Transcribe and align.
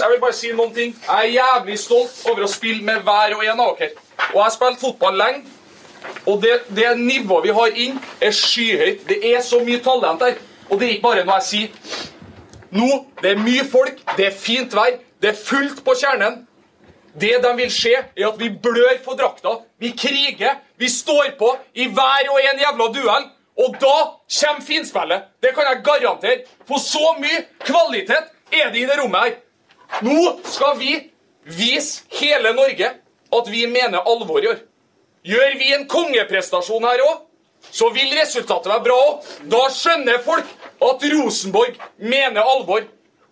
Jeg 0.00 0.10
vil 0.10 0.20
bare 0.20 0.36
si 0.36 0.52
noen 0.56 0.74
ting. 0.74 0.94
Jeg 1.06 1.30
er 1.30 1.32
jævlig 1.36 1.78
stolt 1.78 2.22
over 2.30 2.46
å 2.46 2.50
spille 2.50 2.84
med 2.84 3.02
hver 3.04 3.34
og 3.36 3.44
en 3.44 3.64
av 3.66 3.74
dere. 3.78 3.92
Og 4.30 4.38
jeg 4.38 4.44
har 4.46 4.54
spilt 4.54 4.80
fotball 4.80 5.18
lenge. 5.20 5.42
Og 6.26 6.40
det, 6.42 6.54
det 6.76 6.86
nivået 6.98 7.44
vi 7.48 7.56
har 7.56 7.80
inn, 7.84 7.98
er 8.20 8.32
skyhøyt. 8.36 9.04
Det 9.08 9.18
er 9.32 9.42
så 9.44 9.60
mye 9.64 9.82
talent 9.84 10.22
der. 10.24 10.38
Og 10.70 10.80
det 10.80 10.86
er 10.86 10.94
ikke 10.96 11.08
bare 11.08 11.24
noe 11.26 11.40
jeg 11.40 11.48
sier. 11.50 12.06
Nå, 12.70 12.88
det 13.22 13.34
er 13.34 13.42
mye 13.42 13.64
folk, 13.66 13.98
det 14.16 14.28
er 14.28 14.36
fint 14.38 14.74
vær, 14.78 14.94
det 15.20 15.32
er 15.32 15.38
fullt 15.38 15.82
på 15.84 15.96
kjernen. 15.98 16.44
Det 17.20 17.32
de 17.42 17.50
vil 17.58 17.72
se, 17.74 17.90
er 17.90 18.26
at 18.28 18.38
vi 18.38 18.48
blør 18.62 19.00
for 19.04 19.18
drakta. 19.18 19.56
Vi 19.82 19.90
kriger, 19.98 20.60
vi 20.78 20.88
står 20.88 21.34
på 21.38 21.50
i 21.74 21.88
hver 21.90 22.30
og 22.30 22.38
en 22.38 22.62
jævla 22.62 22.86
duell. 22.94 23.26
Og 23.60 23.74
da 23.82 23.96
kommer 24.40 24.64
finspillet. 24.64 25.26
Det 25.42 25.50
kan 25.54 25.66
jeg 25.68 25.82
garantere. 25.84 26.44
For 26.68 26.78
så 26.78 27.16
mye 27.18 27.42
kvalitet 27.66 28.30
er 28.52 28.70
det 28.70 28.84
i 28.84 28.86
det 28.88 29.00
rommet 29.02 29.26
her. 29.26 29.34
Nå 30.00 30.38
skal 30.44 30.78
vi 30.78 30.94
vise 31.44 32.02
hele 32.20 32.52
Norge 32.56 32.92
at 33.30 33.50
vi 33.50 33.66
mener 33.66 34.06
alvor 34.06 34.42
i 34.44 34.48
år. 34.50 34.62
Gjør 35.26 35.58
vi 35.60 35.74
en 35.76 35.86
kongeprestasjon 35.90 36.86
her 36.88 37.02
òg, 37.04 37.26
så 37.70 37.90
vil 37.92 38.14
resultatet 38.16 38.70
være 38.72 38.84
bra 38.86 38.96
òg. 39.10 39.28
Da 39.52 39.60
skjønner 39.74 40.22
folk 40.24 40.48
at 40.80 41.06
Rosenborg 41.12 41.76
mener 41.98 42.40
alvor. 42.42 42.86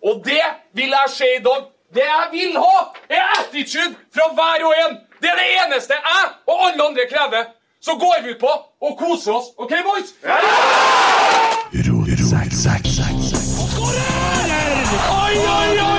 Og 0.05 0.21
det 0.25 0.43
vil 0.77 0.93
jeg 0.95 1.13
se 1.15 1.29
i 1.39 1.43
dag. 1.43 1.67
Det 1.93 2.05
jeg 2.05 2.27
vil 2.31 2.57
ha, 2.61 2.83
er 3.09 3.23
attitude 3.39 3.95
fra 4.13 4.29
hver 4.37 4.65
og 4.67 4.75
en. 4.83 4.99
Det 5.19 5.31
er 5.31 5.39
det 5.41 5.47
eneste 5.65 5.97
jeg 5.97 6.27
og 6.47 6.67
alle 6.67 6.85
andre 6.85 7.07
krever. 7.09 7.49
Så 7.81 7.95
går 7.95 8.21
vi 8.23 8.35
ut 8.35 8.39
på 8.39 8.51
og 8.85 8.97
koser 8.99 9.33
oss. 9.33 9.49
OK, 9.57 9.73
boys? 9.87 10.13
Oi, 10.23 10.35
oi, 15.09 15.47
oi, 15.47 15.79
oi, 15.79 15.79
oi! 15.87 15.98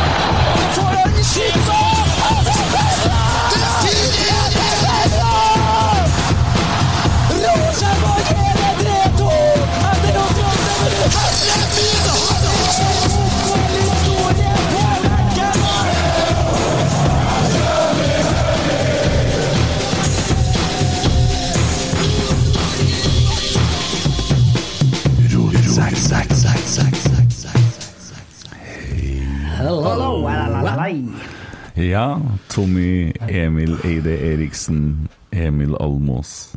Ja, 31.77 32.17
Tommy 32.49 33.13
Emil 33.29 33.77
Eide 33.83 34.17
Eriksen, 34.33 35.07
Emil 35.31 35.75
Almås. 35.79 36.53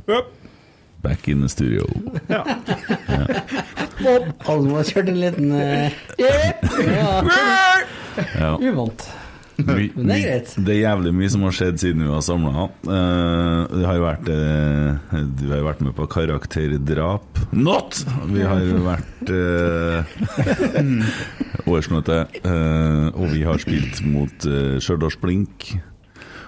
Back 1.02 1.28
in 1.28 1.40
the 1.40 1.48
studio. 1.48 1.84
Almo 4.48 4.80
kjørte 4.82 5.12
en 5.12 5.20
liten 5.20 5.52
eh, 5.52 5.92
ja. 6.18 7.22
Ja. 8.38 8.54
Uvant. 8.56 9.04
My, 9.58 9.92
Men 9.94 10.08
det 10.08 10.14
er 10.16 10.22
greit. 10.24 10.54
Det 10.66 10.72
er 10.74 10.80
jævlig 10.80 11.12
mye 11.14 11.28
som 11.30 11.42
har 11.46 11.52
skjedd 11.54 11.76
siden 11.78 12.00
vi 12.02 12.08
var 12.10 12.22
samla. 12.26 12.64
det 13.70 13.84
har 13.86 13.94
jo 13.98 14.02
vært 14.02 14.28
eh, 14.34 15.14
Du 15.38 15.44
har 15.52 15.58
jo 15.60 15.66
vært 15.68 15.82
med 15.86 15.94
på 15.94 16.08
karakterdrap. 16.10 17.38
Not! 17.54 18.00
Vi 18.32 18.42
har 18.42 18.58
vært 18.82 19.30
uh, 19.30 20.02
årsmøte, 21.74 22.26
uh, 22.42 23.14
og 23.14 23.30
vi 23.30 23.44
har 23.46 23.58
spilt 23.62 24.02
mot 24.08 24.34
uh, 24.48 24.80
Stjørdals 24.82 25.18
Blink. 25.22 25.76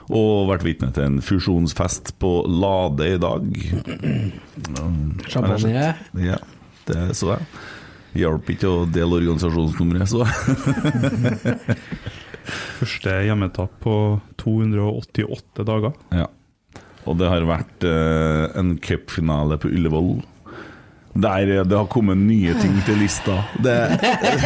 Og 0.07 0.47
vært 0.51 0.65
vitne 0.67 0.91
til 0.95 1.03
en 1.07 1.23
fusjonsfest 1.23 2.19
på 2.23 2.43
Lade 2.47 3.07
i 3.15 3.19
dag. 3.23 3.43
Champagne. 5.27 5.95
Ja, 6.23 6.39
det 6.91 7.17
så 7.19 7.27
jeg. 7.35 7.43
Hjalp 8.17 8.49
ikke 8.55 8.69
å 8.71 8.87
dele 8.89 9.19
organisasjonsnummeret, 9.19 10.09
så 10.09 10.25
Første 12.47 13.19
hjemmetap 13.27 13.75
på 13.83 13.97
288 14.43 15.67
dager. 15.67 15.97
Ja. 16.15 16.31
Og 17.07 17.19
det 17.21 17.29
har 17.31 17.47
vært 17.47 17.87
eh, 17.87 18.47
en 18.59 18.77
cupfinale 18.83 19.59
på 19.63 19.71
Ullevål. 19.71 20.17
Der 21.17 21.49
det 21.65 21.73
har 21.73 21.87
kommet 21.89 22.19
nye 22.21 22.53
ting 22.61 22.75
til 22.85 22.99
lista. 23.01 23.39
Det, 23.63 23.77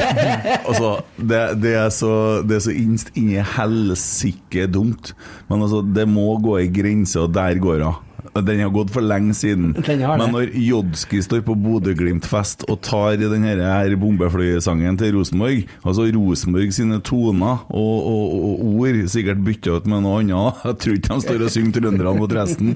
altså, 0.69 1.01
det, 1.17 1.41
det 1.65 1.73
er 1.81 1.89
så, 1.95 2.13
det 2.47 2.61
er 2.61 2.63
så 2.69 2.75
innst 2.77 3.11
inni 3.19 3.41
helsike 3.57 4.69
dumt. 4.71 5.15
Men 5.49 5.65
altså, 5.65 5.83
det 5.83 6.07
må 6.07 6.29
gå 6.43 6.61
ei 6.61 6.69
grense, 6.71 7.19
og 7.25 7.35
der 7.35 7.59
går 7.63 7.83
hun. 7.89 8.07
Den 8.47 8.63
har 8.63 8.73
gått 8.75 8.93
for 8.95 9.05
lenge 9.05 9.35
siden. 9.37 9.73
Men 9.77 10.33
når 10.35 10.53
Jodski 10.61 11.21
står 11.25 11.43
på 11.47 11.57
Bodø-Glimt-fest 11.59 12.67
og 12.71 12.81
tar 12.87 13.17
i 13.17 13.31
den 13.31 13.47
her 13.47 13.95
bombeflysangen 14.01 14.99
til 15.01 15.17
Rosenborg, 15.19 15.65
altså 15.85 16.07
Rosenborg 16.15 16.75
sine 16.77 17.01
toner 17.07 17.65
og, 17.69 17.97
og, 18.11 18.35
og 18.41 18.65
ord, 18.85 19.01
sikkert 19.13 19.43
bytta 19.47 19.79
ut 19.79 19.89
med 19.91 20.05
noe 20.05 20.21
annet 20.23 20.65
Jeg 20.67 20.79
tror 20.83 20.99
ikke 20.99 21.15
de 21.17 21.27
står 21.27 21.45
og 21.47 21.55
synger 21.55 21.77
trønderne 21.79 22.15
mot 22.19 22.35
resten, 22.37 22.75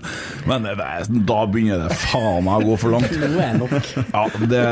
men 0.49 0.69
det, 0.69 0.75
da 1.29 1.41
begynner 1.51 1.85
det 1.87 1.99
faen 2.05 2.45
meg 2.47 2.65
å 2.65 2.71
gå 2.73 2.79
for 2.81 2.95
langt. 2.97 3.15
Nå 3.21 3.43
er 3.43 3.59
nok. 3.61 3.75
Ja, 4.15 4.25
det, 4.41 4.63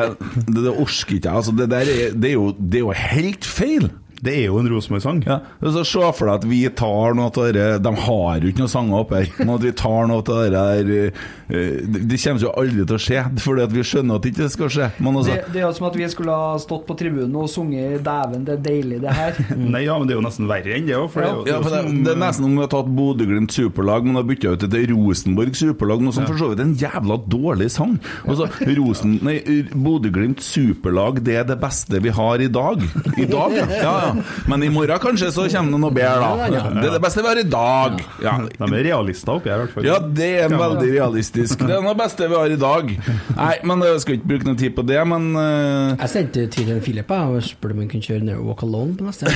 det, 0.49 0.63
det 0.63 0.73
orsker 0.73 1.19
ikke 1.19 1.29
jeg. 1.29 1.43
Altså, 1.43 1.55
det, 1.57 1.69
der 1.73 1.89
er, 1.93 2.15
det, 2.17 2.33
er 2.33 2.37
jo, 2.37 2.49
det 2.59 2.81
er 2.81 2.87
jo 2.87 2.97
helt 3.03 3.49
feil. 3.49 3.89
Det 4.23 4.35
er 4.39 4.45
jo 4.47 4.61
en 4.61 4.69
Rosenborg-sang. 4.71 5.25
Ja, 5.27 5.41
så 5.61 5.83
Se 5.93 6.11
for 6.15 6.29
deg 6.29 6.37
at 6.37 6.45
vi 6.47 6.61
tar 6.79 7.17
noe 7.19 7.31
av 7.33 7.49
det 7.57 7.65
De 7.83 7.93
har 8.05 8.43
jo 8.43 8.51
ikke 8.53 8.63
noen 8.63 8.71
sanger 8.71 9.01
oppe 9.03 9.19
her. 9.19 9.31
Men 9.41 9.57
at 9.57 9.65
vi 9.67 9.73
tar 9.75 10.07
noe 10.11 10.23
av 10.23 10.29
det 10.29 10.51
der 10.55 10.93
eh, 10.95 11.81
Det 11.83 12.03
det 12.13 12.19
kommer 12.23 12.45
jo 12.45 12.53
aldri 12.61 12.85
til 12.87 12.97
å 12.97 13.01
skje, 13.03 13.23
fordi 13.43 13.65
at 13.65 13.73
vi 13.73 13.85
skjønner 13.87 14.19
at 14.19 14.25
det 14.25 14.33
ikke 14.33 14.49
skal 14.53 14.71
skje. 14.73 14.89
Men 15.03 15.19
altså, 15.19 15.35
Det, 15.35 15.53
det 15.55 15.61
er 15.63 15.67
jo 15.67 15.73
som 15.79 15.89
at 15.89 15.99
vi 15.99 16.09
skulle 16.13 16.37
ha 16.39 16.53
stått 16.63 16.85
på 16.89 16.97
tribunen 16.99 17.35
og 17.41 17.49
sunget 17.51 18.03
'Dæven, 18.03 18.45
det 18.47 18.55
er 18.55 18.63
deilig, 18.67 19.01
det 19.03 19.17
her'. 19.17 19.41
Nei, 19.75 19.83
ja, 19.87 19.97
men 19.99 20.09
det 20.09 20.15
er 20.15 20.21
jo 20.21 20.25
nesten 20.27 20.49
verre 20.51 20.77
enn 20.77 20.87
det 20.89 20.97
òg. 20.99 21.19
Ja. 21.19 21.33
ja, 21.49 21.59
det, 21.67 21.83
det 22.07 22.15
er 22.15 22.21
nesten 22.23 22.47
om 22.47 22.57
vi 22.57 22.65
har 22.65 22.73
tatt 22.73 22.91
Bodø-Glimt 22.93 23.55
superlag, 23.55 24.07
men 24.07 24.21
har 24.21 24.27
bytta 24.29 24.55
ut 24.55 24.67
til 24.67 24.95
Rosenborg 24.95 25.59
superlag, 25.59 26.05
noe 26.05 26.15
som 26.15 26.29
for 26.29 26.39
så 26.41 26.53
vidt 26.53 26.63
er 26.63 26.69
en 26.69 26.77
jævla 26.79 27.19
dårlig 27.33 27.71
sang. 27.75 27.99
Altså, 28.27 28.49
Rosen, 28.79 29.19
nei, 29.27 29.39
Bodø-Glimt 29.73 30.45
superlag, 30.45 31.23
det 31.27 31.41
er 31.43 31.49
det 31.49 31.59
beste 31.63 32.03
vi 32.05 32.15
har 32.15 32.43
i 32.43 32.51
dag. 32.53 32.87
I 33.17 33.27
dag, 33.29 33.59
ja. 33.59 33.67
ja, 33.83 33.95
ja. 34.07 34.12
Men 34.51 34.63
i 34.67 34.71
morgen 34.73 35.03
kanskje 35.03 35.31
så 35.35 35.47
kommer 35.53 35.77
det 35.77 35.81
noe 35.83 35.95
bedre, 35.97 36.31
da. 36.43 36.49
Det 36.79 36.87
er 36.89 36.97
det 36.97 37.03
beste 37.05 37.23
vi 37.25 37.29
har 37.31 37.41
i 37.43 37.47
dag. 37.55 38.03
Ja, 38.23 38.35
De 38.59 38.69
er 38.69 38.87
realister 38.89 39.37
oppi 39.37 39.53
her, 39.53 39.63
i 39.63 39.67
hvert 39.67 39.75
fall. 39.77 39.87
Ja, 39.89 39.99
det 40.03 40.31
er 40.45 40.53
veldig 40.53 40.89
realistisk. 40.93 41.63
Det 41.63 41.77
er 41.77 41.85
noe 41.85 41.97
beste 41.99 42.29
vi 42.31 42.39
har 42.39 42.55
i 42.55 42.59
dag. 42.61 42.93
Nei, 43.37 43.55
men 43.69 43.85
jeg 43.87 44.03
skal 44.05 44.19
ikke 44.19 44.31
bruke 44.35 44.49
noe 44.51 44.59
tid 44.61 44.77
på 44.77 44.85
det, 44.89 45.01
men 45.13 45.31
uh... 45.37 45.95
Jeg 45.97 46.13
sendte 46.13 46.47
tid 46.53 46.69
til 46.73 46.83
Filip 46.85 47.11
og 47.17 47.39
spurte 47.47 47.77
om 47.77 47.83
han 47.85 47.91
kunne 47.93 48.07
kjøre 48.07 48.27
Never 48.27 48.45
Walk 48.47 48.63
Alone 48.67 48.97
på 48.99 49.07
neste. 49.07 49.31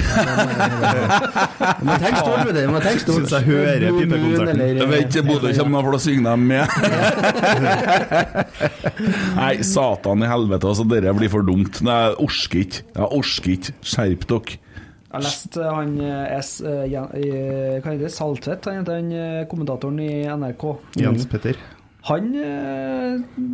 Du 1.81 1.85
må 1.87 1.97
tenke 2.03 2.21
stort 2.23 2.45
med 2.45 2.53
det. 2.57 2.67
Du 2.67 2.73
må 2.75 2.83
tenke 2.85 3.03
stort. 3.05 3.17
Synes 3.17 3.35
jeg 3.37 3.43
hører 3.51 3.87
pipekonserten. 4.01 4.63
Jeg 4.67 4.91
vet 4.93 5.07
ikke, 5.11 5.25
Bodø 5.31 5.53
kommer 5.57 5.77
nå 5.77 5.85
for 5.87 5.99
å 5.99 6.03
synge 6.03 6.23
dem 6.27 6.47
med. 6.51 6.65
Nei, 9.37 9.53
satan 9.67 10.25
i 10.25 10.31
helvete, 10.31 10.71
altså, 10.71 10.87
dere 10.89 11.15
blir 11.17 11.33
for 11.33 11.47
dumt. 11.47 11.83
Nei, 11.87 11.97
Jeg 12.07 12.17
orker 12.27 12.63
ikke. 12.63 12.85
Jeg 12.95 13.11
orker 13.21 13.51
ikke. 13.57 13.77
Skjerp 13.87 14.27
dere. 14.31 14.61
Jeg 15.17 15.25
leste 15.27 15.71
han 15.73 15.95
eh, 16.01 16.37
S... 16.41 16.51
eh, 16.61 16.85
Jan- 16.93 17.11
eh, 17.17 17.79
Hva 17.81 17.93
heter 17.95 18.05
det? 18.07 18.13
Saltvedt, 18.15 18.69
han 18.71 18.83
heter 18.85 19.01
han 19.01 19.49
kommentatoren 19.51 19.99
i 20.05 20.11
NRK. 20.29 20.67
Jens 21.01 21.27
Petter. 21.31 21.57
Han 22.07 22.29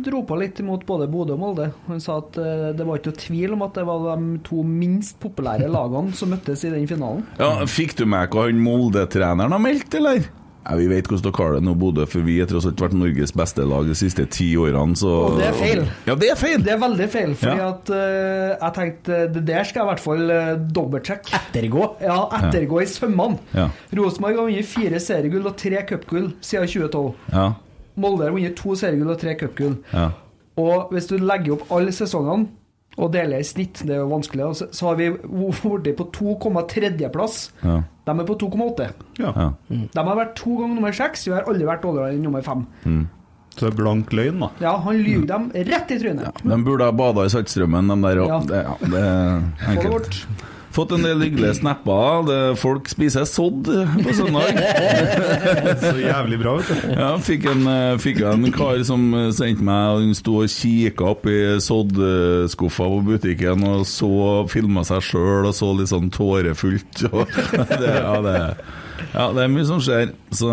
dro 0.05 0.19
på 0.29 0.35
litt 0.37 0.59
imot 0.61 0.83
både 0.85 1.07
Bodø 1.09 1.33
og 1.33 1.39
Molde. 1.41 1.65
Han 1.87 2.01
sa 2.03 2.19
at 2.21 2.35
det 2.77 2.85
var 2.85 2.99
ikke 2.99 3.09
noe 3.09 3.21
tvil 3.23 3.55
om 3.55 3.63
at 3.65 3.79
det 3.79 3.85
var 3.87 4.03
de 4.19 4.35
to 4.45 4.59
minst 4.67 5.17
populære 5.23 5.71
lagene 5.73 6.13
som 6.13 6.29
møttes 6.35 6.61
i 6.67 6.69
den 6.75 6.85
finalen. 6.89 7.23
Ja, 7.41 7.63
Fikk 7.65 7.95
du 7.97 8.05
med 8.05 8.29
hva 8.29 8.45
han 8.45 8.61
Molde-treneren 8.61 9.55
har 9.57 9.63
meldt, 9.63 9.97
eller? 9.97 10.27
Ja, 10.63 10.75
Vi 10.79 10.85
vet 10.87 11.07
hvordan 11.09 11.23
dere 11.25 11.43
har 11.43 11.53
det 11.57 11.63
nå, 11.65 11.73
Bodø, 11.75 12.05
for 12.07 12.23
vi 12.23 12.37
har 12.39 12.47
tross 12.47 12.65
alt 12.69 12.79
vært 12.79 12.93
Norges 12.95 13.33
beste 13.35 13.65
lag 13.67 13.87
de 13.89 13.95
siste 13.99 14.23
ti 14.31 14.47
årene. 14.55 14.95
Så... 14.95 15.09
Og 15.09 15.35
det 15.41 15.49
er 15.49 15.57
feil. 15.59 15.81
Ja, 16.07 16.15
det 16.15 16.29
er 16.31 16.39
feil! 16.39 16.63
Det 16.63 16.71
er 16.75 16.79
veldig 16.83 17.07
feil, 17.11 17.33
fordi 17.41 17.57
Ja. 17.59 17.67
at 17.73 17.91
uh, 17.91 18.53
jeg 18.63 18.73
tenkte 18.77 19.19
det 19.35 19.43
der 19.49 19.67
skal 19.67 19.81
jeg 19.81 19.85
i 19.85 19.91
hvert 19.91 20.03
fall 20.05 20.23
uh, 20.31 20.53
dobbeltsjekke. 20.79 21.35
Ettergå. 21.41 21.89
Ja, 22.01 22.17
ettergå 22.39 22.79
i 22.81 22.87
sømmene. 22.87 23.39
Ja. 23.53 23.67
Rosenborg 23.99 24.39
har 24.39 24.47
vunnet 24.47 24.71
fire 24.71 25.03
seriegull 25.03 25.51
og 25.51 25.57
tre 25.59 25.83
cupgull 25.89 26.31
siden 26.39 26.71
2012. 26.71 27.13
Ja. 27.35 27.49
Molde 27.99 28.25
har 28.29 28.33
vunnet 28.33 28.55
to 28.57 28.75
seriegull 28.79 29.11
og 29.13 29.19
tre 29.21 29.35
cupgull. 29.39 29.75
Ja. 29.91 30.11
Og 30.63 30.91
hvis 30.93 31.07
du 31.09 31.17
legger 31.19 31.57
opp 31.57 31.71
alle 31.73 31.91
sesongene 31.95 32.47
og 32.97 33.09
deler 33.13 33.41
i 33.41 33.47
snitt. 33.47 33.81
Det 33.87 33.95
er 33.95 34.03
jo 34.03 34.11
vanskelig. 34.11 34.45
Og 34.45 34.57
så, 34.59 34.67
så 34.75 34.91
har 34.91 34.99
vi 34.99 35.09
blitt 35.15 35.97
på 35.97 36.07
2,3-plass. 36.13 37.39
Ja. 37.63 37.79
De 38.05 38.15
er 38.19 38.27
på 38.27 38.37
2,8. 38.43 38.87
Ja. 39.21 39.33
ja. 39.33 39.49
De 39.69 40.05
har 40.05 40.19
vært 40.19 40.35
to 40.39 40.57
ganger 40.59 40.77
nummer 40.77 40.95
seks. 40.95 41.27
Vi 41.29 41.35
har 41.35 41.47
aldri 41.49 41.67
vært 41.67 41.85
dårligere 41.85 42.13
enn 42.13 42.25
nummer 42.27 42.45
fem. 42.45 42.65
Så 43.53 43.67
det 43.67 43.73
er 43.73 43.77
blank 43.77 44.13
løgn, 44.17 44.39
da. 44.41 44.49
Ja, 44.63 44.73
han 44.81 44.97
lyver 45.05 45.27
dem 45.29 45.51
rett 45.53 45.91
i 45.93 45.99
trynet. 46.01 46.41
De 46.41 46.57
burde 46.65 46.87
ha 46.89 46.95
bada 46.95 47.27
i 47.27 47.33
Saltstraumen, 47.33 47.91
de 47.91 47.97
der. 48.01 48.23
Ja. 48.25 48.39
Det, 48.49 48.63
ja, 48.65 48.77
det 48.95 49.03
er 49.03 49.75
enkelt. 49.75 50.23
Fått 50.73 50.93
en 50.95 51.03
del 51.05 51.21
hyggelige 51.21 51.59
snapper. 51.59 52.55
Folk 52.57 52.87
spiser 52.89 53.27
sodd 53.29 53.67
på 53.67 54.13
søndag. 54.17 54.57
Så 55.83 55.93
jævlig 56.01 56.39
bra, 56.41 56.55
vet 56.57 56.71
du. 56.71 56.93
Ja, 56.97 57.09
fikk 57.21 57.45
en, 57.51 57.67
eh, 57.69 57.97
fikk 58.01 58.23
en 58.25 58.47
kar 58.55 58.81
som 58.87 59.05
eh, 59.17 59.29
sendte 59.35 59.65
meg 59.65 59.99
Han 59.99 60.15
sto 60.17 60.39
og 60.41 60.49
kikka 60.51 61.13
i 61.29 61.37
soddskuffa 61.63 62.87
på 62.89 63.01
butikken 63.07 63.65
og 63.69 63.83
så 63.87 64.09
filma 64.51 64.83
seg 64.87 65.03
sjøl 65.05 65.49
og 65.49 65.53
så 65.55 65.69
litt 65.77 65.91
sånn 65.93 66.09
tårefullt. 66.13 67.05
Det, 67.73 67.89
ja, 67.89 68.15
det, 68.23 68.33
ja, 69.13 69.25
det 69.33 69.43
er 69.43 69.51
mye 69.51 69.65
som 69.67 69.79
skjer. 69.83 70.11
Så 70.33 70.49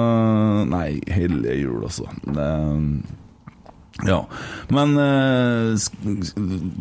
Nei, 0.70 1.00
hellige 1.11 1.56
jul, 1.62 1.82
altså. 1.87 2.06
Det, 2.26 2.49
ja, 4.08 4.19
men 4.73 4.94
eh, 5.00 5.75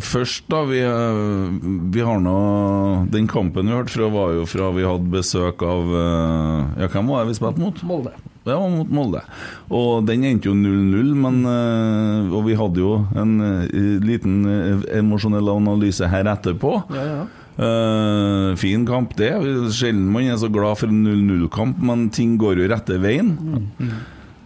først 0.03 0.45
da 0.51 0.61
vi, 0.69 0.79
eh, 0.85 1.51
vi 1.93 2.03
har 2.05 2.19
nå 2.23 2.35
Den 3.11 3.27
kampen 3.31 3.67
vi 3.67 3.75
hørte 3.75 3.93
fra 3.95 4.07
var 4.13 4.33
jo 4.37 4.45
fra 4.49 4.69
vi 4.75 4.85
hadde 4.87 5.11
besøk 5.13 5.63
av 5.65 5.93
eh, 5.99 6.83
Ja, 6.83 6.89
hvem 6.93 7.09
var 7.11 7.23
det 7.25 7.33
vi 7.33 7.39
spilte 7.39 7.63
mot? 7.63 7.81
Molde. 7.89 8.13
Ja, 8.47 8.55
mot 8.71 8.89
Molde. 8.89 9.21
Og 9.69 10.05
den 10.07 10.23
endte 10.25 10.49
jo 10.49 10.55
0-0, 10.57 11.11
men 11.25 11.41
eh, 11.49 12.31
Og 12.33 12.47
vi 12.47 12.55
hadde 12.57 12.81
jo 12.81 12.93
en 13.19 13.35
eh, 13.43 13.99
liten 14.05 14.39
emosjonell 15.01 15.51
analyse 15.57 16.07
her 16.09 16.29
etterpå. 16.31 16.77
Ja, 16.95 17.05
ja. 17.17 17.27
Uh, 17.59 18.53
fin 18.55 18.85
kamp, 18.87 19.17
det. 19.19 19.33
Sjelden 19.75 20.05
man 20.13 20.29
er 20.31 20.37
så 20.39 20.47
glad 20.47 20.77
for 20.79 20.87
en 20.87 21.01
0-0-kamp, 21.03 21.81
men 21.83 22.05
ting 22.15 22.37
går 22.39 22.61
jo 22.61 22.69
rette 22.71 22.95
veien. 23.03 23.33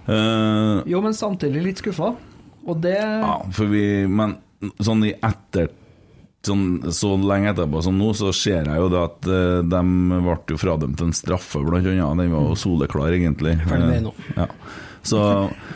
Eh, 0.09 0.79
Jo, 0.89 1.01
men 1.05 1.13
samtidig 1.13 1.61
litt 1.61 1.83
skuffa. 1.83 2.15
Og 2.63 2.77
det 2.83 2.97
ja, 2.97 3.37
for 3.51 3.67
vi 3.71 4.07
Men 4.07 4.37
sånn 4.79 5.03
i 5.07 5.13
etter 5.19 5.71
Sånn, 6.43 6.81
så 6.91 7.13
lenge 7.15 7.53
etterpå 7.53 7.79
som 7.85 7.95
nå, 7.95 8.09
så 8.19 8.33
ser 8.35 8.65
jeg 8.67 8.79
jo 8.81 8.89
det 8.91 8.99
at 8.99 9.27
uh, 9.31 9.61
de 9.63 9.79
ble 10.11 10.33
jo 10.51 10.57
fradømt 10.59 10.99
en 11.05 11.13
straffe, 11.15 11.61
blant 11.63 11.87
annet. 11.87 12.17
Den 12.19 12.33
var 12.33 12.49
jo 12.49 12.57
soleklar, 12.59 13.15
egentlig. 13.15 13.53
Ferdig 13.63 13.85
med 13.85 13.93
det 13.93 14.01
nå. 14.09 14.11
Eh, 14.33 14.41
Ja. 14.41 14.49
Så, 15.03 15.19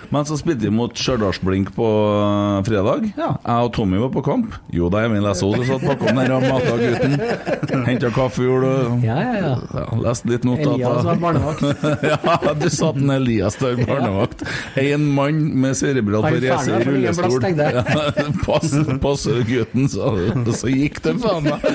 men 0.10 0.26
så 0.26 0.38
spilte 0.40 0.64
vi 0.64 0.72
mot 0.72 0.94
Stjørdalsblink 0.96 1.74
på 1.76 1.88
eh, 1.88 2.62
fredag. 2.68 3.10
Ja. 3.20 3.34
Jeg 3.44 3.68
og 3.68 3.74
Tommy 3.76 4.00
var 4.00 4.12
på 4.14 4.22
kamp. 4.24 4.54
Jo 4.72 4.88
da, 4.94 5.02
Emil, 5.08 5.26
jeg 5.28 5.36
så 5.42 5.50
du 5.52 5.66
satt 5.68 5.84
bakom 5.84 6.16
der 6.22 6.32
og 6.38 6.46
mata 6.46 6.78
gutten. 6.80 7.18
Henta 7.88 8.12
kaffe, 8.16 8.46
gjorde 8.48 8.70
du. 8.72 9.06
Ja, 9.08 9.18
ja, 9.20 9.52
ja. 9.52 9.84
Leste 10.06 10.32
litt 10.32 10.48
notater. 10.48 10.78
Elias 10.78 11.04
var 11.10 11.20
barnevakt. 11.26 11.84
ja, 12.08 12.54
du 12.62 12.68
satt 12.72 13.02
en 13.02 13.14
Elias 13.18 13.60
der, 13.60 13.76
barnevakt. 13.84 14.46
En 14.80 15.10
mann 15.18 15.42
med 15.60 15.76
cerebral 15.80 16.24
parese 16.24 16.80
i 16.80 16.88
rullestol. 16.88 17.44
Pass, 18.46 18.72
pass 19.04 19.28
gutten, 19.52 19.90
sa 19.92 20.14
du. 20.16 20.54
Så 20.56 20.72
gikk 20.72 21.02
det 21.04 21.18
faen 21.24 21.50
meg. 21.50 21.68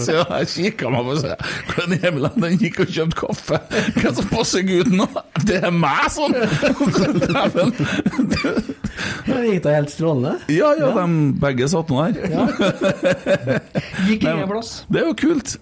Så 0.00 0.16
jeg 0.22 0.50
kikka 0.56 0.90
meg 0.92 1.04
på 1.06 1.12
og 1.16 1.20
sa 1.22 1.36
Hvordan 1.68 1.94
Emil 2.08 2.26
han 2.32 2.56
gikk 2.60 2.80
og 2.84 2.92
kjøpte 2.96 3.18
kaffe? 3.20 3.60
Hva 4.00 4.12
som 4.16 4.28
passer 4.32 4.64
gutten 4.66 4.98
nå? 5.02 5.06
Det 5.46 5.60
er 5.60 5.72
meg, 5.74 6.08
sånn! 6.14 6.34
Dæven. 6.62 7.72
Det 9.26 9.38
gikk 9.48 9.62
da 9.64 9.74
helt 9.76 9.92
strålende. 9.92 10.32
Ja, 10.52 10.72
ja, 10.78 10.90
de 10.96 11.06
begge 11.42 11.68
satt 11.72 11.90
nå 11.92 12.00
her. 12.02 12.12
gikk 14.08 14.22
Nei, 14.26 14.34
ingen 14.36 14.50
plass. 14.50 14.72
Det 14.92 15.02
er 15.02 15.08
jo 15.10 15.16
kult. 15.18 15.56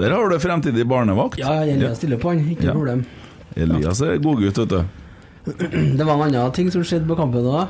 Der 0.00 0.14
har 0.14 0.30
du 0.30 0.38
fremtidig 0.40 0.86
barnevakt. 0.88 1.38
Ja, 1.40 1.58
Elias 1.66 1.98
stiller 2.00 2.20
på 2.22 2.30
han, 2.32 2.44
ikke 2.52 2.68
Ja. 2.70 2.74
noe 2.74 2.80
problem. 2.84 3.04
Elias 3.56 4.00
er 4.06 4.18
godgutt, 4.22 4.58
vet 4.62 4.68
du. 4.70 4.80
Det 5.98 6.04
var 6.06 6.14
en 6.14 6.22
annen 6.30 6.52
ting 6.56 6.70
som 6.72 6.84
skjedde 6.86 7.08
på 7.10 7.16
kampen 7.18 7.44
òg. 7.48 7.68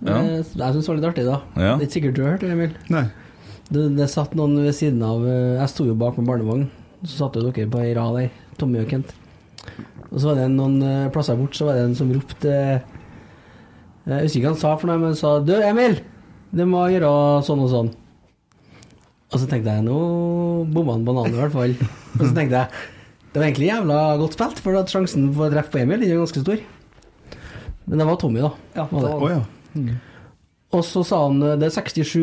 Ja. 0.00 0.16
Jeg 0.24 0.44
syns 0.48 0.86
det 0.86 0.88
var 0.88 0.96
litt 0.98 1.08
artig, 1.12 1.24
da. 1.28 1.38
Ja. 1.60 1.74
Det 1.76 1.84
er 1.84 1.88
ikke 1.88 1.96
sikkert 1.98 2.14
du 2.16 2.22
har 2.24 2.30
hørt 2.34 2.44
det, 2.44 2.50
Emil. 2.56 2.70
Nei. 2.90 3.04
Det, 3.70 3.84
det 3.96 4.08
satt 4.10 4.32
noen 4.34 4.56
ved 4.64 4.74
siden 4.74 5.02
av 5.06 5.22
eh, 5.28 5.60
Jeg 5.60 5.70
sto 5.70 5.84
jo 5.86 5.94
bak 5.94 6.16
med 6.18 6.26
barnevogn. 6.26 6.64
Så 7.04 7.20
satt 7.20 7.36
jo 7.38 7.44
dere 7.46 7.68
på 7.70 7.80
ei 7.84 7.92
rad 7.96 8.16
der, 8.18 8.30
Tommy 8.58 8.80
og 8.82 8.88
Kent. 8.90 9.12
Og 10.10 10.18
så 10.18 10.30
var 10.30 10.40
det 10.40 10.48
noen 10.52 10.80
eh, 10.82 11.08
plasser 11.14 11.38
bort, 11.38 11.54
så 11.54 11.68
var 11.68 11.78
det 11.78 11.84
en 11.88 11.94
som 11.98 12.10
ropte 12.10 12.50
eh, 12.50 12.80
Jeg 14.10 14.24
husker 14.26 14.40
ikke 14.40 14.48
hva 14.48 14.54
han 14.54 14.62
sa 14.62 14.72
for 14.80 14.90
noe, 14.90 14.98
men 14.98 15.12
han 15.12 15.18
sa 15.20 15.36
Du, 15.44 15.54
Emil! 15.62 16.00
Du 16.50 16.64
må 16.66 16.82
gjøre 16.90 17.10
sånn 17.46 17.60
og 17.62 17.68
sånn. 17.70 17.90
Og 19.30 19.38
så 19.38 19.46
tenkte 19.46 19.70
jeg 19.76 19.84
nå 19.86 19.98
bomma 20.74 20.96
han 20.96 21.04
bananen 21.06 21.36
i 21.36 21.38
hvert 21.38 21.54
fall. 21.54 21.76
Og 22.18 22.24
så 22.24 22.32
tenkte 22.34 22.64
jeg 22.64 22.80
det 23.30 23.38
var 23.38 23.46
egentlig 23.46 23.68
jævla 23.68 23.98
godt 24.18 24.34
spilt, 24.34 24.58
for 24.58 24.74
at 24.80 24.90
sjansen 24.90 25.28
for 25.36 25.46
å 25.46 25.52
treffe 25.52 25.70
på 25.70 25.78
Emil 25.84 26.02
er 26.02 26.16
ganske 26.18 26.40
stor. 26.42 26.62
Men 27.86 28.00
det 28.02 28.06
var 28.08 28.16
Tommy, 28.18 28.40
da. 28.42 28.50
Ja, 28.74 28.88
var 28.90 29.04
det. 29.04 29.06
det 29.06 29.12
Å 29.14 29.20
var- 29.20 29.36
ja. 29.36 29.94
Og 30.74 30.82
så 30.86 31.04
sa 31.06 31.20
han 31.28 31.38
det 31.38 31.68
er 31.68 31.70
67, 31.70 32.18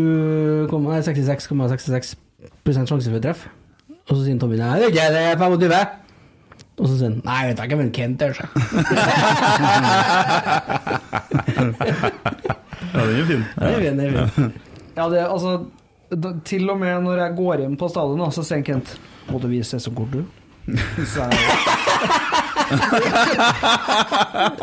nei, 0.83 0.99
66,66 1.03 2.11
sjanse 2.67 3.11
for 3.11 3.23
treffe 3.23 3.47
Og 3.87 4.11
så 4.13 4.19
sier 4.25 4.37
Tommy 4.39 4.59
nei, 4.59 4.73
det 4.79 4.85
er 4.89 4.91
ikke 4.91 5.07
det, 5.15 5.23
er 5.31 5.39
25. 5.39 6.06
Og 6.77 6.85
så 6.85 6.93
sier 6.99 7.09
han 7.09 7.21
nei, 7.25 7.37
jeg 7.41 7.49
vet 7.49 7.59
ikke, 7.65 7.77
men 7.79 7.89
Kent 7.95 8.21
gjør 8.21 8.35
seg. 8.37 8.49
ja, 12.93 13.01
den 13.01 13.17
er 13.17 13.25
fin. 13.25 13.41
Ja, 13.57 13.65
er 13.65 13.81
det 13.81 13.89
er 14.05 14.29
fin. 14.35 14.51
Ja, 14.97 15.05
det, 15.09 15.19
altså 15.25 15.65
da, 16.13 16.31
Til 16.45 16.69
og 16.69 16.77
med 16.81 17.01
når 17.05 17.17
jeg 17.23 17.35
går 17.37 17.57
inn 17.65 17.77
på 17.79 17.87
stadion, 17.91 18.31
så 18.33 18.43
sier 18.45 18.61
Kent 18.65 18.87
Må 19.31 19.35
du 19.41 19.47
vise 19.51 19.69
sesongkort, 19.73 20.11
du? 20.13 20.21
Så 21.13 21.19
jeg, 21.23 21.31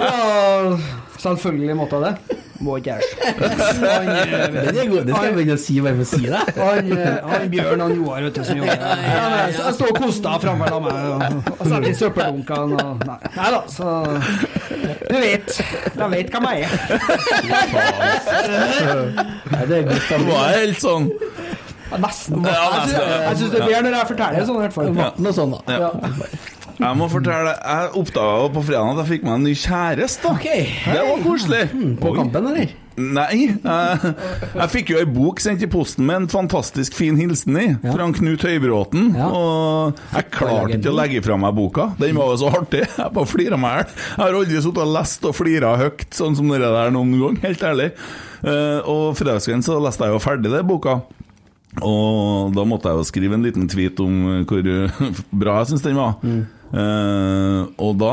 ja, 0.04 0.76
selvfølgelig 1.18 1.76
måtte 1.78 1.96
jeg 1.96 2.02
det. 2.04 2.14
Må 2.62 2.76
ikke 2.78 2.94
jeg. 2.94 3.02
Han, 3.94 4.08
eh, 4.14 4.52
Den 4.54 4.76
er 4.78 4.86
god, 4.90 5.04
det 5.08 5.14
skal 5.16 5.24
jeg 5.26 5.34
begynne 5.34 5.56
å 5.56 5.60
si 5.64 5.74
bare 5.82 5.94
for 5.98 6.04
å 6.04 6.10
si 6.10 6.20
det. 6.22 6.42
han, 6.58 6.92
eh, 6.94 7.16
han 7.32 7.48
Bjørn 7.50 7.80
han 7.82 7.94
Joar, 7.98 8.20
vet 8.28 8.36
du, 8.38 8.42
som 8.46 8.60
jobber 8.60 8.78
der. 8.78 9.02
Jeg, 9.04 9.56
jeg 9.58 9.74
står 9.78 9.90
og 9.90 9.98
koster 10.04 10.38
framfor 10.44 10.78
meg 10.84 10.94
og, 11.10 11.50
og 11.56 11.64
setter 11.66 11.88
i 11.90 11.94
søppeldunkene 11.98 12.78
og 12.78 13.04
Nei, 13.08 13.18
nei 13.34 13.48
da, 13.56 13.60
så 13.74 13.84
Du 15.10 15.16
vet. 15.18 15.58
De 15.98 16.08
vet 16.14 16.30
hvem 16.34 16.48
jeg 16.52 16.58
er. 16.64 16.70
Det 19.50 19.58
er 19.60 19.84
Det 19.84 20.22
var 20.28 20.54
helt 20.54 20.80
sånn 20.82 21.10
Nesten. 21.94 22.42
Jeg 22.42 23.36
syns- 23.38 23.52
det 23.52 23.60
er 23.60 23.66
bedre 23.68 23.82
når 23.84 23.92
jeg 24.00 24.08
forteller 24.08 24.38
det 24.40 24.46
sånn, 24.48 24.56
i 24.56 24.62
hvert 24.64 24.74
fall. 24.74 24.88
Ja. 24.98 25.10
og 25.14 25.34
sånn, 25.36 25.52
da. 25.52 25.60
Ja. 25.78 25.90
Jeg 26.78 26.96
må 26.98 27.06
fortelle 27.12 27.52
Jeg 27.54 27.90
oppdaga 28.00 28.48
på 28.54 28.62
fredag 28.66 28.88
at 28.94 29.02
jeg 29.04 29.10
fikk 29.12 29.26
meg 29.28 29.34
en 29.38 29.44
ny 29.46 29.52
kjæreste. 29.58 30.32
Okay. 30.34 30.64
Ok. 30.72 30.88
Det 30.94 31.04
var 31.10 31.20
koselig. 31.28 31.60
På 32.00 32.14
kampen, 32.16 32.48
eller? 32.50 32.72
Nei. 32.94 33.38
Jeg, 33.58 34.10
jeg 34.54 34.68
fikk 34.70 34.90
jo 34.92 34.98
ei 35.00 35.06
bok 35.10 35.40
sendt 35.42 35.62
i 35.66 35.68
posten 35.70 36.06
med 36.06 36.16
en 36.20 36.28
fantastisk 36.30 36.94
fin 36.94 37.16
hilsen 37.18 37.56
i, 37.58 37.64
Ja. 37.82 37.90
fra 37.96 38.06
Knut 38.14 38.44
Høybråten. 38.46 39.08
Ja. 39.18 39.30
Og 39.34 39.98
jeg 40.14 40.28
klarte 40.34 40.76
ikke 40.78 40.92
å 40.92 40.98
legge 41.00 41.22
fra 41.26 41.38
meg 41.42 41.56
boka. 41.58 41.88
Den 41.98 42.14
var 42.20 42.30
jo 42.34 42.36
så 42.44 42.52
artig. 42.60 42.84
Jeg 42.86 43.10
bare 43.16 43.26
flira 43.30 43.58
meg 43.58 43.72
i 43.72 43.80
hjel. 43.80 43.90
Jeg 43.98 44.22
har 44.22 44.38
aldri 44.42 44.62
sittet 44.62 44.84
og 44.86 44.94
lest 44.94 45.26
og 45.30 45.34
flira 45.40 45.74
høyt 45.80 46.06
sånn 46.14 46.38
som 46.38 46.54
det 46.54 46.62
der 46.62 46.94
noen 46.94 47.16
gang, 47.18 47.40
helt 47.48 47.66
ærlig. 47.66 47.90
Eh, 48.44 48.78
Og 48.86 49.14
fredagskvelden 49.18 49.66
så 49.66 49.80
leste 49.82 50.06
jeg 50.06 50.14
jo 50.14 50.22
ferdig 50.22 50.50
den 50.54 50.66
boka. 50.70 51.00
Og 51.82 52.52
da 52.54 52.62
måtte 52.62 52.86
jeg 52.92 53.00
jo 53.00 53.06
skrive 53.08 53.34
en 53.34 53.42
liten 53.42 53.66
tweet 53.66 53.98
om 54.04 54.44
hvor 54.46 54.62
bra 55.34 55.56
jeg 55.64 55.72
syns 55.72 55.82
den 55.82 55.98
var. 55.98 56.20
Eh, 56.74 57.60
og 57.78 57.92
da 58.00 58.12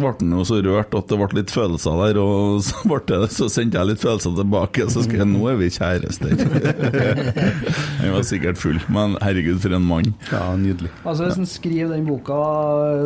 ble 0.00 0.10
han 0.18 0.32
jo 0.34 0.44
så 0.48 0.58
rørt 0.64 0.94
at 0.98 1.10
det 1.12 1.18
ble 1.20 1.28
litt 1.38 1.52
følelser 1.54 1.98
der, 2.02 2.18
og 2.18 2.58
så, 2.66 2.80
ble 2.90 3.00
det, 3.06 3.30
så 3.36 3.46
sendte 3.52 3.78
jeg 3.78 3.92
litt 3.92 4.02
følelser 4.02 4.34
tilbake. 4.38 4.88
Så 4.90 5.04
skrev 5.06 5.22
jeg 5.22 5.30
'nå 5.30 5.44
er 5.52 5.60
vi 5.60 5.70
kjærester'. 5.76 6.42
han 8.00 8.12
var 8.16 8.26
sikkert 8.26 8.58
full, 8.58 8.80
men 8.90 9.14
herregud, 9.22 9.60
for 9.62 9.76
en 9.76 9.86
mann. 9.86 10.14
Ja, 10.32 10.56
nydelig. 10.56 10.90
Altså 11.04 11.28
Hvis 11.28 11.38
han 11.38 11.50
skriver 11.50 11.94
den 11.94 12.08
boka 12.08 12.40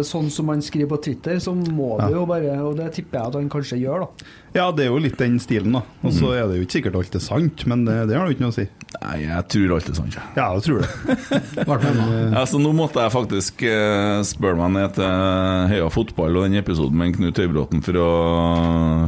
sånn 0.07 0.31
som 0.33 0.49
man 0.49 0.65
skriver 0.65 0.95
på 0.95 1.03
Twitter, 1.09 1.39
så 1.43 1.53
må 1.55 1.95
du 2.01 2.15
jo 2.15 2.25
bare 2.29 2.57
Og 2.65 2.77
det 2.79 2.93
tipper 2.97 3.19
jeg 3.19 3.29
at 3.29 3.39
han 3.39 3.51
kanskje 3.53 3.81
gjør, 3.83 4.07
da. 4.07 4.31
Ja, 4.55 4.69
det 4.71 4.85
er 4.85 4.93
jo 4.93 5.01
litt 5.03 5.19
den 5.19 5.41
stilen, 5.43 5.75
da. 5.75 5.81
Og 6.07 6.13
så 6.15 6.29
er 6.37 6.47
det 6.47 6.61
jo 6.61 6.65
ikke 6.67 6.77
sikkert 6.77 6.99
alt 7.01 7.17
er 7.19 7.23
sant, 7.25 7.65
men 7.67 7.81
det, 7.89 7.97
det 8.07 8.15
har 8.15 8.29
jo 8.29 8.37
ikke 8.37 8.45
noe 8.45 8.53
å 8.53 8.55
si. 8.55 8.67
Nei, 8.95 9.17
jeg 9.25 9.47
tror 9.51 9.73
alt 9.75 9.89
er 9.91 9.97
sant. 9.99 10.15
jeg. 10.15 10.29
Ja, 10.37 10.45
jeg 10.55 10.63
tror 10.69 10.85
det. 10.85 10.91
men. 11.83 12.37
Ja, 12.37 12.45
så 12.47 12.61
nå 12.63 12.71
måtte 12.79 13.03
jeg 13.03 13.15
faktisk 13.17 13.65
uh, 13.67 14.21
spørre 14.27 14.55
meg 14.61 14.77
ned 14.77 14.95
til 15.01 15.11
Heia 15.73 15.89
fotball 15.91 16.39
og 16.39 16.47
den 16.47 16.61
episoden 16.61 17.03
med 17.03 17.17
Knut 17.19 17.43
Høybråten 17.43 17.83
for 17.83 17.99
å 17.99 18.07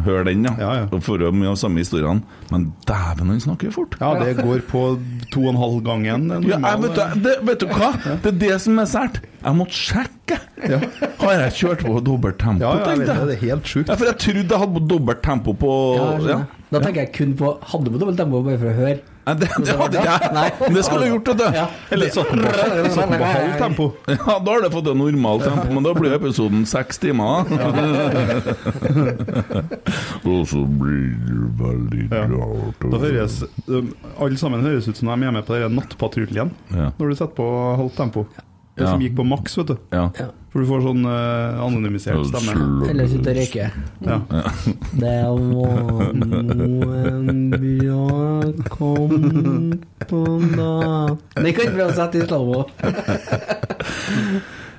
høre 0.09 0.27
den. 0.33 0.51
Ja. 0.51 0.57
Ja, 0.65 0.73
ja. 0.81 0.91
Og 0.91 1.07
for 1.07 1.23
å 1.23 1.31
mye 1.31 1.55
av 1.55 1.61
samme 1.63 1.85
historiene. 1.85 2.27
Men 2.51 2.73
dæven, 2.91 3.31
han 3.31 3.47
snakker 3.47 3.71
fort! 3.75 3.95
Ja, 4.03 4.17
det 4.19 4.41
går 4.43 4.67
på 4.67 4.85
to 5.31 5.47
og 5.47 5.55
en 5.55 5.63
halv 5.63 5.81
gangen. 5.87 6.29
Ja, 6.43 6.59
jeg, 6.59 6.85
vet, 6.89 6.99
du, 6.99 7.23
det, 7.23 7.39
vet 7.47 7.63
du 7.63 7.71
hva? 7.71 7.95
Det 8.27 8.35
er 8.35 8.39
det 8.49 8.55
som 8.67 8.83
er 8.83 8.91
sært. 8.91 9.23
Jeg 9.39 9.63
måtte 9.63 9.79
sjekke. 9.79 10.16
Har 11.21 11.33
jeg 11.41 11.53
kjørt 11.61 11.81
på 11.87 12.01
dobbelt 12.05 12.39
tempo, 12.41 12.61
Ja, 12.65 12.71
ja, 12.79 12.85
tenkte 12.85 13.07
det. 13.07 13.17
jeg. 13.17 13.27
Det 13.27 13.35
er 13.37 13.41
helt 13.49 13.67
sjukt. 13.73 13.89
Ja, 13.89 13.95
for 14.01 14.07
jeg 14.11 14.17
trodde 14.19 14.51
jeg 14.51 14.59
hadde 14.63 14.75
på 14.81 14.85
dobbelt 14.95 15.21
tempo 15.23 15.51
på 15.55 15.71
Ja, 15.97 16.19
ja. 16.33 16.39
Da 16.75 16.79
tenker 16.83 17.01
jeg 17.05 17.13
kun 17.15 17.37
på 17.39 17.47
Hadde 17.63 17.91
på 17.95 17.99
dobbelt 18.03 18.19
tempo 18.19 18.43
bare 18.43 18.59
for 18.59 18.67
å 18.67 18.73
høre. 18.75 18.99
Nei, 19.27 19.35
det, 19.41 19.49
det 19.67 19.75
hadde 19.75 19.97
ikke 19.99 20.07
jeg. 20.07 20.29
Nei. 20.37 20.49
Men 20.61 20.75
det 20.77 20.83
skulle 20.87 21.03
du 21.07 21.11
gjort, 21.17 21.29
vet 21.33 21.39
du. 21.41 21.47
Ja. 21.57 21.65
Eller 21.95 22.07
satt 22.15 22.29
på, 22.31 22.37
satt 22.95 23.11
på 23.11 23.27
halvt 23.27 23.59
tempo. 23.59 23.85
Ja, 24.07 24.37
da 24.39 24.51
har 24.55 24.61
det 24.63 24.71
fått 24.71 24.87
et 24.93 24.99
normalt 25.01 25.43
tempo, 25.47 25.67
men 25.75 25.83
da 25.87 25.91
blir 25.99 26.15
episoden 26.15 26.63
seks 26.71 26.99
timer. 27.03 27.43
Og 30.27 30.47
så 30.51 30.63
blir 30.79 31.11
det 31.27 31.41
veldig 31.59 32.05
Ja. 32.13 32.23
rart. 32.31 32.87
Da 32.93 32.97
høres 33.03 33.41
Alle 33.67 34.37
sammen 34.39 34.63
høres 34.63 34.87
ut 34.89 34.97
som 34.97 35.09
de 35.11 35.15
er 35.27 35.33
med 35.35 35.45
på 35.47 35.55
den 35.59 35.75
nattpatruljen 35.79 36.51
Ja. 36.75 36.91
når 36.99 37.09
du 37.11 37.15
setter 37.19 37.35
på 37.43 37.47
halvt 37.83 37.97
tempo. 37.99 38.27
Det 38.77 38.85
Ja. 38.85 38.91
som 38.93 39.01
gikk 39.01 39.15
på 39.17 39.25
maks, 39.25 39.55
vet 39.57 39.67
du. 39.71 39.77
Ja. 39.91 40.11
For 40.53 40.61
du 40.61 40.67
får 40.69 40.83
sånn 40.85 41.05
uh, 41.09 41.65
anonymisert 41.65 42.27
stemme. 42.29 42.85
Eller 42.91 43.09
sitte 43.09 43.31
og 43.33 43.39
røyke. 43.41 43.71
Ja. 44.05 44.19
Det 44.93 45.15
var 45.25 46.13
noen 46.21 47.41
bjørn 47.57 48.61
kom 48.69 49.17
på 50.07 50.21
natt 50.53 51.25
Det 51.41 51.55
kan 51.57 51.65
ikke 51.67 51.75
bli 51.79 51.87
å 51.87 51.97
sette 51.97 52.21
i 52.21 52.27
slow 52.29 52.53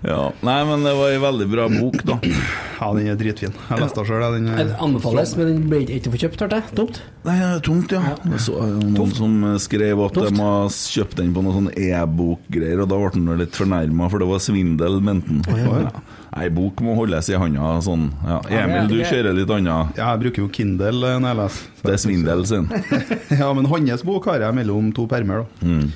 ja. 0.05 0.19
Nei, 0.45 0.57
men 0.69 0.83
det 0.85 0.93
var 0.97 1.13
ei 1.13 1.19
veldig 1.21 1.47
bra 1.51 1.67
bok, 1.71 1.97
da. 2.07 2.17
ja, 2.81 2.89
den 2.97 3.07
er 3.11 3.17
dritfin. 3.19 3.53
Jeg 3.69 3.81
leste 3.81 4.01
den 4.03 4.09
sjøl. 4.09 4.25
Den 4.37 4.49
er- 4.53 4.75
anbefales, 4.83 5.33
men 5.39 5.49
den 5.53 5.63
ble 5.71 5.81
ikke 5.87 6.11
for 6.13 6.21
kjøpt, 6.25 6.43
hørte 6.45 6.59
jeg. 6.61 6.75
Tomt? 6.77 7.01
Nei, 7.27 7.37
det 7.41 7.47
er 7.49 7.63
tungt, 7.65 7.95
ja. 7.95 8.03
Jeg 8.31 8.43
så 8.45 8.59
jo 8.61 8.83
noen 8.93 9.15
som 9.17 9.33
skrev 9.63 10.03
at 10.05 10.19
de 10.21 10.29
har 10.37 10.69
kjøpt 10.69 11.17
den 11.19 11.33
på 11.35 11.43
noen 11.45 11.57
sånn 11.61 11.71
e-bokgreier, 11.75 12.83
og 12.85 12.91
da 12.93 13.01
ble 13.01 13.11
den 13.17 13.33
litt 13.41 13.57
fornærma, 13.57 14.07
for 14.13 14.23
det 14.23 14.29
var 14.29 14.43
svindel, 14.43 14.99
mente 15.03 15.41
han. 15.49 15.83
Ja. 15.87 15.91
Nei, 16.37 16.49
bok 16.53 16.81
må 16.85 16.93
holdes 16.97 17.31
i 17.31 17.37
handa 17.39 17.77
sånn. 17.81 18.09
Ja. 18.27 18.41
Emil, 18.61 18.91
du 18.91 18.99
kjører 19.01 19.33
litt 19.33 19.49
anna? 19.55 19.77
Ja, 19.97 20.11
jeg 20.13 20.21
bruker 20.27 20.43
jo 20.43 20.49
Kindle 20.53 21.15
eh, 21.15 21.19
når 21.23 21.31
jeg 21.31 21.39
leser. 21.39 21.71
Det 21.87 21.93
er 21.95 22.01
svindel 22.03 22.43
sin. 22.49 22.67
Ja, 23.41 23.47
men 23.57 23.65
hans 23.71 24.03
bok 24.05 24.27
har 24.29 24.43
jeg 24.43 24.55
mellom 24.55 24.91
to 24.95 25.07
permer, 25.09 25.43
da. 25.45 25.67
Mm. 25.67 25.87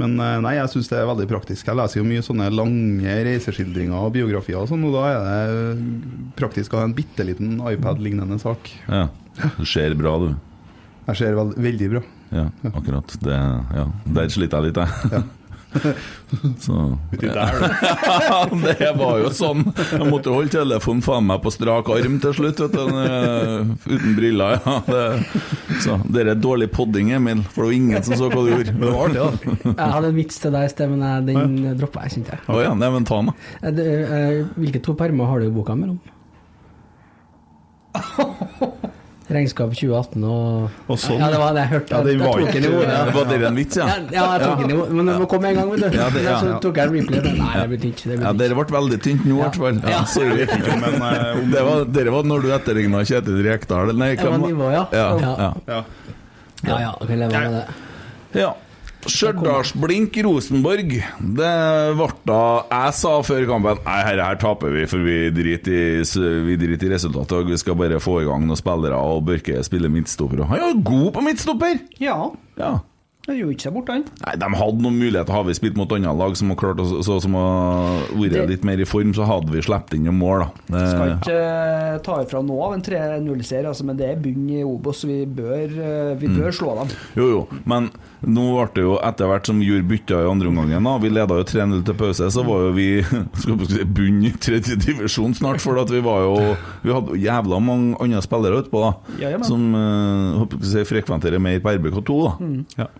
Men 0.00 0.16
eh, 0.20 0.36
nei, 0.44 0.54
jeg 0.58 0.72
syns 0.74 0.90
det 0.92 1.00
er 1.00 1.08
veldig 1.10 1.26
praktisk. 1.30 1.68
Jeg 1.68 1.78
leser 1.78 2.00
jo 2.00 2.06
mye 2.08 2.24
sånne 2.24 2.50
lange 2.54 3.16
reiseskildringer 3.28 3.96
og 3.98 4.14
biografier 4.16 4.60
og 4.62 4.70
sånn, 4.70 4.86
og 4.88 4.96
da 4.96 5.08
er 5.10 5.18
det 5.26 6.30
praktisk 6.40 6.74
å 6.74 6.80
ha 6.82 6.86
en 6.88 6.96
bitte 6.96 7.26
liten 7.26 7.58
iPad-lignende 7.72 8.40
sak. 8.42 8.72
Ja. 8.88 9.08
Du 9.58 9.66
ser 9.68 9.94
bra, 9.98 10.16
du. 10.22 10.32
Jeg 11.10 11.18
ser 11.20 11.36
veld 11.38 11.58
veldig 11.60 11.90
bra. 11.96 12.02
Ja, 12.30 12.46
akkurat. 12.70 13.14
Det, 13.24 13.36
ja. 13.74 13.84
Der 14.16 14.32
sliter 14.32 14.60
jeg 14.60 14.70
litt, 14.70 14.80
jeg. 15.10 15.22
Så 16.64 16.74
ja, 17.22 18.40
Det 18.50 18.88
var 18.98 19.18
jo 19.22 19.28
sånn. 19.34 19.60
Jeg 19.76 20.06
måtte 20.10 20.32
holde 20.34 20.50
telefonen 20.52 21.02
faen 21.04 21.26
meg 21.28 21.40
på 21.44 21.52
strak 21.54 21.90
arm 21.94 22.16
til 22.22 22.34
slutt, 22.36 22.62
vet 22.64 22.74
du. 22.74 22.84
eh, 23.04 23.70
Uten 23.86 24.16
briller. 24.18 24.58
Ja. 24.66 24.76
Det, 24.86 25.04
så 25.84 25.96
det 26.10 26.24
er 26.26 26.38
dårlig 26.42 26.70
podding, 26.74 27.12
Emil, 27.16 27.42
for 27.46 27.62
det 27.64 27.68
var 27.70 27.76
ingen 27.78 28.02
som 28.06 28.18
så 28.18 28.30
hva 28.32 28.42
du 28.46 28.50
gjorde. 28.52 28.74
Det 28.74 28.90
var 28.90 29.00
artig, 29.06 29.20
da. 29.20 29.74
Jeg 29.74 29.90
hadde 29.96 30.10
en 30.12 30.18
vits 30.20 30.40
til 30.42 30.54
deg 30.56 30.66
i 30.66 30.72
sted, 30.74 30.94
men 30.96 31.26
den 31.28 31.76
droppa 31.80 32.06
jeg, 32.06 32.16
kjente 32.18 32.36
jeg. 32.36 32.40
Ja, 32.66 32.72
nei, 32.78 32.90
men 32.96 33.06
ta 33.08 33.20
den, 33.22 33.30
da. 33.30 33.34
Eh, 33.62 33.74
det, 33.78 33.88
eh, 34.06 34.38
Hvilke 34.60 34.82
to 34.84 34.96
permer 34.98 35.30
har 35.30 35.38
du 35.42 35.48
i 35.50 35.54
boka 35.54 35.78
mellom? 35.78 36.00
Regnskap 39.30 39.70
2018 39.78 40.24
og 40.26 40.70
Og 40.90 40.98
sånn. 40.98 41.20
Ja, 41.20 41.28
det 41.30 41.38
var 41.38 41.52
det 41.54 41.62
jeg 41.62 41.70
hørte. 41.70 41.90
Ja, 41.94 42.00
det 42.02 42.14
var 42.18 42.40
ikke-. 42.42 42.62
Det 42.62 43.14
var 43.14 43.24
det 43.30 43.38
en 43.46 43.54
vits, 43.60 43.76
ja? 43.78 43.86
Ja, 43.86 43.96
ja, 44.10 44.24
jeg 44.34 44.40
tok 44.42 44.58
den 44.64 44.70
i 44.70 44.78
hodet, 44.80 44.94
men 44.98 45.06
det 45.06 45.14
må 45.22 45.28
komme 45.30 45.48
en 45.52 45.54
gang, 45.60 45.70
vet 45.70 45.80
du. 45.80 45.98
Ja, 45.98 46.08
det- 46.10 46.22
ja, 46.24 46.38
så 46.40 46.60
tok 46.60 46.76
jeg 46.76 46.86
en 46.88 46.94
replay. 46.98 47.20
Nei, 47.38 47.52
det 47.60 47.68
blir 47.70 47.80
tynt. 47.84 48.02
Det 48.04 48.18
Ja, 48.20 48.32
blir 48.32 48.38
Dere 48.40 48.54
tynt. 48.54 48.68
ble 48.68 48.76
veldig 48.78 48.98
tynt 49.06 49.24
nå, 49.26 49.36
i 49.36 49.42
hvert 49.42 49.56
fall. 49.56 49.80
Ja, 49.90 50.04
sorry. 50.04 50.46
Men 50.80 51.02
eh, 51.02 51.34
Det 51.54 51.62
var, 51.68 51.84
dere 51.84 52.10
var 52.10 52.22
når 52.24 52.42
du 52.42 52.48
etterligna 52.58 53.04
Kjetil 53.06 53.42
Rekdal? 53.46 53.94
Nei, 53.96 54.14
Det 54.16 54.24
var 54.30 54.38
nivå, 54.38 54.72
ja. 54.72 54.84
Ja, 54.92 55.06
Ja. 55.18 55.36
ja. 55.38 55.52
ja. 55.68 55.84
Ja, 56.62 56.78
ja, 56.80 56.90
jeg 57.00 57.08
kan 57.08 57.18
leve 57.18 57.30
med 57.40 57.52
det. 57.52 58.40
Ja. 58.40 58.50
Stjørdalsblink 59.06 60.16
Rosenborg. 60.26 60.90
Det 61.20 61.52
ble 61.96 62.08
da 62.28 62.40
Jeg 62.70 62.96
sa 62.98 63.14
før 63.26 63.46
kampen 63.48 63.80
Nei, 63.86 63.96
her, 64.06 64.20
her 64.24 64.36
taper 64.42 64.74
vi, 64.74 64.84
for 64.90 65.04
vi 65.06 65.16
driter 65.34 65.72
i, 65.72 66.04
vi 66.48 66.58
driter 66.60 66.90
i 66.90 66.94
resultatet. 66.96 67.38
Og 67.40 67.48
vi 67.54 67.56
skal 67.60 67.78
bare 67.80 68.00
få 68.02 68.20
i 68.22 68.28
gang 68.28 68.44
noen 68.48 68.60
spillere, 68.60 68.98
og 69.00 69.24
Børke 69.28 69.62
spiller 69.66 69.92
midtstopper. 69.92 70.44
Han 70.50 70.58
er 70.60 70.70
jo 70.74 70.84
god 70.92 71.10
på 71.16 71.24
midtstopper! 71.30 71.80
Ja, 72.02 72.18
Ja. 72.60 72.78
det 73.26 73.36
gjorde 73.38 73.52
ikke 73.54 73.62
seg 73.68 73.74
bort, 73.76 73.88
han. 73.92 74.04
Nei, 74.26 74.34
De 74.40 74.48
hadde 74.58 74.82
noen 74.82 74.96
muligheter. 74.98 75.32
Har 75.32 75.44
vi 75.46 75.54
spilt 75.54 75.76
mot 75.78 75.92
andre 75.92 76.12
lag 76.16 76.36
som 76.36 76.48
har 76.50 76.56
klart 76.58 76.80
så, 77.04 77.18
som 77.22 77.34
har 77.38 78.00
vært 78.16 78.32
Det- 78.32 78.48
litt 78.50 78.64
mer 78.64 78.80
i 78.80 78.84
form, 78.88 79.12
så 79.14 79.24
hadde 79.28 79.50
vi 79.52 79.60
sluppet 79.62 79.94
inn 79.96 80.04
noen 80.08 80.18
mål, 80.18 80.46
da. 80.46 80.84
Skal 80.90 81.08
Eh, 81.08 81.16
ikke 81.16 81.36
eh, 81.40 81.98
ta 82.04 82.20
ifra 82.24 82.42
nå 82.44 82.56
av 82.66 82.74
en 82.74 82.82
3-0-serie, 82.82 83.66
altså, 83.68 83.84
men 83.84 83.96
det 83.96 84.08
er 84.10 84.16
bunn 84.16 84.48
i 84.50 84.62
Obos. 84.64 85.04
Vi 85.04 85.24
bør, 85.26 85.68
eh, 85.68 86.14
vi 86.16 86.26
bør 86.28 86.50
slå 86.52 86.74
dem. 86.80 86.88
Jo, 87.16 87.28
jo, 87.30 87.48
men 87.66 87.90
nå 88.20 88.46
ble 88.52 88.66
det 88.76 88.84
jo 88.84 88.94
etter 89.00 89.30
hvert 89.30 89.48
som 89.48 89.60
gjorde 89.64 89.88
bytta 89.88 90.22
i 90.24 90.28
andre 90.28 90.50
omgangen. 90.50 90.88
Vi 91.00 91.12
leda 91.12 91.38
jo 91.40 91.46
3-0 91.48 91.84
til 91.88 91.96
pause, 92.00 92.30
så 92.34 92.44
var 92.46 92.66
jo 92.66 92.72
vi 92.76 92.88
skal 93.42 93.60
si, 93.70 93.84
bunn 93.84 94.24
i 94.28 94.32
tredje 94.36 94.76
divisjon 94.80 95.36
snart, 95.36 95.62
for 95.64 95.80
at 95.80 95.92
vi 95.92 96.02
var 96.04 96.26
jo 96.26 96.34
Vi 96.84 96.92
hadde 96.94 97.20
jævla 97.20 97.60
mange 97.64 97.96
andre 98.00 98.22
spillere 98.24 98.64
utpå, 98.64 98.82
da, 98.84 99.20
Ja, 99.22 99.34
ja, 99.36 99.44
som 99.46 99.70
uh, 99.76 100.58
si, 100.60 100.84
frekventerer 100.88 101.40
mer 101.42 101.62
på 101.64 101.72
RBK2, 101.76 102.18
da. 102.26 102.34
Mm. 102.40 102.58
Ja. 102.80 102.90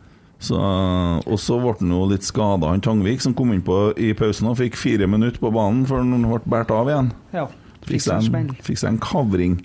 Så, 0.40 0.56
og 0.56 1.36
så 1.36 1.58
ble 1.60 1.74
han 1.82 1.92
jo 1.92 2.04
litt 2.08 2.24
skada, 2.24 2.70
han 2.72 2.80
Tangvik, 2.80 3.20
som 3.20 3.36
kom 3.36 3.52
inn 3.52 3.64
på 3.64 3.90
i 4.00 4.14
pausen 4.16 4.48
og 4.48 4.56
fikk 4.62 4.78
fire 4.80 5.08
minutter 5.10 5.42
på 5.42 5.52
banen 5.52 5.84
før 5.88 6.00
han 6.00 6.24
ble 6.24 6.40
båret 6.48 6.72
av 6.72 6.88
igjen. 6.88 7.10
Ja. 7.36 7.50
Fikk 7.84 8.06
seg 8.06 8.30
en, 8.32 8.54
fikk 8.64 8.80
seg 8.80 8.94
en 8.94 9.02
kavring. 9.04 9.58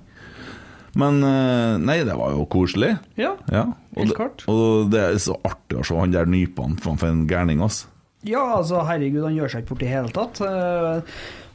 Men 1.00 1.20
eh, 1.28 1.76
nei, 1.84 1.98
det 2.08 2.16
var 2.16 2.36
jo 2.36 2.46
koselig. 2.52 2.94
Ja. 3.20 3.34
Ja, 3.52 3.66
og 3.96 4.08
det, 4.12 4.30
og 4.52 4.92
det 4.92 5.02
er 5.06 5.18
så 5.24 5.38
artig 5.48 5.80
å 5.80 5.86
se 5.88 5.96
han 6.00 6.12
der 6.12 6.26
nypene, 6.30 6.78
framfor 6.84 7.06
for 7.08 7.14
en 7.16 7.26
gærning, 7.30 7.62
altså. 7.66 7.88
ja, 8.26 8.42
altså 8.58 8.84
herregud, 8.88 9.24
han 9.24 9.36
gjør 9.38 9.52
seg 9.54 9.64
ikke 9.64 9.74
bort 9.76 9.84
i 9.86 9.90
hele 9.92 10.10
tatt. 10.14 10.40
Uh, 10.42 11.02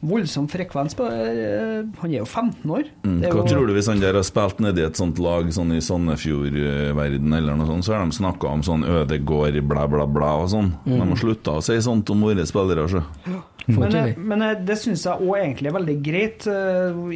voldsom 0.00 0.46
frekvens 0.48 0.94
på 0.96 1.04
eh, 1.12 1.82
Han 2.00 2.08
er 2.08 2.22
jo 2.22 2.24
15 2.24 2.70
år. 2.72 2.86
Mm. 3.04 3.18
Det 3.20 3.26
er 3.28 3.34
Hva 3.34 3.42
jo- 3.42 3.50
tror 3.50 3.66
du 3.68 3.74
hvis 3.76 3.88
han 3.90 4.00
der 4.00 4.16
har 4.16 4.24
spilt 4.24 4.62
nedi 4.64 4.80
et 4.86 4.96
sånt 4.96 5.18
lag 5.20 5.50
sånn 5.52 5.74
i 5.76 5.80
Sandefjord-verden 5.84 7.34
eller 7.36 7.58
noe 7.58 7.68
sånt, 7.68 7.84
så 7.84 7.98
har 7.98 8.06
de 8.08 8.16
snakka 8.16 8.48
om 8.48 8.62
sånn 8.64 8.86
Ødegård, 8.88 9.60
bla, 9.68 9.84
bla, 9.92 10.06
bla 10.08 10.30
og 10.40 10.48
sånn. 10.54 10.70
De 10.86 10.96
har 11.02 11.20
slutta 11.20 11.58
å 11.58 11.64
si 11.64 11.76
sånt 11.84 12.08
om 12.14 12.24
våre 12.24 12.46
spillere, 12.48 12.86
så. 12.88 13.02
Får 13.66 13.76
Men, 13.76 13.96
eh, 14.00 14.14
men 14.16 14.46
det 14.64 14.78
syns 14.80 15.04
jeg 15.04 15.20
òg 15.20 15.36
egentlig 15.36 15.68
er 15.68 15.76
veldig 15.76 15.98
greit. 16.02 16.48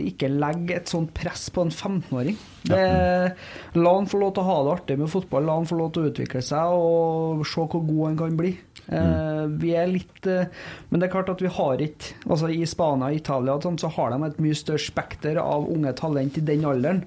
Ikke 0.05 0.29
legge 0.29 0.77
et 0.77 0.93
sånt 0.93 1.15
press 1.17 1.49
på 1.51 1.65
en 1.65 1.73
15-åring. 1.73 2.37
Det- 2.65 3.35
La 3.75 3.93
han 3.95 4.07
få 4.07 4.19
lov 4.21 4.35
til 4.35 4.43
å 4.43 4.47
ha 4.47 4.59
det 4.65 4.73
artig 4.81 4.99
med 4.99 5.09
fotball, 5.11 5.45
la 5.45 5.55
han 5.59 5.67
få 5.67 5.77
lov 5.77 5.93
til 5.93 6.05
å 6.05 6.11
utvikle 6.13 6.41
seg 6.43 6.73
og 6.73 7.45
se 7.47 7.61
hvor 7.61 7.83
god 7.87 8.07
han 8.07 8.17
kan 8.17 8.37
bli. 8.39 8.53
Eh, 8.89 9.47
Vi 9.49 9.71
er 9.75 9.87
litt 9.89 10.27
eh, 10.27 10.45
Men 10.91 11.01
det 11.01 11.07
er 11.09 11.13
klart 11.15 11.31
at 11.31 11.41
vi 11.41 11.49
har 11.49 11.79
ikke 11.81 12.13
Altså 12.29 12.51
I 12.53 12.67
Spania 12.69 13.07
og 13.09 13.15
Italia 13.17 13.55
sånt, 13.63 13.81
så 13.81 13.89
har 13.91 14.11
de 14.13 14.25
et 14.27 14.39
mye 14.45 14.55
større 14.55 14.79
spekter 14.79 15.39
av 15.41 15.65
unge 15.73 15.95
talent 15.97 16.37
i 16.37 16.43
den 16.45 16.61
alderen. 16.69 17.03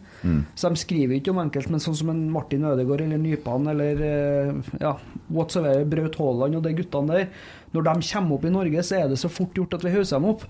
Så 0.56 0.70
de 0.70 0.76
skriver 0.76 1.20
ikke 1.20 1.30
om 1.36 1.38
enkelt, 1.44 1.70
men 1.70 1.80
sånn 1.80 1.96
som 1.96 2.10
en 2.10 2.32
Martin 2.32 2.64
Ødegaard 2.66 3.02
eller 3.02 3.18
Nypan 3.22 3.68
eller 3.70 4.02
eh, 4.02 4.54
ja, 4.82 4.96
whatsoever, 5.30 5.86
Braut 5.86 6.16
Haaland 6.18 6.56
og 6.56 6.64
de 6.64 6.74
guttene 6.74 7.08
der. 7.08 7.28
Når 7.74 7.84
de 7.84 8.08
kommer 8.14 8.36
opp 8.36 8.46
i 8.46 8.50
Norge, 8.50 8.84
så 8.84 9.04
er 9.04 9.08
det 9.10 9.20
så 9.22 9.30
fort 9.30 9.54
gjort 9.54 9.74
at 9.78 9.84
vi 9.86 9.92
hauser 9.94 10.18
dem 10.20 10.30
opp. 10.32 10.46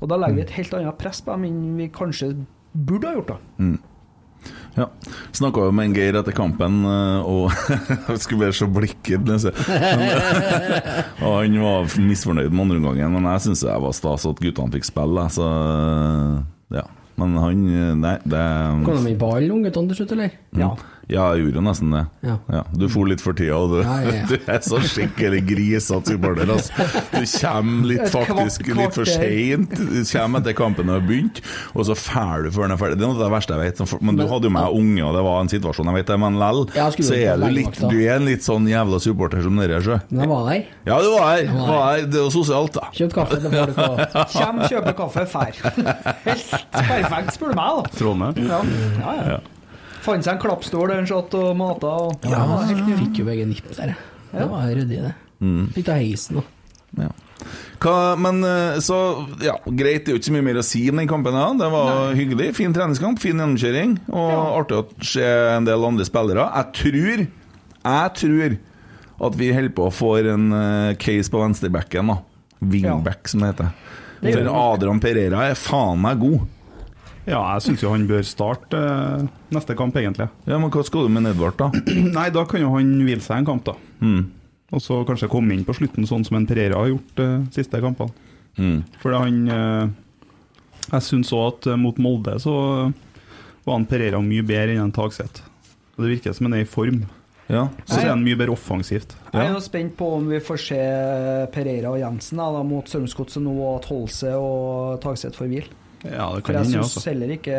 Og 0.00 0.08
da 0.08 0.16
legger 0.16 0.34
vi 0.36 0.42
et 0.42 0.56
helt 0.56 0.74
annet 0.74 0.98
press 0.98 1.20
på 1.20 1.32
dem 1.36 1.44
enn 1.44 1.76
vi 1.76 1.88
kanskje 1.88 2.32
burde 2.74 3.04
ha 3.08 3.14
gjort. 3.18 3.36
da 3.58 3.76
Ja. 4.76 4.86
Snakka 5.34 5.66
jo 5.66 5.74
med 5.74 5.90
en 5.90 5.96
Geir 5.96 6.18
etter 6.20 6.34
kampen, 6.36 6.80
eh, 6.86 7.26
og 7.26 7.50
jeg 8.10 8.22
skulle 8.22 8.46
bare 8.46 8.56
se 8.56 8.68
blikket 8.70 9.32
Og 11.24 11.34
han 11.40 11.58
var 11.64 11.90
misfornøyd 11.98 12.52
med 12.54 12.64
andreomgangen, 12.66 13.18
men 13.18 13.28
jeg 13.34 13.48
syns 13.48 13.64
det 13.66 13.76
var 13.84 13.96
stas 13.96 14.28
at 14.30 14.42
guttene 14.42 14.74
fikk 14.76 14.88
spille, 14.90 15.26
så 15.34 15.50
ja. 16.74 16.86
Men 17.20 17.36
han 17.36 17.66
eh, 17.68 17.92
Nei, 17.98 18.16
det 18.24 18.46
Kom 18.86 19.04
de 19.04 19.12
i 19.12 19.18
ballen, 19.18 19.44
alle 19.44 19.58
ungguttene 19.58 19.92
til 19.92 20.00
slutt, 20.00 20.14
eller? 20.16 20.38
Ja. 20.56 20.72
Ja, 21.10 21.24
jeg 21.34 21.44
gjorde 21.44 21.58
jo 21.58 21.64
nesten 21.66 21.94
det. 21.94 22.02
Ja. 22.26 22.62
Du 22.76 22.86
for 22.92 23.08
litt 23.10 23.22
for 23.24 23.36
tida, 23.36 23.56
og 23.58 23.72
du, 23.74 23.78
Ja, 23.82 23.96
ja, 24.04 24.14
ja. 24.20 24.26
du 24.30 24.36
er 24.54 24.60
så 24.64 24.78
skikkelig 24.84 25.40
grisete 25.48 26.14
supporter. 26.14 26.50
Altså. 26.54 26.86
Du 27.10 27.24
kommer 27.26 27.90
litt 27.90 28.12
faktisk 28.12 28.70
litt 28.78 28.94
for 28.96 29.08
seint. 29.10 29.74
Kommer 30.10 30.42
etter 30.42 30.56
kampen 30.58 30.92
har 30.92 31.02
begynt, 31.04 31.42
og 31.74 31.88
så 31.88 31.96
drar 31.98 32.46
du 32.46 32.50
før 32.54 32.68
den 32.68 32.76
er 32.76 32.80
ferdig. 32.80 33.00
Det 33.00 33.06
er 33.06 33.12
noe 33.12 33.18
av 33.18 33.24
det 33.26 33.32
verste 33.34 33.58
jeg 33.58 33.72
vet. 33.74 33.96
Men 34.06 34.20
du 34.20 34.24
hadde 34.30 34.50
jo 34.50 34.54
med 34.54 34.78
unge, 34.80 35.02
og 35.08 35.18
det 35.18 35.26
var 35.26 35.42
en 35.44 35.52
situasjon, 35.52 35.90
jeg 35.92 36.00
vet 36.00 36.12
det, 36.14 36.18
men 36.24 36.40
lell, 36.40 36.64
Ja, 36.78 36.88
så 36.94 37.18
er 37.18 37.40
du 37.42 37.46
litt. 37.58 37.80
Du 37.80 37.96
er 38.00 38.16
en 38.16 38.28
litt 38.28 38.46
sånn 38.46 38.68
jævla 38.70 39.00
supporter 39.02 39.44
som 39.44 39.58
dere, 39.60 39.82
sjø. 39.84 40.00
Men 40.10 40.24
jeg 40.26 40.32
var 40.32 40.50
der. 40.50 40.66
Ja, 40.88 41.00
du 41.02 41.10
var 41.16 41.24
her. 41.34 41.46
var 41.54 41.70
Var 41.74 41.86
her. 41.90 42.08
Det 42.10 42.20
er 42.20 42.26
jo 42.26 42.34
sosialt, 42.34 42.76
da. 42.78 42.90
Kjøpt 42.96 43.16
kaffe 43.18 43.40
til 43.42 43.54
folk 43.54 43.80
og 43.86 44.34
Kjem, 44.34 44.60
kjøper 44.70 44.98
kaffe, 45.02 45.26
fær. 45.30 45.62
Helt 46.26 46.52
perfekt, 46.74 47.34
spør 47.36 47.54
du 47.54 47.58
meg, 47.60 47.80
da. 47.80 47.96
Trondheim. 47.98 48.44
Ja, 48.50 48.60
ja, 49.00 49.16
ja. 49.34 49.40
Fant 50.04 50.24
seg 50.24 50.36
en 50.36 50.42
klappstol 50.42 50.88
der 50.88 51.02
han 51.02 51.08
satt 51.08 51.34
og 51.38 51.50
mata. 51.58 51.96
Og... 52.06 52.28
Ja, 52.30 52.44
ja 52.46 52.94
fikk 53.00 53.22
jo 53.22 53.26
begge 53.28 53.48
nipp 53.48 53.68
der. 53.76 53.96
Det 54.30 54.46
var 54.50 54.70
ryddig, 54.70 55.02
det. 55.08 55.16
Mm. 55.40 55.66
Fikk 55.74 55.88
ta 55.88 55.98
heisen 55.98 56.40
òg. 56.40 56.56
Ja. 57.00 57.10
Hva, 57.80 57.94
men 58.20 58.42
eh, 58.44 58.78
så 58.84 58.96
ja, 59.40 59.54
greit, 59.64 60.04
det 60.04 60.12
er 60.12 60.16
jo 60.16 60.20
ikke 60.20 60.28
så 60.28 60.34
mye 60.34 60.46
mer 60.50 60.60
å 60.60 60.64
si 60.66 60.82
om 60.92 61.00
den 61.00 61.08
kampen. 61.10 61.36
Ja. 61.36 61.50
Det 61.56 61.68
var 61.72 62.16
hyggelig. 62.18 62.50
Fin 62.58 62.74
treningskamp, 62.76 63.20
fin 63.22 63.40
gjennomkjøring. 63.40 63.94
Og 64.12 64.32
artig 64.60 64.80
å 64.80 65.06
se 65.12 65.24
en 65.56 65.68
del 65.68 65.86
andre 65.88 66.06
spillere. 66.08 66.48
Jeg 66.56 66.74
tror 66.80 67.24
Jeg 67.24 68.16
tror 68.20 68.58
at 69.20 69.36
vi 69.36 69.50
holder 69.52 69.72
på 69.76 69.86
å 69.88 69.92
få 69.92 70.14
en 70.32 70.52
eh, 70.56 70.98
case 71.00 71.32
på 71.32 71.40
venstrebacken, 71.42 72.12
da. 72.12 72.20
Wingback, 72.60 73.28
som 73.28 73.42
det 73.44 73.54
heter. 73.54 73.72
Det 74.20 74.32
For. 74.36 74.48
Adrian 74.52 75.00
Pereira 75.00 75.46
er 75.48 75.56
faen 75.56 76.00
meg 76.00 76.20
god. 76.20 76.48
Ja, 77.28 77.40
jeg 77.54 77.64
syns 77.66 77.82
jo 77.84 77.92
han 77.92 78.06
bør 78.08 78.22
starte 78.26 78.78
eh, 78.80 79.24
neste 79.54 79.76
kamp, 79.78 79.96
egentlig. 80.00 80.30
Ja, 80.48 80.58
Men 80.58 80.72
hva 80.72 80.84
skal 80.86 81.06
du 81.06 81.12
med 81.12 81.28
Edvard, 81.28 81.58
da? 81.60 81.68
Nei, 82.18 82.28
da 82.32 82.46
kan 82.48 82.62
jo 82.62 82.72
han 82.76 82.94
hvile 83.04 83.24
seg 83.24 83.42
en 83.42 83.50
kamp, 83.50 83.66
da. 83.68 83.76
Mm. 84.00 84.24
Og 84.70 84.82
så 84.82 85.00
kanskje 85.06 85.30
komme 85.30 85.54
inn 85.54 85.66
på 85.66 85.74
slutten, 85.76 86.06
sånn 86.08 86.24
som 86.26 86.38
en 86.38 86.48
Pereira 86.48 86.78
har 86.78 86.92
gjort 86.92 87.14
de 87.18 87.28
siste 87.54 87.82
kampene. 87.82 88.14
Mm. 88.58 88.80
For 89.00 89.14
han 89.14 89.36
eh, 89.48 89.90
Jeg 90.90 91.06
syns 91.06 91.30
òg 91.36 91.46
at 91.52 91.70
eh, 91.70 91.78
mot 91.78 91.96
Molde 92.02 92.34
så 92.42 92.54
var 93.64 93.76
han 93.76 93.86
Pereira 93.88 94.20
mye 94.24 94.44
bedre 94.46 94.74
enn 94.74 94.88
en 94.88 94.94
Tagseth. 94.94 95.44
Og 95.96 96.04
Det 96.04 96.14
virker 96.16 96.36
som 96.36 96.48
han 96.48 96.56
er 96.58 96.64
i 96.64 96.70
form. 96.70 97.02
Ja. 97.50 97.66
Så 97.84 97.98
er 97.98 98.12
han 98.12 98.22
mye 98.22 98.38
bedre 98.38 98.54
offensivt. 98.54 99.16
Jeg 99.34 99.42
er 99.42 99.52
jo 99.52 99.62
spent 99.62 99.96
på 99.98 100.06
om 100.20 100.28
vi 100.30 100.38
får 100.42 100.60
se 100.62 100.80
Pereira 101.50 101.90
og 101.90 101.98
Jensen 101.98 102.38
da, 102.38 102.46
da, 102.54 102.62
mot 102.66 102.86
Sørumsgodset 102.88 103.42
nå, 103.42 103.54
og 103.58 103.80
at 103.80 103.88
Holse 103.90 104.34
og 104.38 105.00
Tagseth 105.02 105.38
får 105.38 105.50
hvile. 105.50 105.78
Ja, 106.04 106.30
det 106.34 106.44
kan 106.46 106.54
jeg 106.56 106.64
hende, 106.64 106.78
syns 106.80 106.96
altså. 106.96 107.10
heller 107.10 107.28
ikke 107.34 107.56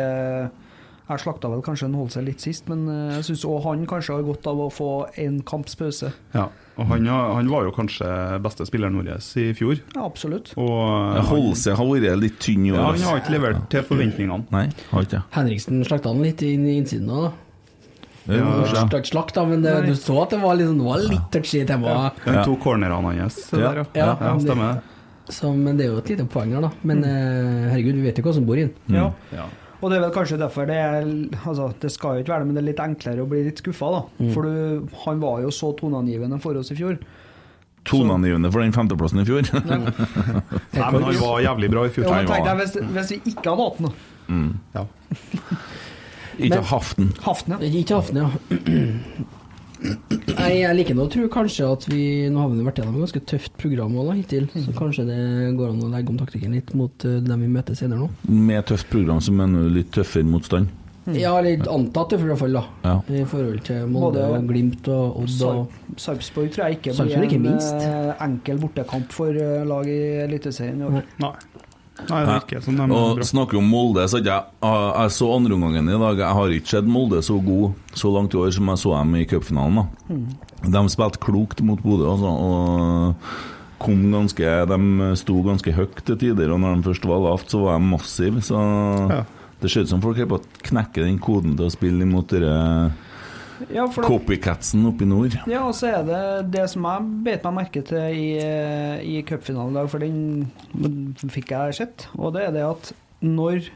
Jeg 1.08 1.20
slakta 1.20 1.48
vel 1.52 1.60
kanskje 1.62 1.86
en 1.90 1.94
Holse 1.98 2.22
litt 2.24 2.40
sist, 2.40 2.68
men 2.70 2.86
eh, 2.88 3.16
jeg 3.18 3.24
syns 3.28 3.44
òg 3.44 3.62
han 3.66 3.86
kanskje 3.90 4.14
har 4.16 4.22
godt 4.26 4.46
av 4.48 4.60
å 4.64 4.68
få 4.72 4.88
en 5.20 5.40
kamps 5.46 5.74
pause. 5.76 6.12
Ja. 6.34 6.46
Og 6.80 6.86
han, 6.88 7.04
han 7.06 7.50
var 7.52 7.66
jo 7.66 7.72
kanskje 7.76 8.06
beste 8.40 8.64
spilleren 8.64 8.96
vår 8.96 9.10
i 9.42 9.48
fjor. 9.58 9.82
Ja, 9.94 10.06
absolutt. 10.06 10.54
Og 10.56 10.70
eh, 10.72 11.18
Ja, 11.18 11.24
Holse 11.28 11.74
har 11.76 11.90
vært 11.90 12.18
litt 12.22 12.38
tynn 12.40 12.64
i 12.66 12.72
år. 12.72 12.78
ja, 12.80 12.86
han 12.94 13.06
har 13.10 13.20
ikke 13.20 13.34
levert 13.36 13.66
til 13.74 13.84
forventningene. 13.90 14.46
Nei, 14.54 14.66
har 14.92 15.06
ikke. 15.08 15.22
Henriksen 15.36 15.82
slakta 15.84 16.14
han 16.14 16.22
litt 16.24 16.42
inn 16.48 16.64
i 16.70 16.78
innsiden 16.80 17.10
òg, 17.12 17.28
da. 17.28 17.32
Ja, 18.30 18.46
er 18.94 19.00
ikke 19.02 19.10
slakt, 19.10 19.34
da, 19.34 19.42
men 19.50 19.64
det, 19.66 19.72
du 19.88 19.96
så 19.98 20.20
at 20.22 20.30
det 20.30 20.38
var 20.38 20.54
sånn- 20.56 20.78
det 20.78 20.86
var 20.86 21.00
litt 21.10 21.24
touchy 21.34 21.64
tema. 21.66 22.12
Han 22.24 22.34
Ja. 22.38 22.44
tok 22.46 22.60
cornerne 22.62 22.94
hans. 23.18 23.38
Ja. 23.52 23.72
Ja, 23.98 24.16
ja, 24.22 24.38
stemmer 24.38 24.74
det. 24.76 24.82
Så, 25.32 25.50
men 25.56 25.78
det 25.80 25.86
er 25.86 25.94
jo 25.94 25.98
et 26.02 26.10
lite 26.12 26.26
poeng 26.28 26.52
her, 26.52 26.60
da. 26.66 26.70
Men 26.88 27.02
eh, 27.08 27.70
herregud, 27.72 27.96
vi 27.98 28.04
vet 28.06 28.18
jo 28.20 28.24
hva 28.26 28.34
som 28.36 28.44
bor 28.48 28.60
inn. 28.60 28.70
Ja. 28.92 29.08
Ja. 29.32 29.46
Og 29.82 29.90
det 29.90 29.96
er 29.98 30.04
vel 30.04 30.12
kanskje 30.14 30.36
derfor 30.38 30.68
det 30.68 30.76
er 30.78 31.00
Altså, 31.42 31.72
det 31.82 31.88
skal 31.90 32.14
jo 32.20 32.22
ikke 32.22 32.30
være 32.36 32.44
det, 32.44 32.48
men 32.52 32.54
det 32.58 32.62
er 32.62 32.68
litt 32.68 32.82
enklere 32.84 33.24
å 33.24 33.30
bli 33.32 33.40
litt 33.48 33.58
skuffa, 33.64 33.88
da. 33.96 34.02
Mm. 34.20 34.30
For 34.36 34.46
du, 34.46 34.94
han 35.06 35.18
var 35.24 35.40
jo 35.42 35.50
så 35.54 35.72
toneangivende 35.80 36.38
for 36.44 36.60
oss 36.60 36.70
i 36.70 36.78
fjor. 36.78 37.00
Toneangivende 37.88 38.52
for 38.54 38.62
den 38.62 38.76
femteplassen 38.76 39.24
i 39.24 39.26
fjor. 39.26 39.42
Nei, 39.72 39.80
men 40.86 41.02
han 41.08 41.18
var 41.18 41.40
jævlig 41.42 41.72
bra 41.72 41.86
i 41.88 41.94
fjor. 41.96 42.06
Ja, 42.06 42.20
men 42.20 42.30
var- 42.30 42.36
tenk 42.36 42.46
deg 42.46 42.60
hvis, 42.62 42.76
hvis 42.94 43.10
vi 43.16 43.20
ikke 43.34 43.48
hadde 43.50 43.66
hatt 43.66 43.80
den, 43.80 43.90
da. 43.90 44.78
Ja. 44.78 44.86
ikke 46.38 46.62
Haften. 46.70 47.10
Haften, 47.26 47.56
ja. 47.58 47.72
Ikke 47.82 47.98
Haften, 47.98 48.22
ja. 48.22 48.30
Nei, 49.82 50.50
jeg 50.60 50.76
liker 50.78 50.96
nå 50.96 51.06
å 51.06 51.10
tro 51.12 51.28
kanskje 51.32 51.66
at 51.66 51.86
vi 51.90 52.02
Nå 52.32 52.42
har 52.42 52.52
vi 52.52 52.66
vært 52.66 52.78
gjennom 52.80 52.98
et 52.98 53.04
ganske 53.06 53.22
tøft 53.32 53.56
program 53.60 53.96
også, 53.96 54.08
da, 54.08 54.18
hittil, 54.18 54.46
så 54.66 54.74
kanskje 54.76 55.06
det 55.08 55.18
går 55.58 55.72
an 55.72 55.82
å 55.86 55.90
legge 55.92 56.12
om 56.14 56.20
taktikken 56.20 56.54
litt 56.56 56.70
mot 56.78 57.08
uh, 57.08 57.18
dem 57.24 57.42
vi 57.46 57.50
møter 57.50 57.78
senere 57.78 58.04
nå. 58.04 58.10
Med 58.30 58.62
tøft 58.70 58.88
program 58.92 59.20
så 59.24 59.34
mener 59.34 59.66
du 59.66 59.76
litt 59.80 59.92
tøffere 59.94 60.26
motstand. 60.28 60.70
Ja, 61.10 61.32
litt 61.42 61.66
antatt 61.66 62.12
i 62.14 62.18
hvert 62.20 62.38
fall, 62.38 62.54
da. 62.54 62.62
Ja. 62.86 62.92
I 63.10 63.24
forhold 63.26 63.64
til 63.66 63.88
Molde 63.90 64.22
og 64.22 64.44
Glimt 64.46 64.86
og 64.92 65.16
Odd 65.24 65.40
og 65.48 65.96
Sarpsborg 65.98 66.52
tror 66.54 66.68
jeg 66.68 66.78
ikke 66.78 66.94
blir 66.94 67.24
en 67.26 67.42
minst. 67.48 67.74
eh, 67.74 68.12
enkel 68.22 68.60
bortekamp 68.62 69.10
for 69.10 69.34
eh, 69.34 69.64
lag 69.66 69.90
i 69.90 69.98
Eliteserien 70.22 70.78
i 70.78 70.86
år. 70.86 71.00
Nei. 71.24 71.32
Nei. 72.08 72.22
Det 72.24 72.32
virker 72.32 72.62
som 72.64 72.76
de 72.78 72.82
er 72.82 72.92
Og 72.96 73.16
bra. 73.18 73.24
snakker 73.28 73.58
om 73.60 73.66
Molde, 73.68 74.04
så 74.08 74.18
jeg, 74.18 74.24
jeg, 74.62 74.92
jeg 74.96 75.10
så 75.12 75.26
andreomgangen 75.36 75.88
i 75.92 75.98
dag. 76.00 76.18
Jeg 76.24 76.36
har 76.38 76.54
ikke 76.56 76.72
sett 76.72 76.88
Molde 76.88 77.20
så 77.22 77.36
god 77.44 77.74
så 77.94 78.12
langt 78.14 78.34
i 78.34 78.40
år 78.40 78.50
som 78.56 78.70
jeg 78.72 78.80
så 78.80 78.94
dem 78.96 79.14
i 79.20 79.24
cupfinalen. 79.28 79.88
Mm. 80.08 80.24
De 80.72 80.82
spilte 80.88 81.20
klokt 81.22 81.60
mot 81.62 81.82
Bodø, 81.84 82.08
altså, 82.14 82.32
og 82.32 83.14
kom 83.82 84.02
ganske 84.14 84.50
De 84.70 84.80
sto 85.18 85.40
ganske 85.42 85.72
høyt 85.74 86.02
til 86.06 86.16
tider, 86.20 86.50
og 86.54 86.60
når 86.62 86.76
de 86.80 86.88
først 86.88 87.04
var 87.10 87.22
lavt, 87.28 87.50
så 87.52 87.60
var 87.66 87.78
de 87.78 87.84
massive. 87.92 88.40
Så 88.42 88.56
Ja. 89.10 89.24
det 89.60 89.70
ser 89.70 89.82
ut 89.84 89.88
som 89.92 90.00
folk 90.00 90.18
er 90.18 90.26
på 90.26 90.38
å 90.40 90.44
knekke 90.62 91.04
den 91.04 91.18
koden 91.18 91.56
til 91.56 91.66
å 91.66 91.70
spille 91.76 92.02
imot 92.02 92.28
dere 92.32 92.92
Ja, 93.70 93.86
for 93.92 94.06
copycatsen 94.06 94.86
oppe 94.88 95.04
i 95.04 95.08
nord. 95.08 95.36
ja, 95.46 95.62
og 95.66 95.74
så 95.78 95.90
er 95.92 96.06
det 96.06 96.22
det 96.54 96.64
som 96.72 96.86
jeg 96.88 97.10
bet 97.26 97.44
meg 97.46 97.58
merke 97.60 97.82
til 97.86 98.16
i, 98.18 98.26
eh, 98.42 99.02
i 99.04 99.22
cupfinalen 99.28 99.74
i 99.74 99.80
dag, 99.80 99.90
for 99.92 100.02
den 100.02 101.16
fikk 101.30 101.52
jeg 101.54 101.78
sett, 101.78 102.06
og 102.18 102.34
det 102.36 102.48
er 102.48 102.56
det 102.56 102.64
at 102.66 102.92
når 103.22 103.68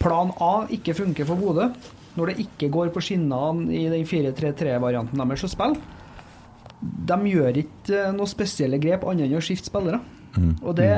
plan 0.00 0.32
A 0.40 0.52
ikke 0.72 0.96
funker 0.98 1.28
for 1.28 1.38
Bodø, 1.38 1.68
når 2.16 2.32
det 2.32 2.46
ikke 2.46 2.70
går 2.72 2.92
på 2.92 3.02
skinnene 3.04 3.72
i 3.72 3.86
den 3.92 4.06
4-3-3-varianten 4.08 5.20
deres 5.20 5.44
å 5.46 5.52
spille, 5.52 5.80
de 6.82 7.18
gjør 7.30 7.60
ikke 7.62 7.98
eh, 8.08 8.14
noe 8.16 8.30
spesielle 8.30 8.80
grep 8.82 9.04
annet 9.06 9.28
enn 9.28 9.38
å 9.38 9.44
skifte 9.44 9.70
spillere. 9.70 10.00
Og 10.64 10.72
det 10.78 10.88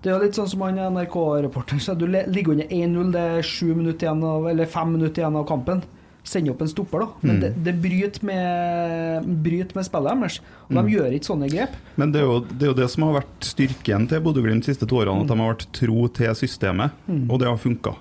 det 0.00 0.08
er 0.08 0.14
jo 0.14 0.20
litt 0.22 0.36
sånn 0.38 0.48
som 0.48 0.62
han 0.64 0.78
NRK-reporteren 0.94 1.80
sa, 1.84 1.92
du 1.92 2.06
ligger 2.08 2.54
under 2.54 2.70
1-0, 2.72 3.10
det 3.12 3.24
er 3.34 3.44
sju 3.44 3.74
minutter 3.74 4.06
igjen 4.06 4.22
av, 4.24 4.46
eller 4.48 4.70
fem 4.70 4.94
minutter 4.96 5.20
igjen 5.20 5.36
av 5.36 5.44
kampen. 5.48 5.82
Send 6.24 6.50
opp 6.52 6.60
en 6.62 6.68
stopper, 6.68 7.00
da. 7.00 7.08
Men 7.26 7.40
det, 7.40 7.52
det 7.64 7.74
bryter 7.80 8.24
med, 8.28 9.30
bryter 9.44 9.78
med 9.78 9.86
spillet 9.88 10.20
deres. 10.20 10.40
Og 10.68 10.76
de 10.76 10.94
gjør 10.96 11.16
ikke 11.16 11.30
sånne 11.32 11.48
grep. 11.50 11.78
Men 11.96 12.12
det 12.12 12.20
er, 12.22 12.28
jo, 12.28 12.42
det 12.50 12.66
er 12.68 12.72
jo 12.74 12.78
det 12.82 12.90
som 12.92 13.08
har 13.08 13.16
vært 13.22 13.48
styrken 13.50 14.06
til 14.10 14.22
Bodø-Glimt 14.24 14.66
de 14.66 14.72
siste 14.74 14.86
to 14.90 15.00
årene, 15.00 15.24
at 15.24 15.32
de 15.32 15.40
har 15.40 15.54
vært 15.54 15.66
tro 15.80 16.06
til 16.20 16.36
systemet, 16.38 16.94
og 17.26 17.40
det 17.40 17.48
har 17.50 17.58
funka. 17.60 17.96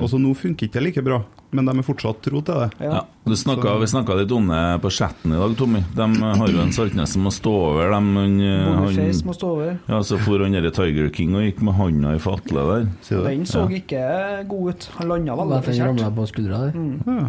Og 0.00 0.06
så 0.08 0.16
nå 0.16 0.30
funker 0.32 0.64
ikke 0.64 0.78
det 0.78 0.82
like 0.86 1.02
bra, 1.04 1.18
men 1.52 1.66
de 1.68 1.72
er 1.76 1.84
fortsatt 1.84 2.22
tro 2.24 2.40
til 2.40 2.56
det. 2.56 2.68
Ja. 2.80 2.92
Ja, 2.94 3.00
du 3.28 3.34
snakket, 3.36 3.68
vi 3.82 3.88
snakka 3.92 4.14
litt 4.16 4.30
om 4.32 4.46
det 4.48 4.60
på 4.80 4.88
chatten 4.96 5.34
i 5.36 5.36
dag, 5.36 5.52
Tommy. 5.60 5.82
De 5.92 6.06
har 6.24 6.48
jo 6.54 6.62
en 6.62 6.72
Saltnes 6.72 7.12
som 7.12 7.26
må 7.26 7.32
stå 7.34 7.52
over. 7.52 7.92
De, 7.92 7.98
han, 7.98 8.14
Boniface 8.86 9.26
må 9.28 9.34
stå 9.36 9.50
over. 9.58 9.74
ja, 9.92 9.98
så 10.08 10.16
for 10.24 10.40
han 10.40 10.56
derre 10.56 10.72
Tiger 10.72 11.10
King 11.12 11.36
og 11.36 11.44
gikk 11.44 11.60
med 11.68 11.76
handa 11.76 12.14
i 12.16 12.22
fatle 12.24 12.64
der. 12.70 12.86
Den 13.28 13.44
så 13.50 13.66
ikke 13.76 14.00
god 14.48 14.70
ut. 14.72 14.88
Han 15.02 15.12
landa 15.12 15.36
veldig 15.42 15.58
At 15.60 15.68
den 15.68 15.84
ramla 15.90 16.08
på 16.16 16.30
skuldra 16.32 16.62
der. 16.64 16.80
Ja. 17.04 17.26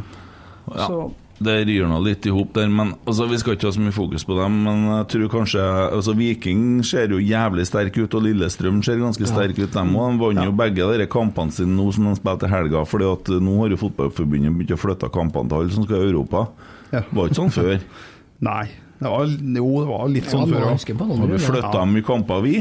Ja. 0.74 0.88
Så 0.88 1.12
Det 1.36 1.66
rir 1.68 1.84
nå 1.84 1.98
litt 2.00 2.24
i 2.26 2.32
hop 2.32 2.54
der, 2.56 2.70
men 2.72 2.94
altså, 3.04 3.26
vi 3.28 3.36
skal 3.42 3.58
ikke 3.58 3.68
ha 3.68 3.74
så 3.76 3.82
mye 3.84 3.92
fokus 3.92 4.24
på 4.24 4.38
dem. 4.40 4.54
Men 4.64 4.86
jeg 4.88 5.08
tror 5.12 5.32
kanskje 5.34 5.66
altså, 5.92 6.14
Viking 6.16 6.80
ser 6.88 7.12
jo 7.12 7.20
jævlig 7.20 7.66
sterk 7.68 7.98
ut, 8.00 8.16
og 8.16 8.24
Lillestrøm 8.24 8.80
ser 8.88 9.02
ganske 9.02 9.28
sterk 9.28 9.60
ut, 9.60 9.74
dem 9.74 9.92
òg. 10.00 10.14
De 10.16 10.22
vant 10.24 10.46
jo 10.48 10.54
begge 10.56 10.88
de 11.02 11.08
kampene 11.12 11.52
sine 11.52 11.76
nå 11.76 11.90
som 11.92 12.08
de 12.08 12.16
spilte 12.16 12.48
i 12.48 12.54
helga, 12.54 12.86
fordi 12.88 13.10
at 13.12 13.34
nå 13.44 13.58
har 13.60 13.76
jo 13.76 13.82
Fotballforbundet 13.84 14.56
begynt 14.56 14.72
å 14.78 14.80
flytte 14.80 15.12
kampene 15.12 15.52
til 15.52 15.60
alle 15.60 15.76
som 15.76 15.84
skal 15.90 16.06
i 16.06 16.10
Europa. 16.14 16.46
Ja. 16.94 17.04
Det 17.04 17.20
var 17.20 17.28
ikke 17.28 17.42
sånn 17.44 17.56
før. 17.58 17.78
Nei. 18.52 18.66
Det 18.96 19.12
var, 19.12 19.28
jo, 19.28 19.70
det 19.84 19.88
var 19.92 20.08
litt 20.08 20.32
sånn 20.32 20.48
før. 20.48 20.62
ja. 20.64 21.06
Har 21.20 21.28
vi 21.36 21.44
flytta 21.52 21.84
mye 21.92 22.08
kamper, 22.08 22.40
vi? 22.48 22.56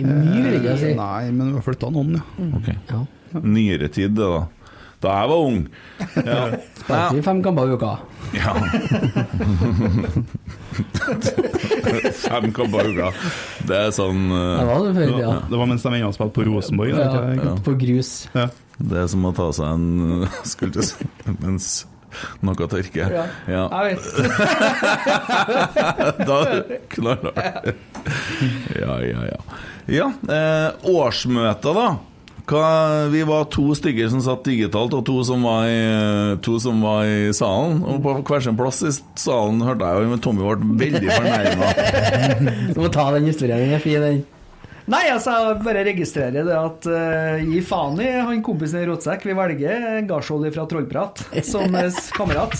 Mye, 0.00 0.40
vil 0.56 0.66
jeg 0.70 0.80
si. 0.80 0.94
Nei, 0.96 1.28
men 1.36 1.52
vi 1.52 1.58
har 1.60 1.64
flytta 1.68 1.90
noen, 1.92 2.16
ja. 2.16 2.48
Okay. 2.62 2.80
Ja. 2.88 3.04
Nyere 3.44 3.88
tid, 3.92 4.14
det, 4.16 4.24
da. 4.24 4.46
Da 5.04 5.14
jeg 5.20 5.28
var 5.28 5.36
ung. 5.44 5.58
Ja. 6.24 6.40
Spilte 6.80 7.14
vi 7.18 7.22
fem 7.26 7.40
kamper 7.44 7.68
i 7.68 7.76
uka. 7.76 7.92
ja. 8.34 8.52
Fem 12.24 12.52
kamper 12.56 12.88
i 12.88 12.92
uka. 12.94 13.10
Det 13.68 13.76
er 13.78 13.90
sånn 13.94 14.22
Det 14.32 14.42
eh, 14.42 14.68
var 14.68 14.84
det 14.86 14.92
før 14.96 15.16
ja. 15.20 15.32
Det 15.50 15.60
var 15.60 15.68
mens 15.70 15.84
de 15.84 15.92
ennå 15.98 16.12
spilte 16.16 16.38
på 16.38 16.46
Rosenborg. 16.48 16.94
Ja, 16.96 17.24
ja. 17.36 17.56
På 17.64 17.74
grus. 17.78 18.14
Ja. 18.34 18.48
Det 18.78 19.02
er 19.04 19.10
som 19.12 19.26
å 19.28 19.34
ta 19.36 19.50
seg 19.54 19.68
en 19.70 20.24
Skulle 20.54 20.82
si 20.86 21.06
Mens 21.42 21.68
noe 22.46 22.66
tørker. 22.70 23.10
ja. 23.10 23.24
Ja. 23.50 23.64
Jeg 23.74 23.96
vet. 23.96 24.04
Da 26.28 26.36
knaller 26.94 27.32
det. 27.34 27.74
Ja, 28.78 28.98
ja, 29.02 29.24
ja. 29.32 29.40
Ja, 29.90 30.06
eh, 30.32 30.68
årsmøtet, 30.94 31.74
da. 31.76 31.88
Hva, 32.44 33.08
vi 33.08 33.22
var 33.24 33.46
to 33.48 33.70
stykker 33.72 34.10
som 34.12 34.20
satt 34.24 34.44
digitalt, 34.44 34.92
og 34.92 35.04
to 35.08 35.16
som 35.24 35.46
var 35.48 35.64
i, 35.64 35.78
som 36.60 36.82
var 36.84 37.08
i 37.08 37.32
salen. 37.32 37.80
Og 37.88 38.02
på 38.04 38.18
hver 38.20 38.44
sin 38.44 38.58
plass 38.58 38.82
i 38.84 38.92
salen 39.20 39.64
hørte 39.64 39.88
jeg 39.88 40.10
jo 40.10 40.20
Tommy 40.26 40.44
ble 40.44 40.76
veldig 40.84 41.08
fornærma. 41.08 41.72
Du 42.74 42.82
må 42.82 42.90
ta 42.92 43.08
den 43.14 43.30
historien, 43.30 43.64
den 43.64 43.76
er 43.78 43.82
fin, 43.82 44.02
den. 44.02 44.22
Nei, 44.84 45.06
altså, 45.08 45.32
jeg 45.32 45.60
bare 45.64 45.82
registrerer 45.86 46.44
det 46.44 46.56
at 46.58 46.86
uh, 46.92 47.38
gi 47.40 47.60
faen 47.64 47.96
i 48.04 48.08
han 48.20 48.42
kompisen 48.44 48.82
i 48.82 48.86
Rotsekk. 48.88 49.22
Vi 49.24 49.32
velger 49.36 50.02
Garskjold 50.10 50.44
fra 50.52 50.66
Trollprat 50.68 51.22
som 51.46 51.72
eh, 51.78 51.88
kamerat. 52.12 52.52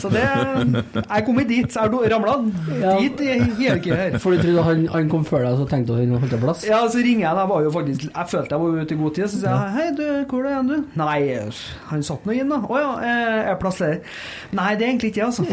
Så 0.00 0.08
det 0.12 0.22
Jeg 0.24 1.24
kom 1.26 1.36
dit. 1.44 1.68
Jeg 1.68 1.76
har 1.76 1.90
ramla 2.14 2.34
Ja. 2.80 2.94
dit 3.00 3.20
i 3.26 3.36
hierarkiet 3.58 3.96
her. 3.98 4.16
For 4.22 4.32
du 4.32 4.40
trodde 4.40 4.62
han, 4.64 4.86
han 4.94 5.10
kom 5.12 5.24
før 5.28 5.44
deg, 5.44 5.58
så 5.60 5.66
tenkte 5.68 5.92
du 5.92 6.00
han 6.00 6.14
holdt 6.22 6.34
en 6.38 6.42
plass? 6.46 6.64
Ja, 6.68 6.80
så 6.88 6.98
ringer 7.04 7.26
jeg. 7.26 7.34
Jeg 7.40 7.48
var 7.52 7.60
jo 7.66 7.70
faktisk 7.76 8.00
Jeg 8.08 8.26
følte 8.32 8.56
jeg 8.56 8.60
var 8.64 8.68
ute 8.80 8.94
i 8.96 9.00
god 9.02 9.12
tid. 9.18 9.26
Så 9.28 9.36
sier 9.42 9.52
jeg 9.52 9.70
hei, 9.76 9.88
du, 10.00 10.06
hvor 10.32 10.42
er 10.48 10.64
du? 10.70 10.76
Nei, 11.00 11.20
han 11.90 12.00
satt 12.08 12.24
nå 12.24 12.32
inn, 12.40 12.48
da. 12.52 12.58
Å 12.64 12.80
ja, 12.80 12.90
jeg 13.50 13.60
plass 13.60 13.78
ledig? 13.84 14.00
Nei, 14.56 14.70
det 14.80 14.84
er 14.86 14.90
egentlig 14.94 15.12
ikke 15.12 15.20
jeg, 15.20 15.28
altså. 15.28 15.44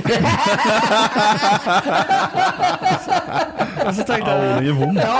Og 3.87 3.93
så 3.95 4.03
tenkte 4.07 4.31
jeg 4.31 4.37
Aldri 4.57 4.71
vondt. 4.77 4.99
Ja, 5.01 5.17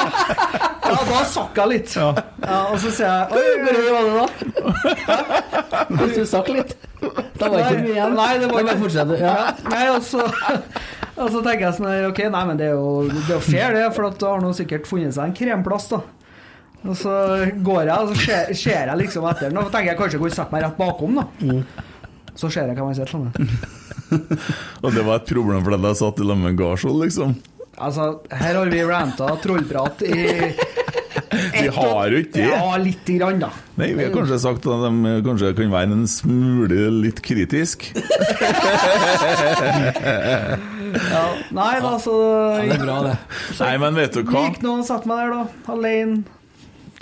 ja 0.88 0.98
da 1.10 1.22
sakk 1.28 1.58
jeg 1.62 1.72
litt. 1.74 1.94
Ja. 1.98 2.10
Ja, 2.44 2.60
og 2.72 2.78
så 2.82 2.92
sier 2.94 3.08
jeg 3.08 3.38
Oi, 3.38 3.46
Hvor 3.64 3.78
høy 3.78 3.88
var 3.94 4.04
det 4.08 4.14
da? 4.18 5.88
Hvis 6.02 6.14
du 6.18 6.26
sakk 6.30 6.52
litt. 6.54 6.76
Da 7.38 7.50
var 7.52 7.60
ikke 7.64 7.82
mye 7.84 7.94
igjen. 7.94 8.16
Nei, 8.18 8.28
det 8.42 8.50
var 8.50 8.56
bare 8.58 8.66
ikke 8.68 8.84
fortsett. 8.86 9.16
Ja. 9.22 9.34
Nei, 9.72 9.82
og 9.94 10.06
så, 10.06 10.24
og 11.18 11.32
så 11.34 11.42
tenker 11.46 11.66
jeg 11.68 11.78
sånn 11.80 11.90
her, 11.92 12.06
Ok, 12.12 12.22
nei, 12.34 12.44
men 12.50 12.62
det 12.62 12.70
er 12.72 12.78
jo, 12.78 12.92
det 13.12 13.26
er 13.28 13.34
jo 13.36 13.42
fair, 13.46 13.76
det, 13.78 13.84
for 13.98 14.10
at 14.10 14.18
du 14.22 14.26
har 14.30 14.42
nå 14.44 14.54
sikkert 14.58 14.88
funnet 14.90 15.16
seg 15.18 15.30
en 15.32 15.36
kremplass, 15.38 15.90
da. 15.94 16.02
Og 16.88 16.96
så 16.96 17.12
går 17.66 17.90
jeg, 17.90 17.98
og 17.98 18.14
så 18.14 18.18
ser, 18.22 18.52
ser 18.56 18.92
jeg 18.92 19.00
liksom 19.02 19.26
etter 19.28 19.50
den, 19.50 19.60
og 19.60 19.70
tenker 19.74 19.92
jeg 19.92 20.00
kanskje 20.00 20.20
jeg 20.20 20.26
og 20.28 20.36
setter 20.38 20.56
meg 20.56 20.66
rett 20.68 20.78
bakom, 20.80 21.18
da. 21.20 21.28
Så 22.38 22.52
ser 22.54 22.70
jeg 22.70 22.78
hva 22.78 22.86
han 22.86 22.98
sitter 22.98 23.12
til 23.12 23.28
med. 23.28 23.36
Og 24.86 24.94
det 24.96 25.04
var 25.04 25.20
et 25.20 25.30
problem 25.34 25.64
for 25.66 25.74
deg 25.74 25.82
da 25.84 25.92
jeg 25.92 26.00
satt 26.00 26.22
i 26.22 26.28
lag 26.30 26.38
med 26.40 26.58
Garsvold, 26.60 27.02
liksom? 27.08 27.34
Altså, 27.78 28.08
her 28.34 28.56
har 28.58 28.70
vi 28.74 28.80
ranta 28.90 29.28
trollprat 29.44 30.02
i 30.08 30.54
Vi 31.58 31.68
har 31.74 32.10
jo 32.14 32.18
ikke 32.24 32.34
det. 32.34 32.48
Ja, 32.50 32.78
lite 32.82 33.18
grann, 33.20 33.40
da. 33.42 33.50
Nei, 33.78 33.92
vi 33.94 34.06
har 34.08 34.14
kanskje 34.16 34.40
sagt 34.42 34.66
at 34.66 34.86
de 34.88 35.14
kanskje 35.26 35.52
kan 35.58 35.70
være 35.74 35.94
en 35.94 36.08
smule 36.10 36.88
litt 37.04 37.22
kritisk. 37.26 37.86
Ja. 41.12 41.24
Nei, 41.54 41.74
da, 41.84 41.92
så 42.02 42.14
Det 42.62 42.78
er 42.78 42.82
bra, 42.82 42.98
det. 43.06 43.16
Nei, 43.60 43.74
men 43.82 43.98
vet 44.00 44.16
du 44.18 44.24
hva? 44.28 44.46
Gikk 44.48 44.62
nå 44.66 44.78
og 44.80 44.86
satte 44.88 45.10
meg 45.10 45.22
der, 45.22 45.34
da, 45.36 45.74
alene. 45.74 46.24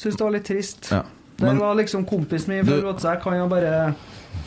Syns 0.02 0.18
det 0.20 0.26
var 0.26 0.34
litt 0.36 0.48
trist. 0.50 0.90
Ja. 0.92 1.04
Det 1.40 1.54
var 1.60 1.76
liksom 1.80 2.06
kompisen 2.08 2.52
min 2.54 2.66
fra 2.68 2.76
Du- 2.80 2.86
Rådsekk, 2.90 3.24
han 3.30 3.42
var 3.46 3.52
bare 3.56 3.74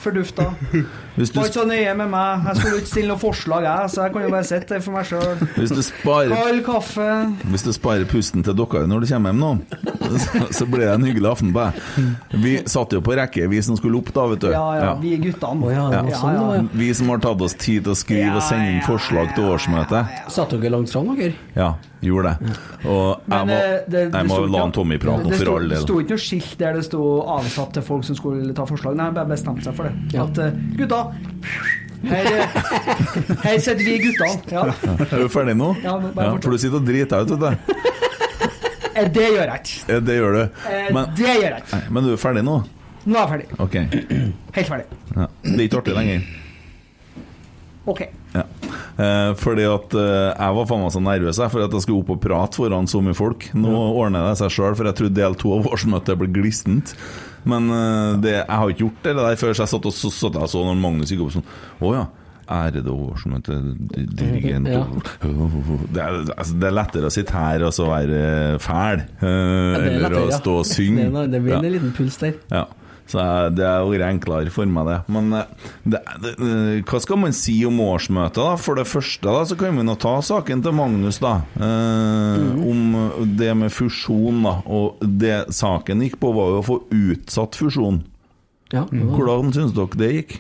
fordufta. 0.03 0.49
hvis 1.19 1.33
du, 1.33 1.39
Var 1.41 1.49
ikke 1.49 1.61
så 1.61 1.65
nøye 1.69 1.95
med 1.99 2.11
meg. 2.13 2.47
Jeg 2.49 2.61
skulle 2.61 2.81
ikke 2.83 2.91
stille 2.93 3.11
noe 3.13 3.21
forslag, 3.23 3.67
jeg, 3.67 3.93
så 3.93 4.05
jeg 4.05 4.15
kan 4.15 4.27
jo 4.27 4.33
bare 4.35 4.49
sitte 4.49 4.75
der 4.75 4.85
for 4.85 4.97
meg 4.97 5.09
sjøl. 5.09 5.83
sparer 5.89 6.35
Kald 6.35 6.63
kaffe. 6.67 7.09
Hvis 7.53 7.67
du 7.67 7.73
sparer 7.77 8.09
pusten 8.11 8.47
til 8.47 8.57
dere 8.59 8.85
når 8.91 9.05
du 9.05 9.09
kommer 9.11 9.35
hjem 9.35 9.43
nå, 9.43 9.51
så, 10.25 10.45
så 10.61 10.69
blir 10.71 10.87
det 10.87 10.95
en 10.95 11.09
hyggelig 11.09 11.31
aften 11.33 11.53
på 11.57 11.67
deg. 11.67 12.09
Vi 12.45 12.55
satt 12.71 12.95
jo 12.97 13.03
på 13.05 13.17
rekke, 13.19 13.49
vi 13.51 13.63
som 13.65 13.79
skulle 13.81 14.01
opp 14.01 14.13
da, 14.15 14.29
vet 14.33 14.47
du. 14.47 14.51
Ja, 14.55 14.67
ja, 14.79 14.95
vi 15.03 15.17
guttene. 15.23 15.69
Oh, 15.69 15.75
ja, 15.75 15.89
ja. 15.95 16.23
sånn. 16.23 16.71
Vi 16.79 16.93
som 16.97 17.13
har 17.13 17.23
tatt 17.25 17.45
oss 17.45 17.57
tid 17.59 17.87
til 17.89 17.95
å 17.95 17.99
skrive 17.99 18.39
og 18.39 18.45
sende 18.47 18.77
inn 18.77 18.83
forslag 18.87 19.35
til 19.37 19.51
årsmøtet. 19.53 20.19
Satt 20.33 20.55
dere 20.55 20.75
langt 20.77 20.93
fram, 20.93 21.15
dere? 21.19 21.35
Ja, 21.57 21.75
gjorde 22.03 22.33
det. 22.39 22.53
Og 22.87 23.21
jeg 23.21 23.29
Men, 23.29 23.49
må, 23.49 23.55
eh, 23.55 23.71
det- 23.89 23.91
det 23.91 24.13
jeg 24.15 24.27
må 24.29 24.39
la 24.51 24.59
han 24.63 24.73
Tommy 24.73 24.99
prate 24.99 25.25
nå, 25.25 25.35
for 25.35 25.57
all 25.57 25.69
Det 25.69 25.79
sto 25.83 25.99
ikke 26.01 26.11
noe 26.15 26.19
skilt 26.19 26.59
der 26.59 26.73
det 26.79 26.85
sto 26.85 27.03
avsatt 27.27 27.73
til 27.75 27.83
folk 27.83 28.05
som 28.05 28.17
skulle 28.17 28.55
ta 28.55 28.65
forslag. 28.65 28.95
Nei, 28.97 29.11
bare 29.11 29.27
bestemte 29.27 29.65
seg 29.65 29.75
for 29.75 29.85
det. 29.85 29.95
Ja. 30.15 30.25
At 30.25 30.39
eh, 30.39 30.51
gutta 30.77 31.13
her, 32.09 32.27
eh, 32.27 32.47
her 33.45 33.59
sitter 33.59 33.85
vi 33.85 33.99
guttene. 33.99 34.53
Ja. 34.53 34.65
Er 35.11 35.19
du 35.19 35.29
ferdig 35.29 35.57
nå? 35.59 35.73
Ja, 35.83 35.99
bare 35.99 36.25
Ja, 36.25 36.37
for 36.39 36.51
du 36.51 36.59
sitter 36.59 36.77
og 36.77 36.87
driter 36.87 37.25
deg 37.25 37.33
ut, 37.33 37.41
vet 37.41 37.59
du. 37.67 37.75
Det 38.99 39.29
gjør 39.31 39.47
jeg 39.47 39.61
ikke. 39.63 40.01
Det 40.07 40.15
gjør 40.19 40.33
du. 40.35 40.51
Men, 40.95 41.05
Det 41.15 41.27
gjør 41.27 41.51
jeg 41.55 41.63
ikke. 41.63 41.83
men 41.91 42.03
du 42.05 42.13
er 42.13 42.17
ferdig 42.17 42.43
nå? 42.45 42.57
Nå 43.07 43.15
er 43.17 43.21
jeg 43.21 43.31
ferdig. 43.31 43.61
Okay. 43.61 44.33
Helt 44.53 44.67
ferdig. 44.69 44.87
Ja. 45.17 45.27
Det 45.45 45.55
er 45.55 45.67
ikke 45.69 45.79
artig 45.79 45.95
lenger. 45.95 46.25
Ok. 47.87 48.01
Ja. 48.39 48.47
Eh, 48.99 49.33
fordi 49.39 49.63
at 49.71 49.95
eh, 49.95 50.33
jeg 50.35 50.55
var 50.59 50.67
faen 50.67 50.81
meg 50.83 50.93
så 50.95 51.03
nervøs 51.05 51.39
for 51.53 51.63
at 51.67 51.75
jeg 51.77 51.85
skulle 51.85 52.03
opp 52.03 52.11
og 52.17 52.21
prate 52.25 52.59
foran 52.59 52.89
så 52.91 53.03
mye 53.05 53.15
folk. 53.19 53.47
Nå 53.55 53.71
ordner 53.95 54.27
det 54.31 54.39
seg 54.41 54.51
sjøl, 54.57 54.75
for 54.79 54.89
jeg 54.91 54.99
trodde 54.99 55.19
del 55.21 55.37
to 55.39 55.53
av 55.59 55.69
årsmøtet 55.71 56.19
ble 56.19 56.31
glissent. 56.35 56.95
Men 57.49 57.71
eh, 57.71 58.17
det, 58.25 58.35
jeg 58.41 58.59
har 58.59 58.73
ikke 58.75 58.85
gjort 58.89 59.05
det 59.07 59.17
der 59.21 59.39
før, 59.41 59.55
så 59.55 59.65
jeg 59.67 59.73
satt 59.77 59.87
og 59.91 59.95
så, 59.95 60.11
satt 60.11 60.41
jeg 60.41 60.51
så 60.55 60.65
når 60.67 60.81
Magnus 60.83 61.13
gikk 61.15 61.23
opp 61.29 61.37
sånn 61.39 61.47
Å 61.87 61.93
ja. 61.95 62.07
Ærede 62.49 62.89
årsmøte, 62.89 63.55
dirigent 63.93 64.71
Ja. 64.73 64.81
det, 65.21 66.01
er, 66.01 66.15
altså, 66.33 66.55
det 66.57 66.69
er 66.71 66.77
lettere 66.79 67.11
å 67.11 67.13
sitte 67.13 67.35
her 67.37 67.65
og 67.67 67.75
så 67.77 67.89
være 67.91 68.21
fæl, 68.65 69.03
eh, 69.21 69.29
Ja, 69.29 69.29
er 69.29 69.85
eller 69.85 70.05
lettere, 70.07 70.23
å 70.31 70.39
stå 70.41 70.55
og 70.63 70.67
synge. 70.69 71.09
det 71.29 71.43
blir 71.45 71.53
Ja. 71.53 71.59
en 71.61 71.73
liten 71.77 71.93
puls 71.93 72.17
der. 72.23 72.39
Ja, 72.51 72.65
så 73.09 73.23
det 73.57 73.65
har 73.65 73.87
vært 73.89 74.05
enklere 74.09 74.53
for 74.53 74.69
meg, 74.69 74.89
det. 74.91 74.97
Men 75.15 75.31
eh, 75.39 75.53
det, 75.89 76.01
det, 76.25 76.33
eh, 76.45 76.81
hva 76.89 77.01
skal 77.01 77.21
man 77.23 77.37
si 77.37 77.55
om 77.69 77.79
årsmøtet, 77.85 78.41
da? 78.43 78.57
For 78.61 78.77
det 78.79 78.85
første 78.91 79.25
da, 79.25 79.45
så 79.49 79.57
kan 79.61 79.79
vi 79.81 79.87
nå 79.89 79.95
ta 80.01 80.19
saken 80.25 80.65
til 80.65 80.77
Magnus, 80.77 81.21
da. 81.25 81.39
Eh, 81.57 82.45
Om 82.69 83.33
det 83.41 83.55
med 83.57 83.73
fusjon, 83.73 84.43
da. 84.45 84.59
Og 84.69 85.01
det 85.25 85.47
saken 85.57 86.05
gikk 86.05 86.19
på, 86.21 86.35
var 86.37 86.53
jo 86.53 86.61
å 86.61 86.69
få 86.69 86.79
utsatt 86.93 87.57
fusjon. 87.59 88.03
Ja, 88.75 88.85
Hvordan 88.93 89.55
syns 89.57 89.73
dere 89.73 89.97
det 89.97 90.13
gikk? 90.13 90.37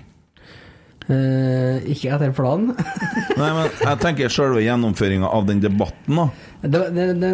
Eh, 1.09 1.79
ikke 1.89 2.11
etter 2.13 2.35
planen. 2.37 2.75
Nei, 3.39 3.49
men 3.57 3.71
jeg 3.81 4.01
tenker 4.03 4.29
selve 4.33 4.61
gjennomføringa 4.61 5.31
av 5.33 5.47
den 5.49 5.63
debatten, 5.65 6.19
da. 6.21 6.27
Det, 6.61 6.83
det, 6.93 7.07
det 7.23 7.31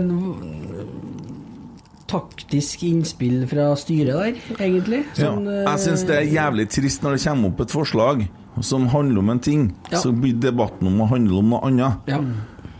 taktisk 2.15 2.87
innspill 2.87 3.45
fra 3.51 3.73
styret 3.79 4.15
der, 4.15 4.41
egentlig. 4.63 5.03
Sånn, 5.19 5.45
ja. 5.51 5.67
jeg 5.73 5.85
syns 5.89 6.07
det 6.09 6.17
er 6.21 6.33
jævlig 6.33 6.69
trist 6.73 7.05
når 7.05 7.17
det 7.19 7.23
kommer 7.27 7.53
opp 7.53 7.63
et 7.67 7.75
forslag 7.75 8.27
som 8.63 8.87
handler 8.93 9.19
om 9.19 9.31
en 9.35 9.41
ting, 9.43 9.63
Ja. 9.91 9.99
så 9.99 10.13
blir 10.15 10.37
debatten 10.39 10.87
om 10.87 11.01
å 11.03 11.09
handle 11.11 11.41
om 11.41 11.49
noe 11.51 11.63
annet. 11.67 12.07
Ja. 12.07 12.21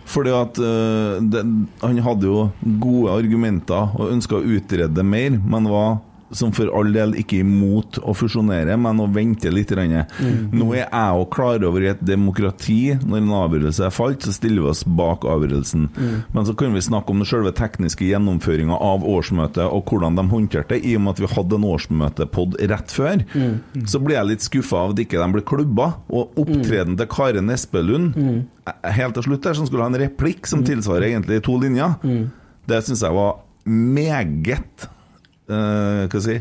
Fordi 0.07 0.31
at 0.37 0.59
øh, 0.61 1.21
det, 1.33 1.41
Han 1.81 1.99
hadde 2.05 2.29
jo 2.29 2.51
gode 2.79 3.15
argumenter 3.17 3.95
og 3.97 4.13
ønska 4.13 4.37
å 4.37 4.45
utrede 4.45 5.03
mer, 5.03 5.31
men 5.41 5.65
var 5.73 5.97
som 6.31 6.53
for 6.55 6.71
all 6.75 6.93
del 6.95 7.15
ikke 7.21 7.39
er 7.41 7.45
imot 7.45 7.99
å 8.03 8.15
fusjonere, 8.17 8.77
men 8.81 9.03
å 9.03 9.09
vente 9.13 9.51
litt. 9.53 9.73
Mm. 9.75 10.53
Nå 10.55 10.69
er 10.75 10.85
jeg 10.85 11.19
òg 11.19 11.27
klar 11.35 11.65
over 11.67 11.85
i 11.85 11.91
et 11.93 12.03
demokrati, 12.05 12.95
når 13.03 13.21
en 13.21 13.33
avgjørelse 13.41 13.87
er 13.87 13.95
falt, 13.95 14.27
så 14.27 14.35
stiller 14.35 14.65
vi 14.65 14.71
oss 14.73 14.85
bak 14.87 15.27
avgjørelsen. 15.29 15.89
Men 16.35 16.47
så 16.47 16.55
kan 16.59 16.75
vi 16.77 16.85
snakke 16.85 17.13
om 17.13 17.23
den 17.23 17.29
selve 17.29 17.55
tekniske 17.57 18.07
gjennomføringa 18.09 18.79
av 18.79 19.07
årsmøtet, 19.09 19.65
og 19.65 19.91
hvordan 19.91 20.19
de 20.19 20.27
håndterte 20.31 20.77
det, 20.77 20.83
i 20.85 20.95
og 20.99 21.05
med 21.05 21.15
at 21.15 21.25
vi 21.25 21.33
hadde 21.35 21.59
en 21.59 21.69
årsmøtepod 21.69 22.59
rett 22.73 22.95
før. 22.95 23.25
Så 23.91 24.01
blir 24.03 24.19
jeg 24.19 24.31
litt 24.31 24.47
skuffa 24.47 24.85
av 24.85 24.95
at 24.95 25.05
ikke 25.05 25.21
de 25.21 25.29
ble 25.35 25.45
klubba. 25.47 25.91
Og 26.15 26.39
opptredenen 26.41 26.99
til 27.01 27.11
Karen 27.11 27.53
Espelund 27.55 28.17
eh, 28.17 28.91
helt 28.97 29.17
til 29.19 29.29
slutt 29.29 29.45
der, 29.45 29.59
som 29.59 29.69
skulle 29.69 29.87
ha 29.87 29.93
en 29.93 30.01
replikk 30.01 30.49
som 30.51 30.65
tilsvarer 30.67 31.11
egentlig 31.11 31.43
to 31.45 31.57
linjer, 31.61 31.99
det 32.69 32.81
syns 32.87 33.05
jeg 33.05 33.17
var 33.17 33.41
meget 33.65 34.89
eh, 35.49 36.05
hva 36.11 36.23
si 36.25 36.39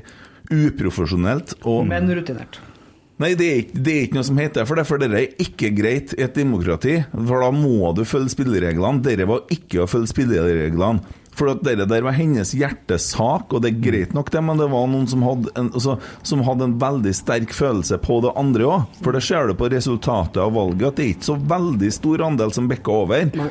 uprofesjonelt. 0.53 1.57
Og 1.69 1.87
Men 1.87 2.11
rutinert. 2.11 2.59
Nei, 3.21 3.35
det 3.37 3.45
er, 3.47 3.59
ikke, 3.61 3.81
det 3.85 3.93
er 3.93 4.05
ikke 4.07 4.17
noe 4.17 4.27
som 4.27 4.39
heter 4.41 4.65
for 4.67 4.79
det, 4.79 4.83
for 4.89 4.99
det 4.99 5.07
er 5.13 5.43
ikke 5.43 5.69
greit 5.77 6.15
i 6.17 6.23
et 6.25 6.35
demokrati. 6.35 6.97
For 7.13 7.43
da 7.45 7.51
må 7.55 7.91
du 7.95 8.01
følge 8.09 8.33
spillereglene. 8.33 9.03
Dette 9.05 9.27
var 9.29 9.45
ikke 9.53 9.83
å 9.83 9.89
følge 9.89 10.09
spillereglene. 10.11 11.19
For 11.33 11.49
at 11.49 11.63
det 11.65 11.87
der 11.89 12.05
var 12.05 12.13
hennes 12.13 12.51
hjertesak, 12.53 13.53
og 13.53 13.63
det 13.63 13.71
er 13.71 13.79
greit 13.81 14.11
nok, 14.13 14.29
det, 14.33 14.41
men 14.45 14.59
det 14.61 14.67
var 14.69 14.85
noen 14.89 15.07
som 15.09 15.23
hadde 15.25 15.49
en, 15.57 15.71
altså, 15.73 15.95
som 16.21 16.43
hadde 16.45 16.67
en 16.67 16.75
veldig 16.81 17.13
sterk 17.17 17.53
følelse 17.57 17.97
på 18.03 18.19
det 18.25 18.33
andre 18.37 18.67
òg. 18.69 18.99
For 19.01 19.17
det 19.17 19.23
ser 19.25 19.49
du 19.49 19.55
på 19.57 19.69
resultatet 19.73 20.41
av 20.43 20.53
valget, 20.57 20.89
at 20.91 20.99
det 20.99 21.05
er 21.05 21.13
ikke 21.15 21.31
så 21.31 21.37
veldig 21.55 21.93
stor 21.95 22.25
andel 22.29 22.53
som 22.53 22.69
bikker 22.69 22.99
over. 23.05 23.47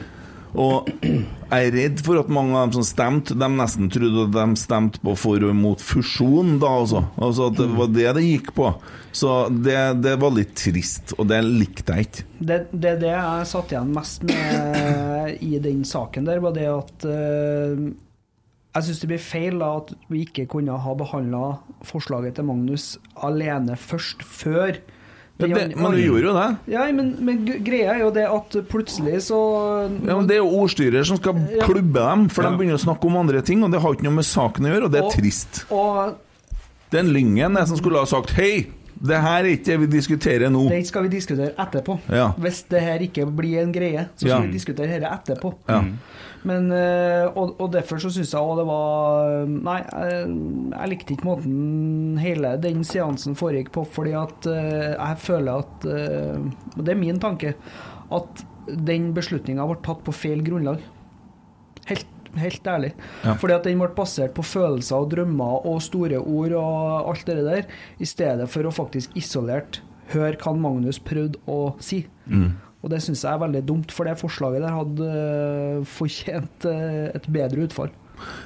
Og 0.53 0.89
jeg 1.01 1.69
er 1.69 1.73
redd 1.73 2.01
for 2.05 2.21
at 2.21 2.31
mange 2.33 2.57
av 2.57 2.69
dem 2.69 2.77
som 2.77 2.85
stemte, 2.85 3.37
de 3.39 3.49
nesten 3.57 3.89
trodde 3.93 4.27
at 4.27 4.35
de 4.37 4.61
stemte 4.61 5.01
på 5.05 5.15
for 5.17 5.41
og 5.41 5.53
imot 5.55 5.81
fusjon, 5.85 6.59
da 6.61 6.75
også. 6.83 7.03
Altså 7.17 7.49
at 7.49 7.59
det 7.61 7.69
var 7.79 7.91
det 7.93 8.07
det 8.19 8.25
gikk 8.27 8.53
på. 8.57 8.69
Så 9.17 9.33
det, 9.53 9.79
det 10.05 10.15
var 10.21 10.37
litt 10.37 10.55
trist, 10.61 11.15
og 11.19 11.29
det 11.33 11.41
likte 11.47 11.97
jeg 11.97 12.09
ikke. 12.09 12.29
Det, 12.39 12.61
det, 12.73 12.95
det 13.03 13.13
jeg 13.15 13.51
satt 13.53 13.75
igjen 13.75 13.93
mest 13.97 14.25
med 14.29 15.43
i 15.45 15.61
den 15.63 15.85
saken 15.89 16.29
der, 16.29 16.41
var 16.45 16.57
det 16.57 16.69
at 16.69 17.07
uh, 17.09 17.85
Jeg 18.73 18.87
syns 18.87 19.03
det 19.03 19.11
blir 19.13 19.21
feil 19.25 19.61
da, 19.61 19.75
at 19.81 19.93
vi 20.13 20.25
ikke 20.27 20.49
kunne 20.53 20.77
ha 20.85 20.97
behandla 20.97 21.45
forslaget 21.87 22.37
til 22.37 22.49
Magnus 22.49 22.97
alene 23.25 23.77
først, 23.81 24.25
før 24.25 24.81
Ja, 25.49 25.57
det, 25.59 25.77
men 25.77 25.93
du 25.93 25.99
gjorde 26.03 26.23
jo 26.29 26.35
det. 26.37 26.49
Ja, 26.73 26.87
men, 26.93 27.17
men 27.25 27.45
greia 27.65 27.95
er 27.95 28.01
jo 28.05 28.11
det 28.11 28.27
at 28.29 28.57
plutselig 28.69 29.21
så 29.27 29.39
Ja, 30.07 30.17
men 30.17 30.27
Det 30.27 30.37
er 30.37 30.43
jo 30.43 30.51
ordstyrer 30.63 31.05
som 31.07 31.17
skal 31.17 31.35
Ja. 31.51 31.65
klubbe 31.67 31.95
dem, 32.01 32.29
for 32.29 32.43
de 32.43 32.57
begynner 32.57 32.79
å 32.79 32.85
snakke 32.87 33.05
om 33.07 33.17
andre 33.17 33.43
ting, 33.43 33.63
og 33.65 33.71
det 33.73 33.81
har 33.81 33.93
ikke 33.95 34.05
noe 34.05 34.19
med 34.21 34.25
saken 34.25 34.65
å 34.67 34.73
gjøre, 34.75 34.85
og 34.85 34.93
det 34.93 35.01
er 35.01 35.05
Og- 35.05 35.13
trist. 35.17 35.65
Og 35.71 36.15
Den 36.91 37.09
Lyngen 37.13 37.57
er 37.57 37.65
som 37.67 37.77
skulle 37.77 37.97
ha 37.99 38.05
sagt 38.05 38.31
Hei, 38.37 38.67
det 39.03 39.19
her 39.21 39.43
er 39.43 39.57
ikke 39.57 39.65
det 39.65 39.81
vi 39.81 39.87
diskuterer 39.99 40.51
nå. 40.53 40.69
Det 40.69 40.87
skal 40.87 41.03
vi 41.03 41.09
diskutere 41.09 41.55
etterpå. 41.59 41.99
Ja. 42.13 42.33
Hvis 42.39 42.63
det 42.69 42.83
her 42.83 42.99
ikke 43.01 43.25
blir 43.35 43.63
en 43.63 43.73
greie, 43.73 44.09
så 44.17 44.29
skal 44.29 44.29
Ja. 44.29 44.41
vi 44.41 44.53
diskutere 44.53 45.01
dette 45.01 45.11
etterpå. 45.11 45.55
Ja. 45.69 45.83
Men, 46.49 46.71
eh, 46.75 47.29
og, 47.39 47.55
og 47.63 47.69
derfor 47.75 48.01
så 48.03 48.11
syns 48.11 48.33
jeg 48.35 48.43
òg 48.43 48.57
det 48.59 48.65
var 48.67 49.45
Nei, 49.47 49.77
jeg, 49.87 50.31
jeg 50.73 50.91
likte 50.91 51.15
ikke 51.15 51.29
måten 51.29 52.17
hele 52.23 52.57
den 52.63 52.83
seansen 52.87 53.37
foregikk 53.39 53.71
på, 53.77 53.85
fordi 53.87 54.17
at 54.19 54.49
eh, 54.51 54.95
jeg 54.97 55.21
føler 55.23 55.63
at 55.63 55.87
eh, 55.87 56.41
Og 56.75 56.81
det 56.83 56.95
er 56.95 56.99
min 56.99 57.21
tanke 57.23 57.55
at 58.13 58.43
den 58.67 59.13
beslutninga 59.15 59.65
ble 59.67 59.79
tatt 59.83 60.03
på 60.07 60.13
feil 60.15 60.43
grunnlag. 60.47 60.83
Helt, 61.89 62.11
helt 62.39 62.69
ærlig. 62.69 62.93
Ja. 63.25 63.33
Fordi 63.41 63.57
at 63.57 63.65
den 63.67 63.81
ble 63.81 63.89
basert 63.97 64.35
på 64.37 64.45
følelser 64.47 65.03
og 65.03 65.09
drømmer 65.15 65.67
og 65.67 65.81
store 65.83 66.21
ord 66.21 66.55
og 66.61 67.09
alt 67.11 67.25
det 67.27 67.41
der, 67.43 67.65
i 67.99 68.07
stedet 68.07 68.47
for 68.53 68.69
å 68.69 68.75
faktisk 68.75 69.17
isolert 69.19 69.81
høre 70.13 70.39
hva 70.39 70.53
Magnus 70.55 71.01
prøvde 71.03 71.41
å 71.51 71.73
si. 71.83 72.05
Og 72.83 72.91
det 72.91 72.99
syns 73.05 73.23
jeg 73.23 73.31
er 73.31 73.43
veldig 73.45 73.63
dumt, 73.67 73.93
for 73.95 74.09
det 74.09 74.19
forslaget 74.19 74.65
der 74.65 74.75
hadde 74.75 75.11
eh, 75.15 75.83
fortjent 75.87 76.67
eh, 76.67 77.13
et 77.15 77.29
bedre 77.31 77.69
utfall. 77.69 77.93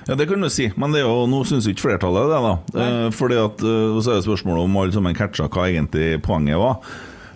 Ja, 0.06 0.14
det 0.14 0.28
kan 0.30 0.40
du 0.40 0.48
si, 0.52 0.68
men 0.78 0.94
det 0.94 1.02
er 1.02 1.08
jo, 1.08 1.26
nå 1.30 1.42
syns 1.48 1.66
ikke 1.68 1.88
flertallet 1.88 2.30
det, 2.30 2.40
da. 2.44 2.54
Eh, 2.84 3.08
fordi 3.16 3.38
at, 3.42 3.64
eh, 3.64 3.98
så 4.00 4.12
er 4.12 4.20
det 4.20 4.28
spørsmålet 4.28 4.64
om 4.64 4.80
alle 4.80 4.96
sammen 4.96 5.16
catcha 5.18 5.48
hva 5.50 5.68
egentlig 5.68 6.16
poenget 6.24 6.60
var. 6.60 6.80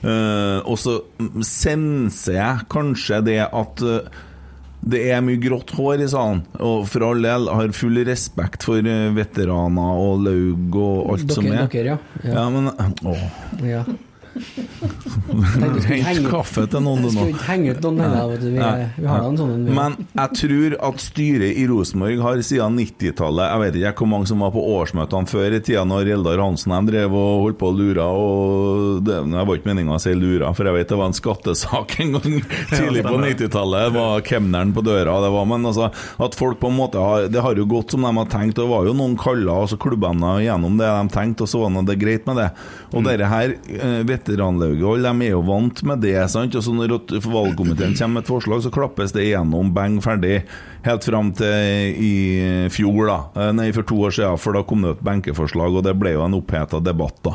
Eh, 0.01 0.59
og 0.65 0.79
så 0.81 1.01
senser 1.45 2.39
jeg 2.39 2.67
kanskje 2.73 3.21
det 3.27 3.41
at 3.45 3.85
det 4.81 5.01
er 5.13 5.21
mye 5.21 5.37
grått 5.43 5.75
hår 5.77 6.07
i 6.07 6.09
salen, 6.09 6.45
og 6.57 6.87
for 6.89 7.05
all 7.11 7.21
del 7.25 7.51
har 7.53 7.75
full 7.77 8.01
respekt 8.09 8.65
for 8.65 8.87
veteraner 9.17 10.05
og 10.05 10.23
laug 10.25 10.79
og 10.81 11.17
alt 11.17 11.35
som 11.37 11.51
er. 11.51 11.67
dere, 11.69 11.99
ja. 11.99 11.99
Ja, 12.25 12.39
ja. 12.39 12.47
men 12.55 12.73
å. 13.05 13.19
ja. 13.67 13.85
Hent 15.91 16.27
kaffe 16.31 16.65
til 16.71 16.83
noen, 16.85 17.03
du 17.05 17.09
nå. 17.09 17.13
skulle 17.15 17.33
ikke 17.35 17.47
henge 17.47 17.75
ut 17.75 17.85
noen 17.87 18.01
heller, 18.03 18.31
vet 18.33 18.43
du. 18.43 18.49
Vi, 18.55 18.61
vi 19.03 19.09
har 19.11 19.23
da 19.23 19.29
en 19.31 19.39
sånn 19.39 19.53
en. 19.55 19.67
Men 19.77 19.97
jeg 20.07 20.39
tror 20.41 20.77
at 20.91 21.03
styret 21.05 21.59
i 21.61 21.67
Rosenborg 21.71 22.23
har 22.25 22.43
siden 22.47 22.79
90-tallet 22.81 23.51
Jeg 23.51 23.63
vet 23.65 23.79
ikke 23.81 24.05
hvor 24.05 24.11
mange 24.15 24.31
som 24.31 24.43
var 24.45 24.53
på 24.55 24.63
årsmøtene 24.77 25.31
før 25.31 25.57
i 25.57 25.61
tida 25.65 25.85
når 25.89 26.13
Eldar 26.17 26.43
Hansen 26.43 26.75
de 26.75 26.93
drev 26.93 27.15
og 27.17 27.45
holdt 27.45 27.61
på 27.61 27.71
og 27.71 27.79
lura. 27.81 28.07
Og 28.11 29.01
det, 29.07 29.19
Jeg 29.21 29.49
var 29.51 29.61
ikke 29.61 29.71
meninga 29.71 29.97
å 29.97 30.03
si 30.03 30.15
lura, 30.17 30.53
for 30.57 30.71
jeg 30.71 30.79
vet 30.79 30.91
det 30.95 31.01
var 31.01 31.11
en 31.11 31.19
skattesak 31.21 31.97
en 32.05 32.17
gang 32.19 32.39
tidlig 32.75 33.05
på 33.07 33.17
90-tallet. 33.25 33.87
Det 33.91 33.95
var 33.99 34.27
kemneren 34.31 34.75
på 34.77 34.85
døra. 34.87 35.19
Det 35.25 35.33
var, 35.37 35.49
men 35.51 35.71
altså, 35.71 35.91
at 36.27 36.39
folk 36.39 36.61
på 36.63 36.71
en 36.73 36.79
måte 36.81 37.01
har 37.03 37.29
Det 37.31 37.45
har 37.45 37.59
jo 37.59 37.67
gått 37.71 37.95
som 37.95 38.07
de 38.07 38.15
har 38.17 38.31
tenkt. 38.33 38.59
og 38.59 38.65
Det 38.67 38.71
var 38.75 38.91
jo 38.91 38.97
noen 38.97 39.17
kaller, 39.21 39.53
og 39.65 39.71
så 39.71 39.79
klubbene 39.81 40.37
gjennom 40.45 40.79
det 40.81 40.89
de 40.91 41.15
tenkte, 41.15 41.47
og 41.47 41.53
så 41.53 41.63
var 41.65 41.79
det 41.87 41.99
greit 42.01 42.27
med 42.29 42.41
det. 42.41 42.49
Og 42.95 43.05
dette 43.07 43.29
her, 43.31 43.55
eh, 43.71 44.01
veteranlauget, 44.21 44.85
og 44.85 45.01
de 45.05 45.27
er 45.27 45.33
jo 45.35 45.43
vant 45.47 45.83
med 45.89 46.01
det. 46.05 46.17
sant? 46.31 46.55
Og 46.55 46.63
så 46.63 46.73
Når 46.75 46.95
valgkomiteen 47.25 47.97
kommer 47.99 48.21
med 48.21 48.25
et 48.25 48.31
forslag, 48.31 48.63
så 48.63 48.71
klappes 48.73 49.13
det 49.13 49.25
igjennom, 49.29 49.73
bang, 49.75 50.01
ferdig. 50.01 50.45
Helt 50.85 51.05
fram 51.05 51.33
til 51.37 51.97
i 52.01 52.69
fjor, 52.73 53.07
da. 53.07 53.19
Eh, 53.37 53.53
Nei, 53.53 53.71
for 53.73 53.83
to 53.83 53.99
år 54.07 54.15
siden, 54.17 54.39
for 54.41 54.53
da 54.57 54.63
kom 54.63 54.83
det 54.83 54.95
et 54.97 55.03
benkeforslag, 55.05 55.75
og 55.77 55.85
det 55.85 55.97
ble 56.01 56.15
jo 56.15 56.23
en 56.25 56.39
oppheta 56.39 56.81
debatt 56.81 57.19
da, 57.27 57.35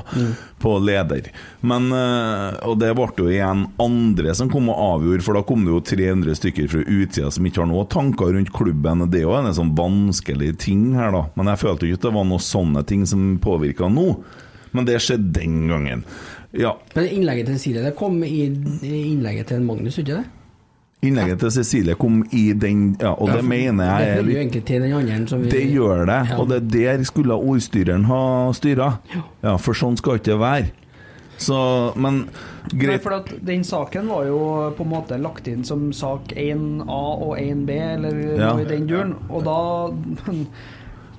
på 0.59 0.77
leder. 0.81 1.29
Men, 1.61 1.91
eh, 1.91 2.57
Og 2.65 2.79
det 2.79 2.93
ble 2.95 3.07
jo 3.17 3.27
igjen 3.29 3.67
andre 3.79 4.33
som 4.33 4.49
kom 4.49 4.69
og 4.69 5.01
avgjorde, 5.01 5.21
for 5.23 5.33
da 5.33 5.43
kom 5.43 5.65
det 5.65 5.71
jo 5.73 5.81
300 5.81 6.35
stykker 6.35 6.69
fra 6.69 6.81
utsida 6.85 7.31
som 7.31 7.45
ikke 7.45 7.61
har 7.61 7.67
noe 7.69 7.85
tanker 7.85 8.33
rundt 8.33 8.51
klubben. 8.51 9.09
Det 9.11 9.19
er 9.19 9.27
jo 9.27 9.35
en 9.35 9.53
sånn 9.53 9.75
vanskelig 9.75 10.57
ting 10.57 10.93
her, 10.95 11.11
da. 11.11 11.25
Men 11.35 11.47
jeg 11.47 11.59
følte 11.59 11.85
jo 11.85 11.93
ikke 11.93 12.01
at 12.01 12.09
det 12.09 12.15
var 12.17 12.25
noen 12.25 12.39
sånne 12.39 12.85
ting 12.85 13.05
som 13.05 13.37
påvirka 13.39 13.89
nå. 13.91 14.23
Men 14.75 14.85
det 14.85 14.97
skjedde 14.99 15.31
den 15.37 15.67
gangen. 15.69 16.03
Ja. 16.57 16.71
Men 16.95 17.05
innlegget 17.11 17.45
til 17.51 17.57
Cecilie 17.59 17.83
det 17.83 17.95
kom 17.99 18.23
i 18.23 18.45
innlegget 19.11 19.47
til 19.47 19.61
Magnus, 19.61 19.97
ikke 19.99 20.15
det? 20.21 20.25
Innlegget 21.05 21.39
til 21.43 21.51
Cecilie 21.51 21.95
kom 21.99 22.23
i 22.33 22.53
den 22.57 22.95
Ja, 23.01 23.11
og 23.13 23.29
det 23.29 23.43
mener 23.45 23.83
jeg 23.85 24.05
Det 24.07 24.13
hører 24.15 24.31
jo 24.31 24.39
egentlig 24.39 24.63
til 24.65 24.81
den 24.81 24.93
andre 24.93 25.27
som 25.27 25.43
vi 25.43 25.49
Det 25.51 25.65
gjør 25.73 26.05
det, 26.05 26.21
Ja. 26.31 26.37
og 26.39 26.49
det 26.49 26.85
er 26.85 26.97
der 26.97 27.03
skulle 27.03 27.33
ordstyreren 27.35 28.05
ha 28.05 28.51
styra. 28.53 28.97
Ja, 29.43 29.55
for 29.57 29.73
sånn 29.73 29.97
skal 29.97 30.15
ikke 30.17 30.31
det 30.31 30.39
være. 30.39 30.71
Så, 31.37 31.57
men 31.99 32.29
Nei, 32.73 32.97
for 33.03 33.11
at 33.11 33.27
Den 33.45 33.63
saken 33.67 34.07
var 34.07 34.23
jo 34.25 34.37
på 34.77 34.83
en 34.85 34.89
måte 34.89 35.17
lagt 35.21 35.47
inn 35.51 35.63
som 35.67 35.91
sak 35.93 36.31
1A 36.31 36.87
og 37.27 37.35
1B, 37.37 37.69
eller 37.69 38.37
Ja. 38.39 38.53
noe 38.55 38.61
i 38.63 38.69
den 38.69 38.87
duren. 38.87 39.15
Og 39.29 39.43
da 39.43 39.57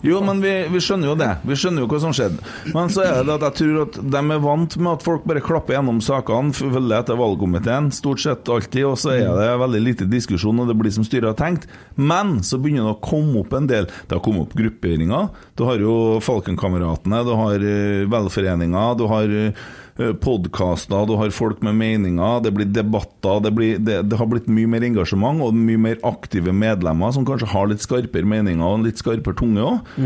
Jo, 0.06 0.20
men 0.24 0.40
vi, 0.42 0.52
vi 0.70 0.80
skjønner 0.82 1.10
jo 1.10 1.16
det. 1.18 1.30
Vi 1.46 1.56
skjønner 1.58 1.82
jo 1.82 1.88
hva 1.90 2.00
som 2.02 2.14
skjedde. 2.16 2.42
Men 2.74 2.92
så 2.92 3.04
er 3.04 3.20
det 3.26 3.36
at 3.36 3.46
jeg 3.48 3.56
tror 3.60 3.80
at 3.84 3.98
de 4.14 4.22
er 4.22 4.42
vant 4.44 4.76
med 4.78 4.90
at 4.92 5.06
folk 5.06 5.26
bare 5.28 5.42
klapper 5.44 5.76
gjennom 5.76 6.00
sakene, 6.04 6.54
følger 6.56 6.98
etter 6.98 7.18
valgkomiteen, 7.18 7.90
stort 7.94 8.22
sett 8.22 8.50
alltid, 8.52 8.84
og 8.88 8.98
så 9.02 9.16
er 9.16 9.30
det 9.36 9.48
veldig 9.62 9.82
lite 9.82 10.10
diskusjon, 10.10 10.62
og 10.62 10.70
det 10.70 10.78
blir 10.78 10.94
som 10.94 11.06
styret 11.06 11.32
har 11.32 11.38
tenkt. 11.40 11.66
Men 11.98 12.38
så 12.46 12.60
begynner 12.62 12.86
det 12.86 12.94
å 12.96 13.02
komme 13.04 13.42
opp 13.42 13.56
en 13.56 13.70
del. 13.70 13.90
Det 14.06 14.18
har 14.18 14.22
kommet 14.24 14.46
opp 14.46 14.54
grupperinger. 14.58 15.32
Du 15.58 15.66
har 15.68 15.82
jo 15.82 15.96
Falkenkameratene, 16.24 17.24
du 17.26 17.34
har 17.36 17.66
uh, 17.66 18.06
velforeninger, 18.12 18.94
du 19.00 19.04
har 19.10 19.36
uh, 19.50 19.66
podkaster, 19.96 21.06
du 21.08 21.14
har 21.16 21.30
folk 21.32 21.62
med 21.64 21.76
meninger, 21.78 22.42
det 22.44 22.52
blir 22.52 22.68
debatter, 22.68 23.40
det, 23.40 23.52
blir, 23.56 23.78
det, 23.80 24.02
det 24.10 24.18
har 24.20 24.28
blitt 24.28 24.50
mye 24.52 24.68
mer 24.68 24.84
engasjement 24.84 25.40
og 25.44 25.56
mye 25.56 25.80
mer 25.80 25.96
aktive 26.04 26.52
medlemmer 26.52 27.14
som 27.16 27.24
kanskje 27.28 27.48
har 27.54 27.70
litt 27.70 27.84
skarpere 27.84 28.28
meninger 28.28 28.64
og 28.66 28.80
en 28.80 28.86
litt 28.88 29.00
skarpere 29.00 29.38
tunge 29.38 29.64
òg. 29.64 29.96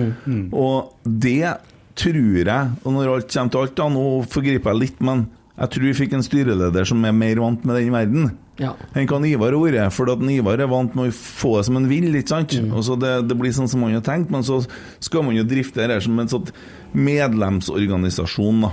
Og 0.55 0.95
det 1.03 1.57
tror 1.99 2.39
jeg, 2.39 2.71
og 2.85 2.95
når 2.95 3.11
alt 3.17 3.35
kommer 3.35 3.53
til 3.53 3.65
alt, 3.65 3.77
da, 3.77 3.89
nå 3.91 4.05
forgriper 4.31 4.73
jeg 4.73 4.83
litt, 4.85 5.03
men 5.05 5.27
jeg 5.61 5.75
tror 5.75 5.85
vi 5.85 5.97
fikk 5.99 6.15
en 6.17 6.25
styreleder 6.25 6.87
som 6.89 7.03
er 7.05 7.13
mer 7.13 7.43
vant 7.43 7.67
med 7.69 7.77
den 7.77 7.91
verden. 7.93 8.31
Ja. 8.61 8.75
enn 8.93 9.07
hva 9.09 9.17
Ivar 9.25 9.55
har 9.57 9.63
vært, 9.73 9.95
for 9.97 10.11
at 10.13 10.21
Ivar 10.29 10.61
er 10.61 10.69
vant 10.69 10.93
med 10.97 11.09
å 11.09 11.17
få 11.17 11.55
det 11.57 11.67
som 11.69 11.79
han 11.79 11.89
vil. 11.89 12.11
ikke 12.15 12.29
sant? 12.29 12.55
Og 12.77 12.85
så 12.85 12.97
det, 13.01 13.13
det 13.29 13.37
blir 13.41 13.53
sånn 13.57 13.69
som 13.73 13.81
man 13.81 13.95
har 13.97 14.05
tenkt, 14.05 14.33
men 14.33 14.45
så 14.45 14.61
skal 15.01 15.25
man 15.25 15.37
jo 15.37 15.45
drifte 15.49 15.81
det 15.81 15.97
her 15.97 16.05
som 16.05 16.21
en 16.21 16.29
sånn 16.29 16.49
medlemsorganisasjon. 16.93 18.67
da. 18.67 18.73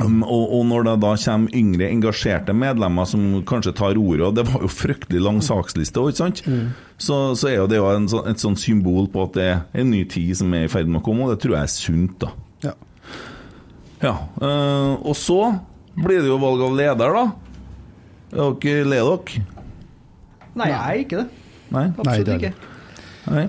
Um, 0.00 0.22
og, 0.24 0.46
og 0.56 0.62
når 0.70 0.86
det 0.86 0.92
da 1.02 1.10
kommer 1.20 1.56
yngre, 1.58 1.88
engasjerte 1.92 2.54
medlemmer 2.56 3.04
som 3.04 3.42
kanskje 3.44 3.74
tar 3.76 3.98
ordet 4.00 4.24
Og 4.24 4.36
det 4.38 4.46
var 4.48 4.62
jo 4.64 4.70
fryktelig 4.72 5.20
lang 5.20 5.42
saksliste 5.44 6.00
òg, 6.00 6.14
ikke 6.14 6.22
sant? 6.22 6.40
Så, 6.96 7.18
så 7.36 7.50
er 7.50 7.58
jo 7.58 7.66
det 7.68 7.76
jo 7.76 7.90
en 7.90 8.08
et 8.30 8.40
sånn 8.40 8.56
symbol 8.56 9.10
på 9.12 9.26
at 9.26 9.36
det 9.36 9.44
er 9.50 9.60
en 9.82 9.92
ny 9.92 10.00
tid 10.08 10.32
som 10.40 10.54
er 10.56 10.64
i 10.64 10.72
ferd 10.72 10.88
med 10.88 11.02
å 11.02 11.04
komme, 11.04 11.26
og 11.26 11.34
det 11.34 11.42
tror 11.44 11.58
jeg 11.58 11.68
er 11.68 11.74
sunt, 11.74 12.16
da. 12.24 12.32
Ja. 12.64 12.74
Ja, 14.02 14.14
uh, 14.40 14.96
Og 15.04 15.12
så 15.18 15.38
blir 15.92 16.22
det 16.24 16.30
jo 16.32 16.40
valg 16.40 16.64
av 16.64 16.76
leder, 16.78 17.18
da. 17.18 17.26
Er 18.32 18.56
dere 18.64 18.88
lei 18.88 19.02
dere? 19.04 19.44
Nei, 20.52 20.68
jeg 20.72 20.80
er 20.80 21.04
ikke 21.04 21.20
det. 21.20 21.28
Nei? 21.72 21.84
Nei, 21.84 21.86
Absolutt 21.98 22.26
det 22.26 22.32
er 22.32 22.40
ikke. 22.40 22.70
Nei. 23.32 23.44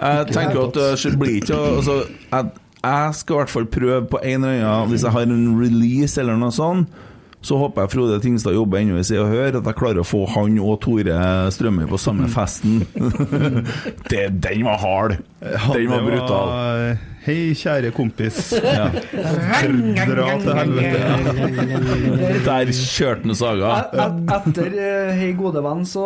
Jeg 0.00 0.26
tenker 0.32 0.56
jo 0.56 0.66
at 0.70 0.78
det 0.78 1.12
blir 1.20 1.38
ikke 1.42 1.56
altså, 1.60 1.96
jeg, 2.30 2.52
jeg 2.80 3.14
skal 3.14 3.34
i 3.34 3.40
hvert 3.40 3.52
fall 3.52 3.66
prøve 3.68 4.02
på 4.08 4.20
en 4.24 4.44
annen 4.48 4.88
Hvis 4.88 5.04
jeg 5.04 5.12
har 5.12 5.26
en 5.26 5.48
release 5.60 6.20
eller 6.20 6.38
noe 6.40 6.54
sånt, 6.54 6.88
så 7.42 7.56
håper 7.56 7.86
jeg 7.86 7.90
Frode 7.94 8.18
Tingstad 8.20 8.52
jobber 8.52 8.82
ennå 8.82 8.98
i 9.00 9.04
Se 9.06 9.16
og 9.20 9.30
Hør, 9.32 9.56
at 9.60 9.64
jeg 9.70 9.76
klarer 9.78 10.02
å 10.02 10.04
få 10.04 10.26
han 10.34 10.58
og 10.60 10.74
Tore 10.84 11.14
Strømøy 11.54 11.86
på 11.88 11.98
samme 12.00 12.26
festen. 12.28 12.82
det, 14.10 14.26
den 14.44 14.66
var 14.66 14.76
hard! 14.82 15.16
Den 15.40 15.88
var 15.88 16.04
brutal. 16.04 16.98
Hei, 17.24 17.52
kjære 17.56 17.90
kompis. 17.96 18.52
Ja. 18.64 18.86
Dra 20.08 20.26
til 20.40 20.54
helvete. 20.56 21.00
Der 22.46 22.70
kjørte 22.76 23.26
han 23.28 23.36
saga. 23.36 23.72
Et- 23.80 23.96
et- 24.04 24.30
Etter 24.36 24.76
eh, 24.80 25.10
Hei 25.20 25.30
gode 25.36 25.60
venn 25.64 25.82
så 25.88 26.04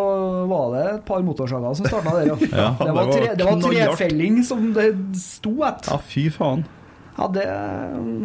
var 0.51 0.71
det 0.75 0.85
et 0.95 1.05
par 1.07 1.23
motorsager 1.27 1.77
som 1.79 1.87
starta 1.87 2.15
der, 2.19 2.33
ja. 2.33 2.39
Ja, 2.51 2.69
det, 2.81 2.95
var 2.97 3.11
tre, 3.13 3.35
det 3.39 3.47
var 3.47 3.61
trefelling 3.63 4.41
som 4.47 4.71
det 4.77 4.89
sto 5.21 5.55
et. 5.67 5.87
Ja, 5.91 5.99
fy 6.11 6.27
faen. 6.35 6.65
Ja, 7.15 7.29
det 7.31 7.45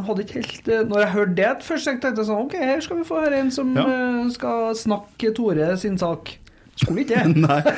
hadde 0.07 0.23
ikke 0.25 0.39
helt 0.41 0.67
eh, 0.73 0.79
Når 0.89 0.99
jeg 1.03 1.11
hørte 1.13 1.35
det 1.37 1.49
først, 1.61 1.85
tenkte 1.85 2.09
jeg 2.09 2.25
sånn 2.25 2.39
Ok, 2.47 2.55
her 2.57 2.79
skal 2.81 2.97
vi 2.97 3.03
få 3.05 3.19
høre 3.21 3.37
en 3.43 3.51
som 3.53 3.75
Ja. 3.77 3.83
eh, 3.85 4.29
skal 4.33 4.73
snakke 4.79 5.29
Tore 5.37 5.67
sin 5.77 5.97
sak. 6.01 6.31
Skulle 6.75 7.03
ikke 7.05 7.21
det. 7.45 7.75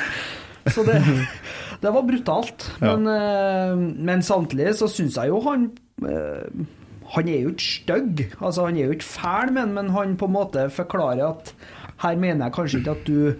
Så 0.72 0.84
det, 0.86 0.96
det 1.82 1.90
var 1.92 2.02
brutalt. 2.06 2.68
Ja. 2.80 2.94
Men, 2.96 3.06
eh, 3.12 3.76
men 4.08 4.22
samtidig 4.24 4.72
så 4.78 4.88
syns 4.88 5.16
jeg 5.20 5.28
jo 5.28 5.40
han 5.44 5.68
Han 7.12 7.28
er 7.28 7.42
jo 7.42 7.50
ikke 7.52 7.68
stygg. 7.68 8.20
Altså, 8.40 8.64
han 8.70 8.76
er 8.80 8.86
jo 8.88 8.94
ikke 8.96 9.04
fæl, 9.04 9.52
men, 9.52 9.74
men 9.76 9.90
han 9.92 10.16
på 10.16 10.24
en 10.30 10.32
måte 10.32 10.68
forklarer 10.72 11.26
at 11.28 11.52
her 12.02 12.16
mener 12.16 12.46
jeg 12.48 12.54
kanskje 12.56 12.78
ikke 12.80 12.94
at 12.96 13.06
du 13.06 13.34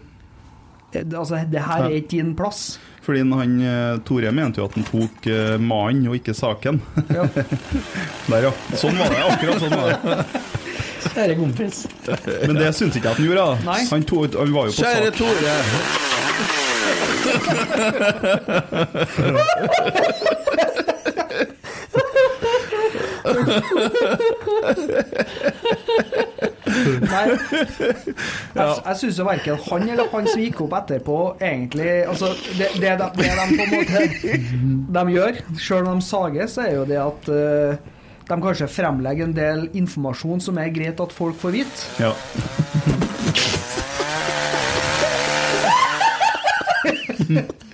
Altså, 1.16 1.38
det 1.48 1.62
her 1.64 1.86
er 1.86 1.94
ikke 1.96 2.08
din 2.18 2.34
plass. 2.36 2.74
Fordi 3.02 3.18
han, 3.18 3.60
eh, 3.60 3.98
Tore 4.06 4.30
mente 4.32 4.60
jo 4.60 4.66
at 4.68 4.74
han 4.78 4.84
tok 4.86 5.26
eh, 5.26 5.56
mannen 5.58 6.08
og 6.10 6.14
ikke 6.20 6.34
saken. 6.38 6.80
Ja. 7.10 7.24
Der, 8.30 8.46
ja. 8.46 8.52
Sånn 8.78 8.98
var 9.00 9.10
det. 9.10 9.22
Akkurat 9.26 9.58
sånn 9.62 9.74
var 9.74 9.86
det. 9.90 9.98
Kjære 11.02 11.34
kompis. 11.36 11.76
Men 12.46 12.56
det 12.60 12.70
syns 12.78 12.94
ikke 12.96 13.08
jeg 13.08 13.14
at 13.14 13.18
han 13.18 13.26
gjorde. 13.26 13.42
da. 13.42 13.52
Nei. 13.66 13.80
Han, 13.90 14.02
tok, 14.06 14.38
han 14.38 14.54
var 14.54 14.64
jo 14.70 14.72
på 14.72 14.82
Kjære 14.86 15.10
sak. 15.10 15.16
Tore. 15.18 15.52
Nei. 27.02 27.24
Jeg, 28.56 28.68
jeg 28.84 28.96
syns 29.00 29.18
jo 29.18 29.24
verken 29.26 29.58
han 29.66 29.88
eller 29.88 30.10
han 30.12 30.26
som 30.28 30.40
gikk 30.42 30.60
opp 30.66 30.74
etterpå, 30.76 31.16
egentlig 31.40 31.92
altså, 32.08 32.32
det, 32.58 32.68
det, 32.82 32.92
de, 33.00 33.06
det 33.16 33.30
de 33.38 33.44
på 33.56 33.62
en 33.64 33.72
måte 33.72 33.98
de 34.96 35.02
gjør, 35.16 35.40
sjøl 35.60 35.88
om 35.88 36.00
de 36.02 36.06
sages, 36.06 36.58
er 36.60 36.72
jo 36.76 36.84
det 36.88 37.00
at 37.00 37.30
uh, 37.32 37.72
de 38.28 38.36
kanskje 38.44 38.68
fremlegger 38.70 39.24
en 39.28 39.36
del 39.36 39.66
informasjon 39.78 40.40
som 40.44 40.60
er 40.60 40.72
greit 40.74 41.00
at 41.02 41.16
folk 41.16 41.36
får 41.40 41.50
vite. 41.56 41.78
Ja. 42.02 42.12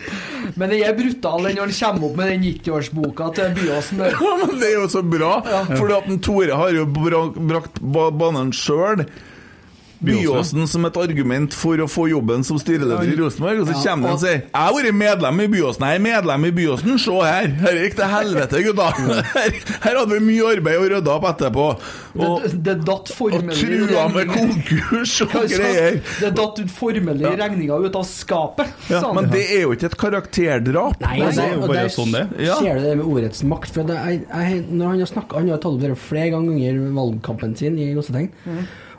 Men 0.59 0.73
den 0.75 0.83
er 0.83 0.97
brutal 0.99 1.45
den 1.47 1.57
når 1.59 1.71
han 1.71 1.77
kommer 1.79 2.09
opp 2.09 2.17
med 2.19 2.31
den 2.33 2.45
90-årsboka 2.49 3.29
til 3.39 3.53
Byåsen. 3.59 4.01
Ja, 4.19 4.33
men 4.43 4.59
det 4.59 4.69
er 4.73 4.77
jo 4.81 4.89
så 4.91 5.03
bra, 5.07 5.33
fordi 5.71 5.95
at 6.01 6.09
den 6.11 6.19
Tore 6.25 6.57
har 6.59 6.75
jo 6.75 6.87
brakt 6.91 7.79
ba- 7.81 8.11
banen 8.11 8.51
sjøl. 8.57 9.05
Byåsen 9.99 10.69
som 10.71 10.85
et 10.87 10.97
argument 11.01 11.55
for 11.55 11.81
å 11.83 11.89
få 11.91 12.07
jobben 12.11 12.45
som 12.47 12.59
styreleder 12.61 13.11
i 13.11 13.17
Rosenborg, 13.19 13.65
og 13.65 13.71
så 13.71 13.79
kommer 13.83 14.13
han 14.13 14.19
og 14.19 14.21
sier 14.23 14.43
'Jeg 14.45 14.53
har 14.55 14.73
vært 14.77 14.95
medlem 14.95 15.41
i 15.41 15.47
Byåsen, 15.55 15.87
jeg 15.89 15.95
er 15.99 16.05
medlem 16.05 16.45
i 16.45 16.51
Byåsen, 16.55 16.99
se 16.99 17.11
her'. 17.11 17.55
Her 17.59 17.75
gikk 17.83 17.97
det 17.97 18.09
helvete, 18.13 18.63
gutta. 18.63 18.89
Her, 19.39 19.51
her 19.83 19.99
hadde 19.99 20.13
vi 20.15 20.21
mye 20.29 20.53
arbeid 20.57 20.79
å 20.79 20.89
rydde 20.95 21.11
opp 21.11 21.25
etterpå. 21.33 21.67
Og, 22.19 22.43
det, 22.43 22.63
det 22.65 22.77
datt 22.87 23.11
og 23.11 23.15
formelig 23.15 23.59
trua 23.59 24.07
med 24.15 24.31
konkurs 24.33 25.21
og 25.23 25.35
greier. 25.55 26.01
Det 26.21 26.33
datt 26.35 26.59
ut 26.63 26.71
formelig 26.71 27.35
regninga 27.39 27.79
ut 27.79 27.95
av 27.99 28.07
skapet, 28.09 28.73
Ja, 28.89 29.01
sa 29.01 29.07
han. 29.13 29.15
men 29.19 29.31
det 29.35 29.45
er 29.51 29.63
jo 29.67 29.75
ikke 29.77 29.91
et 29.91 29.99
karakterdrap. 29.99 31.01
Nei, 31.03 31.19
det 31.27 31.45
er 31.45 31.55
jo 31.55 31.61
bare 31.67 31.85
der 31.85 31.95
sånn 31.95 32.13
det. 32.15 32.25
Ja. 32.47 32.59
ser 32.59 32.79
du 32.79 32.87
det 32.89 32.97
med 32.99 33.07
ordets 33.07 33.43
makt. 33.43 33.71
For 33.75 33.83
det, 33.89 33.99
jeg, 33.99 34.25
jeg, 34.31 34.65
når 34.71 34.93
han 34.95 35.01
har 35.05 35.11
snakket, 35.11 35.39
han 35.39 35.49
har 35.53 35.63
tatt 35.63 35.73
opp 35.75 35.81
det 35.83 35.95
flere 35.99 36.31
ganger 36.35 36.79
under 36.79 36.95
valgkampen 37.03 37.57
sin 37.59 37.79
i 37.79 37.93
Gåsetegn, 37.95 38.31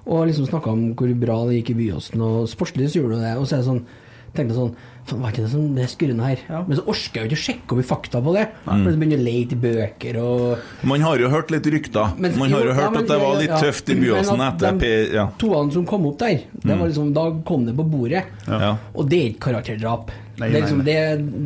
og 0.09 0.27
liksom 0.27 0.47
snakka 0.49 0.71
om 0.73 0.85
hvor 0.97 1.11
bra 1.21 1.39
det 1.47 1.59
gikk 1.61 1.75
i 1.75 1.79
Byåsen, 1.83 2.21
og 2.25 2.47
sportslig 2.49 2.89
så 2.89 3.03
gjorde 3.03 3.19
du 3.19 3.25
det. 3.27 3.35
Og 3.37 3.45
så 3.45 3.57
er 3.57 3.61
det 3.63 3.69
sånn 3.69 3.83
tenkte 4.29 4.53
jeg 4.53 4.59
sånn 4.59 4.75
var 5.09 5.31
ikke 5.33 5.41
det 5.41 5.49
sånn 5.49 5.69
det 5.73 5.85
skurrende 5.89 6.25
her? 6.27 6.41
Ja. 6.45 6.59
Men 6.67 6.77
så 6.77 6.83
orker 6.91 7.17
jeg 7.17 7.23
jo 7.23 7.29
ikke 7.31 7.39
å 7.39 7.43
sjekke 7.47 7.73
opp 7.73 7.79
i 7.81 7.85
fakta 7.89 8.19
på 8.21 8.33
det. 8.35 8.43
For 8.67 8.91
så 8.93 8.99
begynner 9.01 9.17
å 9.17 9.25
lete 9.25 9.55
i 9.57 9.61
bøker 9.63 10.19
og 10.21 10.85
Man 10.91 11.01
har 11.01 11.23
jo 11.23 11.31
hørt 11.33 11.49
litt 11.53 11.65
rykter. 11.65 12.11
Men- 12.17 12.37
Man 12.37 12.53
har 12.53 12.61
jo 12.61 12.69
jo, 12.69 12.75
ja, 12.75 12.77
hørt 12.77 12.93
men 12.93 13.01
at 13.01 13.09
det 13.09 13.19
var 13.23 13.39
litt 13.39 13.49
ja. 13.49 13.59
tøft 13.63 13.89
i 13.89 13.95
Byåsen 13.97 14.43
etter 14.45 14.71
de 14.71 14.79
P... 14.83 14.91
Ja. 15.15 15.25
Toene 15.41 15.73
som 15.73 15.85
kom 15.89 16.05
opp 16.11 16.19
der, 16.21 16.43
det 16.53 16.77
var 16.77 16.85
liksom, 16.91 17.09
da 17.17 17.25
kom 17.45 17.65
det 17.65 17.75
på 17.75 17.85
bordet. 17.89 18.23
Ja. 18.45 18.75
Og 18.93 19.09
det 19.09 19.17
er 19.19 19.31
ikke 19.31 19.47
karakterdrap. 19.49 20.11
Nei, 20.39 20.47
det, 20.49 20.55
er 20.55 20.61
liksom, 20.63 20.83
det, 20.87 20.95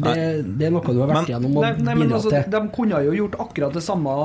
det, 0.04 0.16
det 0.60 0.68
er 0.68 0.74
noe 0.76 0.84
du 0.94 1.00
har 1.02 1.10
vært 1.10 1.16
Men- 1.18 1.30
igjennom 1.32 1.56
og 1.58 1.64
Nei, 1.66 1.72
nei, 1.88 1.96
bidratt 1.98 2.18
altså, 2.20 2.34
til. 2.36 2.52
De 2.54 2.62
kunne 2.76 3.00
jo 3.08 3.16
gjort 3.18 3.38
akkurat 3.48 3.78
det 3.78 3.84
samme 3.86 4.18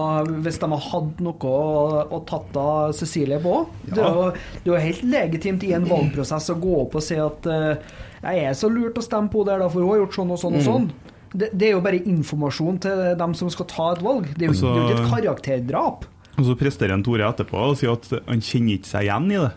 hvis 0.45 0.59
de 0.61 0.69
hadde 0.69 0.81
hatt 0.91 1.23
noe 1.25 1.53
å, 1.53 2.03
å 2.13 2.21
tatt 2.29 2.59
av 2.61 2.93
Cecilie 2.99 3.41
på. 3.45 3.55
Det, 3.89 3.97
er 4.03 4.19
jo, 4.19 4.27
det 4.67 4.75
er 4.77 4.85
helt 4.89 5.07
legitimt 5.09 5.65
i 5.65 5.73
en 5.79 5.89
valgprosess 5.89 6.51
å 6.53 6.59
gå 6.61 6.75
opp 6.83 6.99
og 7.01 7.05
si 7.05 7.17
at 7.23 7.49
uh, 7.49 7.97
jeg 8.19 8.45
er 8.51 8.59
så 8.59 8.69
lurt 8.73 8.99
å 8.99 9.05
stemme 9.05 9.33
på 9.33 9.45
der, 9.49 9.63
da, 9.63 9.71
for 9.73 9.85
hun 9.85 9.95
har 9.95 10.03
gjort 10.05 10.19
sånn 10.19 10.35
og 10.35 10.43
sånn 10.43 10.59
og 10.59 10.67
sånn. 10.67 10.91
Det, 11.29 11.51
det 11.53 11.67
er 11.69 11.75
jo 11.77 11.83
bare 11.85 12.01
informasjon 12.09 12.79
til 12.83 13.03
dem 13.21 13.35
som 13.37 13.51
skal 13.53 13.69
ta 13.71 13.89
et 13.95 14.03
valg. 14.05 14.29
Det 14.35 14.47
er 14.47 14.51
jo, 14.51 14.57
Altså- 14.57 14.75
det 14.75 14.79
er 14.79 14.83
jo 14.83 14.89
ikke 14.89 15.05
et 15.05 15.13
karakterdrap. 15.15 16.07
Og 16.39 16.45
så 16.47 16.55
presterer 16.59 16.95
en 16.95 17.03
Tore 17.03 17.27
etterpå 17.27 17.59
og 17.71 17.77
sier 17.81 17.97
at 17.97 18.07
han 18.29 18.41
kjenner 18.45 18.77
ikke 18.79 18.91
seg 18.93 19.09
igjen 19.09 19.33
i 19.33 19.41
det. 19.43 19.51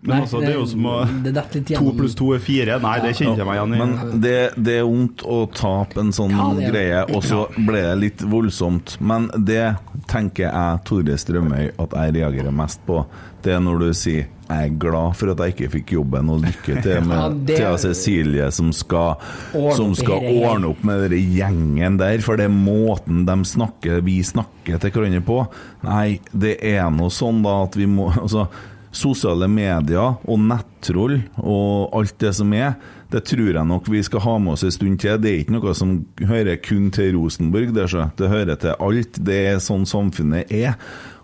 Men 0.00 0.12
Nei, 0.12 0.18
altså, 0.22 0.38
det 0.40 0.52
er 0.52 0.58
jo 0.60 0.66
som 0.70 0.84
å 0.86 0.94
det 1.24 1.32
To 1.72 1.92
pluss 1.96 2.14
to 2.14 2.28
er 2.36 2.42
fire. 2.42 2.76
Nei, 2.82 2.94
det 3.02 3.16
kjenner 3.18 3.40
jeg 3.42 3.48
meg 3.48 3.56
igjen 3.58 3.72
i. 3.74 3.78
Men 3.80 4.20
det, 4.22 4.34
det 4.54 4.76
er 4.78 4.86
vondt 4.86 5.24
å 5.26 5.38
tape 5.50 5.98
en 6.04 6.12
sånn 6.14 6.36
Ja, 6.38 6.46
greie, 6.70 7.00
og 7.10 7.24
så 7.26 7.40
ble 7.56 7.82
det 7.82 7.96
litt 8.04 8.22
voldsomt. 8.30 8.94
Men 9.02 9.26
det 9.34 9.64
tenker 10.10 10.46
jeg, 10.46 10.84
Tore 10.86 11.18
Strømøy, 11.18 11.72
at 11.82 11.98
jeg 11.98 12.14
reagerer 12.20 12.54
mest 12.54 12.84
på. 12.86 13.02
Det 13.42 13.56
er 13.56 13.62
når 13.64 13.82
du 13.82 13.88
sier 13.94 14.26
'jeg 14.48 14.64
er 14.64 14.78
glad 14.80 15.16
for 15.16 15.30
at 15.30 15.38
jeg 15.38 15.54
ikke 15.54 15.70
fikk 15.74 15.90
jobben', 15.98 16.30
og 16.30 16.40
lykke 16.46 16.82
til 16.82 17.02
med 17.08 17.18
Ja, 17.18 17.28
det- 17.28 17.56
Thea 17.58 17.76
Cecilie 17.76 18.50
som 18.52 18.72
skal, 18.72 19.16
Ordne 19.52 19.76
som 19.76 19.94
skal 19.94 20.24
ordne 20.24 20.70
opp 20.70 20.82
med 20.84 21.10
den 21.10 21.34
gjengen 21.36 21.98
der, 21.98 22.18
for 22.24 22.36
det 22.36 22.46
er 22.46 22.54
måten 22.54 23.26
de 23.26 23.36
snakker, 23.44 24.00
vi 24.02 24.22
snakker 24.22 24.78
til 24.80 24.90
hverandre 24.90 25.20
på. 25.20 25.46
Nei, 25.84 26.20
det 26.32 26.56
er 26.62 26.88
nå 26.90 27.10
sånn 27.10 27.42
da 27.42 27.62
at 27.64 27.76
vi 27.76 27.86
må 27.86 28.12
altså, 28.22 28.48
Sosiale 28.94 29.48
medier 29.52 30.16
og 30.24 30.40
nettroll 30.40 31.18
og 31.42 31.94
alt 31.98 32.16
det 32.22 32.32
som 32.38 32.52
er, 32.56 32.76
det 33.12 33.22
tror 33.28 33.54
jeg 33.54 33.68
nok 33.68 33.88
vi 33.88 34.02
skal 34.04 34.22
ha 34.24 34.34
med 34.40 34.54
oss 34.54 34.64
en 34.64 34.74
stund 34.74 34.98
til. 35.00 35.16
Det 35.20 35.30
er 35.30 35.42
ikke 35.42 35.56
noe 35.56 35.74
som 35.76 35.94
hører 36.28 36.60
kun 36.64 36.90
til 36.94 37.14
Rosenborg, 37.16 37.72
det, 37.76 37.88
det 38.18 38.32
hører 38.32 38.60
til 38.60 38.74
alt. 38.74 39.20
Det 39.24 39.38
er 39.52 39.62
sånn 39.64 39.86
samfunnet 39.88 40.52
er. 40.52 40.76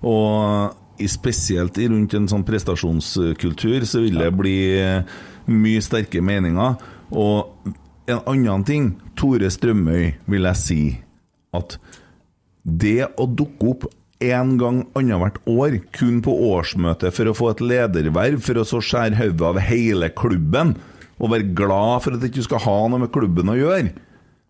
Og 0.04 1.06
spesielt 1.10 1.78
rundt 1.90 2.14
en 2.14 2.28
sånn 2.30 2.44
prestasjonskultur 2.46 3.84
så 3.88 4.04
vil 4.04 4.20
det 4.20 4.30
bli 4.36 4.58
eh, 4.78 5.16
mye 5.50 5.82
sterke 5.84 6.22
meninger. 6.24 6.78
Og 7.12 7.72
en 8.08 8.20
annen 8.20 8.64
ting, 8.68 8.92
Tore 9.18 9.50
Strømøy, 9.52 10.14
vil 10.30 10.48
jeg 10.50 10.60
si 10.60 10.80
at 11.54 11.76
det 12.64 13.10
å 13.20 13.26
dukke 13.28 13.74
opp 13.74 13.86
en 14.32 14.56
gang 14.60 14.80
annethvert 14.96 15.38
år, 15.50 15.78
kun 15.96 16.20
på 16.24 16.32
årsmøtet 16.50 17.14
for 17.16 17.30
å 17.30 17.36
få 17.36 17.52
et 17.52 17.62
lederverv, 17.64 18.40
for 18.44 18.60
å 18.60 18.66
så 18.68 18.80
skjære 18.84 19.18
hodet 19.20 19.46
av 19.50 19.60
hele 19.66 20.10
klubben, 20.16 20.74
og 21.20 21.30
være 21.34 21.52
glad 21.56 22.04
for 22.04 22.16
at 22.16 22.22
du 22.22 22.28
ikke 22.30 22.46
skal 22.46 22.64
ha 22.64 22.76
noe 22.88 23.04
med 23.04 23.12
klubben 23.14 23.52
å 23.52 23.58
gjøre, 23.58 23.94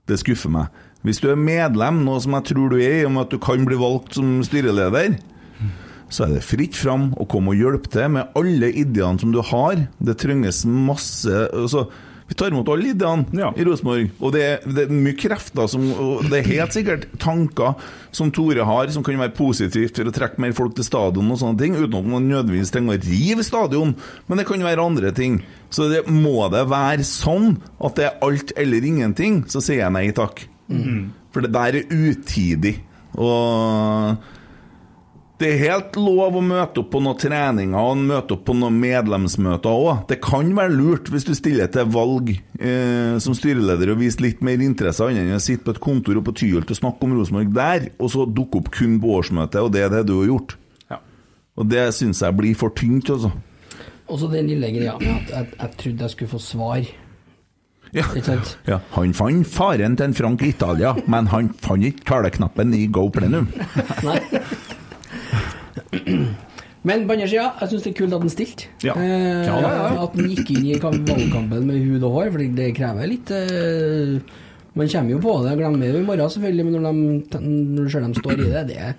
det 0.08 0.20
skuffer 0.20 0.52
meg. 0.52 0.82
Hvis 1.04 1.20
du 1.20 1.28
er 1.28 1.40
medlem, 1.40 2.00
noe 2.06 2.20
som 2.24 2.36
jeg 2.38 2.48
tror 2.52 2.72
du 2.72 2.78
er, 2.80 3.04
med 3.12 3.26
at 3.26 3.34
du 3.34 3.40
kan 3.42 3.66
bli 3.68 3.76
valgt 3.80 4.16
som 4.16 4.38
styreleder, 4.46 5.18
så 6.14 6.26
er 6.26 6.36
det 6.36 6.46
fritt 6.46 6.76
fram 6.78 7.10
å 7.20 7.26
komme 7.28 7.52
og 7.52 7.60
hjelpe 7.60 7.90
til 7.92 8.12
med 8.16 8.36
alle 8.38 8.70
ideene 8.70 9.20
som 9.20 9.32
du 9.34 9.40
har. 9.44 9.86
Det 9.98 10.16
trenges 10.20 10.62
masse 10.68 11.32
altså, 11.50 11.88
Vi 12.28 12.34
tar 12.40 12.48
imot 12.54 12.68
alle 12.72 12.88
ideene 12.94 13.26
Ja. 13.36 13.50
i 13.52 13.64
Rosenborg. 13.66 14.06
Og 14.24 14.32
det 14.32 14.42
er, 14.42 14.62
det 14.64 14.84
er 14.86 14.92
mye 14.96 15.16
krefter 15.20 15.66
som 15.68 15.82
og 15.92 16.22
Det 16.30 16.38
er 16.38 16.46
helt 16.54 16.72
sikkert 16.72 17.04
tanker 17.20 17.74
som 18.16 18.30
Tore 18.32 18.64
har, 18.64 18.88
som 18.94 19.04
kan 19.04 19.18
være 19.20 19.34
positivt 19.36 19.98
for 19.98 20.08
å 20.08 20.14
trekke 20.14 20.40
mer 20.40 20.54
folk 20.56 20.72
til 20.78 20.86
stadion 20.88 21.28
og 21.34 21.38
sånne 21.42 21.60
ting, 21.60 21.76
uten 21.76 21.98
at 22.00 22.08
man 22.08 22.24
nødvendigvis 22.30 22.72
trenger 22.72 22.96
å 22.96 23.02
rive 23.04 23.44
stadion. 23.44 23.92
Men 24.26 24.40
det 24.40 24.46
kan 24.48 24.60
jo 24.62 24.70
være 24.70 24.86
andre 24.88 25.12
ting. 25.12 25.42
Så 25.68 25.90
det, 25.92 26.04
må 26.08 26.48
det 26.54 26.64
være 26.70 27.04
sånn 27.04 27.58
at 27.84 27.96
det 28.00 28.08
er 28.08 28.18
alt 28.24 28.54
eller 28.56 28.88
ingenting, 28.88 29.42
så 29.50 29.60
sier 29.60 29.82
jeg 29.84 29.92
nei 29.92 30.06
takk. 30.16 30.46
For 31.34 31.44
det 31.44 31.52
der 31.52 31.76
er 31.82 31.92
utidig. 31.92 32.78
Og 33.20 34.16
det 35.44 35.50
er 35.52 35.60
helt 35.60 35.96
lov 36.00 36.38
å 36.38 36.40
møte 36.40 36.80
opp 36.80 36.86
på 36.94 37.00
noen 37.04 37.18
treninger 37.20 37.76
og 37.76 38.00
møte 38.00 38.32
opp 38.32 38.46
på 38.48 38.54
noen 38.56 38.78
medlemsmøter 38.80 39.68
òg. 39.68 40.06
Det 40.08 40.16
kan 40.24 40.48
være 40.56 40.72
lurt 40.72 41.10
hvis 41.12 41.26
du 41.28 41.34
stiller 41.36 41.68
til 41.72 41.90
valg 41.92 42.30
eh, 42.32 43.18
som 43.20 43.36
styreleder 43.36 43.92
og 43.92 44.00
viser 44.00 44.24
litt 44.24 44.40
mer 44.46 44.62
interesse 44.64 45.04
annet 45.04 45.26
enn 45.26 45.36
å 45.36 45.42
sitte 45.44 45.66
på 45.66 45.74
et 45.74 45.82
kontor 45.84 46.16
og 46.16 46.24
på 46.30 46.36
Tyholt 46.40 46.72
og 46.72 46.80
snakke 46.80 47.04
om 47.04 47.16
Rosenborg 47.18 47.52
der, 47.52 47.90
og 47.98 48.14
så 48.14 48.24
dukke 48.24 48.62
opp 48.62 48.72
kun 48.72 48.96
på 49.02 49.12
årsmøtet, 49.18 49.60
og 49.60 49.74
det 49.74 49.84
er 49.84 49.92
det 49.92 50.06
du 50.08 50.16
har 50.22 50.30
gjort. 50.32 50.56
Ja. 50.88 51.02
Og 51.60 51.68
det 51.74 51.84
syns 51.98 52.24
jeg 52.24 52.38
blir 52.40 52.56
for 52.56 52.72
tynt, 52.80 53.12
altså. 53.12 53.34
Og 54.08 54.20
så 54.20 54.32
den 54.32 54.48
lille 54.48 54.72
greia 54.72 54.96
med 55.00 55.12
at 55.12 55.34
jeg, 55.34 55.52
jeg 55.58 55.80
trodde 55.82 56.06
jeg 56.08 56.16
skulle 56.16 56.32
få 56.32 56.44
svar. 56.46 56.92
Ja. 57.94 58.08
Ja. 58.66 58.80
Han 58.96 59.12
fant 59.14 59.46
faren 59.46 59.94
til 59.94 60.08
en 60.08 60.16
Frank 60.18 60.42
i 60.42 60.50
Italia, 60.50 60.96
men 61.06 61.28
han 61.30 61.52
fant 61.62 61.84
ikke 61.86 62.08
taleknappen 62.08 62.74
i 62.74 62.88
Go 62.90 63.06
Plenum. 63.12 63.46
Nei. 64.08 64.18
Men 66.84 67.06
på 67.08 67.14
andre 67.14 67.26
sida, 67.30 67.46
jeg 67.62 67.70
syns 67.70 67.84
det 67.86 67.90
er 67.94 67.96
kult 67.96 68.12
at 68.16 68.24
han 68.26 68.32
stilte. 68.32 68.66
Ja. 68.84 68.94
Eh, 69.00 69.46
Ja, 69.48 69.54
ja, 69.62 69.70
ja. 69.72 69.92
At 70.04 70.16
han 70.18 70.28
gikk 70.28 70.50
inn 70.52 70.66
i 70.68 70.74
valgkampen 70.82 71.64
med 71.70 71.80
hud 71.80 72.04
og 72.04 72.18
hår, 72.18 72.32
for 72.34 72.44
det 72.58 72.66
krever 72.76 73.08
litt 73.08 73.32
eh, 73.32 74.18
Man 74.74 74.90
kommer 74.90 75.14
jo 75.14 75.20
på 75.22 75.34
det, 75.46 75.54
glemmer 75.60 75.80
det 75.94 76.02
i 76.02 76.04
morgen 76.04 76.32
selvfølgelig, 76.34 76.64
men 76.66 76.74
når, 76.82 76.98
de, 77.30 77.40
når 77.78 78.08
de 78.08 78.20
står 78.20 78.32
i 78.34 78.48
det, 78.50 78.64
det, 78.68 78.78
det, 78.82 78.94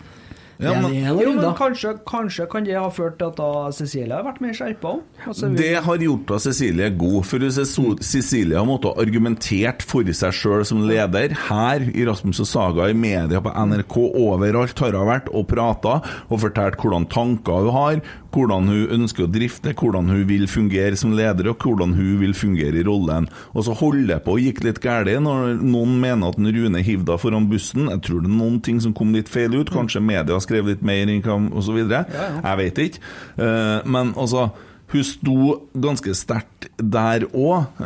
Ja, 0.57 0.71
men- 0.81 0.91
det 0.93 1.03
er 1.03 1.13
noe 1.13 1.21
Jo, 1.23 1.33
men 1.33 1.53
kanskje, 1.55 1.99
kanskje 2.07 2.49
kan 2.49 2.63
det 2.63 2.75
ha 2.75 2.87
ført 2.89 3.17
til 3.19 3.27
at 3.27 3.35
da 3.35 3.69
Cecilie 3.71 4.13
har 4.15 4.23
vært 4.23 4.39
mer 4.41 4.53
skjerpa 4.53 4.91
òg? 4.95 5.01
Altså, 5.27 5.49
vi- 5.49 5.57
Det 5.57 5.83
har 5.83 5.97
gjort 5.97 6.25
da 6.27 6.37
Cecilie 6.39 6.89
god, 6.97 7.25
for 7.25 7.39
Cecilie 7.39 8.55
har 8.57 8.65
måttet 8.65 8.95
argumentert 8.97 9.81
for 9.81 10.03
seg 10.03 10.31
sjøl 10.31 10.65
som 10.65 10.79
leder. 10.87 11.31
Her 11.49 11.79
i 11.93 12.05
Rasmus 12.05 12.39
og 12.39 12.47
Saga, 12.47 12.87
i 12.89 12.93
media, 12.93 13.41
på 13.41 13.51
NRK, 13.53 13.97
overalt 14.15 14.79
har 14.79 14.91
hun 14.91 15.07
vært 15.07 15.27
og 15.33 15.47
prata 15.47 16.01
og 16.29 16.39
fortalt 16.39 16.77
hvordan 16.77 17.07
tanker 17.09 17.65
hun 17.65 17.71
har, 17.71 18.01
hvordan 18.36 18.69
hun 18.69 18.93
ønsker 19.00 19.26
å 19.26 19.32
drifte, 19.32 19.74
hvordan 19.78 20.12
hun 20.12 20.24
vil 20.30 20.45
fungere 20.52 20.98
som 21.00 21.15
leder, 21.15 21.50
og 21.52 21.63
hvordan 21.63 21.95
hun 21.98 22.19
vil 22.21 22.36
fungere 22.38 22.82
i 22.82 22.86
rollen. 22.86 23.30
Og 23.54 23.67
så 23.67 23.76
holder 23.78 24.10
det 24.13 24.19
på 24.26 24.36
å 24.36 24.41
gikk 24.41 24.63
litt 24.65 24.82
galt 24.84 25.10
når 25.26 25.60
noen 25.62 25.98
mener 26.02 26.32
at 26.32 26.39
Rune 26.39 26.82
hiv 26.84 27.04
deg 27.08 27.21
foran 27.21 27.50
bussen. 27.52 27.89
Jeg 27.91 28.04
tror 28.06 28.24
det 28.24 28.32
er 28.32 28.38
noen 28.38 28.62
ting 28.63 28.80
som 28.84 28.95
kom 28.95 29.13
litt 29.15 29.32
feil 29.32 29.56
ut. 29.56 29.71
Kanskje 29.74 30.04
media 30.04 30.39
skrev 30.43 30.71
litt 30.71 30.86
mer 30.86 31.12
osv. 31.56 31.78
Jeg 31.86 32.60
vet 32.62 32.82
ikke. 32.86 33.04
Eh, 33.38 33.86
men 33.86 34.13
altså 34.15 34.50
hun 34.93 35.06
sto 35.06 35.38
ganske 35.74 36.13
sterkt 36.17 36.69
der 36.78 37.28
òg. 37.32 37.80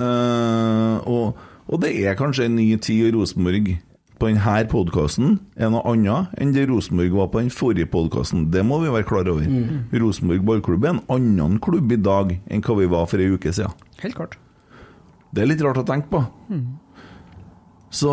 og, 1.09 1.45
og 1.69 1.83
det 1.83 1.93
er 2.03 2.17
kanskje 2.19 2.49
en 2.49 2.57
ny 2.59 2.71
tid 2.77 3.09
i 3.09 3.13
Rosenborg 3.15 3.77
på 4.19 4.29
denne 4.29 4.57
podkasten 4.69 5.37
er 5.55 5.71
noe 5.71 5.85
annet 5.87 6.35
enn 6.39 6.51
det 6.55 6.67
Rosenborg 6.69 7.15
var 7.15 7.31
på 7.31 7.43
den 7.43 7.53
forrige 7.53 7.89
podkasten. 7.91 8.49
Det 8.53 8.65
må 8.67 8.81
vi 8.83 8.91
være 8.91 9.07
klar 9.07 9.29
over. 9.31 9.47
Rosenborg 10.03 10.43
ballklubb 10.47 10.85
er 10.85 10.97
en 10.97 11.05
annen 11.15 11.57
klubb 11.63 11.95
i 11.95 12.01
dag 12.03 12.35
enn 12.47 12.65
hva 12.65 12.77
vi 12.81 12.91
var 12.91 13.07
for 13.09 13.23
ei 13.23 13.31
uke 13.31 13.55
siden. 13.55 13.73
Helt 14.03 14.19
klart. 14.19 14.37
Det 15.31 15.43
er 15.43 15.51
litt 15.51 15.63
rart 15.63 15.79
å 15.81 15.87
tenke 15.87 16.09
på. 16.11 16.23
Så, 17.89 18.11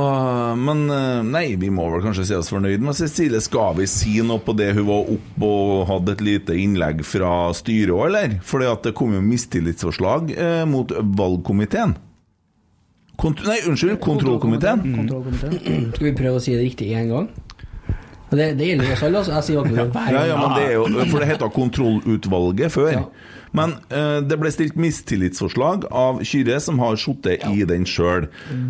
men 0.56 0.86
eh, 0.88 1.20
nei, 1.26 1.50
vi 1.60 1.68
må 1.72 1.84
vel 1.92 2.00
kanskje 2.04 2.24
si 2.24 2.36
oss 2.36 2.48
fornøyd 2.48 2.80
med 2.84 2.96
Cecilie. 2.96 3.42
Skal 3.44 3.76
vi 3.76 3.88
si 3.90 4.14
noe 4.24 4.40
på 4.40 4.54
det 4.56 4.70
hun 4.76 4.88
var 4.88 5.10
oppe 5.12 5.50
og 5.50 5.84
hadde 5.90 6.14
et 6.16 6.24
lite 6.24 6.56
innlegg 6.56 7.02
fra 7.04 7.50
styret 7.56 7.92
òg, 7.92 8.06
eller? 8.08 8.38
Fordi 8.46 8.72
det 8.86 8.94
kom 8.96 9.12
jo 9.16 9.24
mistillitsforslag 9.24 10.32
eh, 10.32 10.64
mot 10.68 10.96
valgkomiteen. 10.96 11.92
Kont 13.16 13.40
nei, 13.46 13.58
unnskyld, 13.68 13.98
kontrollkomiteen. 14.04 14.82
Kontrollkomiteen. 14.82 15.90
Skal 15.94 16.06
vi 16.10 16.14
prøve 16.18 16.36
å 16.36 16.42
si 16.44 16.52
det 16.56 16.64
riktig 16.66 16.90
én 16.92 17.08
gang? 17.14 17.30
Det, 18.30 18.50
det 18.58 18.66
gjelder 18.72 18.90
oss 18.92 19.02
alle. 19.06 19.20
Altså. 19.22 19.32
Jeg 19.38 19.44
sier 19.46 19.62
akkurat 19.62 19.94
hver 19.94 20.12
Ja, 20.12 20.18
gang. 20.18 20.28
ja, 20.28 20.36
men 20.42 20.56
det 20.58 20.66
er 20.66 20.72
jo, 20.74 20.84
for 21.12 21.22
det 21.22 21.28
heter 21.30 21.52
kontrollutvalget 21.54 22.72
før. 22.74 22.90
Ja. 22.92 23.04
Men 23.56 23.70
eh, 23.94 24.18
det 24.26 24.36
ble 24.36 24.50
stilt 24.52 24.74
mistillitsforslag 24.76 25.86
av 25.96 26.18
Kyrre, 26.26 26.58
som 26.60 26.80
har 26.82 26.98
sittet 27.00 27.46
i 27.48 27.62
den 27.64 27.86
sjøl. 27.88 28.26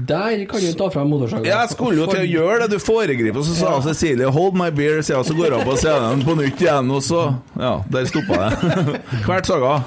Der 0.07 0.45
kan 0.47 0.63
du 0.63 0.69
ta 0.79 0.91
fram 0.95 1.09
motorsaga. 1.11 1.49
Jeg 1.49 1.73
skulle 1.73 1.97
jo 2.05 2.07
til 2.13 2.21
å 2.23 2.29
gjøre 2.29 2.61
det, 2.69 2.77
du 2.77 2.85
foregriper. 2.85 3.41
Og 3.41 3.49
så 3.49 3.57
sa 3.59 3.73
Cecilie 3.89 4.29
'hold 4.31 4.55
my 4.61 4.69
beer', 4.71 5.01
sier 5.03 5.17
jeg, 5.17 5.27
så 5.27 5.35
går 5.35 5.57
jeg 5.57 5.67
på 5.67 5.77
scenen 5.81 6.23
på 6.23 6.37
nytt 6.39 6.61
igjen, 6.63 6.91
og 6.93 7.03
så 7.03 7.25
Ja, 7.59 7.81
der 7.91 8.05
stoppa 8.05 8.39
det. 8.45 8.53
Hvert 9.27 9.47
saga. 9.51 9.81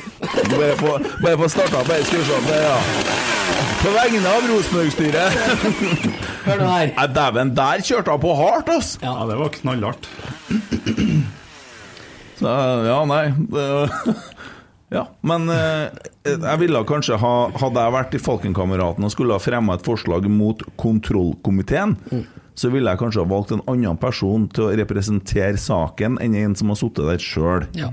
Bare 1.22 1.36
få, 1.36 1.48
starta, 1.48 1.84
skru 2.06 2.22
sånn. 2.24 2.46
det, 2.48 2.62
Ja. 2.62 3.41
På 3.82 3.90
vegne 3.90 4.30
av 4.30 4.44
Rosenborg-styret. 4.46 5.38
Hør 6.46 6.60
nå 6.60 6.66
her. 6.70 6.92
Nei, 6.94 7.06
Dæven, 7.10 7.48
der 7.56 7.82
kjørte 7.82 8.14
hun 8.14 8.20
på 8.22 8.34
hardt, 8.38 8.68
ass! 8.70 8.92
Ja, 9.02 9.16
det 9.26 9.34
var 9.40 9.50
knallhardt. 9.56 10.06
Så, 12.38 12.52
ja, 12.86 12.98
nei 13.06 13.24
det, 13.54 13.66
Ja, 14.92 15.06
men 15.24 15.46
eh, 15.50 15.88
jeg 16.26 16.60
ville 16.60 16.80
kanskje 16.88 17.16
ha 17.22 17.32
Hadde 17.60 17.84
jeg 17.84 17.94
vært 17.94 18.16
i 18.16 18.20
Falkenkameraten 18.20 19.06
og 19.06 19.12
skulle 19.14 19.36
ha 19.36 19.42
fremma 19.42 19.76
et 19.78 19.86
forslag 19.86 20.26
mot 20.28 20.60
kontrollkomiteen, 20.80 21.94
så 22.58 22.70
ville 22.72 22.92
jeg 22.92 23.00
kanskje 23.00 23.22
ha 23.22 23.30
valgt 23.30 23.54
en 23.56 23.62
annen 23.70 23.96
person 24.00 24.44
til 24.52 24.66
å 24.68 24.74
representere 24.82 25.60
saken 25.60 26.18
enn 26.22 26.36
en 26.42 26.56
som 26.58 26.72
har 26.74 26.80
sittet 26.82 27.08
der 27.08 27.24
sjøl. 27.24 27.64
Ja. 27.78 27.88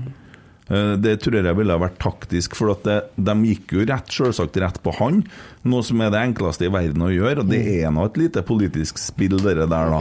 Eh, 0.70 0.96
Det 1.02 1.16
tror 1.22 1.34
jeg 1.42 1.56
ville 1.58 1.76
vært 1.82 1.98
taktisk, 1.98 2.54
for 2.54 2.70
at 2.70 2.84
det, 2.86 2.98
de 3.18 3.34
gikk 3.50 3.72
jo 3.74 3.84
rett, 3.90 4.06
selvsagt 4.14 4.56
rett 4.62 4.78
på 4.84 4.92
han. 5.00 5.24
Noe 5.64 5.82
som 5.82 6.00
er 6.00 6.10
det 6.14 6.20
enkleste 6.28 6.68
i 6.68 6.70
verden 6.72 7.02
å 7.02 7.10
gjøre, 7.10 7.40
og 7.42 7.48
det 7.50 7.60
er 7.82 7.90
nå 7.90 8.04
et 8.06 8.16
lite 8.20 8.42
politisk 8.46 8.98
spill, 9.02 9.36
det 9.42 9.56
der, 9.56 9.66
da. 9.68 10.00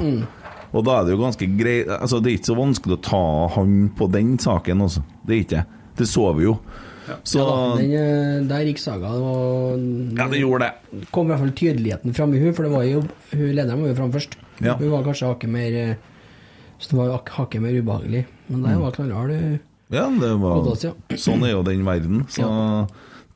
Og 0.72 0.86
da 0.86 1.00
er 1.00 1.06
det 1.08 1.16
jo 1.16 1.24
ganske 1.24 1.48
greit 1.58 1.88
altså 1.90 2.20
Det 2.22 2.30
er 2.30 2.38
ikke 2.38 2.52
så 2.52 2.56
vanskelig 2.60 2.94
å 3.00 3.02
ta 3.02 3.22
han 3.56 3.90
på 3.98 4.06
den 4.14 4.38
saken, 4.38 4.82
altså. 4.86 5.02
Det 5.26 5.34
er 5.36 5.42
ikke 5.42 5.58
det. 5.58 5.66
Det 5.98 6.06
så 6.08 6.28
vi 6.38 6.44
jo. 6.46 6.60
Så 7.26 7.40
Ja, 7.42 7.76
den, 7.80 7.92
eh, 7.98 8.44
der 8.48 8.66
gikk 8.70 8.78
saga. 8.78 9.10
Det 9.10 9.24
var, 9.26 9.80
Ja, 10.22 10.28
det 10.30 10.40
gjorde 10.44 10.60
det. 10.70 11.08
kom 11.12 11.26
i 11.26 11.30
hvert 11.34 11.40
fall 11.42 11.56
tydeligheten 11.58 12.14
fram 12.14 12.36
i 12.36 12.40
hun, 12.44 12.54
for 12.54 12.64
det 12.64 12.72
var 12.72 12.84
jo 12.86 13.02
hun 13.34 13.56
lederen 13.56 13.82
var 13.82 13.88
jo 13.90 13.96
fram 13.96 14.12
først. 14.14 14.38
Ja. 14.62 14.76
Hun 14.78 14.92
var 14.92 15.02
kanskje 15.04 15.26
hakket 15.34 15.50
mer 15.50 15.74
eh, 15.74 15.96
Så 16.78 16.92
det 16.92 16.98
var 17.00 17.06
jo 17.08 17.12
hak- 17.18 17.30
hakket 17.34 17.62
mer 17.62 17.74
ubehagelig. 17.82 18.26
Men 18.50 18.62
der 18.64 18.78
var 18.78 18.92
knallhard. 18.92 19.32
eh, 19.32 19.58
Ja, 19.90 20.06
det 20.22 20.34
var 20.38 20.68
Sånn 21.18 21.46
er 21.48 21.56
jo 21.56 21.64
den 21.66 21.82
verden. 21.88 22.26
Så 22.30 22.46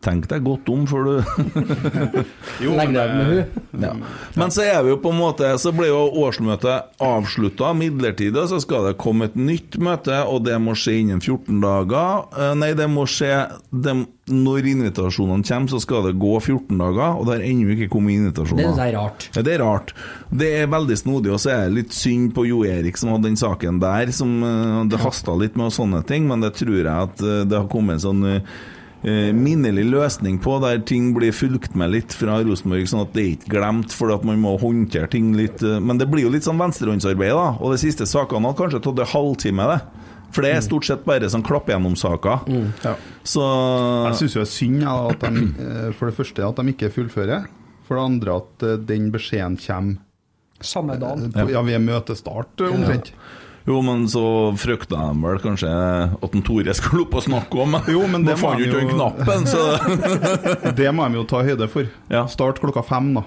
tenk 0.03 0.27
deg 0.31 0.43
godt 0.45 0.69
om 0.73 0.85
før 0.89 1.07
du 1.07 1.13
Legg 2.73 2.93
deg 2.93 3.13
med 3.13 3.25
henne. 3.25 3.45
Ja. 3.81 3.93
Men 4.39 4.53
så 4.53 4.65
er 4.65 4.81
vi 4.85 4.93
jo 4.93 4.99
på 5.01 5.11
en 5.13 5.19
måte 5.19 5.49
Så 5.61 5.73
ble 5.75 5.89
jo 5.89 6.01
årsmøtet 6.23 6.99
avslutta 7.03 7.71
midlertidig, 7.77 8.45
så 8.49 8.59
skal 8.63 8.89
det 8.89 8.97
komme 9.01 9.29
et 9.29 9.37
nytt 9.39 9.77
møte, 9.83 10.19
og 10.29 10.43
det 10.47 10.57
må 10.61 10.75
skje 10.77 10.99
innen 11.01 11.21
14 11.21 11.61
dager. 11.63 12.27
Eh, 12.37 12.53
Nei, 12.59 12.71
det 12.77 12.87
må 12.91 13.05
skje 13.09 13.31
det, 13.71 13.95
Når 14.31 14.69
invitasjonene 14.73 15.45
kommer, 15.47 15.73
så 15.73 15.81
skal 15.83 16.07
det 16.07 16.15
gå 16.21 16.33
14 16.39 16.79
dager, 16.79 17.17
og 17.17 17.27
det 17.27 17.37
har 17.37 17.47
ennå 17.47 17.75
ikke 17.75 17.89
kommet 17.95 18.17
invitasjoner. 18.19 18.71
Det 18.77 18.85
er 18.87 18.95
rart. 18.97 19.27
Ja, 19.35 19.45
det 19.45 19.55
er 19.55 19.63
rart. 19.65 19.95
Det 20.31 20.51
er 20.61 20.71
veldig 20.71 20.99
snodig, 20.99 21.33
og 21.35 21.41
så 21.43 21.53
er 21.55 21.65
det 21.67 21.79
litt 21.81 21.97
synd 21.97 22.31
på 22.35 22.45
Jo 22.49 22.63
Erik 22.67 22.99
som 22.99 23.13
hadde 23.13 23.29
den 23.29 23.39
saken 23.39 23.81
der, 23.83 24.13
som 24.15 24.37
eh, 24.47 24.79
det 24.91 25.01
hasta 25.03 25.35
litt 25.39 25.57
med 25.59 25.71
og 25.71 25.75
sånne 25.79 26.03
ting, 26.07 26.29
men 26.29 26.43
det 26.45 26.53
tror 26.59 26.77
jeg 26.79 26.87
at 26.93 27.23
eh, 27.23 27.43
det 27.49 27.59
har 27.59 27.69
kommet 27.71 27.99
en 27.99 28.05
sånn 28.07 28.23
eh, 28.29 28.39
eh, 28.39 28.71
minnelig 29.03 29.83
løsning 29.91 30.37
på, 30.39 30.53
der 30.63 30.79
ting 30.87 31.09
blir 31.15 31.33
fulgt 31.35 31.75
med 31.75 31.91
litt 31.91 32.13
fra 32.15 32.37
Rosenborg, 32.45 32.85
sånn 32.87 33.01
at 33.03 33.11
det 33.15 33.23
er 33.23 33.31
ikke 33.35 33.51
glemt, 33.57 33.91
for 33.91 34.13
at 34.15 34.23
man 34.23 34.39
må 34.39 34.53
håndtere 34.61 35.09
ting 35.11 35.33
litt 35.35 35.59
eh, 35.63 35.79
Men 35.83 35.99
det 35.99 36.07
blir 36.11 36.23
jo 36.23 36.31
litt 36.31 36.45
sånn 36.47 36.61
venstrehåndsarbeid, 36.61 37.33
da, 37.35 37.49
og 37.59 37.73
de 37.75 37.81
siste 37.83 38.07
sakene 38.07 38.47
har 38.47 38.55
kanskje 38.55 38.79
tatt 38.85 39.01
en 39.03 39.11
halvtime, 39.11 39.67
det. 39.73 39.81
For 40.33 40.41
det 40.41 40.53
er 40.55 40.63
stort 40.65 40.87
sett 40.87 41.03
bare 41.05 41.27
sånn 41.29 41.43
klapp 41.45 41.67
gjennom-saker. 41.69 42.47
Ja. 42.81 42.95
Så 43.27 43.43
Jeg 44.07 44.15
syns 44.23 44.33
jo 44.33 44.39
det 44.41 44.47
er 44.47 44.53
synd 44.55 44.81
ja, 44.81 44.95
at 45.11 45.27
de, 45.27 45.43
eh, 45.67 45.91
for 45.99 46.09
det 46.09 46.17
første 46.17 46.47
at 46.47 46.57
de 46.57 46.73
ikke 46.73 46.89
fullfører. 46.95 47.45
For 47.85 47.99
det 47.99 48.05
andre 48.07 48.39
at 48.39 48.65
eh, 48.65 48.79
den 48.87 49.11
beskjeden 49.13 49.59
kommer 49.61 49.99
Samme 50.63 50.95
dagen. 50.95 51.27
eh, 51.35 51.51
ja, 51.51 51.61
ved 51.61 51.81
møtestart, 51.83 52.55
omtrent. 52.55 52.79
omtrent. 52.79 53.11
Jo, 53.65 53.77
men 53.85 54.07
så 54.11 54.23
frykta 54.59 54.97
de 54.99 55.21
vel 55.23 55.37
kanskje 55.39 55.69
at 55.71 56.33
en 56.35 56.43
Tore 56.43 56.73
skulle 56.75 57.05
opp 57.05 57.13
og 57.15 57.23
snakke 57.23 57.61
om 57.63 57.77
Jo, 57.87 58.01
men 58.11 58.25
det 58.27 58.35
Nå 58.35 58.41
fant 58.41 58.59
må 58.59 58.65
jo 58.65 58.67
ikke 58.67 58.81
han 58.81 58.89
den 58.89 58.91
jo- 58.91 58.97
knappen, 58.97 59.47
så 59.47 60.73
Det 60.79 60.89
må 60.91 61.07
de 61.07 61.21
jo 61.21 61.23
ta 61.29 61.45
høyde 61.47 61.69
for. 61.71 61.87
Ja. 62.11 62.25
Start 62.27 62.59
klokka 62.59 62.83
fem, 62.83 63.13
da. 63.15 63.23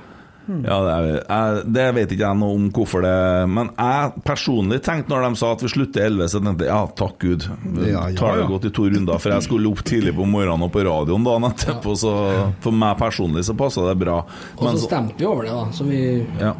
Ja, 0.46 0.76
det, 0.84 0.90
er, 0.92 1.06
jeg, 1.26 1.62
det 1.74 1.84
vet 1.96 2.12
ikke 2.14 2.22
jeg 2.22 2.38
noe 2.38 2.54
om 2.54 2.68
hvorfor 2.70 3.02
det 3.02 3.14
Men 3.50 3.72
jeg 3.74 4.20
personlig 4.28 4.78
tenkte 4.86 5.10
når 5.10 5.24
de 5.24 5.40
sa 5.40 5.48
at 5.56 5.64
vi 5.64 5.70
slutter 5.72 6.04
11, 6.06 6.28
så 6.30 6.40
tenkte 6.44 6.68
jeg 6.68 6.70
ja, 6.70 6.84
takk 7.00 7.16
Gud. 7.24 7.46
Ja, 7.80 7.88
ja, 7.96 8.04
Tar 8.20 8.38
det 8.38 8.46
godt 8.52 8.68
i 8.68 8.72
to 8.76 8.86
runder, 8.92 9.18
for 9.18 9.34
jeg 9.34 9.46
skulle 9.48 9.72
opp 9.72 9.82
tidlig 9.88 10.14
på 10.14 10.28
morgenen 10.30 10.68
og 10.68 10.70
på 10.76 10.84
radioen 10.86 11.26
dagen 11.26 11.48
etterpå, 11.50 11.96
så 11.98 12.14
for 12.62 12.78
meg 12.84 12.94
personlig 13.00 13.42
så 13.48 13.56
passa 13.58 13.88
det 13.88 13.96
bra. 14.04 14.20
Og 14.54 14.68
så, 14.68 14.84
stemte 14.86 15.18
vi 15.18 15.26
over 15.26 15.48
det, 15.48 15.56
da. 15.56 15.66
Så 15.74 15.88
vi 15.88 16.02
ja, 16.38 16.54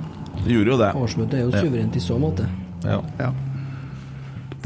gjorde 0.49 0.73
jo 0.75 0.81
det. 0.83 0.91
Årsmøtet 1.07 1.39
er 1.39 1.45
jo 1.47 1.55
suverent 1.55 1.95
i 2.01 2.03
så 2.03 2.19
måte. 2.19 2.49
Ja. 2.83 2.99
Ja. 3.23 3.31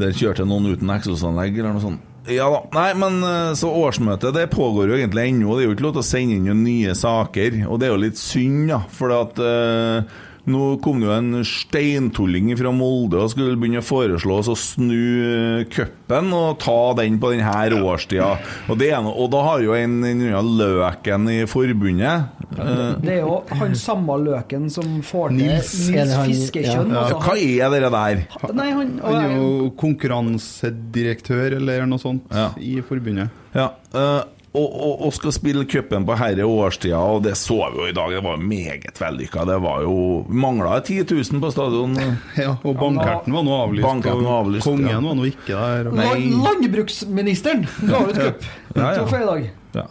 Der 0.01 0.15
kjørte 0.17 0.47
noen 0.47 0.71
uten 0.73 0.89
eksosanlegg 0.93 1.59
eller 1.59 1.75
noe 1.75 1.83
sånt. 1.83 2.07
Ja 2.29 2.45
da. 2.53 2.59
Nei, 2.75 2.89
men 3.01 3.21
eh, 3.25 3.53
så 3.57 3.71
årsmøtet 3.73 4.35
det 4.37 4.49
pågår 4.53 4.91
jo 4.91 4.97
egentlig 4.99 5.23
ennå. 5.31 5.55
Det 5.57 5.63
er 5.63 5.69
jo 5.71 5.77
ikke 5.77 5.87
lov 5.87 5.95
til 5.97 6.03
å 6.03 6.09
sende 6.11 6.37
inn 6.37 6.65
nye 6.65 6.93
saker. 6.97 7.63
Og 7.67 7.79
det 7.81 7.87
er 7.87 7.95
jo 7.95 8.03
litt 8.03 8.19
synd, 8.21 8.67
da. 8.69 8.81
For 8.93 9.15
at 9.15 9.41
eh, 9.41 10.19
nå 10.49 10.79
kom 10.81 11.01
det 11.01 11.05
jo 11.05 11.13
en 11.13 11.43
steintulling 11.45 12.49
fra 12.57 12.71
Molde 12.73 13.19
og 13.21 13.29
skulle 13.33 13.57
begynne 13.59 13.83
å 13.83 13.85
foreslå 13.85 14.39
oss 14.41 14.49
å 14.49 14.55
snu 14.57 14.95
eh, 14.97 15.65
cupen 15.69 16.31
og 16.33 16.57
ta 16.63 16.77
den 16.97 17.19
på 17.21 17.29
denne 17.35 17.81
årstida. 17.85 18.31
Og, 18.67 18.79
det 18.81 18.89
er 18.95 19.03
noe, 19.05 19.13
og 19.21 19.29
da 19.33 19.43
har 19.45 19.61
jo 19.65 19.75
en, 19.77 19.99
en 20.07 20.23
Løken 20.61 21.29
i 21.31 21.37
forbundet 21.49 22.47
eh, 22.57 22.81
Det 23.03 23.13
er 23.17 23.21
jo 23.21 23.37
han 23.59 23.75
samme 23.77 24.17
løken 24.23 24.67
som 24.73 24.97
får 25.05 25.35
til 25.35 25.43
Nils. 25.43 25.71
Nils, 25.93 26.15
Fiskekjønn. 26.25 26.91
ja, 26.91 27.05
altså, 27.05 27.21
Hva 27.21 27.37
er 27.37 27.75
det 27.77 27.93
der? 27.93 28.23
Nei, 28.57 28.69
han, 28.75 28.93
Han 29.05 29.19
er 29.21 29.37
jo 29.37 29.71
konkurransedirektør 29.79 31.57
eller 31.59 31.85
noe 31.89 32.01
sånt 32.01 32.25
Ja. 32.33 32.49
i 32.57 32.79
forbundet. 32.85 33.29
Ja, 33.53 33.71
eh, 33.93 34.21
og, 34.51 34.67
og, 34.67 35.05
og 35.07 35.13
skal 35.15 35.31
spille 35.31 35.63
cupen 35.69 36.03
på 36.07 36.15
herre 36.19 36.43
årstida, 36.43 36.99
og 36.99 37.21
det 37.23 37.37
så 37.39 37.55
vi 37.71 37.79
jo 37.79 37.85
i 37.87 37.93
dag. 37.95 38.17
Det 38.17 38.23
var 38.25 38.41
meget 38.43 38.99
vellykka. 38.99 39.45
Det 39.47 39.57
var 39.63 39.85
jo 39.85 39.93
Mangla 40.27 40.81
10 40.83 41.05
000 41.07 41.39
på 41.43 41.51
stadion. 41.55 41.95
Ja, 42.41 42.57
og 42.63 42.75
bankerten 42.79 43.33
var 43.35 43.45
nå 43.47 43.55
avlyst, 43.61 43.85
Bankerten 43.85 44.25
var 44.27 44.41
avlyst, 44.41 44.67
og 44.67 44.75
kongen 44.75 44.91
ja. 44.91 44.99
var 45.05 45.17
nå 45.19 45.29
ikke 45.29 45.55
der. 45.55 45.89
Og... 45.91 46.27
Landbruksministeren 46.47 47.65
ga 47.87 48.03
ut 48.09 48.19
cup 48.19 48.45
Ja, 48.75 48.91
ja. 48.97 49.25
dag. 49.29 49.49
Ja. 49.75 49.87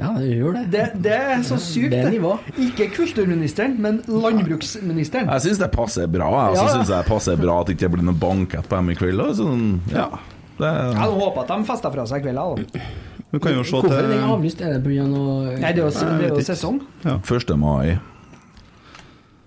Ja, 0.00 0.10
det 0.16 0.28
gjør 0.32 0.54
det. 0.56 0.64
Det, 0.72 0.84
det 1.04 1.14
er 1.34 1.42
så 1.44 1.58
sykt. 1.60 1.92
Det 1.92 2.12
nivå. 2.14 2.32
Ikke 2.56 2.88
kulturministeren, 2.94 3.76
men 3.84 4.00
landbruksministeren. 4.08 5.28
Jeg 5.28 5.44
syns 5.46 5.60
det 5.60 5.70
passer 5.74 6.08
bra. 6.10 6.30
Jeg 6.48 6.56
Ja. 6.58 6.68
synes 6.74 6.88
det 6.88 7.00
passer 7.06 7.36
bra 7.36 7.60
at 7.60 7.68
det 7.68 7.76
ikke 7.76 7.92
blir 7.94 8.06
noen 8.08 8.18
bankett 8.18 8.68
på 8.70 8.80
dem 8.80 8.90
i 8.94 8.96
kveld. 8.98 9.26
Sånn, 9.36 9.66
ja. 9.92 10.08
Det, 10.60 10.70
Jeg 10.92 11.00
hadde 11.00 11.18
håpa 11.20 11.40
at 11.46 11.48
de 11.54 11.64
festa 11.70 11.90
fra 11.94 12.04
seg 12.10 12.22
kvelda. 12.24 12.44
kveld. 12.54 12.72
da. 12.72 12.80
Du 13.30 13.38
kan 13.38 13.52
jo 13.54 13.62
se 13.62 13.76
Hvorfor 13.76 13.94
er 13.96 14.08
den 14.10 14.24
avlyst? 14.26 14.60
Er 14.60 14.72
det 14.74 14.82
pga. 14.84 15.04
noe 15.06 15.56
Nei, 15.56 15.72
det 15.72 15.78
er 15.78 15.84
jo, 15.84 15.90
det 15.90 16.02
er 16.02 16.28
jo 16.28 16.36
ikke. 16.36 16.46
sesong. 16.50 16.80
1. 17.04 17.56
mai. 17.56 17.98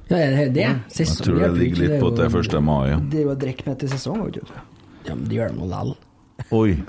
Ja, 0.10 0.18
er 0.18 0.32
det 0.36 0.54
det? 0.54 0.68
Jeg 0.98 1.08
tror 1.20 1.40
det 1.40 1.52
ligger 1.58 1.78
litt 1.84 2.00
på 2.00 2.08
er 2.08 2.12
at 2.12 2.16
det 2.16 2.26
er 2.26 2.30
jo- 2.30 2.44
1. 2.60 2.62
mai. 2.64 2.90
Ja. 2.90 2.98
Det 3.00 3.20
er 3.20 3.24
jo 3.28 3.36
drikk 3.36 3.66
med 3.68 3.80
til 3.80 3.90
sesong. 3.90 4.24
vet 4.26 4.34
du. 4.34 4.42
Ja, 5.08 5.16
men 5.16 5.26
det 5.28 5.36
gjør 5.38 5.50
de 5.50 5.56
nå 5.60 5.66
likevel. 5.68 5.96
Oi. 6.52 6.84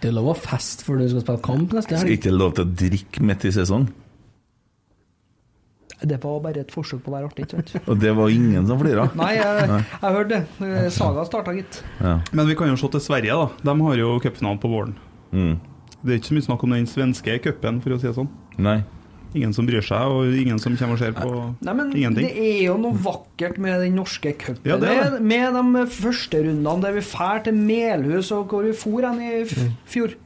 Det 0.00 0.08
er 0.10 0.12
lov 0.12 0.26
å 0.34 0.36
feste 0.36 0.84
før 0.84 0.98
du 0.98 1.08
skal 1.08 1.20
spille 1.22 1.42
kamp 1.42 1.70
neste 1.72 1.96
Skal 1.98 2.10
ikke 2.16 2.30
lov 2.36 2.54
til 2.54 2.64
å 2.66 2.74
drikke 2.74 3.20
midt 3.24 3.44
i 3.44 3.50
sesong? 3.50 3.88
Det 6.00 6.16
var 6.22 6.38
bare 6.40 6.62
et 6.64 6.70
forsøk 6.72 7.02
på 7.04 7.12
å 7.12 7.16
være 7.18 7.28
artig. 7.28 7.46
ikke 7.46 7.58
sant? 7.58 7.72
Og 7.90 7.98
det 8.00 8.12
var 8.16 8.32
ingen 8.32 8.68
som 8.68 8.80
flira? 8.80 9.08
Nei, 9.18 9.34
jeg, 9.36 9.66
jeg 9.68 10.14
hørte 10.16 10.38
det. 10.38 10.68
Saga 10.96 11.26
starta, 11.28 11.56
gitt. 11.56 11.82
Ja. 12.00 12.14
Men 12.32 12.48
vi 12.48 12.56
kan 12.56 12.70
jo 12.72 12.78
se 12.80 12.88
til 12.94 13.04
Sverige, 13.04 13.36
da. 13.36 13.66
De 13.70 13.74
har 13.84 14.00
jo 14.00 14.14
cupfinalen 14.24 14.62
på 14.62 14.70
våren. 14.72 14.94
Mm. 15.34 15.58
Det 16.00 16.14
er 16.14 16.22
ikke 16.22 16.30
så 16.30 16.38
mye 16.38 16.46
snakk 16.46 16.64
om 16.64 16.72
den 16.72 16.88
svenske 16.88 17.36
cupen, 17.44 17.82
for 17.84 17.92
å 17.92 18.00
si 18.00 18.08
det 18.08 18.16
sånn. 18.16 18.30
Nei. 18.60 18.80
Ingen 19.36 19.52
som 19.54 19.66
bryr 19.68 19.84
seg, 19.84 20.10
og 20.10 20.32
ingen 20.34 20.58
som 20.58 20.74
kommer 20.74 20.96
og 20.96 21.02
ser 21.04 21.12
på 21.14 21.28
Nei, 21.62 21.74
men 21.76 21.92
ingenting. 21.94 22.26
Det 22.26 22.46
er 22.48 22.64
jo 22.64 22.74
noe 22.82 22.98
vakkert 22.98 23.60
med 23.62 23.78
den 23.84 23.94
norske 24.00 24.32
cupen. 24.40 24.64
Ja. 24.66 24.78
Med, 24.80 25.20
med 25.22 25.54
de 25.54 25.84
førsterundene 25.94 26.82
der 26.82 26.96
vi 26.96 27.04
drar 27.12 27.44
til 27.46 27.60
Melhus, 27.60 28.32
og 28.34 28.50
hvor 28.50 28.66
vi 28.66 28.74
for 28.74 29.06
hen 29.06 29.20
i 29.22 29.44
fjor. 29.86 30.16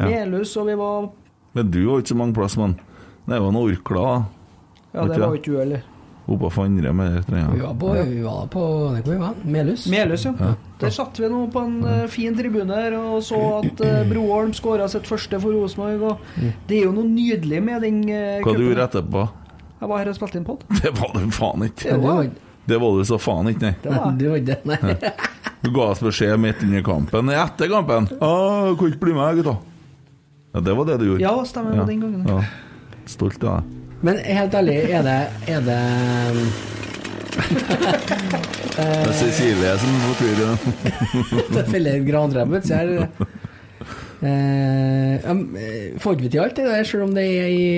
Ja. 0.00 0.08
Melhus, 0.08 0.54
og 0.56 0.70
vi 0.70 0.78
var 0.80 1.10
Men 1.58 1.72
du 1.74 1.82
har 1.90 2.00
ikke 2.00 2.14
så 2.14 2.16
mange 2.16 2.38
plass, 2.38 2.56
men 2.56 2.78
det 3.26 3.36
var 3.42 3.50
en 3.50 3.60
orkla 3.60 4.04
da. 4.06 4.20
Ja, 4.94 5.04
det 5.06 5.18
var 5.20 5.28
jo 5.34 5.38
ikke 5.40 5.52
du 5.52 5.58
heller. 5.60 5.82
Oppe 6.30 6.48
på 6.54 6.62
andre 6.62 6.92
med 6.94 7.12
det. 7.16 7.22
Vi 7.32 7.38
Ja. 7.40 7.66
var 7.66 7.74
på, 7.74 7.92
vi 8.06 8.20
var 8.22 8.46
på 8.52 8.62
det 8.94 9.02
hvor 9.04 9.12
vi 9.12 9.18
var? 9.18 9.34
Melhus. 9.44 9.86
Melhus, 9.90 10.24
ja. 10.24 10.54
Der 10.78 10.90
satt 10.94 11.18
vi 11.18 11.28
nå 11.28 11.46
på 11.50 11.62
en 11.64 11.80
uh, 11.84 12.06
fin 12.06 12.36
tribune 12.36 12.74
her 12.76 12.94
og 12.98 13.22
så 13.26 13.40
at 13.64 13.80
uh, 13.82 14.04
Broholm 14.10 14.52
skåra 14.54 14.86
sitt 14.88 15.08
første 15.10 15.40
for 15.42 15.52
Rosenborg. 15.56 16.20
Mm. 16.36 16.52
Det 16.68 16.78
er 16.78 16.84
jo 16.84 16.92
noe 16.94 17.08
nydelig 17.08 17.62
med 17.66 17.82
den 17.82 18.04
uh, 18.10 18.44
Hva 18.44 18.54
du 18.54 18.62
gjorde 18.68 18.86
etterpå? 18.86 19.24
Jeg 19.80 19.88
var 19.88 19.98
her 20.04 20.12
og 20.12 20.14
spilte 20.20 20.38
inn 20.38 20.44
pod. 20.46 20.62
Det 20.82 20.92
var 21.00 21.16
du 21.16 21.30
faen 21.34 21.66
ikke. 21.66 21.88
Det 21.88 21.98
var, 22.04 22.30
Det 22.68 22.78
var 22.84 22.98
du 23.00 23.04
så 23.08 23.18
faen 23.18 23.48
ikke, 23.50 23.62
nei. 23.64 23.74
Det 23.82 23.90
var 23.96 24.14
det 24.20 24.30
var 24.30 24.36
ikke 24.44 24.60
nei. 24.70 25.12
Du 25.64 25.70
ga 25.74 25.88
oss 25.90 26.00
beskjed 26.04 26.38
midt 26.40 26.62
under 26.62 26.82
kampen. 26.86 27.28
Etter 27.34 27.68
kampen. 27.72 28.06
Ah, 28.20 28.70
kan 28.78 28.92
ikke 28.92 29.02
bli 29.08 29.16
med, 29.16 29.40
gutta'. 29.42 29.58
Ja, 30.54 30.60
det 30.60 30.76
var 30.76 30.84
det 30.88 30.98
du 31.00 31.04
gjorde. 31.10 31.22
Ja, 31.24 31.34
stemmer 31.44 31.74
Ja. 31.76 31.84
den 31.88 32.00
gangen. 32.00 32.24
Ja. 32.28 32.42
Stolt 33.06 33.42
av 33.44 33.60
deg. 33.60 33.76
Men 34.02 34.18
helt 34.24 34.54
ærlig, 34.54 34.76
er 34.90 35.02
det, 35.04 35.18
er 35.54 35.60
det 35.60 35.80
Det 38.76 38.84
er 38.84 39.12
Cecilie 39.18 39.74
som 39.80 39.98
fortviler. 40.06 40.56
Det 41.56 41.64
feller 41.70 42.00
grantre 42.06 42.46
vet 42.50 42.64
du. 42.70 43.26
Eh, 44.20 45.14
ja, 45.24 45.32
eh, 45.32 45.98
får 46.00 46.16
ikke 46.16 46.24
vi 46.26 46.30
til 46.34 46.42
alt 46.42 46.56
det 46.58 46.66
der, 46.68 46.82
selv 46.84 47.06
om 47.06 47.14
det 47.16 47.24
er 47.40 47.46
i, 47.48 47.68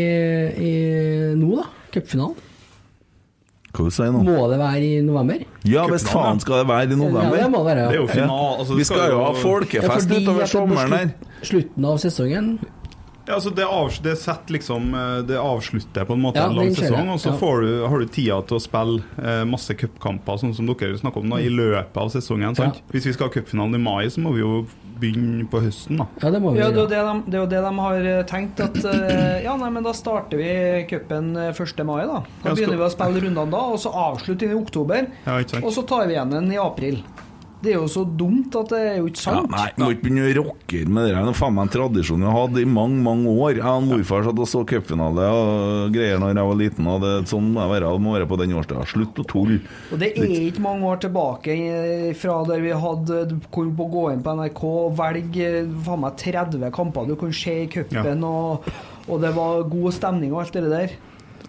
i 0.59 0.73
nå, 1.39 1.53
da? 1.61 1.68
Cupfinalen? 1.95 2.35
Hva 3.73 3.87
du 3.87 3.93
sier 3.95 4.11
nå? 4.12 4.20
Må 4.27 4.49
det 4.51 4.59
være 4.61 4.81
i 4.85 4.99
november? 5.07 5.45
Ja, 5.64 5.87
hvis 5.89 6.03
faen 6.11 6.41
skal 6.43 6.59
det 6.61 6.66
være 6.68 6.83
i 6.83 6.89
Ja, 6.89 6.91
det 6.91 6.99
november? 6.99 7.47
må 7.55 7.62
det 7.62 7.68
være. 7.70 7.85
Det 7.87 7.87
er 7.87 7.95
Ja. 7.95 8.01
jo 8.03 8.07
final... 8.11 8.59
Altså, 8.59 8.75
Vi 8.77 8.85
skal, 8.85 8.99
skal 8.99 9.14
jo 9.14 9.20
ha 9.23 9.31
folkefest 9.41 10.11
ja, 10.11 10.18
utover 10.18 10.43
er 10.43 10.51
sommeren 10.51 10.93
her. 10.99 11.07
slutt- 11.07 11.47
Slutten 11.53 11.85
av 11.93 11.97
sesongen. 12.03 12.51
Ja, 13.27 13.37
altså 13.37 13.53
det, 13.55 13.64
av, 13.64 13.93
det 14.03 14.16
liksom 14.51 14.95
eh, 14.99 15.18
Det 15.29 15.39
avslutter 15.39 16.07
på 16.09 16.16
en 16.16 16.23
måte 16.25 16.41
Ja, 16.43 16.49
en 16.51 16.57
lang 16.59 16.73
sesong, 16.75 17.12
og 17.14 17.20
så 17.23 17.31
Ja. 17.31 17.39
får 17.39 17.61
du, 17.62 17.70
har 17.87 17.99
du 17.99 18.07
tida 18.07 18.41
til 18.43 18.59
å 18.59 18.62
spille 18.62 19.03
eh, 19.23 19.45
masse 19.47 19.75
cupkamper, 19.79 20.41
sånn 20.43 20.55
som 20.57 20.66
dere 20.66 20.99
snakker 20.99 21.23
om, 21.23 21.31
da, 21.31 21.39
i 21.39 21.49
løpet 21.53 21.97
av 21.97 22.11
sesongen. 22.11 22.57
sant? 22.59 22.81
Ja. 22.83 22.89
Hvis 22.93 23.07
vi 23.07 23.12
skal 23.14 23.29
ha 23.31 23.35
cupfinalen 23.37 23.79
i 23.79 23.83
mai, 23.83 24.11
så 24.11 24.20
må 24.25 24.35
vi 24.35 24.43
jo 24.43 24.66
begynne 25.03 25.47
på 25.51 25.62
høsten, 25.62 25.99
da. 26.03 26.07
Ja, 26.23 26.31
det 26.35 26.43
må 26.43 26.53
vi 26.53 26.62
Ja, 26.62 26.70
det 26.70 26.79
er 26.79 26.83
jo 26.83 26.91
det 26.91 27.03
de, 27.07 27.31
det 27.31 27.39
er 27.39 27.43
jo 27.43 27.51
det 27.55 27.62
de 27.62 27.73
har 27.79 28.07
eh, 28.12 28.23
tenkt. 28.27 28.61
At 28.62 28.79
eh, 28.85 29.43
ja, 29.47 29.57
nei, 29.57 29.70
men 29.70 29.87
da 29.87 29.95
starter 29.97 30.39
vi 30.43 30.53
cupen 30.91 31.35
eh, 31.37 31.51
1. 31.55 31.85
mai, 31.87 32.05
da. 32.11 32.23
Da 32.43 32.55
begynner 32.55 32.79
vi 32.81 32.87
å 32.89 32.93
spille 32.93 33.23
rundene 33.23 33.51
da, 33.55 33.64
og 33.75 33.79
så 33.83 33.95
avslutter 34.11 34.51
vi 34.51 34.57
i 34.57 34.59
oktober. 34.59 35.11
Ja. 35.27 35.39
Og 35.62 35.70
så 35.75 35.87
tar 35.87 36.07
vi 36.11 36.16
igjen 36.18 36.35
den 36.35 36.51
i 36.55 36.59
april. 36.59 37.03
Det 37.63 37.71
er 37.71 37.77
jo 37.79 37.87
så 37.87 38.03
dumt 38.19 38.57
at 38.59 38.69
det 38.73 38.79
er 38.83 38.97
jo 38.99 39.07
ikke 39.07 39.23
Ja, 39.23 39.35
sant. 39.39 39.51
nei, 39.53 39.69
må 39.79 39.91
ikke 39.95 40.03
begynne 40.03 40.25
å 40.27 40.35
rocke 40.43 40.81
med 40.89 41.05
det. 41.07 41.15
her. 41.15 41.23
Det 41.23 41.31
er 41.31 41.39
faen 41.39 41.55
meg 41.55 41.63
en 41.63 41.73
tradisjon 41.77 42.19
vi 42.19 42.27
har 42.27 42.35
hatt 42.49 42.57
i 42.59 42.65
mange 42.67 43.03
mange 43.07 43.29
år. 43.31 43.53
Jeg 43.61 43.63
og 43.63 43.85
morfar 43.87 44.25
satt 44.27 44.41
og 44.43 44.49
så 44.51 44.63
cupfinale 44.67 45.29
og 45.31 45.93
greier 45.95 46.19
når 46.19 46.35
jeg 46.35 46.49
var 46.51 46.59
liten. 46.59 46.87
Og 46.91 47.01
det, 47.05 47.13
sånn 47.31 47.53
må 47.55 47.69
være. 47.71 47.87
Det 47.93 48.03
må 48.03 48.17
være 48.19 48.27
på 48.33 48.39
den 48.43 48.57
årstida. 48.59 48.85
Slutt 48.91 49.15
å 49.23 49.27
tulle. 49.31 49.61
Og 49.93 49.99
det 50.03 50.11
er 50.19 50.35
ikke 50.51 50.65
mange 50.67 50.83
år 50.91 51.01
tilbake 51.07 51.57
fra 52.19 52.41
der 52.51 52.61
vi 52.67 52.71
hadde 52.75 53.29
Du 53.31 53.37
kunne 53.55 53.77
på- 53.77 53.91
gå 53.93 54.13
inn 54.13 54.23
på 54.23 54.35
NRK 54.35 54.63
og 54.65 54.97
velge 54.99 55.47
eh, 55.63 55.67
faen 55.87 56.01
meg 56.01 56.17
30 56.19 56.71
kamper 56.73 57.07
du 57.07 57.15
kunne 57.17 57.33
se 57.33 57.63
i 57.63 57.67
cupen, 57.71 58.25
og, 58.25 58.65
og 59.09 59.21
det 59.23 59.35
var 59.35 59.63
god 59.71 59.93
stemning 59.95 60.33
og 60.33 60.41
alt 60.43 60.53
det 60.53 60.69
der. 60.71 60.91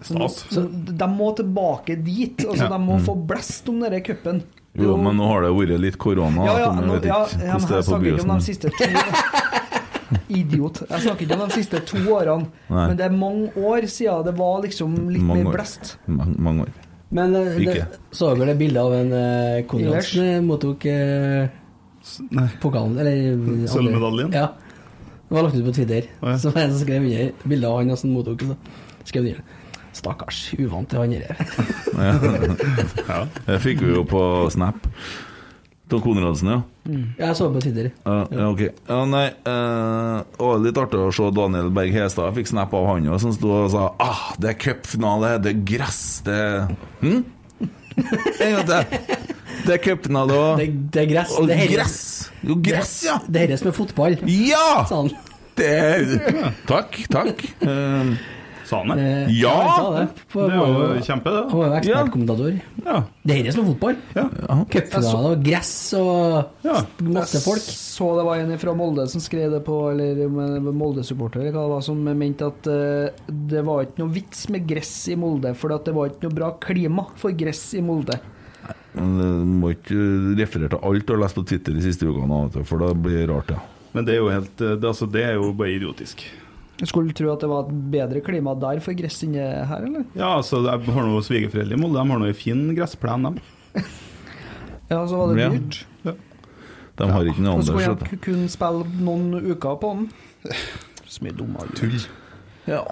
Så, 0.04 0.14
Stas. 0.14 0.44
så 0.52 0.62
de 0.68 1.06
må 1.08 1.34
tilbake 1.34 1.96
dit. 2.04 2.36
Altså, 2.46 2.68
Ja. 2.68 2.68
De 2.68 2.78
må 2.84 2.98
få 3.00 3.14
blest 3.26 3.68
om 3.68 3.80
denne 3.80 4.00
cupen. 4.04 4.42
Jo, 4.74 4.96
men 4.98 5.14
nå 5.20 5.26
har 5.30 5.44
det 5.44 5.52
vært 5.54 5.80
litt 5.82 5.98
korona. 6.02 6.46
Ja, 6.48 6.54
ja, 6.64 6.70
nå, 6.74 6.96
jeg 6.98 7.10
er 7.10 7.60
på 7.60 7.82
snakker 7.86 8.08
ikke 8.10 8.24
om 8.26 8.32
de 8.34 8.46
siste 8.46 8.72
to 8.74 8.88
Idiot. 10.34 10.80
Jeg 10.88 11.04
snakker 11.04 11.26
ikke 11.26 11.36
om 11.36 11.44
de 11.44 11.58
siste 11.60 11.80
to 11.86 12.00
årene, 12.14 12.48
Nei. 12.68 12.88
men 12.88 12.98
det 12.98 13.06
er 13.06 13.14
mange 13.14 13.52
år 13.54 13.86
siden 13.90 14.26
det 14.26 14.34
var 14.38 14.58
liksom 14.64 14.96
litt 15.14 15.22
Mange 15.22 15.46
mer 15.46 15.56
blest. 15.56 15.94
Mange, 16.06 16.34
mange 16.42 16.66
år. 16.66 16.74
Men 17.14 17.36
eh, 17.38 17.58
det, 17.62 17.76
så 18.14 18.32
dere 18.34 18.50
det 18.50 18.58
bildet 18.58 18.82
av 18.82 18.94
en 18.96 19.12
uh, 19.14 19.62
Konrad 19.70 19.92
Konradsen 19.92 20.24
eh, 20.26 20.40
mottok 20.42 20.86
eh, 20.90 21.44
pokalen, 22.62 22.96
eller 22.98 23.68
Sølvmedaljen? 23.74 24.34
Ja. 24.34 24.48
Det 25.28 25.36
var 25.36 25.46
lagt 25.46 25.58
ut 25.58 25.68
på 25.68 25.76
Twitter. 25.76 26.08
Oh, 26.20 26.32
ja. 26.32 26.38
Så 26.38 26.50
var 26.50 26.60
det 26.60 26.66
en 26.68 26.74
som 26.74 26.82
skrev 26.82 27.06
under 27.06 27.30
bildet 27.44 27.70
av 27.70 27.78
han 27.78 28.00
som 28.00 28.10
mottok 28.14 28.42
det. 28.42 28.56
Skrev 29.06 29.30
under. 29.30 29.62
Stakkars, 29.94 30.40
uvant 30.58 30.90
til 30.90 31.02
han 31.04 31.14
der. 31.14 31.36
Ja. 33.08 33.20
Det 33.46 33.60
fikk 33.62 33.84
vi 33.84 33.94
jo 33.94 34.02
på 34.08 34.20
Snap. 34.50 34.88
Tom 35.90 36.00
Konradsen, 36.00 36.48
ja. 36.48 36.60
Jeg 37.20 37.36
så 37.36 37.50
på. 37.52 37.60
Ja, 37.68 38.14
ja, 38.32 38.46
ok. 38.48 38.62
Ja, 38.88 39.02
nei, 39.08 39.26
uh, 39.44 40.24
var 40.40 40.62
litt 40.64 40.78
artig 40.80 41.00
å 41.00 41.10
se 41.12 41.28
Daniel 41.36 41.68
Berg 41.76 41.92
Hestad. 41.92 42.30
Jeg 42.30 42.38
fikk 42.40 42.50
snap 42.54 42.72
av 42.76 42.88
han 42.88 43.08
òg, 43.12 43.18
som 43.22 43.34
sto 43.36 43.52
og 43.52 43.68
sa 43.72 43.90
ah, 44.02 44.24
det 44.40 44.54
er 44.54 44.58
cupfinale, 44.64 45.34
det 45.44 45.52
er 45.52 45.62
gress, 45.68 46.02
det 46.26 46.38
hm? 47.04 47.20
En 47.94 48.56
gang 48.56 48.64
til. 48.66 49.28
Det 49.64 49.76
er 49.76 49.82
cupfinale 49.84 50.34
og, 50.34 50.58
Det, 50.60 50.66
det 50.92 51.04
er 51.04 51.10
gress. 51.12 51.36
og 51.38 51.48
det 51.48 51.58
er 51.60 51.70
gress. 51.76 51.98
Jo, 52.44 52.56
gress, 52.64 52.94
ja! 53.06 53.18
Det 53.28 53.40
er 53.40 53.46
herre 53.46 53.60
som 53.60 53.70
er 53.70 53.76
fotball, 53.76 54.18
Ja! 54.28 54.66
han. 54.90 55.12
Det 55.54 55.68
er 55.70 56.54
Takk, 56.66 56.96
takk. 57.12 57.44
Eh, 57.62 58.14
Sa 58.64 58.80
han 58.82 58.94
det? 58.96 59.04
Eh, 59.04 59.32
Ja! 59.40 59.54
det. 59.92 60.04
På, 60.32 60.46
Det 60.48 60.56
var 60.56 60.68
jo 60.72 61.00
kjempe, 61.04 61.32
han 61.50 61.58
var 61.58 61.66
jo 61.68 61.78
ekspertkommentator. 61.78 62.60
Ja. 62.84 63.02
Det 63.24 63.34
er 63.34 63.40
herre 63.42 63.52
som 63.52 63.64
er 63.64 63.70
fotball. 63.74 63.96
Cupfinale 64.72 65.32
og 65.34 65.42
gress 65.44 65.72
og 65.98 66.64
Ja. 66.64 66.78
masse 67.04 67.42
folk. 67.44 67.60
Så 67.94 68.08
det 68.18 68.24
var 68.26 68.36
en 68.42 68.58
fra 68.58 68.74
Molde 68.74 69.06
som 69.08 69.20
skrev 69.20 69.50
det 69.52 69.62
på, 69.66 69.76
eller 69.92 70.24
Molde-supporter, 70.72 71.50
hva 71.52 71.64
det 71.66 71.72
var, 71.74 71.82
som 71.86 72.00
mente 72.04 72.46
at 72.48 72.66
uh, 72.66 73.08
det 73.28 73.62
var 73.64 73.84
ikke 73.84 74.00
noe 74.02 74.14
vits 74.16 74.48
med 74.50 74.66
gress 74.66 74.94
i 75.12 75.16
Molde, 75.20 75.54
for 75.54 75.68
det 75.76 75.94
var 75.94 76.08
ikke 76.10 76.26
noe 76.28 76.34
bra 76.40 76.50
klima 76.58 77.06
for 77.20 77.30
gress 77.36 77.74
i 77.78 77.82
Molde. 77.84 78.18
Men 78.94 79.18
du 79.18 79.54
må 79.60 79.72
ikke 79.74 79.94
referere 80.38 80.70
til 80.72 80.80
alt 80.86 81.06
du 81.06 81.12
har 81.14 81.20
lest 81.24 81.36
på 81.38 81.44
Twitter 81.46 81.74
de 81.74 81.82
siste 81.84 82.06
ukene, 82.08 82.46
for 82.50 82.62
da 82.62 82.64
for 82.70 82.78
det 82.86 83.02
blir 83.04 83.26
rart, 83.28 83.50
ja. 83.50 83.60
Men 83.94 84.06
det 84.08 84.14
er 84.16 84.22
jo 84.22 84.30
helt 84.32 84.56
det, 84.58 84.82
altså, 84.82 85.06
det 85.10 85.22
er 85.22 85.34
jo 85.38 85.52
bare 85.54 85.76
idiotisk. 85.76 86.24
Jeg 86.80 86.88
skulle 86.90 87.12
tro 87.14 87.28
at 87.32 87.40
det 87.44 87.48
var 87.48 87.68
et 87.68 87.74
bedre 87.92 88.20
klima 88.26 88.54
der 88.58 88.80
for 88.82 88.96
gress 88.98 89.20
enn 89.22 89.34
her, 89.38 89.84
eller? 89.86 90.04
Ja, 90.18 90.32
altså, 90.40 90.58
jeg 90.66 90.88
har 90.96 91.06
noen 91.06 91.22
svigerforeldre 91.22 91.76
i 91.76 91.80
Molde. 91.80 92.00
De 92.02 92.10
har 92.10 92.18
noe 92.24 92.34
fin 92.34 92.64
gressplen, 92.76 93.28
de. 93.36 93.44
Ja, 94.90 94.98
så 95.08 95.16
var 95.16 95.30
det 95.34 95.40
Ja. 95.40 95.48
dyrt. 95.54 95.78
De 96.98 97.06
har 97.10 97.24
ikke 97.26 97.40
noe 97.42 97.56
Og 97.58 97.64
så 97.64 97.72
annet. 97.72 98.02
skulle 98.04 98.10
jeg 98.10 98.20
kun 98.22 98.48
spille 98.52 98.84
noen 99.02 99.38
uker 99.54 99.78
på 99.80 99.92
den. 99.96 100.10
Så 101.08 101.22
mye 101.24 101.32
dummere. 101.34 101.70
tull. 101.74 101.96
Ja. 102.68 102.82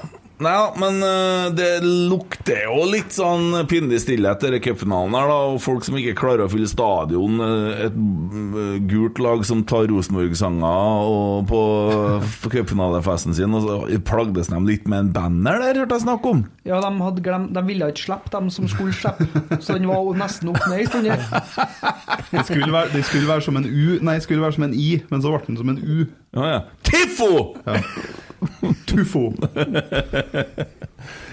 Nei, 0.42 0.50
da, 0.58 0.72
men 0.80 0.96
eh, 1.06 1.50
det 1.54 1.66
lukter 1.84 2.64
jo 2.64 2.86
litt 2.90 3.12
sånn 3.14 3.52
pinlig 3.70 4.00
stillhet 4.02 4.40
etter 4.40 4.50
denne 4.50 4.62
cupfinalen 4.64 5.14
her, 5.14 5.28
da. 5.30 5.36
Og 5.52 5.60
folk 5.62 5.84
som 5.86 5.94
ikke 6.00 6.16
klarer 6.18 6.46
å 6.46 6.50
fylle 6.50 6.66
stadion. 6.66 7.36
eh, 7.44 7.84
Et 7.86 7.94
mm, 7.94 8.88
gult 8.90 9.20
lag 9.22 9.44
som 9.46 9.60
tar 9.68 9.86
Rosenborg-sanger 9.92 11.46
på 11.46 11.60
cupfinalefesten 12.56 13.36
sin, 13.38 13.54
og 13.54 13.68
så 13.68 14.00
plagdes 14.08 14.50
de 14.50 14.58
litt 14.66 14.88
med 14.90 15.04
en 15.04 15.12
banner 15.14 15.62
der, 15.62 15.82
hørte 15.84 15.98
jeg 16.00 16.06
snakk 16.08 16.26
om. 16.32 16.42
Ja, 16.66 16.80
de, 16.82 16.90
hadde 17.04 17.22
glemt, 17.24 17.52
de 17.54 17.62
ville 17.68 17.92
ikke 17.92 18.04
slippe 18.08 18.32
dem 18.34 18.50
som 18.54 18.66
skulle 18.70 18.96
slippe, 18.96 19.28
så 19.62 19.76
den 19.78 19.86
var 19.90 20.02
jo 20.02 20.16
nesten 20.18 20.50
opp 20.52 20.62
ned 20.70 20.82
i 20.82 20.90
stund. 20.90 21.10
Det 22.32 22.44
skulle 22.48 22.72
være, 22.72 22.90
det 22.96 23.04
skulle 23.06 23.30
være 23.30 23.46
som 23.46 23.58
en 23.60 23.66
U, 23.70 23.98
nei, 24.02 24.18
det 24.18 24.26
skulle 24.26 24.42
være 24.42 24.58
som 24.58 24.66
en 24.66 24.74
I, 24.74 24.90
men 25.10 25.22
så 25.22 25.32
ble 25.36 25.44
den 25.46 25.60
som 25.62 25.70
en 25.74 25.80
U. 25.82 26.04
Ja, 26.32 26.50
ja. 26.56 26.60
Tifo! 26.88 27.32
Tuffo. 28.88 29.32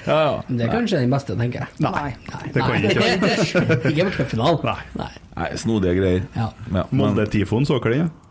Ja, 0.10 0.16
ja. 0.24 0.44
Det 0.48 0.64
er 0.66 0.72
kanskje 0.74 1.04
den 1.04 1.12
beste, 1.14 1.36
tenker 1.38 1.62
jeg. 1.62 1.82
Nei. 1.86 2.16
Det 2.54 2.64
kan 2.64 2.86
ikke 2.88 3.04
være. 3.04 3.28
Ikke 3.92 4.06
på 4.08 4.14
cupfinalen. 4.16 4.80
Nei. 4.98 5.10
Nei, 5.36 5.50
snodige 5.62 5.94
greier. 6.00 6.24
Ja. 6.34 6.48
Ja, 6.72 6.86
men, 6.90 7.04
Molde-tifoen, 7.04 7.68
så 7.70 7.78
dere 7.78 7.94
den? 7.94 8.08
Ja? 8.08 8.30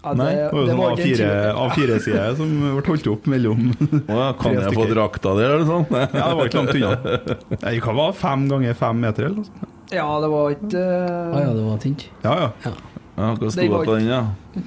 det, 0.00 0.16
Nei, 0.16 0.30
det, 0.34 0.48
var 0.48 0.64
jo 0.64 0.66
sånn 0.66 0.80
var 0.80 1.02
ikke 1.04 1.28
en 1.28 1.60
A4 1.60 1.76
tvil. 1.76 1.90
A4-side 1.92 2.28
som 2.40 2.54
ble 2.64 2.84
holdt 2.88 3.08
opp 3.12 3.26
mellom 3.28 3.66
Å 3.68 4.16
ja, 4.16 4.28
kan 4.40 4.56
jeg 4.56 4.72
få 4.78 4.86
drakta 4.88 5.34
di, 5.36 5.44
eller 5.44 5.66
sånn? 5.68 5.84
Ja, 5.92 6.06
det 6.16 6.38
var 6.38 6.50
ikke 6.50 6.62
langt 6.62 6.78
unna. 6.78 7.18
Det 7.52 7.74
kan 7.84 8.00
være 8.00 8.16
fem 8.24 8.46
ganger 8.54 8.78
fem 8.80 9.04
meter, 9.04 9.28
eller 9.28 9.42
noe 9.42 9.50
sånt? 9.50 9.76
Ja, 9.90 10.06
det 10.22 10.30
var 10.32 10.54
ikke 10.54 10.86
Å 10.86 11.42
ja, 11.44 11.52
det 11.54 11.66
var 11.66 11.82
tynt. 11.84 12.06
Ja, 12.24 12.36
ja. 12.48 12.74
Ja, 13.16 13.30
hva 13.36 13.50
sto 13.50 13.60
Det 13.60 13.68
det 13.68 13.80
på 13.84 13.94
den, 13.96 14.08
da? 14.08 14.20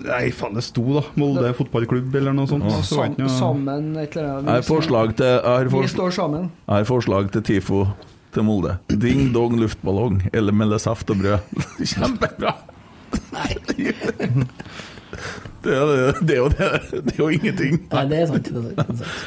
Nei, 0.04 0.24
faen, 0.36 0.58
det 0.58 0.64
sto 0.66 0.84
da. 0.96 1.04
Molde 1.20 1.54
fotballklubb 1.58 2.16
eller 2.20 2.36
noe 2.38 2.50
sånt. 2.50 2.68
Så 2.86 3.00
var 3.00 3.14
sam, 3.16 3.30
sammen 3.32 3.94
et 4.02 4.18
eller 4.18 4.40
annet. 4.40 4.50
Jeg 4.50 4.62
har 4.62 4.68
forslag 4.68 5.16
til 5.20 5.32
Jeg 5.32 5.72
Vi 5.74 5.92
står 5.96 6.16
sammen. 6.18 6.50
Jeg 6.68 6.76
har 6.76 6.90
forslag 6.90 7.32
til 7.34 7.46
TIFO 7.50 7.84
til 8.34 8.48
Molde. 8.48 8.78
Ding 8.90 9.32
dong 9.34 9.58
luftballong 9.62 10.22
eller 10.34 10.56
melde 10.56 10.80
saft 10.82 11.10
og 11.14 11.22
brød. 11.22 11.40
Kjempebra! 11.94 12.56
Det 15.64 15.72
er, 15.72 15.86
det, 15.88 16.28
det, 16.28 16.34
er 16.34 16.40
jo 16.42 16.50
det, 16.52 16.68
det 16.92 17.14
er 17.14 17.22
jo 17.22 17.30
ingenting. 17.32 17.80
Nei, 17.94 18.04
det 18.12 18.20
er 18.20 18.28
sant. 18.34 18.50
Det 18.52 18.60
er 18.60 18.84
sant. 18.84 19.00
Det 19.00 19.08
er. 19.08 19.18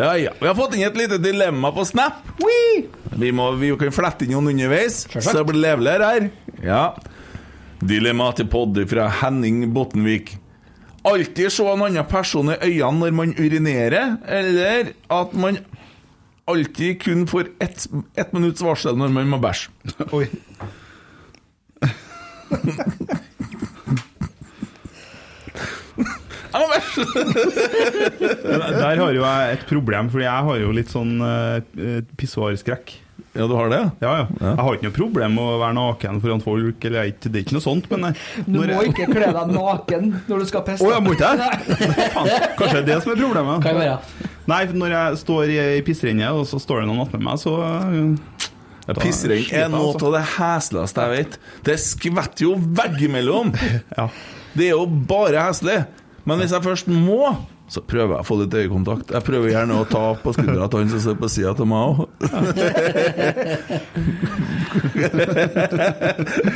Ja, 0.00 0.16
ja. 0.16 0.32
Vi 0.40 0.46
har 0.46 0.54
fått 0.56 0.76
inn 0.78 0.86
et 0.86 0.96
lite 0.96 1.18
dilemma 1.20 1.72
på 1.74 1.84
Snap. 1.88 2.22
Vi, 2.40 3.32
må, 3.36 3.50
vi 3.60 3.72
kan 3.80 3.92
flette 3.92 4.24
inn 4.24 4.32
noen 4.36 4.52
underveis, 4.54 5.02
så 5.10 5.34
det 5.34 5.42
blir 5.50 5.60
leveligere 5.60 6.10
her. 6.14 6.28
Ja. 6.64 6.84
Dilemma 7.80 8.28
til 8.36 8.48
podd 8.52 8.76
fra 8.90 9.06
Henning 9.22 9.70
Bottenvik. 9.74 10.34
Alltid 11.08 11.48
se 11.52 11.64
en 11.64 11.82
annen 11.86 12.04
person 12.08 12.52
i 12.52 12.58
øynene 12.60 12.98
når 13.00 13.14
man 13.16 13.30
urinerer, 13.38 14.18
eller 14.28 14.92
at 15.08 15.32
man 15.32 15.58
alltid 16.50 17.00
kun 17.00 17.26
får 17.30 17.48
ett 17.62 17.86
ett 18.18 18.32
minutts 18.36 18.62
varsel 18.62 18.98
når 19.00 19.08
man 19.14 19.30
må 19.32 19.38
bæsje. 19.40 19.70
Oi. 20.16 20.26
Jeg 26.50 26.58
må 26.58 26.66
bæsje! 26.66 27.04
Der 28.80 28.98
har 28.98 29.12
jo 29.14 29.22
jeg 29.22 29.52
et 29.54 29.66
problem, 29.68 30.08
fordi 30.10 30.24
jeg 30.24 30.46
har 30.48 30.56
jo 30.58 30.72
litt 30.74 30.90
sånn 30.90 31.20
uh, 31.22 31.62
pissoarskrekk. 32.18 32.90
Ja, 33.32 33.46
du 33.46 33.52
har 33.54 33.68
det? 33.70 33.80
Ja, 34.02 34.12
ja. 34.18 34.24
Jeg 34.40 34.58
har 34.58 34.76
ikke 34.76 34.88
noe 34.88 34.94
problem 34.96 35.36
med 35.38 35.44
å 35.46 35.58
være 35.60 35.74
naken 35.76 36.16
foran 36.22 36.40
folk, 36.42 36.86
eller 36.88 37.06
jeg, 37.06 37.14
det 37.28 37.30
er 37.30 37.44
ikke 37.44 37.54
noe 37.54 37.62
sånt, 37.62 37.86
men 37.92 38.08
jeg, 38.08 38.16
Du 38.48 38.56
må 38.56 38.64
jeg, 38.66 38.90
ikke 38.90 39.06
kle 39.12 39.28
deg 39.36 39.52
naken 39.54 40.08
når 40.26 40.42
du 40.42 40.48
skal 40.50 40.64
pisse. 40.66 40.82
Å, 40.82 40.90
jeg 40.96 41.04
må 41.06 41.14
ikke 41.14 41.30
det? 41.38 41.50
Kanskje 42.58 42.72
det 42.72 42.80
er 42.80 42.88
det 42.88 42.96
som 43.04 43.12
er 43.14 43.22
problemet? 43.22 43.62
Kan 43.62 43.78
være. 43.78 44.26
Nei, 44.50 44.60
når 44.82 44.96
jeg 44.96 45.20
står 45.22 45.52
i, 45.54 45.60
i 45.76 45.84
pissrennet, 45.86 46.34
og 46.34 46.42
så 46.50 46.58
står 46.58 46.82
det 46.82 46.90
noen 46.90 47.04
attmed 47.04 47.22
meg, 47.28 47.38
så 47.38 47.54
uh, 47.62 48.48
Ja, 48.88 48.98
Pissrenn 48.98 49.46
er 49.54 49.70
noe 49.70 49.92
altså. 49.92 50.10
av 50.10 50.16
det 50.16 50.24
hesligste 50.34 51.06
jeg 51.06 51.14
vet. 51.14 51.40
Det 51.70 51.78
skvetter 51.86 52.48
jo 52.48 52.58
veggimellom! 52.58 53.54
Ja. 54.00 54.10
Det 54.50 54.66
er 54.66 54.74
jo 54.74 54.88
bare 55.06 55.44
heslig. 55.46 55.76
Men 56.26 56.40
hvis 56.42 56.50
jeg 56.50 56.64
først 56.64 56.88
må, 56.90 57.36
så 57.70 57.78
prøver 57.86 58.16
jeg 58.16 58.24
å 58.24 58.26
få 58.26 58.36
litt 58.40 58.54
øyekontakt. 58.58 59.12
Jeg 59.14 59.22
prøver 59.22 59.52
gjerne 59.52 59.76
å 59.78 59.84
ta 59.86 60.02
på 60.18 60.32
skuldra 60.34 60.66
til 60.66 60.80
han 60.82 60.90
som 60.90 61.00
sitter 61.04 61.20
på 61.20 61.28
sida 61.30 61.52
av 61.54 61.66
meg 61.70 61.82
òg. 61.86 61.98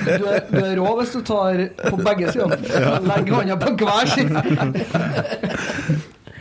Du 0.05 0.25
er, 0.27 0.41
du 0.51 0.59
er 0.59 0.75
rå 0.79 0.91
hvis 0.99 1.15
du 1.15 1.21
tar 1.27 1.63
på 1.87 1.97
begge 2.03 2.33
sider. 2.35 2.59
Legg 3.07 3.31
hånda 3.31 3.57
på 3.63 3.71
hver 3.79 4.07
side. 4.11 4.37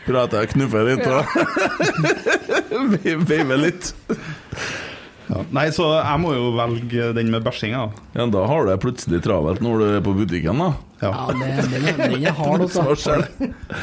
Prater 0.08 0.42
jeg, 0.42 0.52
knuffer 0.56 0.84
litt 0.90 1.06
og 1.08 1.22
veiver 3.30 3.58
litt. 3.62 3.94
Ja. 5.34 5.42
Nei, 5.56 5.68
så 5.74 5.88
jeg 5.98 6.20
må 6.22 6.34
jo 6.36 6.50
velge 6.58 7.08
den 7.18 7.30
med 7.34 7.42
bæsjinga. 7.46 7.84
Ja, 8.14 8.26
da 8.30 8.44
har 8.50 8.66
du 8.68 8.70
det 8.70 8.80
plutselig 8.84 9.22
travelt 9.26 9.64
når 9.66 9.80
du 9.82 9.86
er 9.98 10.04
på 10.06 10.14
butikken, 10.18 10.60
da. 10.62 10.68
Ja, 11.04 11.10
det, 11.34 11.48
det, 11.72 11.80
er- 11.82 11.98
det, 12.14 12.20
er 12.30 12.36
har 12.38 12.60
noe 12.62 12.84
altså. 12.84 13.16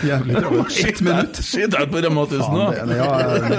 Jævlig 0.07 0.37
travelt. 0.41 0.77
Ett 0.89 1.03
minutt! 1.05 1.41
Skitt 1.45 1.75
jeg 1.77 1.91
på 1.93 2.01
Rema 2.05 2.23
1000 2.29 2.55
nå! 2.55 2.95
Ja, 2.95 3.11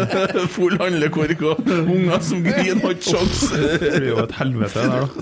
Full 0.55 0.77
handlekork 0.81 1.43
og 1.51 1.61
unger 1.75 2.23
som 2.25 2.41
griner, 2.47 2.79
har 2.85 2.95
ikke 2.95 3.11
sjans. 3.11 3.43
Det 3.51 3.91
blir 3.97 4.07
jo 4.13 4.23
et 4.23 4.33
helvete 4.39 4.87
der, 4.87 5.13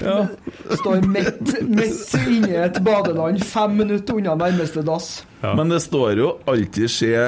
da. 0.00 0.16
Står 0.80 1.04
midt, 1.06 1.54
midt 1.68 2.16
inni 2.24 2.56
et 2.64 2.80
badeland, 2.86 3.44
fem 3.46 3.76
minutter 3.84 4.16
unna 4.22 4.34
nærmeste 4.46 4.82
dass. 4.88 5.12
Men 5.44 5.68
det 5.70 5.82
står 5.84 6.16
jo 6.22 6.32
alltid 6.48 6.88
skje 6.90 7.26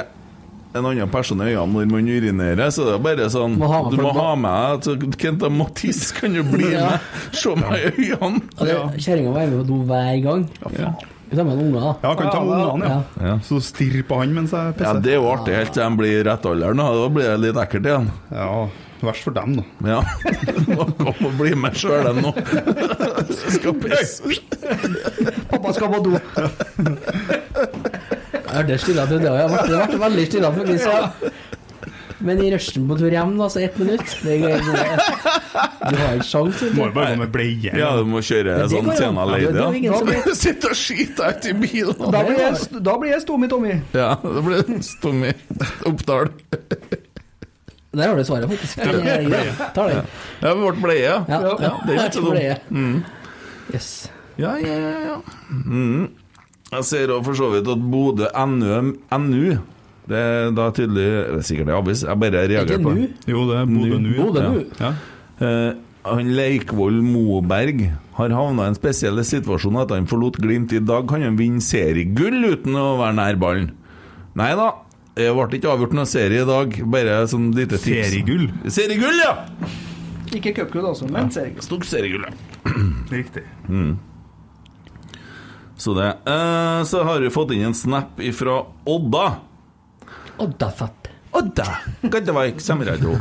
en 0.78 0.86
annen 0.92 1.10
person 1.12 1.40
i 1.42 1.44
øynene 1.52 1.72
når 1.72 1.86
man 1.92 2.08
urinerer, 2.12 2.68
så 2.74 2.80
det 2.88 2.94
er 2.94 2.98
bare 3.06 3.26
sånn 3.32 3.52
Må 3.60 3.66
ha 3.72 3.78
Du 3.90 3.96
må 4.02 4.10
ha 4.16 4.30
med 4.36 4.80
deg 4.86 4.98
Kent 5.20 5.42
og 5.48 5.52
Mattis, 5.56 6.00
kan 6.16 6.30
du 6.36 6.42
bli 6.46 6.68
Ja. 6.72 6.76
med? 6.90 6.98
Se 7.32 7.48
meg 7.58 7.76
i 7.98 8.00
øynene! 8.14 8.40
Ja, 8.60 8.64
det- 8.88 9.00
Kjerringa 9.04 9.30
var 9.34 9.40
med 9.46 9.58
på 9.60 9.66
do 9.72 9.76
hver 9.90 10.16
gang. 10.22 10.48
Ja. 10.78 10.90
Vi 11.28 11.34
tar 11.36 11.44
med 11.44 11.58
unger, 11.58 11.80
da. 11.80 11.94
Ja, 12.08 12.14
kan 12.14 12.30
ta 12.30 12.40
med 12.44 12.56
ungene, 12.62 12.88
ja. 12.88 13.02
Ja. 13.26 13.38
Så 13.42 13.58
stirr 13.60 14.02
på 14.06 14.14
han 14.20 14.32
mens 14.34 14.50
jeg 14.54 14.74
pisser. 14.78 14.94
Ja, 14.94 15.00
det 15.02 15.10
er 15.12 15.16
jo 15.18 15.26
artig 15.32 15.54
helt 15.56 15.72
til 15.74 15.82
de 15.82 15.96
blir 15.98 16.22
rettalderen, 16.28 16.76
da. 16.78 16.84
Da 16.94 17.08
blir 17.08 17.24
det 17.32 17.40
litt 17.40 17.56
ekkelt 17.64 17.86
igjen. 17.90 18.06
Ja, 18.30 18.68
verst 19.02 19.22
for 19.26 19.32
dem, 19.34 19.56
da. 19.56 19.62
Ja. 19.90 20.00
Kom 21.02 21.26
og 21.26 21.32
bli 21.40 21.50
med 21.58 21.74
sjøl, 21.74 22.06
nå. 22.22 22.30
Skal 23.56 23.74
pisse. 23.82 24.22
Pappa 25.50 25.72
skal 25.74 25.88
på 25.96 26.00
do. 26.06 26.12
Jeg 28.56 28.64
hørte 28.64 28.78
stilla 28.86 29.04
til 29.10 29.20
det 29.20 29.30
òg. 29.32 29.50
vært 29.52 29.68
ble, 29.68 29.82
ble 29.92 29.98
veldig 30.06 30.26
stilla, 30.30 30.50
faktisk. 30.56 31.44
Men 32.26 32.38
i 32.40 32.48
rushen 32.54 32.86
på 32.88 32.96
tur 32.96 33.12
hjem, 33.12 33.34
da, 33.36 33.46
så 33.52 33.60
ett 33.60 33.74
minutt 33.76 34.12
det 34.24 34.36
er, 34.48 34.62
Du 34.64 35.98
har 36.00 36.14
ikke 36.16 36.24
sjans, 36.24 36.62
vet 36.64 36.72
Må 36.72 36.86
jo 36.86 36.88
du. 36.88 36.94
bare 36.96 37.10
gå 37.12 37.18
med 37.20 37.32
bleie. 37.34 37.74
Ja, 37.76 37.90
du 37.98 38.06
må 38.08 38.22
kjøre 38.24 38.54
det 38.62 38.70
sånn. 38.72 38.88
Tena 38.96 39.26
Det 39.28 39.34
Lady. 39.34 39.82
Ja. 39.84 39.98
som 40.00 40.38
sitter 40.40 40.72
og 40.72 40.80
skiter 40.80 41.36
ut 41.36 41.48
i 41.50 41.52
bilen. 41.60 42.00
Da 42.16 42.22
blir 42.24 42.40
jeg, 42.40 42.80
da 42.88 42.96
blir 43.02 43.12
jeg 43.12 43.20
Stomi 43.26 43.50
Tommy. 43.52 43.76
Ja, 43.92 44.08
det 44.24 44.44
blir 44.48 44.64
i 44.64 45.34
Oppdal. 45.92 46.32
Der 47.96 48.08
har 48.08 48.16
du 48.16 48.24
svaret, 48.24 48.48
faktisk. 48.50 48.80
Det. 48.80 49.44
Tar. 49.76 49.92
Ja, 50.40 50.54
vi 50.56 50.60
ble 50.64 50.74
bleie, 50.82 51.04
ja. 51.04 51.18
Ja, 51.28 51.40
Ja, 51.60 51.72
det 51.84 51.94
er 51.94 52.02
ikke 52.08 52.16
så 52.16 52.24
ble 52.30 52.42
dumt. 52.48 52.72
Mm. 52.72 52.96
Yes. 53.76 53.88
Ja, 54.40 54.56
ja, 54.60 54.74
ja, 54.80 54.96
ja. 55.12 55.16
Mm. 55.52 56.08
Jeg 56.72 56.84
ser 56.88 57.12
for 57.22 57.38
så 57.38 57.48
vidt 57.52 57.68
at 57.70 57.82
Bodø 57.92 58.26
NU, 58.50 58.92
NU 59.22 59.42
Det 60.10 60.18
er 60.18 60.50
da 60.54 60.64
tydelig 60.74 61.04
Det 61.06 61.36
er 61.38 61.44
sikkert 61.46 61.68
en 61.70 61.76
avis, 61.78 62.02
jeg 62.06 62.18
bare 62.22 62.42
reagerer 62.50 62.82
på 62.82 62.94
det. 62.96 63.10
Jo, 63.30 63.44
det 63.50 63.58
er 63.60 63.68
Bodø 63.70 63.98
NU. 64.02 64.14
Bodø 64.18 64.42
Ja. 64.42 64.48
nå. 64.50 64.64
Ja. 64.80 64.92
Uh, 65.36 65.74
han 66.06 66.28
Leikvoll 66.38 67.00
Moberg 67.02 67.80
har 68.16 68.30
havna 68.32 68.66
i 68.66 68.70
en 68.72 68.76
spesiell 68.78 69.18
situasjon 69.26 69.78
etter 69.82 69.98
han 69.98 70.06
forlot 70.06 70.38
Glimt. 70.40 70.72
I 70.72 70.78
dag 70.78 71.08
kan 71.10 71.22
han 71.26 71.36
vinne 71.38 71.60
seriegull 71.60 72.44
uten 72.52 72.78
å 72.78 72.92
være 73.00 73.16
nær 73.18 73.38
ballen. 73.42 73.72
Nei 74.38 74.52
da, 74.56 74.68
det 75.18 75.26
ble 75.34 75.58
ikke 75.58 75.72
avgjort 75.74 75.96
noen 75.98 76.06
serie 76.08 76.44
i 76.44 76.48
dag. 76.48 76.78
Bare 76.94 77.18
sånn 77.30 77.50
lite 77.56 77.80
tips. 77.82 78.06
Seriegull? 78.12 78.46
Seriegull, 78.70 79.18
ja! 79.18 79.34
Ikke 80.36 80.54
cupgull, 80.56 80.86
altså, 80.92 81.10
men 81.10 81.30
seriegull. 81.34 81.64
Stort 81.66 81.86
seriegull, 81.90 82.26
ja. 82.30 82.76
Riktig. 83.10 83.42
Så 85.76 85.94
det. 85.94 86.08
Eh, 86.24 86.82
så 86.88 87.02
har 87.04 87.20
vi 87.20 87.30
fått 87.30 87.52
inn 87.52 87.66
en 87.68 87.74
snap 87.76 88.20
fra 88.34 88.64
Odda. 88.84 89.26
Oddafatt. 90.38 91.02
da. 91.02 91.10
Odda! 91.36 91.66
Gaddevaik 92.00 92.60
Samradro. 92.64 93.16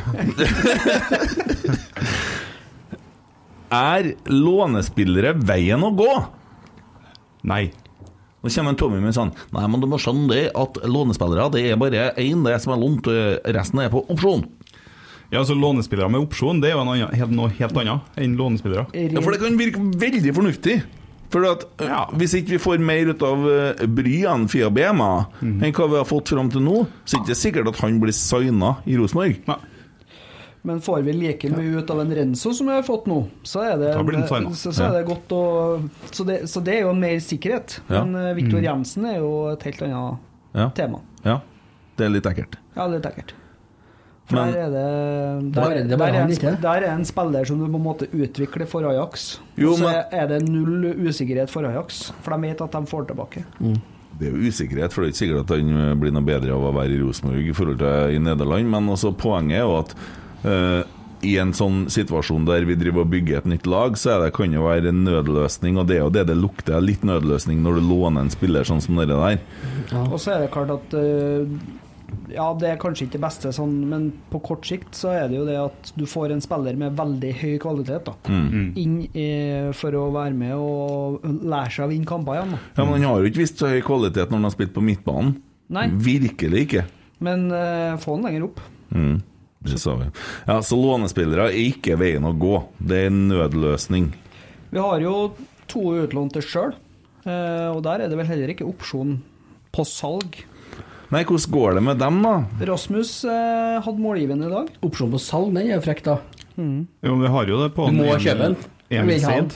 er 3.75 4.13
lånespillere 4.31 5.33
veien 5.35 5.83
å 5.83 5.91
gå? 5.95 6.11
Nei. 7.49 7.65
Nå 8.45 8.51
kommer 8.53 8.71
en 8.71 8.77
Tommy 8.77 8.99
med 9.01 9.15
sånn 9.17 9.31
Nei, 9.55 9.63
men 9.65 9.81
du 9.81 9.87
må 9.89 9.97
skjønne 9.97 10.29
det 10.29 10.43
at 10.53 10.77
lånespillere 10.85 11.47
det 11.55 11.63
er 11.71 11.79
bare 11.81 12.11
én, 12.21 12.43
det 12.45 12.59
som 12.61 12.75
er 12.75 12.81
lånt, 12.81 13.09
øh, 13.09 13.39
resten 13.57 13.81
er 13.81 13.89
på 13.93 14.05
opsjon. 14.13 14.45
Ja, 15.33 15.41
så 15.43 15.55
Lånespillere 15.57 16.07
med 16.13 16.21
opsjon 16.21 16.61
det 16.61 16.69
er 16.69 16.77
jo 16.77 17.07
helt, 17.09 17.33
noe 17.33 17.49
helt 17.57 17.79
annet 17.81 18.21
enn 18.21 18.37
lånespillere. 18.37 18.85
Ja, 18.93 19.23
For 19.25 19.33
det 19.33 19.41
kan 19.41 19.57
virke 19.59 19.81
veldig 19.99 20.33
fornuftig. 20.37 20.75
For 21.33 21.45
at 21.51 21.63
øh, 21.81 21.87
Ja. 21.87 22.05
Hvis 22.15 22.33
ikke 22.37 22.55
vi 22.55 22.57
får 22.61 22.79
mer 22.79 23.09
ut 23.13 23.21
av 23.23 23.45
øh, 23.49 23.87
Bryan 23.87 24.45
via 24.51 24.69
Bema 24.69 25.25
Mhm. 25.41 25.63
enn 25.63 25.73
hva 25.73 25.87
vi 25.89 25.97
har 25.97 26.05
fått 26.05 26.29
fram 26.29 26.49
til 26.51 26.61
nå, 26.61 26.85
så 27.05 27.17
er 27.17 27.23
det 27.25 27.29
ikke 27.29 27.41
sikkert 27.41 27.67
at 27.73 27.79
han 27.81 27.99
blir 27.99 28.13
signa 28.13 28.75
i 28.85 28.97
Rosenborg. 28.97 29.39
Ja. 29.47 29.55
Men 30.65 30.79
får 30.81 31.03
vi 31.05 31.13
like 31.13 31.49
mye 31.53 31.77
ut 31.77 31.89
av 31.93 31.99
en 32.01 32.09
Renzo 32.15 32.51
som 32.53 32.65
vi 32.67 32.73
har 32.73 32.81
fått 32.83 33.05
nå, 33.05 33.27
så 33.43 33.61
er 33.61 33.75
det, 33.77 33.91
så, 34.57 34.71
så 34.73 34.87
er 34.87 34.93
det 34.97 35.03
godt 35.05 35.29
å 35.29 35.41
så 36.11 36.25
det, 36.25 36.39
så 36.49 36.63
det 36.65 36.73
er 36.79 36.87
jo 36.87 36.93
mer 36.97 37.19
sikkerhet. 37.21 37.79
Ja. 37.89 38.03
Men 38.03 38.35
Viktor 38.35 38.57
mm. 38.57 38.63
Jensen 38.65 39.05
er 39.05 39.19
jo 39.19 39.49
et 39.51 39.61
helt 39.63 39.81
annet 39.85 40.17
Ja. 40.55 40.69
tema. 40.73 40.99
ja. 41.23 41.39
Det 41.97 42.05
er 42.05 42.09
litt 42.09 42.25
ekkelt. 42.25 42.55
Ja, 42.75 42.87
det 42.87 42.95
er 42.95 42.97
litt 42.97 43.05
ekkelt. 43.11 43.33
For 44.25 44.35
Men- 44.39 44.53
der 44.53 44.59
er 44.59 44.69
det 44.73 45.53
Der 45.53 45.61
er 45.61 45.69
der, 45.69 45.83
det 45.83 45.91
er 45.93 45.97
der, 45.97 46.05
er 46.05 46.23
en, 46.25 46.61
der 46.61 46.69
er 46.89 46.95
en 46.95 47.05
spiller 47.05 47.45
som 47.45 47.59
du 47.59 47.67
på 47.67 47.77
en 47.77 47.83
måte 47.83 48.07
utvikler 48.13 48.65
for 48.65 48.81
Ajax. 48.89 49.39
Jo, 49.57 49.75
så 49.77 49.83
men- 49.83 50.03
er 50.11 50.27
det 50.27 50.49
null 50.49 50.95
usikkerhet 51.07 51.49
for 51.49 51.61
Ajax, 51.67 52.11
for 52.21 52.33
de 52.35 52.41
vet 52.47 52.61
at 52.61 52.71
de 52.71 52.85
får 52.87 53.05
tilbake. 53.07 53.45
Det 54.17 54.27
er 54.27 54.31
jo 54.31 54.47
usikkerhet, 54.47 54.93
for 54.93 55.01
det 55.03 55.09
er 55.09 55.13
ikke 55.13 55.21
sikkert 55.25 55.49
at 55.51 55.57
han 55.59 55.69
øh, 55.77 55.95
blir 55.99 56.11
noe 56.15 56.23
bedre 56.25 56.53
av 56.55 56.63
å 56.63 56.73
være 56.73 56.95
i 56.95 57.01
Rosenborg 57.03 57.45
i 57.49 57.53
forhold 57.53 57.77
til 57.77 58.15
i 58.15 58.17
Nederland. 58.17 58.69
Men 58.71 58.87
også 58.89 59.11
poenget 59.13 59.57
er 59.59 59.65
jo 59.65 59.77
at 59.77 59.95
øh, 60.45 60.83
i 61.21 61.37
en 61.41 61.51
sånn 61.53 61.85
situasjon 61.89 62.45
der 62.45 62.65
vi 62.65 62.75
driver 62.75 63.01
og 63.01 63.09
bygger 63.11 63.37
et 63.43 63.45
nytt 63.45 63.67
lag, 63.67 63.93
så 63.97 64.15
er 64.15 64.23
det, 64.25 64.33
kan 64.33 64.51
det 64.51 64.59
være 64.61 64.89
en 64.89 65.03
nødløsning, 65.05 65.77
og 65.77 65.87
det 65.87 65.97
er 65.97 66.03
jo 66.05 66.09
det 66.09 66.25
det 66.27 66.37
lukter 66.37 66.81
litt 66.81 67.03
nødløsning 67.03 67.61
når 67.61 67.79
du 67.79 67.81
låner 67.89 68.21
en 68.21 68.29
spiller 68.33 68.63
sånn 68.63 68.81
som 68.81 68.95
det 68.95 69.07
der. 69.09 69.37
Og 70.09 70.17
så 70.21 70.35
er 70.35 70.39
det 70.45 70.51
klart 70.53 70.69
at 70.71 70.93
eh, 70.93 71.45
Ja, 72.31 72.47
det 72.57 72.67
er 72.71 72.79
kanskje 72.81 73.05
ikke 73.05 73.15
det 73.17 73.23
beste 73.23 73.51
sånn, 73.55 73.73
men 73.89 74.07
på 74.31 74.39
kort 74.43 74.65
sikt 74.67 74.97
så 74.97 75.11
er 75.13 75.27
det 75.29 75.37
jo 75.37 75.45
det 75.47 75.57
at 75.61 75.91
du 75.97 76.05
får 76.09 76.33
en 76.33 76.41
spiller 76.43 76.77
med 76.79 76.95
veldig 76.97 77.31
høy 77.41 77.53
kvalitet 77.61 78.07
da. 78.07 78.15
inn 78.81 78.95
i, 79.13 79.27
for 79.77 79.95
å 79.99 80.07
være 80.13 80.33
med 80.37 80.55
og 80.57 81.25
lære 81.25 81.73
seg 81.75 81.85
å 81.85 81.91
vinne 81.91 82.09
kamper 82.09 82.39
igjen. 82.39 82.55
Da. 82.55 82.61
Ja, 82.77 82.85
Men 82.85 82.95
han 82.97 83.05
har 83.09 83.21
jo 83.21 83.29
ikke 83.29 83.43
vist 83.43 83.61
så 83.61 83.69
høy 83.71 83.81
kvalitet 83.85 84.31
når 84.31 84.39
han 84.39 84.49
har 84.49 84.55
spilt 84.55 84.73
på 84.75 84.83
midtbanen. 84.85 85.35
Nei. 85.75 85.85
Virkelig 86.07 86.65
ikke. 86.67 86.85
Men 87.25 87.47
uh, 87.53 87.95
få 88.01 88.17
han 88.17 88.25
lenger 88.27 88.47
opp. 88.49 88.59
Mm, 88.95 89.19
det 89.69 89.79
sa 89.81 89.95
vi. 90.01 90.09
Ja, 90.49 90.57
Så 90.65 90.77
lånespillere 90.81 91.49
er 91.51 91.61
ikke 91.61 91.97
veien 92.01 92.25
å 92.27 92.33
gå. 92.37 92.57
Det 92.77 93.05
er 93.05 93.13
en 93.13 93.21
nødløsning. 93.29 94.09
Vi 94.73 94.81
har 94.81 94.99
jo 95.01 95.15
to 95.71 95.85
utlånte 96.03 96.43
sjøl, 96.45 96.75
og 97.25 97.79
der 97.85 98.03
er 98.03 98.11
det 98.11 98.17
vel 98.19 98.27
heller 98.29 98.51
ikke 98.53 98.67
opsjon 98.67 99.15
på 99.73 99.85
salg. 99.87 100.43
Nei, 101.15 101.21
hvordan 101.23 101.51
går 101.53 101.77
det 101.77 101.81
med 101.85 101.99
dem, 102.01 102.17
da? 102.25 102.31
Rasmus 102.67 103.11
eh, 103.23 103.75
hadde 103.85 104.01
målgivende 104.03 104.49
i 104.49 104.51
dag. 104.51 104.71
Opsjon 104.83 105.13
på 105.13 105.19
salg, 105.23 105.53
den 105.55 105.69
er 105.69 105.77
jo 105.77 105.83
frekk, 105.85 106.01
da. 106.03 106.17
Jo, 106.57 106.65
men 107.13 107.21
vi 107.23 107.31
har 107.31 107.47
jo 107.51 107.59
det 107.61 107.69
på 107.77 107.85
Du 107.87 107.95
må 108.01 108.09
en- 108.11 108.19
kjøpe 108.25 108.49
den. 108.49 108.57
Du 108.91 108.97
en. 109.31 109.49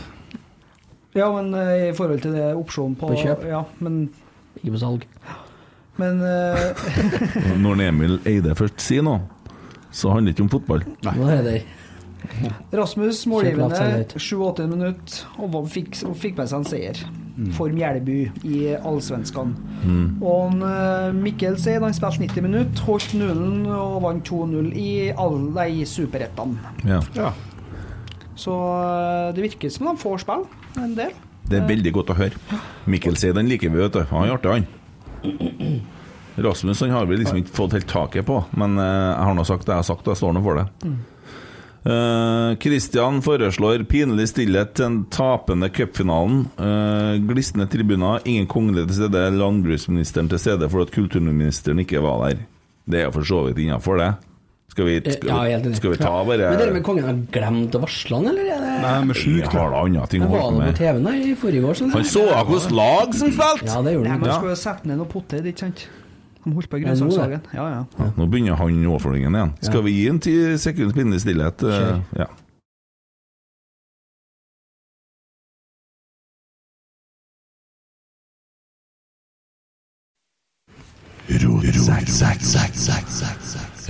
Ja, 1.18 1.28
men 1.36 1.51
eh, 1.57 1.89
i 1.89 1.93
forhold 1.97 2.22
til 2.24 2.32
det 2.38 2.47
opsjonen 2.55 2.95
på, 2.95 3.10
På 3.12 3.18
kjøp. 3.20 3.43
Ja, 3.49 3.64
men, 3.84 3.99
Ikke 4.62 4.72
på 4.78 4.80
salg. 4.86 5.03
men 5.99 6.22
eh, 6.24 6.88
Når 7.66 7.84
Emil 7.89 8.20
Eide 8.30 8.55
først 8.55 8.80
sier 8.80 9.03
noe, 9.03 9.20
så 9.91 10.14
handler 10.14 10.32
det 10.32 10.38
ikke 10.38 10.47
om 10.47 10.53
fotball. 10.55 10.86
Nå 11.10 11.28
er 11.34 11.43
det 11.43 11.57
Rasmus 12.76 13.26
målgivende 13.32 13.76
selvhøyt. 13.76 14.16
87 14.16 14.68
minutter 14.70 15.26
og 15.39 15.51
var- 15.57 15.68
fikk, 15.76 15.91
og 16.07 16.16
fikk 16.20 16.38
med 16.39 16.47
seg 16.51 16.60
en 16.64 16.70
seier. 16.72 17.03
For 17.55 17.71
Mjælby 17.73 18.17
i 18.43 18.57
Allsvenskan. 18.75 19.53
Mm. 19.83 20.21
Og 20.21 20.51
han, 20.51 20.63
eh, 20.65 21.13
Mikkel 21.15 21.57
Seid 21.61 21.83
han 21.83 21.95
spilte 21.95 22.25
90 22.25 22.43
minutter, 22.45 22.83
holdt 22.87 23.13
nullen 23.17 23.65
og 23.65 24.01
vant 24.03 24.25
2-0 24.27 24.73
i, 24.75 24.89
alle 25.15 25.67
de 25.69 25.85
superrettene 25.85 26.57
Ja. 26.87 27.01
Ja. 27.15 27.31
Så 28.39 28.55
eh, 28.55 29.35
det 29.35 29.43
virker 29.49 29.71
som 29.73 29.89
de 29.89 29.97
får 29.99 30.23
spille 30.23 30.83
en 30.83 30.95
del. 30.95 31.15
Det 31.49 31.57
er 31.57 31.67
veldig 31.67 31.93
godt 31.95 32.11
å 32.13 32.17
høre. 32.19 32.59
Mikkel 32.85 33.17
sier 33.17 33.33
den 33.33 33.49
liker 33.49 33.71
vi, 33.73 33.81
vet 33.81 33.95
du. 33.95 34.03
Han 34.11 34.27
er 34.27 34.35
artig, 34.35 34.51
han. 34.53 35.81
Rasmus 36.39 36.79
han 36.85 36.93
har 36.93 37.07
vi 37.09 37.17
liksom 37.19 37.39
ikke 37.41 37.55
fått 37.55 37.73
helt 37.75 37.89
taket 37.89 38.27
på, 38.27 38.43
men 38.59 38.77
eh, 38.79 38.85
jeg 38.85 39.25
har 39.29 39.35
nå 39.35 39.47
sagt 39.47 39.65
det 39.67 39.73
jeg 39.73 39.81
har 39.83 39.89
sagt, 39.89 40.05
og 40.07 40.13
jeg 40.13 40.21
står 40.21 40.35
nå 40.37 40.43
for 40.45 40.61
det. 40.61 40.67
Eh, 41.86 42.55
uh, 42.59 43.21
foreslår 43.23 43.86
pinlig 43.88 44.27
stillhet 44.27 44.73
til 44.75 44.86
den 44.86 44.97
tapende 45.13 45.69
cupfinalen. 45.71 46.45
Uh, 46.59 47.15
glisne 47.30 47.67
tribuner, 47.71 48.19
ingen 48.25 48.47
kongelige 48.47 48.88
til 48.88 48.95
stede, 49.05 49.30
landbruksministeren 49.32 50.30
til 50.30 50.39
stede 50.39 50.69
fordi 50.69 50.89
at 50.89 50.95
kulturministeren 50.95 51.80
ikke 51.80 52.01
var 52.03 52.25
der. 52.27 52.41
Det 52.89 52.99
er 52.99 53.05
jo 53.07 53.11
for 53.11 53.23
så 53.23 53.43
vidt 53.47 53.61
innafor, 53.63 53.97
det. 54.01 54.13
Skal 54.69 54.86
vi, 54.86 54.95
Eh, 54.97 55.11
skal, 55.13 55.27
Ja, 55.30 55.38
helt 55.57 55.65
enig. 55.65 55.77
skal 55.77 55.91
vi 55.91 55.97
ta 55.97 56.23
bare 56.23 56.38
Men 56.38 56.59
det 56.59 56.73
med 56.73 56.84
kongen 56.84 57.03
har 57.03 57.17
glemt 57.34 57.73
å 57.75 57.82
varsle 57.82 58.15
han, 58.15 58.27
eller? 58.27 58.45
Er 58.45 58.59
det... 58.61 58.82
Nei, 58.84 59.05
men 59.05 59.15
Jeg 59.15 59.25
Vi 59.25 59.57
har 59.57 59.71
da 59.71 59.82
andre 59.84 60.07
ting 60.07 60.21
å 60.21 60.30
var 60.30 60.39
holde 60.39 60.59
det 60.59 60.61
på 60.61 60.65
med. 60.65 60.75
TV-en 60.77 61.32
i 61.32 61.36
forrige 61.36 61.63
år. 61.65 61.73
Sånn. 61.80 61.91
Han 61.91 62.03
så 62.03 62.25
hvilket 62.45 62.71
lag 62.71 63.15
som 63.15 63.32
spilte! 63.32 63.65
Ja, 63.65 63.82
det 63.82 63.93
gjorde 63.95 64.03
Nei, 64.03 64.11
han. 64.11 64.19
Man 64.19 64.30
skulle 64.30 64.39
skal 64.39 64.49
jo 64.49 64.59
sette 64.61 64.88
ned 64.88 64.97
noe 65.01 65.09
potet, 65.09 65.45
ikke 65.49 65.59
sant? 65.65 65.88
De 66.45 66.53
holdt 66.55 66.69
på 66.71 66.77
i 66.79 66.83
grønnsakshagen. 66.85 67.41
Ja, 67.53 67.65
ja. 67.73 67.79
Ja, 67.99 68.09
nå 68.17 68.27
begynner 68.31 68.55
han 68.61 68.77
overføringen 68.87 69.35
igjen. 69.35 69.53
Skal 69.67 69.83
vi 69.83 69.91
gi 69.97 70.05
en 70.09 70.19
ti 70.23 70.35
sekunds 70.57 70.95
pinlig 70.95 71.19
stillhet? 71.25 71.63
eh, 71.67 71.79
Kjør. 71.79 72.03
Ja. 72.23 72.29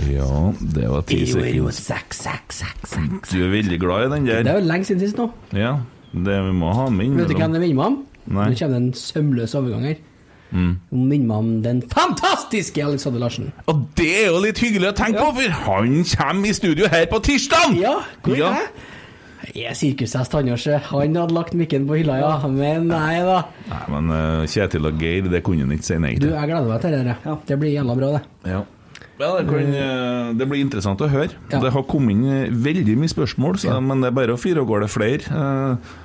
Ja, 0.10 0.54
det 0.76 0.86
var 0.90 1.02
ti 1.08 1.18
sekunder. 1.28 1.72
Du 3.32 3.38
er 3.44 3.50
veldig 3.52 3.80
glad 3.82 4.06
i 4.06 4.10
den 4.16 4.28
der. 4.28 4.44
Det 4.44 4.52
er 4.54 4.60
jo 4.62 4.68
lenge 4.68 4.88
siden 4.88 5.02
sist 5.04 5.18
nå. 5.20 5.30
Ja, 5.56 5.74
det 6.14 6.38
vi 6.48 6.54
må 6.56 6.72
ha 6.76 6.88
med 6.90 7.16
Vet 7.20 7.30
du 7.32 7.36
hvem 7.38 7.54
det 7.56 7.62
minner 7.64 7.76
meg 7.80 7.86
om? 7.86 7.98
Nå 8.30 8.46
kommer 8.60 8.74
det 8.76 8.80
en 8.80 8.94
sømløs 8.94 9.56
overgang 9.60 9.86
her. 9.90 10.00
Mm. 10.52 10.70
Det 10.90 10.98
minner 11.12 11.28
meg 11.30 11.38
om 11.38 11.50
den 11.62 11.82
fantastiske 11.92 12.82
Alexander 12.84 13.20
Larsen. 13.22 13.52
Og 13.70 13.84
det 14.00 14.08
er 14.24 14.30
jo 14.32 14.40
litt 14.42 14.58
hyggelig 14.64 14.90
å 14.92 14.96
tenke 14.98 15.22
på, 15.22 15.34
for 15.38 15.58
han 15.68 16.00
kommer 16.16 16.50
i 16.50 16.54
studio 16.58 16.88
her 16.90 17.06
på 17.12 17.20
tirsdag! 17.28 17.76
Ja, 17.78 18.00
hvor 18.26 18.38
Ja. 18.40 18.54
er 18.56 18.64
jeg? 18.64 19.68
Er 19.70 19.74
sirkushest, 19.74 20.34
han 20.36 20.50
også. 20.52 20.80
Han 20.90 21.16
hadde 21.16 21.34
lagt 21.34 21.54
mikken 21.58 21.86
på 21.88 21.96
hylla, 21.98 22.18
ja. 22.20 22.34
Men 22.52 22.88
nei 22.92 23.22
da. 23.24 23.38
Nei, 23.70 23.80
men 23.94 24.10
uh, 24.12 24.44
Kjetil 24.46 24.86
og 24.90 25.00
Geir, 25.02 25.30
det 25.32 25.40
kunne 25.48 25.64
han 25.64 25.72
ikke 25.78 25.88
si 25.88 25.98
nei 26.02 26.12
Du, 26.20 26.28
jeg 26.28 26.50
gleder 26.52 26.68
meg 26.68 26.82
til 26.84 26.92
det. 26.92 27.00
der, 27.08 27.16
Ja. 27.26 27.38
Det 27.48 27.58
blir 27.62 27.72
jævla 27.78 27.96
bra, 28.02 28.10
det. 28.18 28.52
Ja. 28.52 28.60
Ja, 29.20 29.30
det, 29.36 29.48
kan, 29.50 29.74
eh, 29.76 30.34
det 30.40 30.46
blir 30.48 30.62
interessant 30.64 31.02
å 31.04 31.08
høre. 31.12 31.34
Ja. 31.52 31.60
Det 31.60 31.72
har 31.76 31.84
kommet 31.84 32.14
inn 32.16 32.24
eh, 32.32 32.52
veldig 32.56 32.94
mye 33.02 33.12
spørsmål, 33.12 33.58
så, 33.60 33.74
men 33.84 34.00
det 34.04 34.08
er 34.12 34.16
bare 34.16 34.36
å 34.36 34.40
fyre 34.40 34.62
av 34.64 34.68
gårde 34.70 34.88
flere. 34.92 35.28
Eh, 35.28 35.98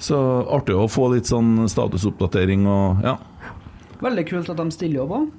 Så 0.00 0.16
artig 0.48 0.74
å 0.74 0.86
få 0.88 1.10
litt 1.12 1.28
sånn 1.28 1.66
statusoppdatering 1.68 2.62
og 2.66 3.02
Ja, 3.04 3.18
Veldig 4.00 4.26
kult 4.30 4.50
at 4.52 4.60
de 4.60 4.70
stiller 4.74 5.04
opp 5.04 5.16
òg. 5.18 5.30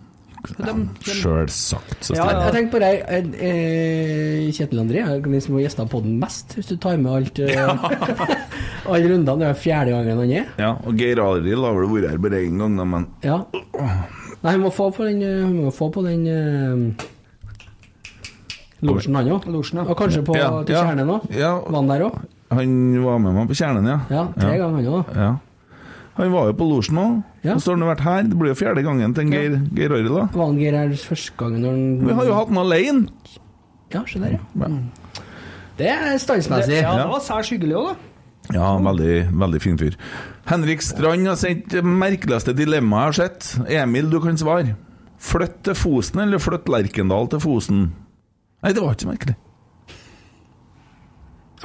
sjølsagt. 1.06 2.08
Så 2.08 2.16
Ja, 2.16 2.26
jeg. 2.26 2.42
Jeg 2.42 2.54
tenker 2.56 2.72
på 2.72 2.80
det, 2.82 2.92
eh, 3.08 3.26
eh, 3.48 4.52
Kjetil 4.52 4.82
André 4.82 5.04
er 5.06 5.22
den 5.22 5.42
som 5.42 5.54
har 5.56 5.62
gjesta 5.62 5.86
den 5.90 6.20
mest, 6.20 6.56
hvis 6.56 6.68
du 6.72 6.78
tar 6.78 6.98
med 6.98 7.12
alt 7.12 7.40
eh, 7.40 7.58
alle 8.90 9.12
rundene. 9.12 9.40
Det 9.40 9.48
er 9.50 9.54
fjerde 9.54 9.92
gangen 9.92 10.18
han 10.18 10.32
er. 10.32 10.46
Ja, 10.58 10.72
og 10.84 10.98
Geir 10.98 11.22
Arild 11.22 11.64
har 11.64 11.78
vel 11.78 11.90
vært 11.94 12.10
her 12.10 12.18
bare 12.18 12.42
én 12.42 12.58
gang, 12.58 12.78
da, 12.78 12.84
men 12.86 13.08
Ja. 13.24 13.46
Nei, 14.42 14.56
han 14.56 14.62
må 14.64 14.72
få 14.74 14.90
på 14.90 15.06
den, 15.06 15.22
eh, 15.22 15.42
han 15.46 15.54
må 15.54 15.72
få 15.74 15.92
på 15.94 16.02
den 16.02 16.26
uh, 16.26 17.06
losjen, 18.82 19.16
han 19.16 19.30
òg. 19.30 19.46
Og 19.86 19.98
kanskje 19.98 20.24
på 20.26 20.36
Ja, 20.40 20.64
til 20.66 20.74
ja. 20.76 20.86
Kjernen 20.88 21.10
òg. 21.14 21.30
Ja. 21.38 21.60
Var 21.62 21.78
han 21.78 21.88
der 21.92 22.08
òg? 22.10 22.22
han 22.52 23.04
var 23.04 23.20
med 23.24 23.36
meg 23.38 23.48
på 23.48 23.56
Kjernen, 23.56 23.86
ja. 23.88 24.00
Ja, 24.10 24.26
tre 24.36 24.58
ganger 24.58 24.82
han 24.82 24.88
òg. 24.90 25.14
Ja. 25.16 25.36
Han 26.18 26.32
var 26.34 26.50
jo 26.50 26.56
på 26.58 26.66
losjen 26.68 26.98
òg, 27.00 27.22
Ja. 27.44 27.56
og 27.56 27.62
så 27.64 27.72
har 27.74 27.78
han 27.80 27.88
vært 27.90 28.04
her. 28.06 28.24
Det 28.30 28.38
blir 28.38 28.52
jo 28.52 28.58
fjerde 28.60 28.84
gangen 28.86 29.14
til 29.18 29.24
en 29.26 29.32
Geir, 29.34 29.56
Geir 29.74 29.92
Arild, 29.96 30.36
Valgeir 30.38 30.76
her 30.78 30.92
første 31.02 31.34
gangen 31.40 31.62
når 31.66 31.72
han 31.72 32.08
Vi 32.08 32.14
har 32.20 32.26
jo 32.30 32.36
hatt 32.38 32.52
han 32.54 32.58
alene. 32.62 33.08
Ja, 33.92 34.04
se 34.08 34.20
der, 34.22 34.36
ja. 34.38 34.44
Ja. 34.62 34.70
Det 35.78 35.88
er 35.90 36.06
Det, 36.12 36.22
standsmessig. 36.22 36.78
ja, 36.82 36.92
Ja. 36.92 36.98
det 37.02 37.10
var 37.10 37.20
særs 37.26 37.50
hyggelig 37.50 37.76
òg, 37.80 37.88
da. 37.90 37.96
Ja, 38.54 38.78
veldig, 38.78 39.32
veldig 39.40 39.62
fin 39.62 39.78
fyr. 39.78 39.96
Henrik 40.50 40.82
Strand 40.82 41.28
har 41.28 41.36
sendt 41.36 41.70
det 41.70 41.84
merkeligste 41.86 42.54
dilemmaet 42.58 43.16
jeg 43.16 43.30
har 43.30 43.30
sett. 43.30 43.70
Emil, 43.70 44.10
du 44.10 44.20
kan 44.20 44.38
svare. 44.38 44.76
Flytt 45.22 45.64
til 45.64 45.76
Fosen 45.78 46.20
eller 46.24 46.38
flytt 46.42 46.66
Lerkendal 46.70 47.28
til 47.30 47.40
Fosen? 47.40 47.92
Nei, 48.64 48.72
det 48.74 48.82
var 48.82 48.94
ikke 48.94 49.06
så 49.06 49.12
merkelig. 49.14 49.36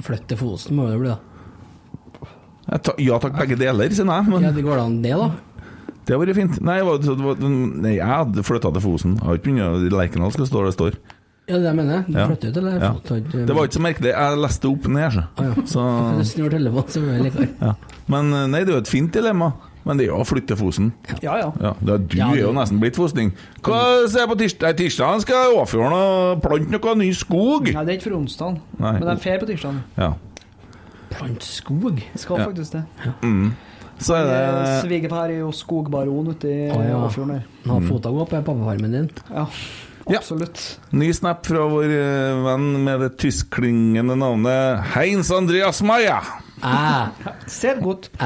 Flytt 0.04 0.26
til 0.28 0.36
Fosen 0.40 0.76
må 0.76 0.88
det 0.90 0.98
bli, 1.00 1.08
da. 1.08 2.78
Ta, 2.82 2.92
ja 3.00 3.16
takk, 3.22 3.36
begge 3.38 3.56
deler, 3.60 3.88
sier 3.94 4.04
jeg. 4.10 4.26
Men 4.28 4.42
Ja, 4.42 4.50
det 4.52 4.64
går 4.66 4.78
an, 4.82 5.00
det, 5.02 5.12
da. 5.16 5.30
Det 6.06 6.14
har 6.14 6.20
vært 6.22 6.36
fint. 6.38 6.58
Nei, 6.62 6.76
det 6.78 6.86
var, 6.86 6.98
det 7.02 7.16
var, 7.18 7.40
nei 7.82 7.96
jeg 7.96 8.06
hadde 8.06 8.42
flytta 8.46 8.70
til 8.76 8.82
Fosen. 8.84 9.16
Jeg 9.18 9.26
har 9.26 9.38
ikke 9.40 9.48
begynt 9.52 9.92
Lerkendal 9.92 10.32
skal 10.36 10.46
stå 10.46 10.60
der 10.62 10.68
det 10.70 10.74
står. 10.78 10.98
Ja, 11.46 11.58
det 11.62 11.72
mener 11.78 11.92
det 11.92 11.96
jeg. 11.98 12.06
Du 12.06 12.18
Ja. 12.18 12.26
flytter 12.26 12.48
ut, 12.48 12.56
eller? 12.56 12.72
Ja. 12.82 12.92
Det 13.46 13.54
var 13.54 13.64
ikke 13.68 13.76
så 13.78 13.82
merkelig. 13.84 14.10
Jeg 14.14 14.38
leste 14.42 14.66
opp 14.70 14.86
ned, 14.90 15.10
så. 15.14 15.22
Ah, 15.38 15.44
ja. 15.44 15.54
så 15.66 15.82
Du 16.18 16.24
snur 16.26 16.50
telefonen, 16.50 16.88
så 16.90 17.00
blir 17.04 17.12
det 17.14 17.24
likere. 17.28 17.48
ja. 17.62 17.72
Men 18.10 18.32
eh, 18.34 18.46
nei, 18.50 18.60
det 18.66 18.70
er 18.74 18.78
jo 18.80 18.82
et 18.82 18.90
fint 18.90 19.12
dilemma. 19.14 19.52
Men 19.86 19.98
det 20.00 20.08
er 20.08 20.10
jo 20.10 20.16
å 20.18 20.24
flytte 20.26 20.48
til 20.50 20.58
Fosen. 20.58 20.88
Ja, 21.22 21.36
ja. 21.38 21.52
Ja, 21.62 21.70
det 21.78 21.92
er, 21.94 21.98
du 22.10 22.16
Ja, 22.18 22.30
er 22.34 22.40
jo 22.40 22.48
nesten 22.56 22.80
blitt 22.82 22.96
fosning. 22.98 23.28
Hva 23.62 24.08
ser 24.10 24.24
jeg 24.24 24.30
på 24.32 24.38
tirsdag? 24.40 24.74
Tirsdag 24.80 25.20
skal 25.22 25.36
jeg 25.44 25.52
overføre 25.54 25.90
noe 25.92 26.32
plante 26.42 26.74
noe 26.74 26.94
ny 26.98 27.12
skog. 27.14 27.70
Nei, 27.70 27.84
det 27.86 27.94
er 27.94 27.98
ikke 28.00 28.08
for 28.10 28.16
onsdag, 28.18 28.56
men 28.82 28.98
det 29.06 29.12
er 29.14 29.22
fer 29.22 29.38
på 29.38 29.46
tirsdag. 29.52 29.78
Ja. 29.96 30.08
Plante 31.14 31.46
skog. 31.46 32.00
Jeg 32.02 32.18
skal 32.24 32.38
Ja. 32.42 32.48
faktisk 32.50 32.72
det. 32.72 32.84
Så 33.98 34.14
er 34.18 34.24
det 34.28 34.40
Svigerfar 34.84 35.30
er 35.32 35.38
jo 35.40 35.50
skogbaron 35.56 36.28
ute 36.34 36.48
i 36.52 36.66
Å, 36.70 36.80
ja. 36.84 36.98
Åfjorden 37.06 37.32
der. 37.38 37.44
Ha 37.70 37.78
fota 37.86 38.10
gå 38.12 38.26
på 38.26 38.30
pappafarmen 38.42 38.92
din. 38.98 39.08
Ja, 39.32 39.46
Ja. 40.06 40.18
absolutt. 40.20 40.60
ny 40.94 41.08
snap 41.16 41.46
fra 41.48 41.64
vår 41.66 41.90
eh, 41.90 42.36
venn 42.44 42.68
med 42.84 43.00
det 43.02 43.08
tyskklingende 43.18 44.14
navnet 44.20 44.84
Heinz 44.94 45.30
Andreas 45.34 45.80
Maya. 45.82 46.20
Ah, 46.62 47.08
Ser 47.50 47.80
godt. 47.82 48.10
I. 48.20 48.22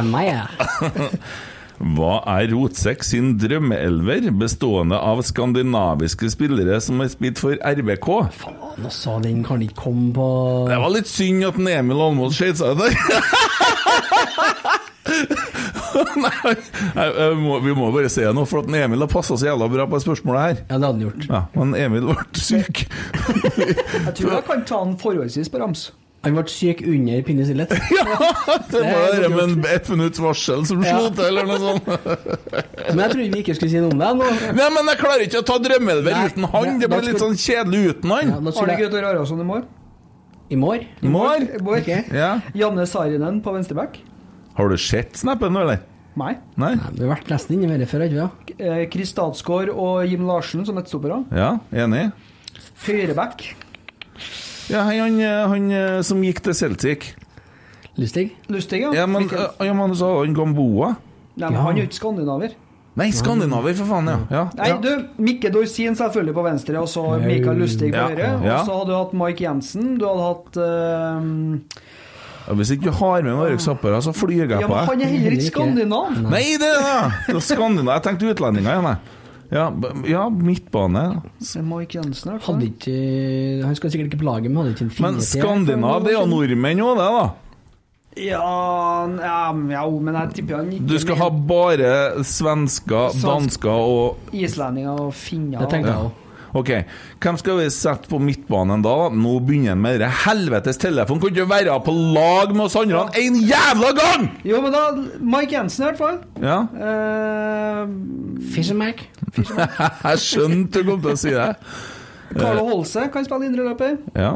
Hva 1.80 2.18
er 2.28 2.50
Rotsekk 2.52 3.00
sin 3.08 3.38
drømmeelver, 3.40 4.26
bestående 4.36 4.98
av 5.00 5.22
skandinaviske 5.24 6.28
spillere 6.28 6.76
som 6.84 7.00
har 7.00 7.08
spilt 7.08 7.40
for 7.40 7.56
RBK? 7.56 8.10
Faen, 8.36 8.58
også, 8.84 9.16
den 9.24 9.40
kan 9.48 9.62
ikke 9.64 9.80
komme 9.86 10.12
på 10.12 10.26
Det 10.68 10.76
var 10.82 10.92
litt 10.92 11.08
synd 11.08 11.40
at 11.48 11.56
Emil 11.78 11.96
Almås 12.04 12.36
skjøt 12.36 12.60
seg 12.60 12.76
ut 12.76 12.84
der. 12.84 12.92
Nei, 16.24 16.32
jeg- 16.54 17.14
jeg 17.20 17.36
må, 17.40 17.60
vi 17.64 17.74
må 17.76 17.90
bare 17.94 18.10
se 18.12 18.24
noe, 18.34 18.46
for 18.48 18.64
at 18.64 18.68
Emil 18.84 19.00
har 19.06 19.10
passa 19.12 19.36
så 19.38 19.50
jævla 19.50 19.68
bra 19.72 19.86
på 19.90 19.98
det 19.98 20.04
spørsmålet 20.06 20.40
her. 20.46 20.60
Ja, 20.68 20.78
det 20.78 20.84
hadde 20.84 20.90
han 20.92 21.06
gjort. 21.06 21.28
Ja, 21.30 21.40
Men 21.56 21.74
Emil 21.78 22.10
ble 22.10 22.44
syk. 22.50 22.84
Jeg 23.46 24.14
tror 24.18 24.36
jeg 24.36 24.44
kan 24.50 24.64
ta 24.68 24.84
den 24.84 24.96
forholdsvis 25.00 25.50
på 25.52 25.60
rams. 25.62 25.90
Han 26.20 26.34
ble 26.36 26.42
syk 26.52 26.82
under 26.84 27.22
pinnesillet? 27.24 27.70
Ja, 27.96 28.58
det 28.68 28.80
var 28.84 29.14
Det 29.22 29.28
med 29.32 29.42
en 29.46 29.64
ett 29.72 29.86
minutts 29.88 30.20
varsel 30.20 30.66
som 30.68 30.82
Ja. 30.84 30.98
slo 30.98 31.08
til, 31.16 31.30
eller 31.30 31.46
noe 31.48 31.58
sånt. 31.62 31.86
Men 32.90 33.00
jeg 33.06 33.10
trodde 33.14 33.30
vi 33.32 33.40
ikke 33.40 33.54
skulle 33.56 33.72
si 33.72 33.80
noe 33.80 33.94
om 33.94 34.02
det 34.02 34.10
nå. 34.18 34.28
Nei, 34.58 34.66
men 34.76 34.90
jeg 34.92 35.00
klarer 35.00 35.24
ikke 35.24 35.40
å 35.40 35.46
ta 35.48 35.56
drømmelver 35.64 36.18
uten 36.28 36.44
han. 36.52 36.76
Det 36.82 36.90
blir 36.92 37.06
litt 37.08 37.22
sånn 37.24 37.38
kjedelig 37.40 37.80
uten 37.94 38.12
han. 38.16 38.34
Ja, 38.34 38.36
Har 38.36 38.44
du 38.44 38.52
skulle 38.52 38.76
jeg 38.76 38.84
Gauter 38.84 39.08
Arason 39.14 39.40
i 39.40 39.48
morgen? 39.48 39.68
I 40.50 40.58
morgen? 40.60 40.86
Mår? 41.00 41.46
Mål. 41.62 41.78
Ok. 41.78 41.88
Ja. 42.12 42.30
Janne 42.58 42.84
Sarinen 42.90 43.40
på 43.44 43.52
venstreback. 43.56 44.00
Har 44.58 44.68
du 44.68 44.76
sett 44.82 45.16
snappen 45.16 45.54
nå, 45.56 45.62
eller? 45.64 45.80
Nei. 46.18 46.34
Nei? 46.58 46.74
Nei, 46.74 46.90
Vi 46.96 47.04
har 47.04 47.12
vært 47.14 47.30
nesten 47.30 47.56
inne 47.60 47.76
i 47.76 47.80
det 47.80 47.86
før, 47.90 48.02
ikke 48.08 48.26
vi? 48.48 48.54
Eh, 48.66 48.82
Chris 48.90 49.12
Statsgaard 49.14 49.70
og 49.72 50.02
Jim 50.10 50.26
Larsen 50.28 50.64
som 50.66 50.74
midtstoppere. 50.78 51.20
Ja, 51.30 51.52
enig? 51.72 52.08
Høyreback. 52.86 53.44
Ja, 54.70 54.84
han, 54.86 54.98
han, 54.98 55.20
han 55.52 55.70
eh, 55.74 56.00
som 56.06 56.22
gikk 56.24 56.42
til 56.46 56.56
Celtic. 56.58 57.12
Lustig? 58.00 58.30
Lustig, 58.50 58.82
ja. 58.84 58.90
Ja, 59.02 59.06
men, 59.10 59.28
eh, 59.30 59.62
ja, 59.66 59.76
men 59.76 59.94
så 59.98 60.10
har 60.14 60.24
han 60.24 60.34
Gamboa. 60.36 60.94
Nei, 61.36 61.46
men 61.46 61.58
ja. 61.58 61.62
Han 61.66 61.78
er 61.78 61.84
jo 61.84 61.88
ikke 61.90 62.00
skandinaver. 62.00 62.58
Nei, 63.00 63.06
skandinaver, 63.14 63.74
for 63.78 63.86
faen, 63.86 64.08
ja. 64.10 64.18
ja. 64.34 64.42
Nei, 64.58 64.70
du, 64.82 64.90
Mikke 65.22 65.52
Dorsin 65.54 65.94
selvfølgelig 65.96 66.34
på 66.36 66.42
venstre, 66.44 66.80
og 66.82 66.88
så 66.90 67.04
Mikael 67.22 67.60
Lustig 67.62 67.92
på 67.94 68.02
høyre. 68.10 68.32
ja. 68.44 68.58
Og 68.58 68.66
så 68.66 68.78
hadde 68.80 68.90
du 68.90 68.96
hatt 68.98 69.14
Mike 69.22 69.44
Jensen. 69.46 69.92
Du 70.00 70.08
hadde 70.10 70.26
hatt 70.26 70.58
eh, 70.66 71.86
Ja, 72.48 72.54
Hvis 72.58 72.70
ikke 72.74 72.88
du 72.88 72.92
har 72.96 73.22
med 73.22 73.36
Marek 73.36 73.60
Zappara, 73.60 74.00
så 74.02 74.12
flyr 74.16 74.46
jeg 74.48 74.50
Ja, 74.50 74.66
på 74.66 74.74
men 74.74 74.86
han 74.88 75.00
er 75.00 75.10
heller 75.14 75.36
ikke 75.36 75.50
skandinav. 75.52 76.12
Nei, 76.30 76.44
det 76.60 76.70
er 76.70 76.80
det! 76.82 77.10
det 77.28 77.36
er 77.36 77.44
Skandinav. 77.46 77.92
Jeg 77.98 78.02
tenkte 78.08 78.30
utlendinger 78.34 78.70
igjen, 78.74 78.88
jeg. 78.90 79.16
Ja, 79.50 79.64
ja, 80.06 80.28
midtbane. 80.30 81.04
Mike 81.66 81.96
Jensen, 81.98 82.36
altså. 82.36 82.52
Hadde 82.52 82.68
ikke 82.70 83.66
Han 83.66 83.74
skal 83.74 83.90
sikkert 83.90 84.12
ikke 84.12 84.20
på 84.22 84.28
laget, 84.28 84.50
men 84.50 84.60
hadde 84.62 84.74
ikke 84.76 84.86
en 84.86 84.92
Men 85.02 85.20
skandinav, 85.26 86.04
det 86.04 86.12
er 86.14 86.20
jo 86.20 86.26
nordmenn 86.30 86.82
òg, 86.86 87.00
det, 87.00 87.08
da. 87.16 87.24
Ja, 88.20 89.06
ja, 89.06 89.34
ja, 89.70 89.82
men 89.90 90.16
jeg 90.18 90.32
tipper 90.34 90.56
han 90.58 90.70
ikke 90.74 90.86
Du 90.90 90.96
skal 90.98 91.18
ha 91.20 91.28
bare 91.30 91.90
svensker, 92.26 93.12
Svensk- 93.14 93.26
dansker 93.28 93.70
og 93.70 94.34
islendinger 94.34 94.98
og 95.06 95.12
finner. 95.14 95.62
Det 95.62 95.70
tenker 95.70 95.92
jeg 95.94 96.08
òg. 96.08 96.19
Ok, 96.56 96.70
hvem 97.22 97.36
skal 97.38 97.60
vi 97.60 97.68
sette 97.70 98.10
på 98.10 98.18
midtbanen 98.22 98.82
da? 98.82 98.94
Nå 99.14 99.36
begynner 99.46 99.76
han 99.76 99.82
med 99.84 100.00
det 100.02 100.08
helvetes 100.24 100.80
telefon. 100.82 101.20
Kan 101.22 101.30
ikke 101.34 101.46
være 101.50 101.76
på 101.86 101.94
lag 101.94 102.54
med 102.56 102.64
oss 102.66 102.78
andre 102.80 103.04
en 103.20 103.38
jævla 103.38 103.92
gang?! 103.98 104.26
Jo, 104.46 104.58
men 104.64 104.74
da 104.74 104.82
Mike 105.20 105.54
Jensen, 105.54 105.84
i 105.84 105.88
hvert 105.90 106.00
fall. 106.00 106.20
Ja, 106.42 106.58
Eh, 106.80 107.86
Fishermark. 108.54 109.02
jeg 110.10 110.20
skjønte 110.22 110.82
du 110.82 110.90
kom 110.90 111.02
til 111.04 111.12
å 111.12 111.18
si 111.18 111.32
det. 111.34 111.48
Carlo 112.34 112.66
Holse 112.68 113.06
kan 113.12 113.26
spille 113.26 113.48
indreløper. 113.50 113.96
Ja. 114.18 114.34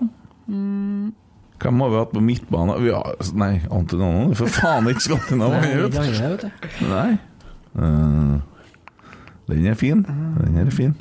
Hvem 1.65 1.81
har 1.81 1.93
vi 1.93 2.01
hatt 2.03 2.15
på 2.15 2.23
midtbanen? 2.25 2.83
Vi 2.85 2.93
har, 2.93 3.15
nei, 3.41 3.53
Antonino 3.73 4.31
er 4.31 4.39
for 4.39 4.53
faen 4.53 4.91
ikke 4.91 5.07
skandinav. 5.07 5.55
Nei, 5.55 5.71
han 5.71 5.95
det 5.95 6.03
det, 6.05 6.33
vet 6.35 6.45
du. 6.45 6.89
Nei. 6.91 7.11
Uh, 7.75 8.43
den 9.51 9.71
er 9.71 9.79
fin. 9.79 10.05
Den 10.05 10.61
er 10.61 10.75
fin. 10.75 10.95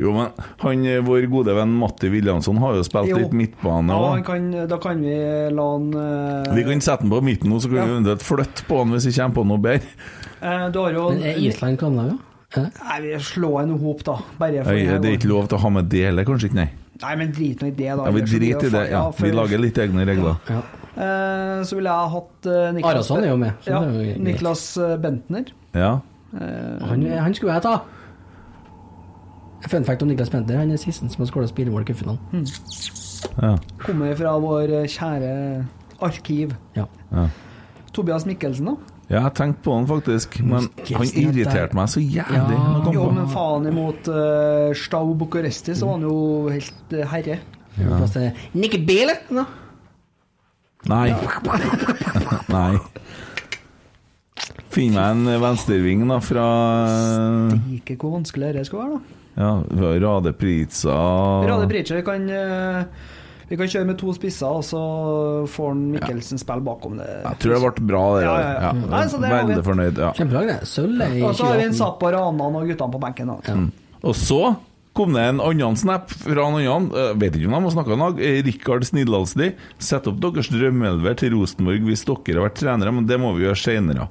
Jo, 0.00 0.12
men 0.16 0.30
han, 0.62 0.84
eh, 0.88 1.00
vår 1.04 1.26
gode 1.30 1.52
venn 1.54 1.72
Matti 1.76 2.08
Williamson 2.10 2.56
har 2.62 2.78
jo 2.78 2.84
spilt 2.86 3.10
Jo. 3.10 3.18
litt 3.20 3.34
midtbane 3.36 3.92
Ja, 3.92 4.22
kan, 4.24 4.46
da 4.70 4.78
kan 4.80 5.02
vi 5.04 5.12
la 5.52 5.66
han 5.74 5.90
uh... 5.94 6.54
Vi 6.56 6.64
kan 6.64 6.80
sette 6.80 7.04
han 7.04 7.12
på 7.12 7.20
midten 7.26 7.52
nå, 7.52 7.60
så 7.60 7.68
kan 7.68 7.76
vi 7.76 7.82
Ja. 7.84 7.88
eventuelt 7.98 8.24
flytte 8.24 8.64
på 8.68 8.80
han 8.80 8.94
hvis 8.96 9.06
vi 9.10 9.12
kommer 9.18 9.36
på 9.36 9.44
noe 9.50 9.58
bedre. 9.60 9.92
eh, 10.40 10.66
Du 10.72 10.80
har 10.80 10.92
jo 10.96 11.10
Men 11.10 11.22
er 11.22 11.38
Island 11.44 11.78
Skandinavia? 11.78 12.18
Ja. 12.56 12.64
Nei, 12.82 12.96
vi 13.04 13.12
slår 13.22 13.60
en 13.62 13.76
hop, 13.78 14.00
da. 14.08 14.16
Bare 14.40 14.64
for 14.64 14.72
Øy, 14.74 14.80
det 14.88 15.02
det 15.02 15.10
er 15.12 15.18
ikke 15.20 15.28
lov 15.30 15.46
til 15.48 15.58
å 15.58 15.60
ha 15.62 15.68
med 15.70 15.88
det 15.92 16.04
heller, 16.08 16.24
kanskje 16.26 16.48
ikke? 16.50 16.58
Nei. 16.64 16.70
Nei, 17.00 17.14
men 17.16 17.30
drit 17.32 17.60
nå 17.62 17.68
i 17.68 17.70
det, 17.70 17.92
da. 17.96 18.04
Ja, 18.08 18.10
vi 18.10 18.20
driter 18.26 18.66
i 18.66 18.70
det. 18.74 18.90
Ja. 18.90 19.04
for- 19.12 19.26
Vi 19.26 19.32
lager 19.36 19.58
litt 19.62 19.78
egne 19.78 20.04
regler. 20.08 20.40
Ja. 20.50 20.62
Eh, 20.96 21.62
Så 21.64 21.76
ville 21.76 21.88
jeg 21.92 22.00
ha 22.00 22.08
hatt 22.08 22.46
uh, 22.50 22.72
Niklas 22.74 22.94
Arason 22.94 23.22
er 23.22 23.28
jo 23.30 23.36
med, 23.36 23.52
Ja, 23.66 23.82
er 23.84 23.92
jo. 23.92 24.18
Niklas 24.24 24.64
eh, 24.78 24.96
Bentner. 24.96 25.44
Ja. 25.74 25.98
Han, 26.32 27.02
han 27.10 27.34
skulle 27.34 27.56
jeg 27.56 27.62
ta. 27.62 27.80
Fun 29.68 29.84
fact 29.84 30.02
om 30.02 30.08
Niklas 30.08 30.30
Penter. 30.30 30.56
Han 30.56 30.70
er 30.72 30.80
sisten 30.80 31.10
som 31.12 31.22
har 31.22 31.28
skåra 31.28 31.48
spillemål 31.50 31.84
i 31.84 31.90
cupfinalen. 31.90 32.46
ja. 33.42 33.56
Kommer 33.82 34.14
fra 34.16 34.38
vår 34.40 34.72
eh, 34.80 34.86
kjære 34.88 35.34
arkiv. 36.00 36.54
Ja. 36.76 36.86
ja. 37.12 37.26
Tobias 37.92 38.24
Mikkelsen, 38.26 38.70
da? 38.70 38.96
Ja, 39.10 39.24
jeg 39.24 39.34
tenkte 39.34 39.64
på 39.66 39.74
han 39.74 39.88
faktisk, 39.90 40.38
men 40.46 40.68
han 40.86 41.08
irriterte 41.18 41.76
meg 41.76 41.88
så 41.90 42.00
jævlig. 42.00 42.56
Ja. 42.56 42.92
Jo, 42.94 43.08
men 43.10 43.26
faen 43.28 43.66
imot 43.66 44.08
uh, 44.08 44.70
Stau 44.78 45.10
Bucuresti, 45.18 45.74
så 45.74 45.88
var 45.88 45.98
han 45.98 46.06
jo 46.06 46.18
helt 46.54 46.94
uh, 46.94 47.02
herre. 47.10 47.40
Ja. 47.80 47.98
Til 48.06 48.84
Bale, 48.86 49.16
da. 49.30 49.44
Nei. 50.90 51.08
Nei. 52.54 52.78
Finn 54.70 54.94
meg 54.94 55.16
en 55.16 55.40
venstreving 55.42 56.04
da 56.08 56.20
fra 56.22 56.44
Ikke 57.74 57.96
hvor 57.98 58.12
vanskelig 58.18 58.52
det 58.54 58.66
skal 58.68 58.84
være, 58.84 58.98
da. 58.98 59.16
Ja, 59.40 59.50
vi 59.70 59.86
har 59.86 60.00
Rade 60.04 60.32
Prica 60.36 60.94
Rade 61.48 61.66
Prica 61.70 61.96
vi 61.96 62.02
kan, 62.06 62.24
eh, 62.28 62.84
vi 63.50 63.56
kan 63.58 63.70
kjøre 63.70 63.86
med 63.88 63.98
to 63.98 64.12
spisser, 64.14 64.46
og 64.46 64.62
så 64.66 64.80
får 65.50 65.74
Mikkelsen 65.96 66.38
spille 66.38 66.62
bakom 66.66 66.98
det. 67.00 67.08
Jeg 67.24 67.38
tror 67.42 67.54
det 67.56 67.60
ble 67.80 67.86
bra, 67.90 68.02
det 68.18 68.24
Ja, 68.26 68.34
der. 68.36 68.42
ja, 68.46 68.60
ja. 68.60 68.72
Nei, 68.92 69.04
det 69.06 69.20
vi. 69.20 69.30
Veldig 69.34 69.64
fornøyd. 69.66 69.98
Ja. 70.04 70.10
Kjempebra, 70.18 70.42
det. 70.46 70.58
Sølv 70.70 71.00
er 71.02 71.16
i 71.18 71.22
Og 71.26 71.34
så 71.34 71.48
har 71.48 71.56
vi 71.58 71.64
en 71.66 71.74
2018. 71.74 71.80
Zappa 71.80 72.12
Ranan 72.14 72.58
og 72.60 72.68
guttene 72.70 72.92
på 72.94 73.00
benken. 73.06 73.26
da. 73.26 73.56
Og 74.06 74.14
så 74.14 74.40
kom 74.96 75.14
det 75.14 75.22
en 75.22 75.40
annen 75.42 75.76
snap 75.78 76.10
fra 76.10 76.46
en 76.48 76.56
annen. 76.58 76.88
Jeg 76.94 77.18
vet 77.20 77.36
ikke 77.38 77.48
om 77.50 77.56
de 77.56 77.62
har 77.66 77.74
snakka 77.76 77.94
i 77.94 78.00
dag. 78.00 78.22
Eh, 78.26 78.38
Rikard 78.46 78.86
Snidlalsli. 78.88 79.50
Sett 79.78 80.08
opp 80.10 80.18
deres 80.22 80.50
drømmeelver 80.50 81.16
til 81.20 81.34
Rosenborg 81.36 81.86
hvis 81.86 82.02
dere 82.08 82.40
har 82.40 82.48
vært 82.48 82.58
trenere, 82.60 82.94
men 82.94 83.06
det 83.08 83.20
må 83.20 83.32
vi 83.36 83.44
gjøre 83.46 83.60
seinere. 83.60 84.08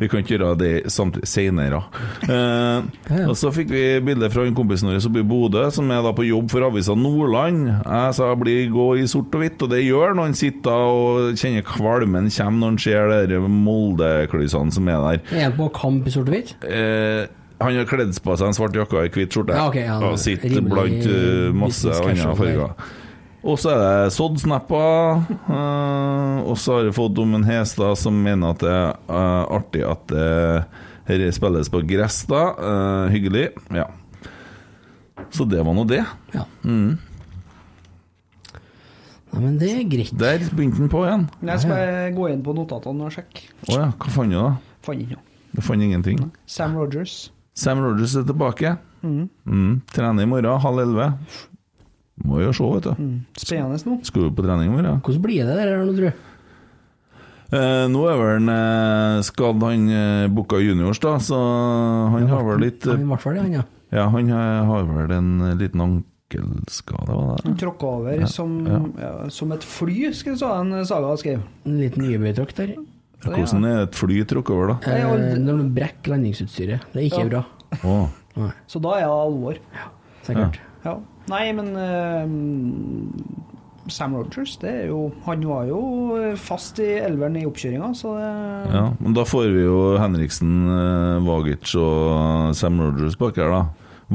Vi 0.00 0.08
kan 0.10 0.22
ikke 0.22 0.36
gjøre 0.38 0.54
det 0.60 0.72
seinere. 0.92 1.82
Eh, 2.26 3.26
og 3.26 3.34
så 3.38 3.52
fikk 3.54 3.72
vi 3.72 3.84
bilde 4.04 4.30
fra 4.32 4.46
en 4.48 4.56
kompis 4.56 4.84
vår 4.86 5.00
oppe 5.02 5.22
i 5.22 5.26
Bodø, 5.26 5.66
som 5.74 5.90
er 5.92 6.02
da 6.04 6.14
på 6.16 6.26
jobb 6.26 6.50
for 6.52 6.66
avisa 6.66 6.96
Nordland. 6.98 7.68
Jeg 7.82 8.16
sa 8.18 8.32
bli 8.38 8.56
gå 8.72 8.88
i 9.02 9.06
sort 9.10 9.34
og 9.36 9.44
hvitt, 9.44 9.60
og 9.62 9.72
det 9.74 9.82
gjør 9.84 10.16
når 10.16 10.30
han 10.30 10.38
sitter 10.38 10.86
og 10.88 11.38
kjenner 11.38 11.66
kvalmen 11.66 12.30
kommer 12.32 12.62
når 12.62 12.72
han 12.72 12.80
ser 12.82 13.14
de 13.30 13.38
Molde-klysene 13.52 14.74
som 14.74 14.88
er 14.88 15.06
der. 15.06 15.22
Er 15.36 15.46
han 15.48 15.56
på 15.58 15.68
kamp 15.76 16.08
i 16.08 16.14
sort 16.14 16.30
og 16.30 16.36
hvitt? 16.36 16.56
Eh, 16.64 17.28
han 17.66 17.78
har 17.78 17.86
kledd 17.88 18.12
på 18.22 18.34
seg 18.38 18.50
en 18.50 18.56
svart 18.56 18.76
jakke 18.76 18.98
og 18.98 19.04
ei 19.04 19.12
hvit 19.12 19.32
skjorte. 19.34 19.56
Ja, 19.56 19.68
ok, 19.70 19.78
ja, 19.82 19.96
og 20.06 20.18
sitter 20.20 20.60
blant 20.66 21.06
uh, 21.06 21.48
masse 21.56 21.90
andre 21.92 22.34
farger. 22.38 22.74
Og 23.42 23.58
så 23.58 23.72
er 23.72 23.80
det 23.82 24.12
sådd-snapper. 24.14 25.24
Uh, 25.48 26.38
og 26.46 26.54
så 26.62 26.76
har 26.76 26.86
jeg 26.86 26.94
fått 26.94 27.18
om 27.18 27.34
en 27.34 27.46
Hestad 27.48 27.98
som 27.98 28.14
mener 28.22 28.54
at 28.54 28.60
det 28.62 28.70
er 28.70 28.92
uh, 29.10 29.56
artig 29.58 29.82
at 29.88 30.04
det 30.12 30.28
her 31.08 31.24
spilles 31.34 31.70
på 31.72 31.80
gress, 31.90 32.20
da. 32.30 32.42
Uh, 32.54 33.06
hyggelig. 33.10 33.48
Ja. 33.74 33.88
Så 35.34 35.42
det 35.50 35.64
var 35.66 35.74
nå 35.74 35.82
det. 35.90 36.04
Ja. 36.36 36.44
Nei, 39.32 39.40
men 39.40 39.58
det 39.58 39.70
er 39.74 39.84
greit. 39.90 40.14
Der 40.20 40.46
begynte 40.52 40.78
den 40.78 40.90
på 40.92 41.02
igjen. 41.06 41.26
Jeg 41.42 41.64
skal 41.64 42.14
gå 42.14 42.30
inn 42.30 42.42
på 42.46 42.54
notatene 42.54 43.08
og 43.08 43.14
sjekke. 43.14 43.48
Å 43.66 43.74
ja, 43.74 43.86
hva 43.96 44.08
fant 44.12 44.30
du 44.30 44.38
da? 44.38 44.50
Fant 44.86 45.02
ikke 45.02 45.16
noe. 45.16 45.26
Du 45.52 45.60
fant 45.64 45.84
ingenting? 45.84 46.18
Sam 46.48 46.78
Rogers. 46.78 47.32
Sam 47.54 47.82
Rogers 47.84 48.16
er 48.16 48.24
tilbake. 48.28 48.76
Mm. 49.02 49.80
Trener 49.92 50.24
i 50.24 50.28
morgen, 50.30 50.60
halv 50.62 50.82
elleve. 50.84 51.08
Må 52.22 52.42
jo 52.42 52.52
se, 52.54 52.66
vet 52.76 52.86
du. 52.86 53.08
Spennende 53.40 53.80
nå. 53.88 53.98
Skal 54.06 54.28
du 54.28 54.34
på 54.36 54.44
trening 54.44 54.70
i 54.70 54.74
morgen? 54.76 55.00
Hvordan 55.04 55.24
blir 55.24 55.48
det 55.48 55.56
der 55.58 55.72
nå, 55.82 55.94
tror 55.96 56.12
du? 56.12 56.28
Eh, 57.52 57.84
nå 57.92 58.02
er 58.08 58.16
vel 58.16 58.38
en 58.38 58.48
eh, 58.48 59.18
skadd, 59.28 59.60
han 59.60 59.88
eh, 59.92 60.28
Bukka 60.32 60.56
juniors, 60.62 61.00
da, 61.02 61.18
så 61.20 61.36
han 62.14 62.30
har 62.30 62.46
vel 62.46 62.62
litt 62.64 62.86
Ja, 62.88 62.94
eh, 62.96 63.02
I 63.02 63.08
hvert 63.10 63.24
fall 63.26 63.36
han, 63.42 63.50
ja. 63.58 63.64
Ja, 63.92 64.06
han 64.08 64.30
har 64.32 64.62
har 64.70 64.86
vel 64.88 65.12
en 65.18 65.28
eh, 65.50 65.58
liten 65.60 65.82
ankelskade, 65.84 67.12
var 67.12 67.42
det 67.42 67.50
Han 67.50 67.58
tråkka 67.60 67.90
over 67.98 68.24
som, 68.32 68.54
ja, 68.96 69.12
som 69.28 69.52
et 69.52 69.66
fly, 69.68 69.98
skal 70.16 70.38
så 70.40 70.54
en 70.62 70.78
Saga 70.88 71.12
skrev. 71.20 71.44
En 71.68 71.76
liten 71.82 72.06
nybøytråkk 72.08 72.56
der. 72.56 72.72
Hvordan 73.24 73.64
er 73.68 73.82
et 73.86 73.94
fly 73.94 74.22
trukket 74.26 74.50
over, 74.56 74.72
da? 74.74 74.92
Eh, 74.92 75.36
når 75.38 75.62
du 75.62 75.68
brekker 75.76 76.14
landingsutstyret. 76.16 76.80
Det 76.92 76.98
er 77.00 77.06
ikke 77.10 77.22
Ja. 77.24 77.28
bra. 77.28 77.44
Oh. 77.84 78.50
Så 78.66 78.80
da 78.82 78.96
er 78.98 79.06
det 79.06 79.14
alvor. 79.14 79.56
sikkert. 80.26 80.58
Ja. 80.84 80.96
Nei, 81.30 81.52
men 81.54 81.68
uh, 81.78 82.26
Sam 83.90 84.14
Rogers, 84.14 84.56
det 84.62 84.70
er 84.70 84.86
jo 84.90 85.12
Han 85.26 85.42
var 85.46 85.66
jo 85.66 85.78
fast 86.38 86.78
i 86.82 86.88
elveren 87.02 87.36
i 87.38 87.44
oppkjøringa, 87.46 87.92
så 87.98 88.14
det 88.18 88.74
ja, 88.74 88.82
men 88.98 89.14
da 89.16 89.24
får 89.26 89.48
vi 89.54 89.62
jo 89.64 89.78
Henriksen, 89.98 90.52
eh, 90.70 91.22
Vagic 91.26 91.74
og 91.78 92.54
Sam 92.58 92.78
Rogers 92.82 93.16
bak 93.18 93.36
her, 93.42 93.50
da. 93.50 93.62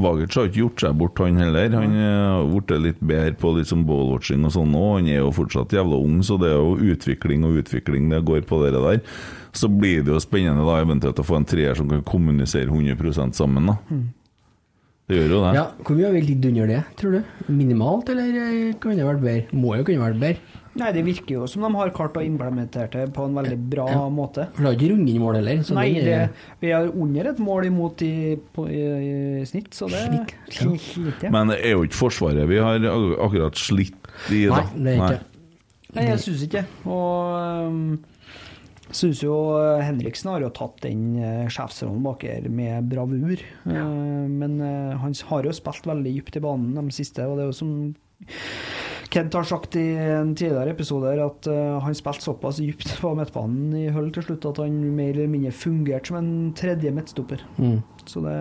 Vagic 0.02 0.36
har 0.38 0.48
ikke 0.48 0.60
gjort 0.62 0.82
seg 0.84 0.98
bort, 1.00 1.22
han 1.22 1.40
heller. 1.40 1.72
Han 1.76 1.96
eh, 1.96 2.26
har 2.34 2.46
blitt 2.52 2.74
litt 2.84 3.00
bedre 3.00 3.34
på 3.40 3.52
litt 3.56 3.70
sånn 3.70 3.86
ballwatching 3.88 4.46
og 4.48 4.54
sånn 4.54 4.76
og 4.78 4.92
Han 4.98 5.10
er 5.12 5.20
jo 5.22 5.32
fortsatt 5.36 5.74
jævla 5.76 5.98
ung, 6.02 6.20
så 6.26 6.38
det 6.40 6.52
er 6.52 6.58
jo 6.58 6.92
utvikling 6.94 7.46
og 7.48 7.58
utvikling 7.62 8.12
det 8.12 8.22
går 8.28 8.44
på 8.48 8.60
det 8.64 8.74
der. 8.76 9.02
Så 9.56 9.70
blir 9.72 10.04
det 10.06 10.14
jo 10.14 10.22
spennende 10.22 10.66
da 10.66 10.78
eventuelt 10.82 11.18
å 11.18 11.26
få 11.26 11.40
en 11.40 11.48
treer 11.48 11.78
som 11.78 11.88
kan 11.90 12.04
kommunisere 12.06 12.70
100% 12.70 13.36
sammen, 13.38 13.72
da. 13.72 13.78
Det 15.08 15.16
gjør 15.16 15.30
jo 15.32 15.40
det. 15.40 15.52
Ja, 15.56 15.66
Hvor 15.80 15.96
mye 15.96 16.04
har 16.04 16.16
vi 16.18 16.20
lidd 16.26 16.46
under 16.50 16.66
det, 16.68 16.80
tror 17.00 17.14
du? 17.16 17.44
Minimalt, 17.48 18.10
eller 18.12 18.74
kunne 18.82 18.98
det 18.98 19.06
vært 19.08 19.22
bedre? 19.24 19.56
Må 19.56 19.78
jo 19.78 19.86
kunne 19.88 20.04
vært 20.04 20.20
bedre. 20.20 20.58
Nei, 20.78 20.90
det 20.94 21.04
virker 21.06 21.34
jo 21.40 21.46
som 21.50 21.64
de 21.66 21.70
har 21.74 21.90
klart 21.96 22.16
å 22.18 22.22
implementere 22.24 22.88
det 22.92 23.06
på 23.16 23.24
en 23.28 23.34
veldig 23.38 23.58
bra 23.70 23.86
Ja. 23.90 24.02
måte. 24.12 24.48
For 24.54 24.62
det 24.62 24.70
har 24.70 24.76
ikke 24.78 24.90
rundet 24.94 25.14
inn 25.14 25.22
mål 25.22 25.38
heller. 25.40 25.62
Så 25.66 25.74
Nei, 25.78 25.88
det, 26.04 26.18
vi 26.62 26.70
har 26.74 26.88
under 26.92 27.30
et 27.32 27.38
mål 27.42 27.66
imot 27.70 28.02
i, 28.06 28.36
på, 28.54 28.66
i, 28.70 28.82
i 29.42 29.46
snitt, 29.48 29.72
så 29.74 29.88
det 29.90 30.04
slitt. 30.06 30.36
ja. 30.60 30.76
Slitt, 30.78 31.24
ja. 31.26 31.32
Men 31.34 31.50
det 31.52 31.60
er 31.64 31.74
jo 31.76 31.82
ikke 31.88 31.98
Forsvaret 31.98 32.46
vi 32.48 32.60
har 32.62 32.78
akkurat 32.86 33.58
slitt 33.58 34.12
i, 34.30 34.44
da. 34.46 34.62
Nei, 34.76 34.84
det 34.84 34.94
er 34.94 35.02
ikke 35.18 35.24
Nei, 35.96 36.02
jeg 36.10 36.20
syns 36.20 36.42
ikke 36.44 36.60
Og 36.84 37.68
um, 37.72 37.98
syns 38.92 39.22
jo 39.24 39.34
eh, 39.56 39.82
Henriksen 39.84 40.30
har 40.32 40.42
jo 40.44 40.50
tatt 40.56 40.82
den 40.84 41.06
uh, 41.16 41.46
sjefsrollen 41.52 42.04
bak 42.04 42.22
her 42.28 42.44
med 42.52 42.88
bravur. 42.92 43.40
Uh, 43.66 44.28
men 44.28 44.58
uh, 44.60 44.94
han 45.00 45.16
har 45.30 45.48
jo 45.48 45.52
spilt 45.56 45.88
veldig 45.88 46.12
dypt 46.18 46.38
i 46.40 46.44
banen 46.44 46.76
de 46.76 46.94
siste, 46.96 47.24
og 47.24 47.36
det 47.36 47.46
er 47.46 47.50
jo 47.50 47.56
som 47.56 47.72
Kent 49.08 49.34
har 49.38 49.46
sagt 49.48 49.76
i 49.80 49.86
en 49.96 50.34
tidligere 50.36 50.74
episode 50.74 51.14
at 51.24 51.48
uh, 51.48 51.78
han 51.80 51.96
spilte 51.96 52.26
såpass 52.26 52.58
dypt 52.60 52.90
på 53.00 53.14
midtbanen 53.16 53.72
i 53.78 53.86
Hull 53.94 54.10
til 54.12 54.26
slutt 54.26 54.48
at 54.50 54.60
han 54.60 54.74
mer 54.96 55.14
eller 55.14 55.30
mindre 55.32 55.52
fungerte 55.56 56.10
som 56.10 56.18
en 56.20 56.32
tredje 56.58 56.92
midtstopper. 56.92 57.44
Mm. 57.56 57.78
Så 58.08 58.20
det 58.24 58.36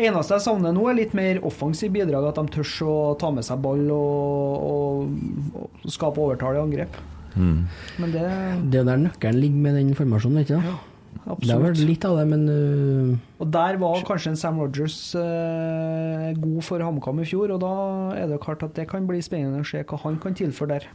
eneste 0.00 0.38
jeg 0.38 0.46
savner 0.46 0.72
nå, 0.72 0.86
er 0.88 0.98
litt 1.00 1.16
mer 1.16 1.42
offensiv 1.48 1.92
bidrag. 1.92 2.30
At 2.30 2.40
de 2.40 2.56
tør 2.56 2.72
å 2.88 2.94
ta 3.20 3.32
med 3.34 3.44
seg 3.46 3.60
ball 3.64 3.84
og, 3.92 4.64
og, 4.68 5.58
og 5.60 5.92
skape 5.92 6.24
overtall 6.24 6.56
i 6.56 6.62
angrep. 6.62 6.96
Mm. 7.36 7.60
Men 8.00 8.12
det 8.12 8.24
Det 8.72 8.80
er 8.80 8.88
der 8.88 9.04
nøkkelen 9.06 9.40
ligger 9.40 9.68
med 9.68 9.78
den 9.80 9.94
formasjonen, 9.96 10.42
ikke 10.44 10.56
sant? 10.56 10.72
Det 10.72 10.91
har 11.24 11.36
vært 11.38 11.70
absolutt. 11.70 11.86
litt 11.88 12.04
av 12.08 12.16
det, 12.18 12.26
men 12.32 12.42
uh, 12.48 13.18
Og 13.44 13.50
der 13.54 13.76
var 13.78 14.02
kanskje 14.08 14.32
en 14.32 14.36
Sam 14.40 14.58
Rogers 14.60 14.96
uh, 15.14 16.32
god 16.42 16.62
for 16.66 16.82
HamKam 16.82 17.20
i 17.22 17.28
fjor, 17.28 17.54
og 17.54 17.60
da 17.62 17.72
er 18.18 18.28
det 18.32 18.40
klart 18.42 18.62
at 18.66 18.74
det 18.74 18.88
kan 18.90 19.06
bli 19.06 19.22
spennende 19.22 19.62
å 19.62 19.68
se 19.68 19.84
hva 19.86 20.00
han 20.02 20.18
kan 20.22 20.34
tilføre 20.34 20.78
der. 20.80 20.88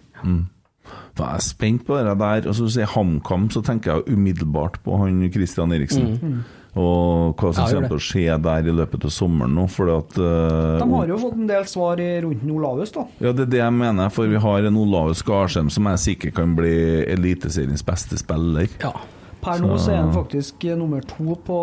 Da 1.17 1.25
er 1.31 1.39
jeg 1.39 1.47
spent 1.49 1.81
på 1.87 1.97
det 1.99 2.13
der. 2.19 2.45
Og 2.47 2.55
så 2.55 2.67
sier 2.71 2.87
HamKam, 2.93 3.49
så 3.51 3.59
tenker 3.65 3.97
jeg 4.01 4.15
umiddelbart 4.15 4.77
på 4.85 4.99
han 5.01 5.25
Christian 5.33 5.73
Eriksen. 5.75 6.43
Og 6.77 7.33
hva 7.41 7.49
som 7.55 7.65
Ja, 7.65 7.73
kommer 7.73 7.89
til 7.89 7.97
å 7.97 8.05
skje 8.05 8.35
der 8.45 8.67
i 8.69 8.73
løpet 8.77 9.07
av 9.07 9.09
sommeren 9.11 9.55
nå. 9.57 9.63
fordi 9.73 9.95
at 9.97 10.17
uh, 10.21 10.77
De 10.83 10.87
har 10.93 11.07
jo 11.09 11.17
fått 11.23 11.33
en 11.39 11.47
del 11.49 11.65
svar 11.65 11.99
i- 12.03 12.21
rundt 12.21 12.43
Olaus, 12.53 12.91
da. 12.93 13.07
Ja, 13.19 13.31
det 13.33 13.47
er 13.47 13.51
det 13.55 13.61
jeg 13.63 13.73
mener, 13.73 14.11
for 14.13 14.27
vi 14.29 14.37
har 14.37 14.67
en 14.69 14.77
Olaus 14.77 15.23
Garsheim 15.25 15.71
som 15.73 15.89
jeg 15.89 16.03
sikkert 16.05 16.35
kan 16.37 16.53
bli 16.55 16.75
Eliteseriens 17.09 17.81
beste 17.87 18.19
spiller. 18.21 18.67
ja. 18.83 18.93
Per 19.41 19.59
nå 19.61 19.75
så 19.77 19.91
er 19.93 19.99
han 20.01 20.11
faktisk 20.15 20.63
eh, 20.65 20.75
nummer 20.79 21.01
to 21.05 21.35
på, 21.45 21.57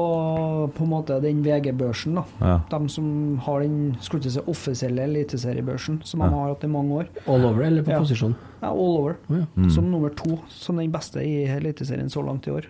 på 0.76 0.84
en 0.86 0.90
måte 0.92 1.16
den 1.22 1.42
VG-børsen. 1.44 2.14
da. 2.20 2.24
Ja. 2.40 2.54
De 2.70 2.88
som 2.92 3.08
har 3.44 3.60
den 3.64 3.96
skulle 4.00 4.30
si, 4.30 4.40
offisielle 4.46 5.02
eliteseriebørsen, 5.08 6.00
som 6.06 6.20
de 6.22 6.28
har 6.30 6.52
hatt 6.54 6.64
i 6.64 6.70
mange 6.70 7.00
år. 7.02 7.10
All 7.26 7.44
over, 7.44 7.64
eller 7.66 7.82
på 7.82 7.90
Ja. 7.90 7.98
posisjon? 8.00 8.36
Ja, 8.62 8.70
all 8.70 8.96
over. 9.00 9.16
Oh, 9.28 9.36
ja. 9.40 9.46
Mm. 9.56 9.70
Som 9.70 9.90
nummer 9.90 10.10
to, 10.14 10.38
som 10.48 10.76
den 10.80 10.92
beste 10.94 11.20
i 11.24 11.44
Eliteserien 11.50 12.08
så 12.10 12.22
langt 12.24 12.46
i 12.46 12.54
år. 12.54 12.66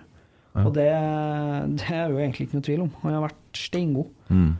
Og 0.55 0.73
det, 0.75 0.87
det 1.81 1.89
er 1.91 2.09
jo 2.13 2.19
egentlig 2.23 2.47
ikke 2.47 2.55
noe 2.61 2.63
tvil 2.69 2.83
om. 2.85 2.91
Han 3.03 3.13
har 3.17 3.25
vært 3.29 3.59
steingod. 3.59 4.07
Mm. 4.31 4.53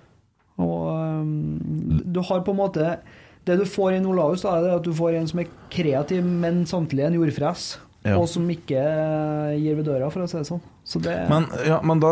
Og 0.59 0.81
um, 0.91 2.03
du 2.15 2.21
har 2.23 2.43
på 2.47 2.53
en 2.55 2.59
måte 2.61 2.99
Det 3.45 3.57
du 3.59 3.65
får 3.67 3.93
i 3.93 3.97
en 3.99 4.07
Olaus, 4.07 4.43
da, 4.43 4.53
er 4.57 4.63
det 4.63 4.75
at 4.79 4.85
du 4.87 4.93
får 4.95 5.17
en 5.19 5.27
som 5.29 5.41
er 5.43 5.49
kreativ, 5.71 6.23
men 6.25 6.63
samtidig 6.67 7.05
en 7.09 7.17
jordfres. 7.19 7.65
Ja. 8.05 8.19
Og 8.21 8.27
som 8.29 8.45
ikke 8.53 8.77
eh, 8.77 9.55
gir 9.63 9.79
ved 9.79 9.87
døra, 9.89 10.11
for 10.13 10.21
å 10.25 10.29
si 10.29 10.37
det 10.37 10.45
sånn. 10.51 10.61
Så 10.85 11.01
det 11.01 11.15
Men, 11.31 11.47
ja, 11.65 11.79
men 11.81 12.03
da 12.03 12.11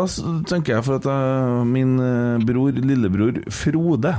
tenker 0.49 0.78
jeg 0.78 0.86
for 0.86 0.97
at 0.97 1.05
jeg, 1.05 1.66
min 1.68 1.99
eh, 2.01 2.45
bror, 2.49 2.72
lillebror 2.72 3.43
Frode, 3.53 4.14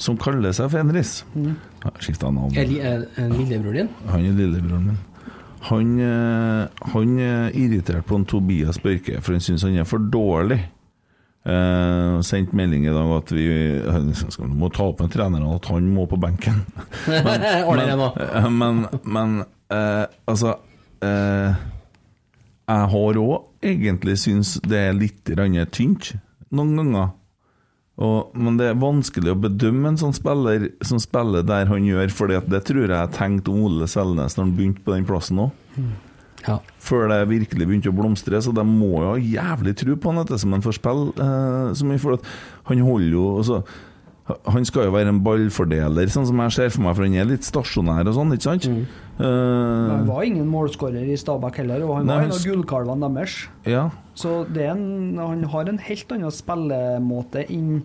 som 0.00 0.16
kaller 0.16 0.54
seg 0.56 0.70
Fenris 0.72 1.24
Mm. 1.34 1.56
ja, 1.82 1.90
Skifta 2.00 2.30
navn. 2.32 2.54
Er, 2.56 2.70
er, 2.78 3.02
er 3.18 3.34
lillebror 3.34 3.74
din? 3.80 3.90
Han 4.12 4.24
er 4.30 4.38
lillebroren 4.38 4.86
min. 4.92 5.00
Han, 5.68 5.90
eh, 6.00 6.84
han 6.94 7.18
er 7.20 7.50
irritert 7.58 8.06
på 8.08 8.16
en 8.16 8.24
Tobias 8.30 8.78
Børke, 8.80 9.18
for 9.20 9.34
han 9.36 9.42
syns 9.44 9.66
han 9.66 9.74
er 9.76 9.84
for 9.90 9.98
dårlig. 10.00 10.62
Eh, 11.44 12.14
sendt 12.24 12.52
melding 12.56 12.86
i 12.86 12.92
dag 12.94 13.10
at 13.16 13.30
vi 13.32 13.46
må 14.54 14.68
ta 14.72 14.86
opp 14.90 15.00
med 15.02 15.12
trenerne 15.12 15.54
at 15.56 15.68
han 15.72 15.86
må 15.92 16.06
på 16.08 16.18
benken. 16.20 16.62
men. 17.10 18.04
Eh, 18.06 18.48
men, 18.52 18.86
men 19.04 19.40
eh, 19.74 20.04
altså 20.30 20.56
eh, 21.04 21.62
Jeg 22.70 22.90
har 22.94 23.20
òg 23.22 23.64
egentlig 23.72 24.18
syns 24.22 24.58
det 24.66 24.84
er 24.88 24.98
litt 24.98 25.24
tynt 25.72 26.12
noen 26.50 26.76
ganger. 26.78 27.08
Og, 28.00 28.30
men 28.32 28.56
det 28.56 28.70
er 28.70 28.78
vanskelig 28.80 29.34
å 29.34 29.40
bedømme 29.42 29.90
en 29.90 29.98
sånn 30.00 30.14
spiller 30.16 30.70
som 30.86 31.00
spiller 31.02 31.44
der 31.44 31.68
han 31.68 31.84
gjør, 31.84 32.12
for 32.14 32.32
det 32.32 32.62
tror 32.68 32.88
jeg 32.88 33.16
tenkte 33.16 33.52
om 33.52 33.66
Ole 33.66 33.88
Selnes 33.90 34.38
når 34.38 34.46
han 34.46 34.54
begynte 34.56 34.84
på 34.86 34.94
den 34.94 35.08
plassen 35.08 35.42
òg. 35.44 35.50
Ja. 36.46 36.56
Før 36.80 37.10
det 37.10 37.18
virkelig 37.28 37.66
begynte 37.68 37.92
å 37.92 37.96
blomstre, 37.96 38.40
så 38.40 38.54
de 38.56 38.64
må 38.64 38.94
jo 38.94 39.10
ha 39.10 39.18
jævlig 39.20 39.74
tro 39.76 39.96
på 40.00 40.12
han 40.12 40.22
ettersom 40.22 40.56
han 40.56 40.64
får 40.64 40.78
spille 40.78 41.26
eh, 41.26 41.72
så 41.76 41.88
mye. 41.88 42.00
For 42.00 42.16
han 42.70 42.84
holder 42.86 43.16
jo 43.18 43.26
altså, 43.42 43.60
Han 44.52 44.64
skal 44.68 44.84
jo 44.88 44.92
være 44.94 45.08
en 45.12 45.20
ballfordeler, 45.24 46.10
sånn 46.12 46.26
som 46.28 46.40
jeg 46.44 46.52
ser 46.56 46.68
for 46.74 46.82
meg, 46.86 46.96
for 46.98 47.06
han 47.06 47.14
er 47.20 47.28
litt 47.30 47.46
stasjonær 47.46 48.08
og 48.10 48.14
sånn, 48.18 48.34
ikke 48.36 48.48
sant? 48.48 48.68
Han 48.70 48.86
Eh, 49.20 50.06
var 50.08 50.22
ingen 50.24 50.46
målskårer 50.48 51.04
i 51.12 51.16
Stabæk 51.20 51.58
heller, 51.60 51.82
og 51.84 51.98
han 51.98 52.06
Nei, 52.08 52.14
var 52.16 52.22
en 52.24 52.32
av 52.32 52.44
gullkalvene 52.46 53.10
deres. 53.18 53.34
ja, 53.68 53.90
Så 54.16 54.46
det 54.48 54.64
en, 54.70 55.18
han 55.20 55.42
har 55.44 55.68
en 55.68 55.78
helt 55.78 56.12
annen 56.12 56.30
spillemåte 56.32 57.42
inn, 57.52 57.82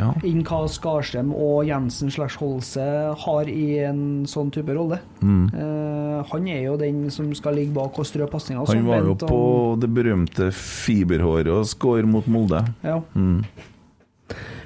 ja. 0.00 0.08
inn 0.26 0.42
hva 0.42 0.64
Skarsheim 0.66 1.30
og 1.32 1.66
Jensen 1.68 2.10
slash 2.10 2.40
Holse 2.42 3.14
har 3.22 3.44
i 3.50 3.78
en 3.86 4.24
sånn 4.26 4.50
type 4.50 4.74
rolle. 4.74 4.98
Mm. 5.22 5.44
Uh, 5.54 6.24
han 6.32 6.48
er 6.50 6.64
jo 6.64 6.76
den 6.80 7.04
som 7.14 7.30
skal 7.38 7.54
ligge 7.54 7.72
bak 7.76 7.96
og 8.02 8.06
strø 8.10 8.26
pasninger. 8.26 8.66
Han 8.66 8.86
var 8.90 9.06
jo 9.06 9.14
på 9.14 9.40
det 9.78 9.92
berømte 9.94 10.50
fiberhåret 10.50 11.54
og 11.54 11.66
score 11.70 12.02
mot 12.02 12.26
Molde. 12.26 12.64
ja. 12.82 12.98
Mm. 13.14 13.44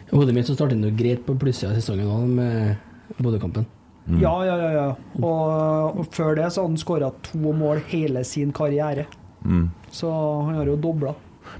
I 0.08 0.16
hodet 0.16 0.34
mitt 0.34 0.46
så 0.48 0.54
startet 0.56 0.80
det 0.82 0.94
greit 0.96 1.24
på 1.26 1.34
plussida 1.38 1.72
av 1.72 1.76
sesongen 1.80 2.08
òg, 2.08 2.28
med 2.28 3.18
Bodø-kampen. 3.18 3.66
Mm. 4.08 4.20
ja, 4.22 4.34
ja, 4.46 4.54
ja, 4.56 4.68
ja. 4.72 4.84
Og, 5.20 5.98
og 6.00 6.06
før 6.16 6.34
det 6.38 6.46
så 6.54 6.62
hadde 6.62 6.70
han 6.72 6.78
skåra 6.80 7.10
to 7.26 7.52
mål 7.52 7.82
hele 7.90 8.22
sin 8.24 8.52
karriere. 8.56 9.04
Mm. 9.44 9.66
Så 9.92 10.08
han 10.46 10.54
har 10.56 10.70
jo 10.70 10.76
dobla. 10.80 11.12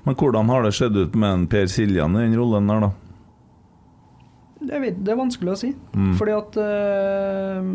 Men 0.05 0.17
hvordan 0.17 0.49
har 0.49 0.65
det 0.65 0.73
sett 0.77 0.97
ut 0.97 1.15
med 1.17 1.29
en 1.35 1.45
Per 1.49 1.67
Siljan 1.69 2.17
i 2.17 2.23
den 2.25 2.37
rollen 2.41 2.69
der, 2.73 2.87
da? 2.87 2.91
Jeg 4.69 4.81
vet, 4.83 4.97
det 5.05 5.13
er 5.13 5.19
vanskelig 5.21 5.53
å 5.53 5.59
si. 5.61 5.71
Mm. 5.95 6.15
Fordi 6.19 6.33
at 6.35 6.57
øh, 6.59 7.69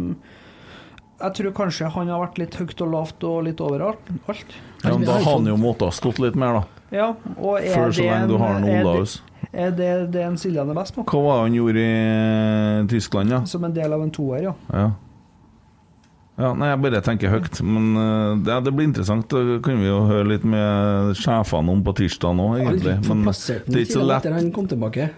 Jeg 1.22 1.36
tror 1.38 1.54
kanskje 1.62 1.92
han 1.94 2.10
har 2.12 2.24
vært 2.26 2.42
litt 2.42 2.58
høyt 2.60 2.82
og 2.84 2.92
lavt 2.92 3.24
og 3.30 3.44
litt 3.48 3.62
overalt. 3.64 4.10
Alt. 4.28 4.58
Ja, 4.84 4.96
men 4.98 5.06
da 5.08 5.20
har 5.20 5.30
han 5.38 5.48
jo 5.48 5.60
måttet 5.62 5.88
ha 5.88 5.94
stått 5.96 6.20
litt 6.20 6.36
mer, 6.36 6.60
da. 6.60 6.82
Ja, 6.94 7.08
og 7.38 7.62
er 7.62 7.72
Før 7.78 7.94
så 7.96 8.10
lenge 8.10 8.28
du 8.34 8.36
har 8.42 8.58
en 8.58 8.66
det- 8.68 8.82
Olaus. 8.82 9.22
Er 9.54 9.74
det 9.78 9.90
det 10.14 10.26
en 10.26 10.38
Siljan 10.42 10.70
er 10.74 10.78
best 10.78 10.96
på? 10.96 11.06
Hva 11.06 11.20
var 11.22 11.40
det 11.40 11.48
han 11.48 11.58
gjorde 11.60 11.82
i 11.82 11.96
Tyskland, 12.90 12.94
Tyskland, 12.94 13.34
ja? 13.36 13.42
Som 13.46 13.66
en 13.68 13.74
del 13.76 13.94
av 13.94 14.02
en 14.02 14.12
toer, 14.14 14.48
ja. 14.48 14.54
Ja. 14.74 14.86
ja 16.42 16.54
nei, 16.58 16.72
jeg 16.72 16.82
bare 16.86 17.02
tenker 17.06 17.34
høyt. 17.34 17.62
Men 17.62 17.92
ja, 18.48 18.58
det, 18.64 18.74
blir 18.74 18.90
interessant. 18.90 19.30
Det 19.30 19.60
kan 19.66 19.78
vi 19.82 19.92
jo 19.92 20.00
høre 20.10 20.26
litt 20.32 20.48
med 20.48 21.14
sjefene 21.20 21.78
om 21.78 21.84
på 21.86 21.94
tirsdag 22.02 22.34
nå, 22.40 22.50
egentlig. 22.58 22.98
Men 23.06 23.28
det 23.30 23.60
er 23.62 23.84
ikke 23.86 24.00
så 24.00 24.08
lett. 24.10 24.32
han 24.34 24.50
kom 24.56 24.70
tilbake. 24.72 25.12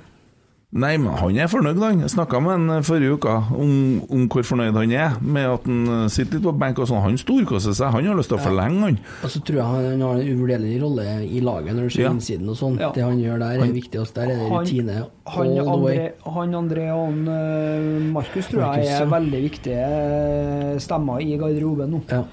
Nei, 0.75 0.97
men 0.99 1.13
han 1.15 1.37
er 1.39 1.47
fornøyd, 1.47 1.77
han. 1.79 2.01
Jeg 2.03 2.11
snakka 2.11 2.39
med 2.43 2.51
han 2.51 2.83
forrige 2.83 3.13
uke 3.15 3.31
om, 3.55 3.69
om 4.11 4.25
hvor 4.27 4.43
fornøyd 4.43 4.75
han 4.75 4.91
er 4.91 5.13
med 5.23 5.45
at 5.47 5.69
han 5.69 5.85
eh, 5.87 6.07
sitter 6.11 6.35
litt 6.35 6.43
på 6.43 6.51
benk 6.59 6.81
og 6.83 6.89
sånn. 6.89 6.99
Han 7.05 7.15
storkoser 7.21 7.71
seg. 7.77 7.93
Han 7.95 8.09
har 8.09 8.17
lyst 8.19 8.27
til 8.33 8.35
å 8.35 8.43
forlenge, 8.43 8.81
han. 8.83 8.97
Og 9.23 9.31
så 9.31 9.39
tror 9.47 9.61
jeg 9.61 9.69
han, 9.69 9.85
han 9.93 10.03
har 10.03 10.19
en 10.19 10.33
uvurderlig 10.35 10.73
rolle 10.83 11.05
i 11.23 11.39
laget 11.47 11.77
når 11.77 11.87
du 11.87 11.95
ser 11.95 12.03
Ja. 12.09 12.11
innsiden 12.11 12.51
og 12.51 12.59
sånn. 12.59 12.75
Ja. 12.83 12.89
Det 12.91 13.05
han 13.07 13.21
gjør 13.23 13.39
der, 13.45 13.63
er 13.63 13.71
viktig. 13.77 14.01
Også. 14.03 14.17
Der 14.19 14.27
er 14.27 14.33
det 14.35 14.49
Han- 14.49 14.65
rutine 14.65 14.97
Han 15.31 15.53
han. 15.55 15.71
André, 15.77 16.11
han 16.35 16.59
André 16.59 16.85
og 16.91 17.05
han, 17.07 17.23
eh, 17.37 18.11
Markus 18.19 18.51
tror 18.51 18.65
jeg 18.75 18.85
er 18.91 18.99
ja. 18.99 19.07
veldig 19.15 19.41
viktige 19.47 19.87
eh, 19.87 20.77
stemmer 20.83 21.23
i 21.23 21.37
garderoben 21.39 21.95
nå. 21.95 22.03
Ja. 22.11 22.25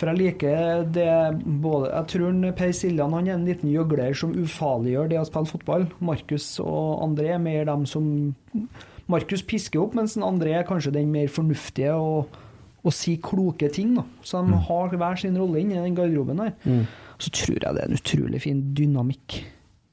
For 0.00 0.08
jeg 0.08 0.16
liker 0.16 0.86
det 0.96 1.08
både 1.60 1.90
Jeg 1.90 2.08
tror 2.14 2.36
Per 2.56 2.70
Siljan 2.72 3.12
han 3.12 3.26
er 3.28 3.34
en 3.36 3.44
liten 3.44 3.68
gjøgler 3.68 4.14
som 4.16 4.32
ufarliggjør 4.32 5.10
det 5.10 5.18
å 5.20 5.26
spille 5.28 5.50
fotball. 5.50 5.84
Markus 6.00 6.54
og 6.64 7.02
André 7.04 7.34
er 7.34 7.42
mer 7.42 7.66
dem 7.68 7.84
som 7.88 8.06
Markus 9.10 9.42
pisker 9.44 9.82
opp, 9.82 9.96
mens 9.98 10.16
André 10.16 10.54
er 10.56 10.64
kanskje 10.68 10.94
den 10.94 11.10
mer 11.12 11.28
fornuftige 11.32 11.92
og, 11.98 12.38
og 12.80 12.94
si 12.96 13.18
kloke 13.20 13.68
ting. 13.74 13.92
da. 13.98 14.06
Så 14.24 14.40
de 14.46 14.60
har 14.70 14.96
hver 14.96 15.20
sin 15.20 15.36
rolle 15.36 15.60
inni 15.60 15.76
den 15.76 15.98
garderoben 15.98 16.40
her. 16.46 16.54
Så 17.20 17.32
tror 17.36 17.58
jeg 17.58 17.76
det 17.76 17.82
er 17.82 17.90
en 17.90 18.00
utrolig 18.00 18.40
fin 18.46 18.62
dynamikk 18.72 19.42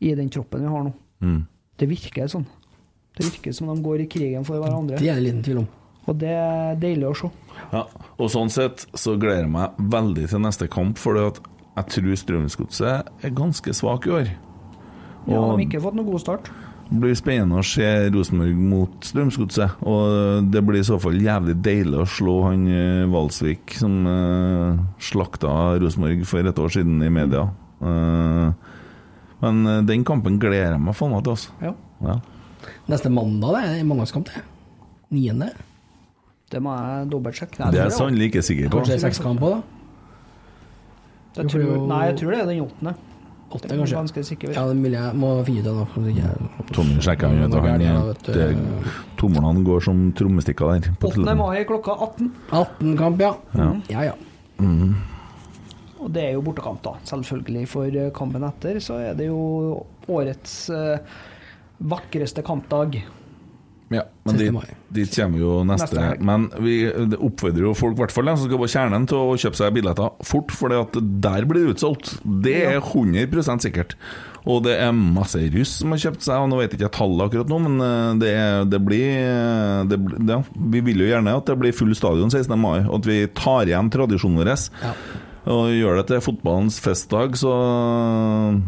i 0.07 0.13
den 0.15 0.31
troppen 0.31 0.63
vi 0.63 0.71
har 0.71 0.85
nå. 0.87 0.93
Mm. 1.25 1.41
Det 1.77 1.89
virker 1.89 2.31
sånn. 2.31 2.47
Det 3.17 3.25
virker 3.25 3.55
som 3.57 3.73
de 3.73 3.81
går 3.83 4.05
i 4.05 4.07
krigen 4.13 4.45
for 4.47 4.61
hverandre. 4.61 5.01
Det 5.01 5.09
er 5.09 5.19
det 5.19 5.25
liten 5.25 5.43
tvil 5.43 5.63
om. 5.65 5.67
Og 6.07 6.15
det 6.21 6.31
er 6.31 6.79
deilig 6.79 7.09
å 7.09 7.15
se. 7.17 7.31
Ja, 7.73 7.83
og 8.17 8.31
sånn 8.31 8.51
sett 8.53 8.85
så 8.97 9.17
gleder 9.19 9.45
jeg 9.45 9.53
meg 9.53 9.81
veldig 9.93 10.29
til 10.31 10.43
neste 10.43 10.69
kamp, 10.71 10.99
for 11.01 11.19
jeg 11.19 11.89
tror 11.93 12.21
Strømsgodset 12.21 13.11
er 13.27 13.35
ganske 13.35 13.73
svak 13.75 14.07
i 14.07 14.15
år. 14.21 14.31
Ja, 15.27 15.35
de 15.35 15.43
har 15.43 15.61
ikke 15.65 15.83
fått 15.83 15.97
noen 15.97 16.07
god 16.07 16.23
start. 16.23 16.49
det 16.87 17.01
blir 17.03 17.17
spennende 17.19 17.59
å 17.59 17.65
se 17.67 17.87
Rosenborg 18.15 18.55
mot 18.55 19.03
Strømsgodset, 19.03 19.83
og 19.83 20.47
det 20.53 20.63
blir 20.63 20.79
i 20.79 20.87
så 20.87 20.95
fall 21.03 21.19
jævlig 21.19 21.57
deilig 21.59 21.99
å 21.99 22.07
slå 22.07 22.37
han 22.45 22.63
eh, 22.71 23.03
Valsvik 23.11 23.75
som 23.75 24.07
uh, 24.07 24.79
slakta 25.03 25.75
Rosenborg 25.83 26.23
for 26.29 26.47
et 26.47 26.63
år 26.63 26.71
siden 26.77 27.03
i 27.03 27.11
media. 27.11 27.49
Uh, 27.83 28.55
men 29.43 29.67
eh, 29.67 29.83
den 29.85 30.05
kampen 30.07 30.39
gleder 30.41 30.75
jeg 30.75 30.83
meg 30.83 30.97
faen 30.97 31.13
meg 31.13 31.25
til, 31.25 31.35
altså. 31.35 31.53
Ja. 31.61 31.73
Ja. 32.07 32.19
Neste 32.89 33.11
mandag 33.13 33.57
det 33.57 33.65
er 33.67 33.87
mandagskamp, 33.87 34.31
det. 34.31 34.43
Niende. 35.13 35.51
Det 36.51 36.61
må 36.63 36.75
jeg 36.77 37.09
dobbeltsjekke. 37.11 37.71
Det 37.71 37.81
er 37.81 37.89
jeg 37.89 37.97
sannelig 37.97 38.29
ikke 38.31 38.45
sikker 38.45 38.69
på. 38.71 38.79
Kanskje 38.79 38.93
det 38.95 39.01
er 39.01 39.05
seks 39.09 39.19
kamper, 39.23 39.57
da? 39.57 39.61
Jeg 41.37 41.51
tror, 41.53 41.65
nei, 41.89 42.03
jeg 42.09 42.17
tror 42.21 42.33
det 42.33 42.39
er 42.39 42.49
den 42.49 42.61
åttende. 42.63 42.93
Åtte, 43.47 43.69
kanskje? 43.71 43.95
Ganske 43.95 44.23
sikker. 44.27 44.53
Ja, 44.55 44.63
det 44.67 44.79
vil 44.83 44.95
jeg 44.97 45.15
må 45.15 45.29
finne 45.47 45.61
ut 45.63 45.67
av 45.71 45.93
nå. 46.03 46.13
Tommy 46.75 46.97
sjekker 47.03 47.31
han, 47.31 47.43
vet 47.45 47.53
du. 47.53 47.59
Han, 47.63 48.09
det, 48.27 48.47
tomlene 49.19 49.63
går 49.67 49.85
som 49.85 50.01
trommestikker 50.17 50.73
der. 50.73 50.89
på 50.99 51.11
8. 51.13 51.35
mai 51.39 51.61
klokka 51.67 51.95
18. 52.09 52.31
18-kamp, 52.51 53.23
ja. 53.23 53.31
Ja. 53.55 53.69
Ja 53.93 54.07
ja. 54.09 54.17
Og 55.97 56.11
det 56.13 56.25
er 56.25 56.35
jo 56.35 56.43
bortekamp, 56.43 56.81
da. 56.83 56.97
Selvfølgelig. 57.07 57.63
For 57.71 57.87
eh, 57.87 58.11
kampen 58.15 58.43
etter 58.47 58.81
så 58.83 58.99
er 59.09 59.15
det 59.17 59.29
jo 59.29 59.39
årets 60.11 60.57
eh, 60.75 61.15
vakreste 61.87 62.43
kampdag. 62.45 62.99
Ja, 63.93 64.01
men 64.27 64.35
dit, 64.35 64.71
dit 64.91 65.13
kommer 65.15 65.39
jo 65.39 65.51
neste, 65.63 65.95
Neste. 65.95 66.23
Men 66.27 66.49
vi 66.59 66.89
oppfordrer 66.91 67.69
jo 67.69 67.75
folk, 67.77 67.95
i 67.95 68.01
hvert 68.01 68.11
fall 68.11 68.27
de 68.27 68.33
som 68.35 68.49
skal 68.49 68.59
på 68.59 68.67
Kjernen, 68.73 69.05
til 69.07 69.21
å 69.21 69.37
kjøpe 69.39 69.59
seg 69.59 69.77
billetter 69.77 70.25
fort, 70.27 70.51
for 70.51 70.73
der 70.97 71.47
blir 71.47 71.63
det 71.63 71.77
utsolgt. 71.77 72.17
Det 72.43 72.57
er 72.67 72.81
100 72.81 73.63
sikkert. 73.63 73.95
Og 74.47 74.61
det 74.63 74.75
er 74.79 74.91
masse 74.95 75.39
russ 75.53 75.77
som 75.81 75.95
har 75.95 76.01
kjøpt 76.03 76.23
seg, 76.23 76.39
og 76.39 76.51
nå 76.51 76.59
vet 76.59 76.75
jeg 76.75 76.81
ikke 76.81 76.91
tallet 76.97 77.25
akkurat 77.27 77.49
nå, 77.51 77.61
men 77.63 77.85
eh, 77.87 78.11
det, 78.23 78.33
det 78.71 78.81
blir 78.83 79.87
det, 79.91 79.97
ja, 80.31 80.41
Vi 80.75 80.83
vil 80.87 81.03
jo 81.03 81.09
gjerne 81.09 81.35
at 81.39 81.47
det 81.47 81.57
blir 81.59 81.75
full 81.75 81.95
stadion 81.97 82.31
16. 82.31 82.53
mai, 82.59 82.81
og 82.85 82.99
at 83.01 83.09
vi 83.09 83.21
tar 83.35 83.71
igjen 83.71 83.91
tradisjonen 83.91 84.43
vår. 84.43 84.53
Ja. 84.83 84.93
Og 85.47 85.71
gjør 85.71 86.01
det 86.01 86.07
til 86.11 86.23
fotballens 86.27 86.79
festdag, 86.83 87.39
så 87.39 87.55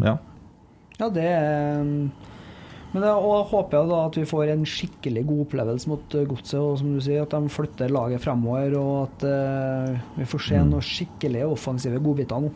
ja. 0.03 0.15
Ja, 0.99 1.07
det 1.15 1.27
er 1.27 1.87
Men 2.89 3.05
da 3.05 3.11
håper 3.13 3.77
jeg 3.77 3.89
da 3.91 3.97
at 4.07 4.15
vi 4.17 4.25
får 4.29 4.51
en 4.53 4.63
skikkelig 4.65 5.23
god 5.27 5.41
opplevelse 5.45 5.91
mot 5.91 6.15
eh, 6.17 6.25
Godset, 6.29 6.57
og 6.57 6.79
som 6.81 6.95
du 6.95 7.01
sier, 7.05 7.25
at 7.25 7.35
de 7.35 7.53
flytter 7.53 7.93
laget 7.93 8.23
fremover, 8.23 8.73
og 8.79 8.95
at 9.03 9.25
uh, 9.29 10.15
vi 10.17 10.25
får 10.29 10.45
se 10.47 10.61
noen 10.63 10.85
skikkelig 10.85 11.45
offensive 11.45 12.01
godbiter 12.01 12.41
nå. 12.41 12.49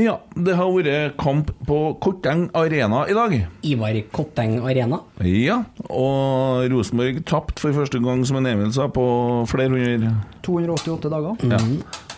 Ja, 0.00 0.14
det 0.32 0.54
har 0.56 0.70
vært 0.72 1.18
kamp 1.20 1.50
på 1.68 1.78
Korteng 2.00 2.46
Arena 2.56 3.02
i 3.10 3.16
dag. 3.16 3.34
Ivar 3.68 3.98
Kotteng 4.14 4.54
Arena. 4.64 5.02
Ja, 5.20 5.58
og 5.92 6.64
Rosenborg 6.72 7.18
tapte 7.28 7.60
for 7.60 7.76
første 7.76 8.00
gang, 8.00 8.22
som 8.24 8.38
en 8.40 8.48
Emil 8.48 8.70
sa, 8.72 8.86
på 8.88 9.04
flere 9.50 9.68
hundre 9.74 10.14
288 10.46 11.12
dager. 11.12 11.44
ja. 11.52 11.60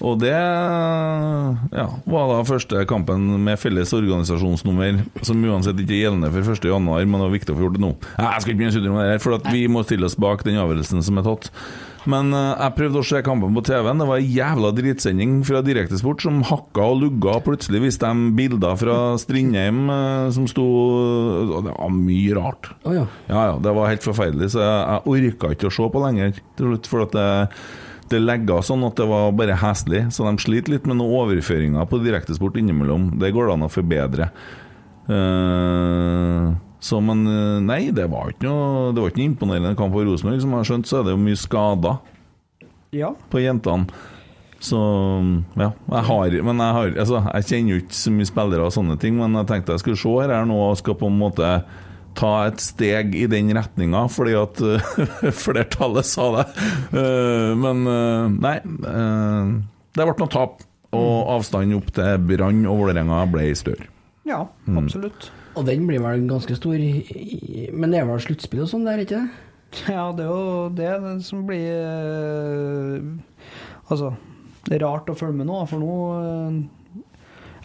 Og 0.04 0.18
det 0.20 0.30
ja, 0.34 1.84
var 2.10 2.30
da 2.30 2.38
første 2.46 2.82
kampen 2.90 3.26
med 3.44 3.58
felles 3.62 3.92
organisasjonsnummer, 3.94 5.02
som 5.26 5.42
uansett 5.46 5.78
ikke 5.80 5.94
er 5.96 6.02
gjeldende 6.06 6.30
for 6.34 6.54
1. 6.54 6.66
januar, 6.70 7.06
men 7.06 7.18
det 7.20 7.26
var 7.28 7.34
viktig 7.34 7.54
å 7.54 7.58
få 7.58 7.66
gjort 7.68 7.78
det 7.78 7.84
nå. 7.84 7.92
Ja, 8.18 8.32
Jeg 8.34 8.42
skal 8.44 8.54
ikke 8.54 8.60
begynne 8.62 8.74
å 8.74 8.76
sutre 8.78 8.92
om 8.94 8.98
det 9.00 9.08
her, 9.12 9.22
for 9.24 9.38
at 9.38 9.50
vi 9.54 9.64
må 9.70 9.84
stille 9.86 10.08
oss 10.10 10.18
bak 10.20 10.42
den 10.46 10.58
avgjørelsen 10.62 11.02
som 11.06 11.18
er 11.22 11.26
tatt. 11.26 11.50
Men 12.10 12.34
eh, 12.36 12.50
jeg 12.60 12.76
prøvde 12.78 13.00
å 13.00 13.06
se 13.06 13.20
kampen 13.24 13.54
på 13.56 13.62
TV-en. 13.68 14.00
Det 14.02 14.08
var 14.08 14.20
en 14.20 14.34
jævla 14.36 14.72
dritsending 14.76 15.38
fra 15.48 15.62
Direktesport 15.64 16.24
som 16.24 16.42
hakka 16.46 16.88
og 16.92 17.00
lugga. 17.04 17.38
Plutselig 17.44 17.82
viste 17.86 18.10
de 18.10 18.34
bilder 18.36 18.76
fra 18.80 18.98
Strindheim 19.20 19.86
eh, 19.92 20.28
som 20.36 20.48
sto 20.50 20.64
og 20.64 21.54
Det 21.64 21.72
var 21.72 21.94
mye 21.94 22.36
rart. 22.36 22.70
Oh, 22.84 22.92
ja. 22.96 23.06
Ja, 23.30 23.46
ja, 23.52 23.56
det 23.62 23.72
var 23.76 23.90
helt 23.90 24.04
forferdelig, 24.04 24.50
så 24.54 24.62
jeg, 24.62 24.84
jeg 24.84 25.14
orka 25.14 25.50
ikke 25.54 25.70
å 25.70 25.74
se 25.74 25.88
på 25.94 26.02
lenger 26.04 26.36
til 26.58 26.70
slutt, 26.70 26.90
for 26.90 27.04
at 27.06 27.14
det, 27.16 27.28
det 28.12 28.20
legga 28.22 28.60
sånn 28.64 28.84
at 28.86 29.00
det 29.00 29.08
var 29.10 29.32
bare 29.38 29.56
heslig. 29.62 30.04
Så 30.14 30.26
de 30.28 30.44
sliter 30.44 30.76
litt 30.76 30.90
med 30.90 31.00
noen 31.00 31.16
overføringer 31.24 31.88
på 31.90 32.02
direktesport 32.04 32.58
innimellom. 32.60 33.14
Det 33.20 33.32
går 33.34 33.48
det 33.48 33.56
an 33.56 33.66
å 33.68 33.72
forbedre. 33.72 34.30
Eh, 35.04 36.52
så, 36.84 36.98
men 37.00 37.22
eh, 37.30 37.60
nei, 37.64 37.78
det 37.96 38.04
var 38.12 38.28
ikke 38.34 38.44
noe 38.44 38.90
Det 38.92 39.00
var 39.00 39.12
ikke 39.12 39.22
noe 39.22 39.30
imponerende 39.30 39.76
kamp 39.78 39.94
på 39.96 40.02
Rosenborg. 40.04 40.42
Som 40.42 40.50
jeg 40.52 40.60
har 40.60 40.66
skjønt, 40.68 40.88
så 40.90 40.98
er 41.00 41.06
det 41.06 41.14
jo 41.14 41.22
mye 41.22 41.38
skader 41.40 41.94
Ja. 42.92 43.14
på 43.32 43.40
jentene. 43.40 43.88
Så 44.64 44.78
ja, 45.60 45.70
jeg 45.92 46.04
har 46.08 46.34
Men 46.46 46.60
jeg 46.62 46.74
har 46.76 46.92
Altså, 47.02 47.18
jeg 47.34 47.44
kjenner 47.50 47.74
jo 47.74 47.80
ikke 47.82 47.96
så 47.98 48.12
mye 48.14 48.28
spillere 48.28 48.64
og 48.68 48.72
sånne 48.76 48.94
ting, 49.00 49.16
men 49.20 49.34
jeg 49.40 49.48
tenkte 49.50 49.74
jeg 49.76 49.82
skulle 49.82 50.00
se 50.00 50.12
her, 50.22 50.32
her 50.32 50.46
nå 50.48 50.56
og 50.70 50.76
skal 50.80 50.96
på 51.00 51.08
en 51.10 51.18
måte 51.20 51.50
ta 52.14 52.30
et 52.46 52.60
steg 52.62 53.16
i 53.18 53.24
den 53.26 53.48
retninga, 53.56 54.04
fordi 54.12 54.36
at 54.38 54.60
eh, 54.62 55.30
flertallet 55.44 56.06
sa 56.06 56.28
det. 56.36 56.44
Eh, 56.94 57.52
men 57.58 57.82
nei. 58.38 58.54
det 58.62 60.06
ble 60.06 60.14
noe 60.20 60.30
tap, 60.32 60.60
og 60.94 61.32
avstanden 61.34 61.74
opp 61.80 61.88
til 61.96 62.20
Brann 62.28 62.60
og 62.70 62.84
Vålerenga 62.84 63.24
ble 63.32 63.48
større. 63.58 63.88
Ja, 64.28 64.44
Mm. 64.68 64.86
Og 65.54 65.66
den 65.68 65.86
blir 65.86 66.02
vel 66.02 66.24
ganske 66.28 66.56
stor, 66.58 66.74
men 66.74 67.92
det 67.92 68.00
er 68.00 68.08
vel 68.08 68.22
sluttspill 68.22 68.64
og 68.64 68.70
sånn 68.70 68.86
der, 68.88 69.02
ikke 69.04 69.20
det? 69.22 69.42
Ja, 69.90 70.08
det 70.14 70.24
er 70.24 70.30
jo 70.30 70.70
det 70.74 70.90
som 71.26 71.42
blir 71.48 71.66
eh, 71.66 73.06
Altså, 73.90 74.12
det 74.68 74.78
er 74.78 74.84
rart 74.86 75.10
å 75.10 75.16
følge 75.18 75.40
med 75.40 75.48
nå, 75.50 75.60
for 75.68 75.82
nå 75.82 75.96
eh, 76.14 77.00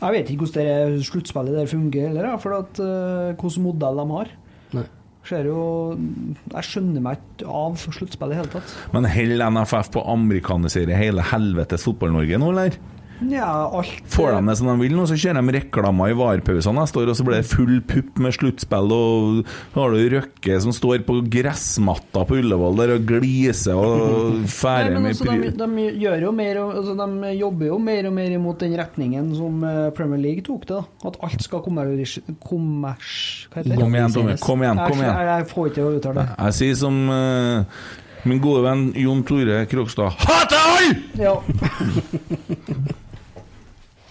Jeg 0.01 0.15
vet 0.15 0.31
ikke 0.31 0.47
hvordan 0.47 0.95
det 0.97 1.07
sluttspillet 1.07 1.59
der 1.59 1.69
fungerer 1.69 2.13
heller, 2.13 2.39
for 2.41 2.57
at, 2.59 2.81
eh, 2.81 3.33
hvilken 3.35 3.65
modell 3.65 4.01
de 4.01 4.07
har. 4.13 4.31
Nei. 4.77 4.85
Ser 5.29 5.49
jo 5.49 5.63
Jeg 5.95 6.65
skjønner 6.65 7.03
meg 7.05 7.19
ikke 7.21 7.57
av 7.61 7.77
sluttspillet 7.81 8.33
i 8.33 8.37
det 8.37 8.41
hele 8.41 8.53
tatt. 8.57 8.77
Men 8.95 9.09
holder 9.13 9.57
NFF 9.59 9.91
på 9.93 10.01
å 10.01 10.15
amerikanisere 10.15 10.97
hele 10.97 11.25
helvetes 11.29 11.85
Fotball-Norge 11.85 12.41
nå, 12.41 12.53
eller? 12.55 12.79
Ja, 13.27 13.67
alt 13.75 14.03
Får 14.07 14.31
de 14.31 14.47
det 14.47 14.55
som 14.59 14.69
de 14.69 14.75
vil 14.79 14.95
nå, 14.95 15.05
så 15.09 15.17
kjører 15.19 15.43
de 15.43 15.55
reklamer 15.57 16.13
i 16.13 16.15
varpausene 16.17 16.79
neste 16.79 17.01
år, 17.01 17.11
og 17.11 17.17
så 17.19 17.25
blir 17.27 17.39
det 17.41 17.49
full 17.49 17.81
pupp 17.89 18.21
med 18.23 18.35
sluttspill, 18.35 18.93
og 18.95 19.41
så 19.73 19.81
har 19.81 19.95
du 19.95 20.15
Røkke 20.15 20.59
som 20.63 20.75
står 20.75 21.03
på 21.07 21.17
gressmatta 21.31 22.23
på 22.27 22.39
Ullevål 22.39 22.79
der 22.79 22.93
og 22.95 23.07
gliser 23.09 23.77
og 23.77 24.39
færer 24.61 24.95
med 24.97 25.11
altså, 25.11 25.27
de, 25.29 25.51
de, 25.59 25.87
gjør 25.99 26.27
jo 26.29 26.33
mer, 26.35 26.61
altså, 26.63 26.95
de 27.01 27.33
jobber 27.35 27.71
jo 27.73 27.79
mer 27.89 28.09
og 28.09 28.15
mer 28.15 28.35
imot 28.37 28.63
den 28.63 28.75
retningen 28.79 29.33
som 29.37 29.63
eh, 29.67 29.81
Premier 29.97 30.23
League 30.23 30.45
tok 30.47 30.67
det. 30.69 30.79
da. 30.79 31.09
At 31.11 31.19
alt 31.27 31.43
skal 31.43 31.63
kommers... 31.65 32.17
kommers 32.45 33.15
hva 33.49 33.61
heter 33.61 33.73
det? 33.73 33.81
Kom 33.81 33.97
igjen, 33.97 34.13
Tommy. 34.15 34.37
Kom 34.43 34.63
igjen, 34.63 34.83
kom 34.85 35.01
igjen. 35.03 35.15
jeg, 35.15 35.31
jeg 35.33 35.49
får 35.51 35.73
ikke 35.73 35.83
å 35.87 35.97
uttale 35.97 36.23
det. 36.23 36.37
Jeg 36.37 36.57
sier 36.59 36.79
som 36.79 37.01
uh, 37.11 37.83
min 38.29 38.41
gode 38.43 38.63
venn 38.65 38.87
Jon 38.99 39.21
Tore 39.27 39.61
Krogstad 39.71 40.15
Hater 40.23 40.63
alle! 40.69 40.95
Ja. 41.19 41.37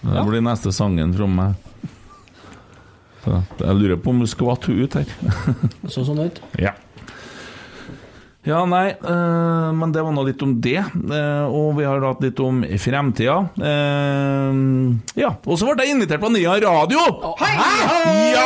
Det 0.01 0.25
blir 0.29 0.41
neste 0.45 0.71
sangen 0.75 1.11
fra 1.15 1.27
meg. 1.27 1.55
Så, 3.25 3.41
jeg 3.59 3.75
lurer 3.75 3.97
på 3.99 4.13
om 4.13 4.21
du 4.23 4.27
skvatt 4.31 4.61
to 4.63 4.71
ut 4.79 4.93
her. 4.95 5.09
Så 5.91 6.05
sånn 6.07 6.21
ut. 6.23 6.39
Ja. 6.59 6.71
Ja, 8.47 8.61
nei, 8.65 8.93
øh, 8.95 9.73
men 9.75 9.91
det 9.93 9.99
var 10.01 10.13
nå 10.15 10.23
litt 10.25 10.39
om 10.41 10.53
det. 10.63 10.77
eh, 10.79 11.45
og 11.51 11.73
vi 11.77 11.83
har 11.85 11.99
hatt 12.01 12.21
litt 12.23 12.39
om 12.41 12.61
fremtida. 12.81 13.35
Eh, 13.59 14.61
ja, 15.19 15.33
og 15.43 15.59
så 15.59 15.67
ble 15.75 15.83
jeg 15.85 15.97
invitert 15.97 16.23
på 16.23 16.31
Nea 16.33 16.55
Radio! 16.63 17.03
Hei! 17.43 17.51
Ja! 18.31 18.45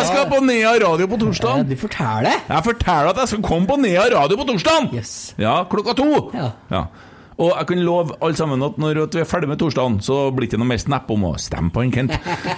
Jeg 0.00 0.08
skal 0.08 0.24
på 0.32 0.40
Nea 0.42 0.72
Radio 0.82 1.06
på 1.12 1.20
Ja, 1.20 1.26
torsdag. 1.26 1.66
du 1.68 1.76
forteller! 1.78 2.40
Jeg 2.48 2.64
forteller 2.70 3.12
at 3.12 3.20
jeg 3.22 3.34
skal 3.34 3.44
komme 3.44 3.68
på 3.68 3.76
Nea 3.84 4.08
Radio 4.16 4.40
på 4.40 4.48
torsdag! 4.48 4.88
Yes. 4.96 5.12
Ja, 5.38 5.58
klokka 5.70 5.94
to. 6.00 6.08
Ja. 6.34 6.50
Ja. 6.72 6.82
Og 7.36 7.50
jeg 7.52 7.66
kan 7.68 7.80
love 7.84 8.14
alle 8.24 8.36
sammen 8.38 8.62
at 8.64 8.78
når 8.80 9.02
vi 9.12 9.20
er 9.20 9.26
ferdig 9.28 9.48
med 9.50 9.58
torsdagen, 9.60 9.98
så 10.00 10.30
blir 10.32 10.46
det 10.46 10.54
ikke 10.54 10.60
noe 10.62 10.70
mer 10.70 10.80
snap 10.80 11.10
om 11.12 11.26
å 11.28 11.34
stemme 11.36 11.68
på 11.74 11.82
en 11.84 11.90
Kent. 11.92 12.14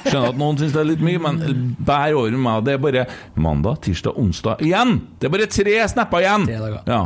Skjønner 0.07 0.29
at 0.31 0.39
noen 0.39 0.61
syns 0.61 0.76
det 0.76 0.83
er 0.85 0.87
litt 0.93 1.03
mye, 1.03 1.18
men 1.24 1.74
bær 1.83 2.14
over 2.20 2.31
med 2.37 2.45
meg. 2.45 2.62
Det 2.68 2.76
er 2.76 2.85
bare 2.85 3.07
mandag, 3.35 3.81
tirsdag, 3.89 4.14
onsdag 4.22 4.62
igjen! 4.62 5.01
Det 5.18 5.26
er 5.26 5.35
bare 5.35 5.49
tre 5.51 5.74
snapper 5.91 6.22
igjen! 6.22 6.47
Ja. 6.87 7.01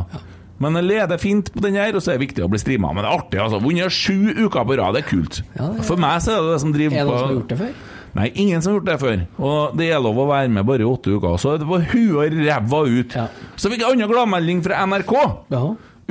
Men 0.63 0.77
jeg 0.79 0.85
leder 0.91 1.19
fint 1.19 1.49
på 1.55 1.63
den 1.65 1.75
her, 1.81 1.97
og 1.97 2.05
så 2.05 2.13
er 2.13 2.21
det 2.21 2.27
viktig 2.29 2.45
å 2.45 2.51
bli 2.53 2.61
streama. 2.61 2.93
Men 2.95 3.03
det 3.03 3.09
er 3.11 3.17
artig, 3.23 3.41
altså. 3.43 3.59
Vunnet 3.65 3.91
sju 3.97 4.45
uker 4.45 4.69
på 4.69 4.77
rad, 4.79 4.95
det 4.95 5.03
er 5.03 5.09
kult. 5.09 5.41
Er- 5.57 5.81
For 5.89 5.97
meg 5.99 6.21
så 6.23 6.37
er 6.37 6.45
det 6.45 6.53
det 6.53 6.61
som 6.63 6.75
driver 6.77 7.01
Er 7.01 7.01
det 7.01 7.09
på 7.09 7.17
noen 7.17 7.19
som 7.25 7.33
har 7.33 7.39
gjort 7.41 7.49
det 7.55 7.59
før? 7.65 7.73
Nei, 8.13 8.27
ingen 8.37 8.61
som 8.61 8.75
har 8.75 8.77
gjort 8.83 8.91
det 8.91 8.99
før. 9.01 9.21
Og 9.41 9.77
det 9.81 9.87
er 9.89 10.05
lov 10.05 10.21
å 10.21 10.29
være 10.29 10.53
med 10.53 10.67
bare 10.69 10.85
i 10.85 10.87
åtte 10.93 11.17
uker. 11.17 11.39
Så 11.41 11.57
det 11.59 11.67
var 11.73 11.81
huet 11.89 12.13
og 12.21 12.37
ræva 12.45 12.83
ut. 12.85 13.17
Ja. 13.17 13.27
Så 13.57 13.73
fikk 13.73 13.81
jeg 13.81 13.89
annen 13.97 14.13
gladmelding 14.13 14.61
fra 14.69 14.83
NRK. 14.85 15.15
Ja. 15.57 15.63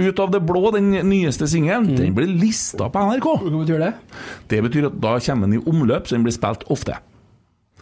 Ut 0.02 0.20
av 0.24 0.32
det 0.34 0.42
blå, 0.48 0.72
den 0.76 0.90
nyeste 1.10 1.48
singelen. 1.52 1.92
Mm. 1.92 1.96
Den 2.00 2.18
blir 2.18 2.28
lista 2.42 2.90
på 2.90 3.06
NRK. 3.12 3.30
Hva 3.46 3.54
betyr 3.62 3.80
det? 3.86 3.94
Det 4.52 4.60
betyr 4.66 4.90
at 4.90 5.00
da 5.04 5.16
kommer 5.22 5.48
den 5.50 5.60
i 5.60 5.64
omløp, 5.72 6.08
så 6.10 6.18
den 6.18 6.26
blir 6.28 6.36
spilt 6.36 6.66
ofte. 6.74 6.98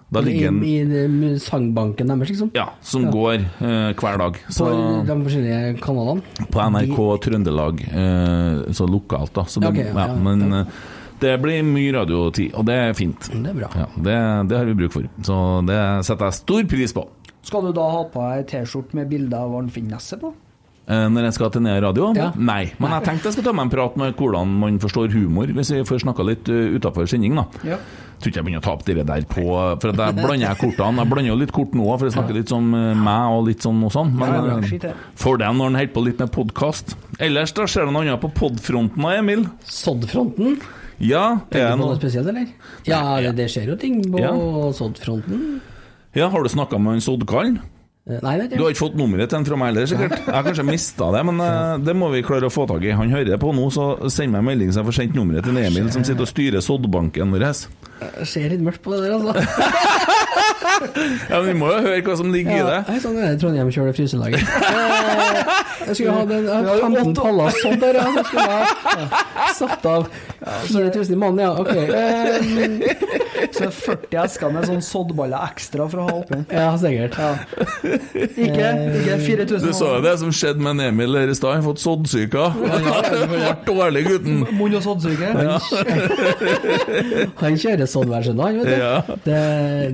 Da 0.10 0.24
ligger 0.26 0.48
den 0.50 0.64
I, 0.66 0.72
i 0.82 0.86
den 0.90 1.36
sangbanken 1.38 2.10
deres, 2.10 2.32
liksom? 2.32 2.50
Ja, 2.58 2.72
som 2.82 3.04
Ja. 3.06 3.12
går 3.14 3.36
eh, 3.62 3.92
hver 3.94 4.18
dag. 4.18 4.40
Så 4.50 4.66
På 4.66 5.04
de 5.06 5.18
forskjellige 5.28 5.76
kanalene? 5.84 6.24
på 6.50 6.64
NRK 6.74 6.98
Trøndelag, 7.28 7.84
eh, 7.92 8.72
så 8.74 8.88
lokalt, 8.90 9.34
da. 9.38 9.44
Så 9.46 9.62
det, 9.62 9.70
okay, 9.70 9.86
ja, 9.94 10.08
ja, 10.08 10.16
men 10.16 10.42
eh, 10.64 10.66
det 11.22 11.36
blir 11.44 11.62
mye 11.68 11.94
radiotid, 11.94 12.56
og 12.58 12.66
det 12.66 12.74
er 12.88 12.94
fint. 12.98 13.30
Det 13.30 13.52
er 13.54 13.54
bra. 13.62 13.70
Ja, 13.76 13.86
det, 14.02 14.18
det 14.50 14.58
har 14.58 14.66
vi 14.66 14.74
bruk 14.82 14.96
for. 14.98 15.06
Så 15.22 15.38
det 15.70 15.80
setter 16.10 16.26
jeg 16.32 16.40
stor 16.42 16.64
pris 16.74 16.94
på. 16.98 17.06
Skal 17.46 17.70
du 17.70 17.72
da 17.78 17.86
ha 17.94 18.04
på 18.10 18.26
deg 18.34 18.48
T-skjorte 18.50 18.98
med 18.98 19.10
bilde 19.14 19.38
av 19.38 19.54
Arnfinn 19.62 19.92
Nesset 19.94 20.20
på? 20.26 20.34
Eh, 20.90 21.06
Når 21.14 21.28
jeg 21.28 21.34
skal 21.38 21.52
til 21.54 21.62
Nea 21.62 21.80
Radio? 21.86 22.08
Ja. 22.18 22.32
Nei. 22.36 22.72
Men 22.82 22.96
jeg 22.98 23.06
tenkte 23.06 23.30
jeg 23.30 23.36
skal 23.38 23.46
ta 23.46 23.52
meg 23.54 23.68
en 23.68 23.74
prat 23.76 23.98
med 24.02 24.16
hvordan 24.18 24.54
man 24.64 24.80
forstår 24.82 25.12
humor, 25.14 25.52
hvis 25.54 25.70
vi 25.76 25.84
får 25.86 26.02
snakka 26.02 26.26
litt 26.26 26.50
uh, 26.50 26.74
utafor 26.80 27.06
sending, 27.10 27.36
da. 27.38 27.46
Ja. 27.76 27.78
Tror 28.20 28.32
ikke 28.34 28.40
jeg 28.42 28.46
begynner 28.50 28.60
å 28.60 28.66
ta 28.66 28.72
opp 28.74 28.82
det 28.84 28.96
der 29.08 29.22
på 29.32 29.44
For 29.80 29.94
jeg 29.94 30.16
blander 30.18 30.42
jeg 30.50 30.58
kortene. 30.60 31.04
Jeg 31.06 31.12
blander 31.14 31.30
jo 31.30 31.38
litt 31.40 31.54
kort 31.56 31.78
nå, 31.78 31.86
for 31.94 32.10
jeg 32.10 32.16
snakker 32.18 32.36
litt 32.36 32.52
som 32.52 32.66
eh, 32.76 32.90
meg 33.00 33.36
og 33.38 33.46
litt 33.48 33.64
sånn 33.64 33.80
og 33.88 33.94
sånn. 33.96 34.12
Men 34.20 34.34
Ja, 34.34 34.58
eh, 34.58 34.74
det. 34.84 34.92
fordelen 35.16 35.62
når 35.62 35.72
en 35.72 35.78
holder 35.80 35.94
på 35.96 36.04
litt 36.04 36.20
med 36.20 36.34
podkast 36.36 36.98
Ellers 37.24 37.54
da 37.56 37.64
skjer 37.70 37.88
det 37.88 37.94
noe 37.96 38.04
annet 38.04 38.20
på 38.20 38.34
podfronten 38.36 39.00
da, 39.08 39.14
Emil? 39.22 39.46
Sodd-fronten? 39.64 40.58
Ja, 41.00 41.40
er 41.48 41.70
det 41.70 41.80
noe 41.80 41.96
spesielt, 41.96 42.28
eller? 42.28 42.50
Ja, 42.90 43.00
det, 43.24 43.38
det 43.40 43.48
skjer 43.54 43.72
jo 43.72 43.80
ting 43.80 44.02
på 44.04 44.20
Ja. 44.20 44.34
Sodd-fronten. 44.76 45.62
Ja, 46.18 46.28
Har 46.34 46.44
du 46.44 46.50
snakka 46.52 46.76
med 46.82 46.98
han 46.98 47.06
Soddkallen? 47.06 47.62
Eh, 48.10 48.20
Nei, 48.26 48.36
det 48.42 48.50
Du 48.50 48.56
er 48.56 48.64
har 48.64 48.72
ikke 48.72 48.76
ikke 48.76 48.82
fått 48.88 48.98
nummeret 48.98 49.30
til 49.30 49.38
en 49.40 49.46
fra 49.46 49.58
meg 49.62 49.70
heller, 49.72 49.90
sikkert? 49.92 50.16
Jeg 50.26 50.34
har 50.34 50.46
kanskje 50.48 50.66
mista 50.66 51.10
det, 51.14 51.22
men 51.30 51.42
eh, 51.46 51.74
det 51.86 51.96
må 51.98 52.10
vi 52.14 52.24
klare 52.26 52.50
å 52.50 52.54
få 52.54 52.66
tak 52.70 52.84
i. 52.88 52.94
Han 52.98 53.14
hører 53.14 53.30
det 53.36 53.40
på 53.42 53.54
nå, 53.54 53.68
så 53.76 53.92
send 54.10 54.34
meg 54.34 54.42
en 54.42 54.50
melding 54.50 54.74
så 54.74 54.82
jeg 54.82 54.90
får 54.90 54.98
sendt 55.02 55.20
nummeret 55.20 55.46
til 55.46 55.60
Emil, 55.62 55.92
som 55.94 56.06
sitter 56.08 56.26
og 56.26 56.32
styrer 56.32 56.66
soddbanken 56.66 57.36
vår. 57.36 57.46
Jeg 57.50 58.28
ser 58.32 58.50
litt 58.56 58.64
mørkt 58.66 58.82
på 58.86 58.96
det 58.96 59.06
der, 59.06 59.20
altså. 59.20 59.34
Ja, 60.80 61.40
men 61.42 61.48
Vi 61.50 61.54
må 61.60 61.68
jo 61.74 61.80
høre 61.84 62.00
hva 62.06 62.14
som 62.20 62.30
ligger 62.32 62.56
i 62.56 62.64
det. 62.64 62.78
Hei, 62.88 62.98
sånn 63.04 63.18
er 63.20 63.34
det 63.34 63.40
Trondheim 63.42 63.72
kjører 63.74 63.96
fryselaget. 63.98 64.44
Eh, 65.80 65.88
Jeg 65.88 65.96
skulle 65.96 66.14
ha 66.14 66.24
den, 66.28 66.44
jeg 66.46 66.66
har 66.68 66.82
15 66.86 67.14
paller 67.18 67.56
sånn 67.56 67.78
der, 67.82 67.98
ja. 67.98 68.04
Så 68.14 68.24
skulle 68.28 68.44
jeg 68.44 69.06
ha 69.40 69.48
satt 69.58 69.86
av 69.90 70.04
4000 70.68 71.14
i 71.14 71.20
måneden, 71.20 71.46
ja. 71.46 71.52
Ok. 71.60 71.74
Så 73.56 73.70
40 73.72 74.18
esker 74.24 74.52
med 74.54 74.68
sånn 74.68 74.82
soddballer 74.84 75.50
ekstra 75.50 75.86
for 75.90 76.02
å 76.02 76.06
ha 76.08 76.16
oppi. 76.22 76.40
Ja, 76.54 76.70
sikkert. 76.80 77.16
Ikke, 78.30 78.70
ikke 79.00 79.18
4000. 79.24 79.64
Du 79.64 79.74
så 79.76 79.92
jo 79.96 80.02
det 80.04 80.16
som 80.22 80.34
skjedde 80.36 80.64
med 80.64 80.76
en 80.76 80.84
Emil 80.90 81.16
der 81.18 81.32
i 81.32 81.38
stad. 81.38 81.58
Han 81.58 81.64
har 81.64 81.70
fått 81.72 81.84
soddsyka. 81.84 82.50
Han 82.60 83.30
ble 83.34 83.54
dårlig, 83.68 84.04
gutten. 84.08 84.44
Munn- 84.60 84.78
og 84.80 84.86
soddsuge. 84.86 85.32
Han 87.40 87.60
kjører 87.64 87.90
sånn 87.90 88.12
hver 88.12 88.30
søndag, 88.30 88.60
vet 88.60 88.70
du. 88.70 88.76
Ja. 88.80 88.94
Det, 89.26 89.42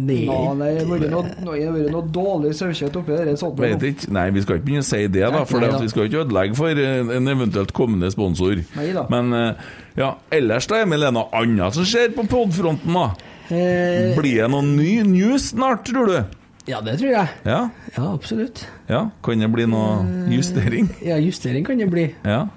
nei. 0.01 0.21
Ja, 0.25 0.41
nei, 0.57 0.71
det 0.79 0.85
har 0.85 0.91
vært 0.95 1.93
noe, 1.93 2.03
dårlig 2.15 2.53
sauekjøtt 2.59 2.99
oppi 3.01 3.15
der. 3.15 3.33
Vet 3.65 3.87
ikke. 3.91 4.11
Nei, 4.15 4.27
vi 4.35 4.45
skal 4.45 4.59
ikke 4.59 4.69
begynne 4.69 4.85
å 4.85 4.89
si 4.89 5.01
det, 5.07 5.25
da. 5.25 5.45
For 5.49 5.79
vi 5.79 5.91
skal 5.91 6.09
ikke 6.09 6.25
ødelegge 6.25 6.59
for 6.59 6.85
eh, 6.85 7.15
en 7.17 7.33
eventuelt 7.35 7.73
kommende 7.75 8.11
sponsor. 8.13 8.61
Nei 8.77 8.91
da. 8.95 9.07
Men 9.11 9.33
eh, 9.35 9.73
ja, 9.95 10.09
ellers 10.35 10.67
da, 10.67 10.81
Emil, 10.83 11.03
er 11.03 11.11
det 11.11 11.17
noe 11.17 11.29
annet 11.41 11.75
som 11.77 11.85
skjer 11.87 12.11
på 12.15 12.25
podfronten, 12.31 12.93
da? 12.97 13.05
eh, 13.53 14.11
Blir 14.17 14.41
det 14.43 14.49
noe 14.51 14.65
ny 14.65 14.99
news 15.07 15.51
snart, 15.53 15.85
tror 15.87 16.11
du? 16.11 16.17
ja, 16.65 16.79
det 16.81 16.95
tror 16.97 17.11
jeg. 17.13 17.29
Ja? 17.45 17.59
Ja, 17.95 18.05
absolutt. 18.11 18.63
ja? 18.89 19.03
Kan 19.23 19.39
det 19.43 19.51
bli 19.53 19.67
noe 19.69 20.29
justering? 20.33 20.87
Ja, 21.05 21.19
justering 21.21 21.65
kan 21.67 21.77
det 21.77 21.85
bli. 21.93 22.07
Ja? 22.25 22.47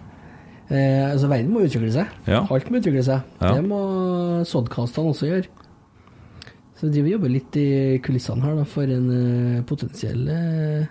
Eh, 0.68 1.10
altså, 1.12 1.28
verden 1.28 1.52
må 1.52 1.60
utvikle 1.66 1.90
seg. 1.92 2.08
Ja. 2.28 2.42
Alt 2.48 2.70
må 2.72 2.80
utvikle 2.80 3.02
seg. 3.04 3.20
Ja. 3.40 3.52
Det 3.56 3.64
må 3.68 3.80
sodkastene 4.48 5.12
også 5.12 5.28
gjøre. 5.28 5.48
Så 6.78 6.86
vi 6.86 6.94
driver 6.94 7.10
jobber 7.16 7.32
litt 7.34 7.56
i 7.58 7.66
kulissene 8.04 8.44
her 8.46 8.56
da, 8.60 8.64
for 8.70 8.86
en 8.94 9.06
uh, 9.10 9.62
potensiell 9.66 10.20
uh, 10.30 10.84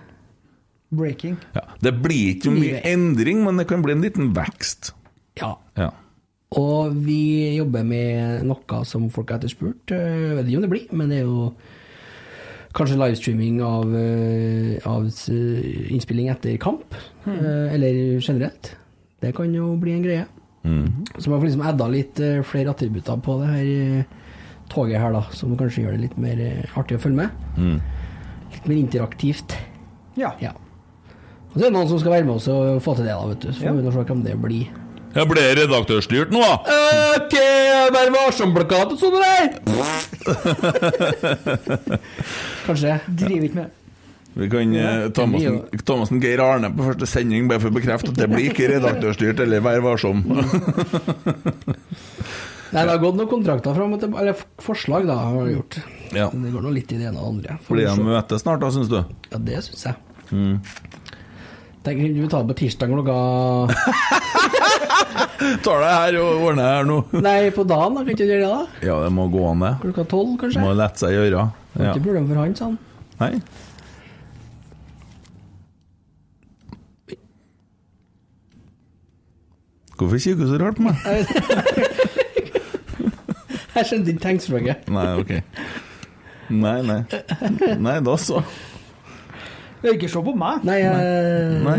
Breaking. 0.94 1.38
ja. 1.56 1.62
Det 1.84 1.94
blir 2.04 2.34
ikke 2.36 2.52
mye 2.54 2.82
endring, 2.88 3.42
men 3.46 3.58
det 3.60 3.66
kan 3.70 3.82
bli 3.86 3.96
en 3.96 4.04
liten 4.06 4.30
vekst. 4.36 4.94
Ja. 5.42 5.56
Ja. 5.80 5.90
Og 6.56 6.94
vi 7.04 7.58
jobber 7.58 7.84
med 7.84 8.46
noe 8.48 8.84
som 8.88 9.10
folk 9.12 9.30
har 9.34 9.42
etterspurt. 9.42 9.92
Eh, 9.92 10.30
Jeg 10.32 10.36
vet 10.38 10.48
ikke 10.48 10.58
om 10.62 10.62
det 10.68 10.70
blir, 10.72 10.88
men 10.96 11.10
det 11.12 11.18
er 11.20 11.26
jo 11.28 11.52
kanskje 12.78 12.98
livestreaming 13.02 13.62
av, 13.66 13.94
eh, 13.96 14.78
av 14.88 15.04
innspilling 15.92 16.30
etter 16.30 16.58
kamp. 16.58 16.96
Mm. 17.26 17.74
Eller 17.74 18.20
generelt. 18.22 18.76
Det 19.20 19.34
kan 19.36 19.52
jo 19.54 19.76
bli 19.76 19.92
en 19.98 20.04
greie. 20.04 20.26
Så 21.18 21.30
man 21.30 21.40
får 21.40 21.48
liksom 21.48 21.62
adda 21.66 21.88
litt 21.88 22.16
flere 22.44 22.70
attributter 22.74 23.16
på 23.24 23.38
det 23.40 23.48
her 23.48 24.06
toget 24.70 25.00
her, 25.00 25.14
da, 25.14 25.22
som 25.32 25.56
kanskje 25.56 25.84
gjør 25.86 25.92
det 25.96 26.02
litt 26.02 26.18
mer 26.18 26.42
artig 26.76 26.98
å 26.98 27.00
følge 27.00 27.16
med. 27.16 27.30
Litt 28.52 28.68
mer 28.68 28.76
interaktivt. 28.76 29.56
Ja. 30.18 30.34
Ja. 30.42 30.52
Og 30.52 31.56
så 31.56 31.66
er 31.66 31.70
det 31.72 31.74
noen 31.78 31.88
som 31.88 32.00
skal 32.00 32.12
være 32.18 32.26
med 32.26 32.36
oss 32.36 32.48
og 32.52 32.82
få 32.84 32.96
til 32.98 33.06
det, 33.08 33.16
da, 33.16 33.28
vet 33.28 33.40
du. 33.40 33.48
Så 33.54 33.64
får 33.64 33.78
vi 33.80 33.84
nå 33.88 33.92
se 33.96 34.04
hvem 34.04 34.24
det 34.26 34.36
blir. 34.42 34.68
Jeg 35.18 35.26
ble 35.32 35.42
redaktørstyrt 35.58 36.30
nå, 36.34 36.40
da! 36.44 36.54
Ok, 37.18 37.36
Vær 37.96 38.10
varsom-plakat 38.14 38.88
og 38.94 38.98
sånn 39.02 39.18
der! 39.18 39.46
Kanskje. 42.68 42.92
Driver 43.08 43.46
ikke 43.48 43.60
med 43.62 43.70
Vi 44.38 44.46
kan 44.52 44.74
eh, 44.78 45.08
ta 45.18 45.24
med 45.26 45.36
oss 45.40 45.46
en- 45.50 45.64
ta 45.88 45.94
med 45.98 46.04
oss 46.06 46.12
en 46.14 46.22
Geir 46.22 46.42
Arne 46.44 46.70
på 46.76 46.82
første 46.92 47.08
sending 47.10 47.44
bare 47.50 47.62
for 47.64 47.70
å 47.72 47.76
bekrefte 47.80 48.10
at 48.14 48.18
det 48.20 48.28
blir 48.30 48.46
ikke 48.52 48.68
redaktørstyrt 48.76 49.40
eller 49.46 49.60
Vær 49.66 49.80
varsom. 49.86 50.18
Nei, 52.68 52.82
det 52.84 52.92
har 52.92 53.00
gått 53.00 53.16
noen 53.16 53.30
kontrakter 53.32 53.72
fram 53.78 53.94
og 53.96 54.00
tilbake, 54.02 54.20
eller 54.26 54.36
forslag, 54.62 55.06
da, 55.08 55.16
har 55.32 55.46
det 55.48 55.54
gjort. 55.56 55.78
Ja. 56.12 56.26
Men 56.34 56.42
Det 56.44 56.52
går 56.58 56.62
nå 56.68 56.72
litt 56.76 56.92
i 56.92 56.98
det 57.00 57.08
ene 57.08 57.20
og 57.24 57.40
det 57.40 57.48
andre. 57.56 57.64
Blir 57.72 57.88
de 57.88 57.94
møtes 57.96 58.10
møte 58.12 58.36
snart, 58.44 58.60
da, 58.66 58.70
syns 58.76 58.90
du? 58.92 59.00
Ja, 59.32 59.38
det 59.50 59.58
syns 59.70 59.84
jeg. 59.88 59.96
Tenk, 61.88 62.02
vi 62.04 62.28
tar 62.28 62.44
det 62.44 62.52
på 62.52 62.58
tirsdag 62.60 62.92
klokka 62.92 63.16
Tar 65.64 65.78
det 65.80 65.92
her 65.94 66.18
og 66.20 66.42
ordner 66.50 66.66
her 66.68 66.84
nå. 66.90 66.98
Nei, 67.24 67.48
på 67.56 67.64
dagen, 67.64 67.96
da. 67.96 68.02
Kan 68.04 68.12
ikke 68.12 68.26
du 68.26 68.32
gjøre 68.34 68.44
det, 68.44 68.52
da? 68.52 68.68
Ja, 68.90 68.98
det 69.06 69.12
må 69.16 69.24
gå 69.32 69.40
an, 69.48 69.64
det. 69.64 69.72
Klokka 69.86 70.04
tolv, 70.12 70.34
kanskje? 70.42 70.60
Må 70.66 70.74
lette 70.76 71.00
seg 71.00 71.16
gjøre. 71.16 71.46
Ja. 71.78 71.94
Ikke 71.94 72.04
problem 72.10 72.28
for 72.28 72.36
han, 72.42 72.52
sa 72.60 72.68
han. 72.68 72.76
Nei? 73.22 73.40
Hvorfor 79.98 80.18
kikker 80.22 80.44
du 80.44 80.48
så 80.52 80.58
rart 80.62 80.78
på 80.78 80.84
meg? 80.86 80.96
Jeg 83.78 83.84
skjønte 83.88 84.10
ikke 84.12 84.24
tegnspråket. 84.28 84.78
Nei, 84.92 85.10
ok. 85.22 85.32
Nei, 86.52 86.80
nei. 86.84 87.02
Nei, 87.80 87.98
da 88.04 88.14
så. 88.20 88.44
Ikke 89.86 90.10
se 90.10 90.22
på 90.26 90.34
meg. 90.38 90.64
Nei, 90.66 90.78
jeg 90.82 91.58
Nei. 91.66 91.76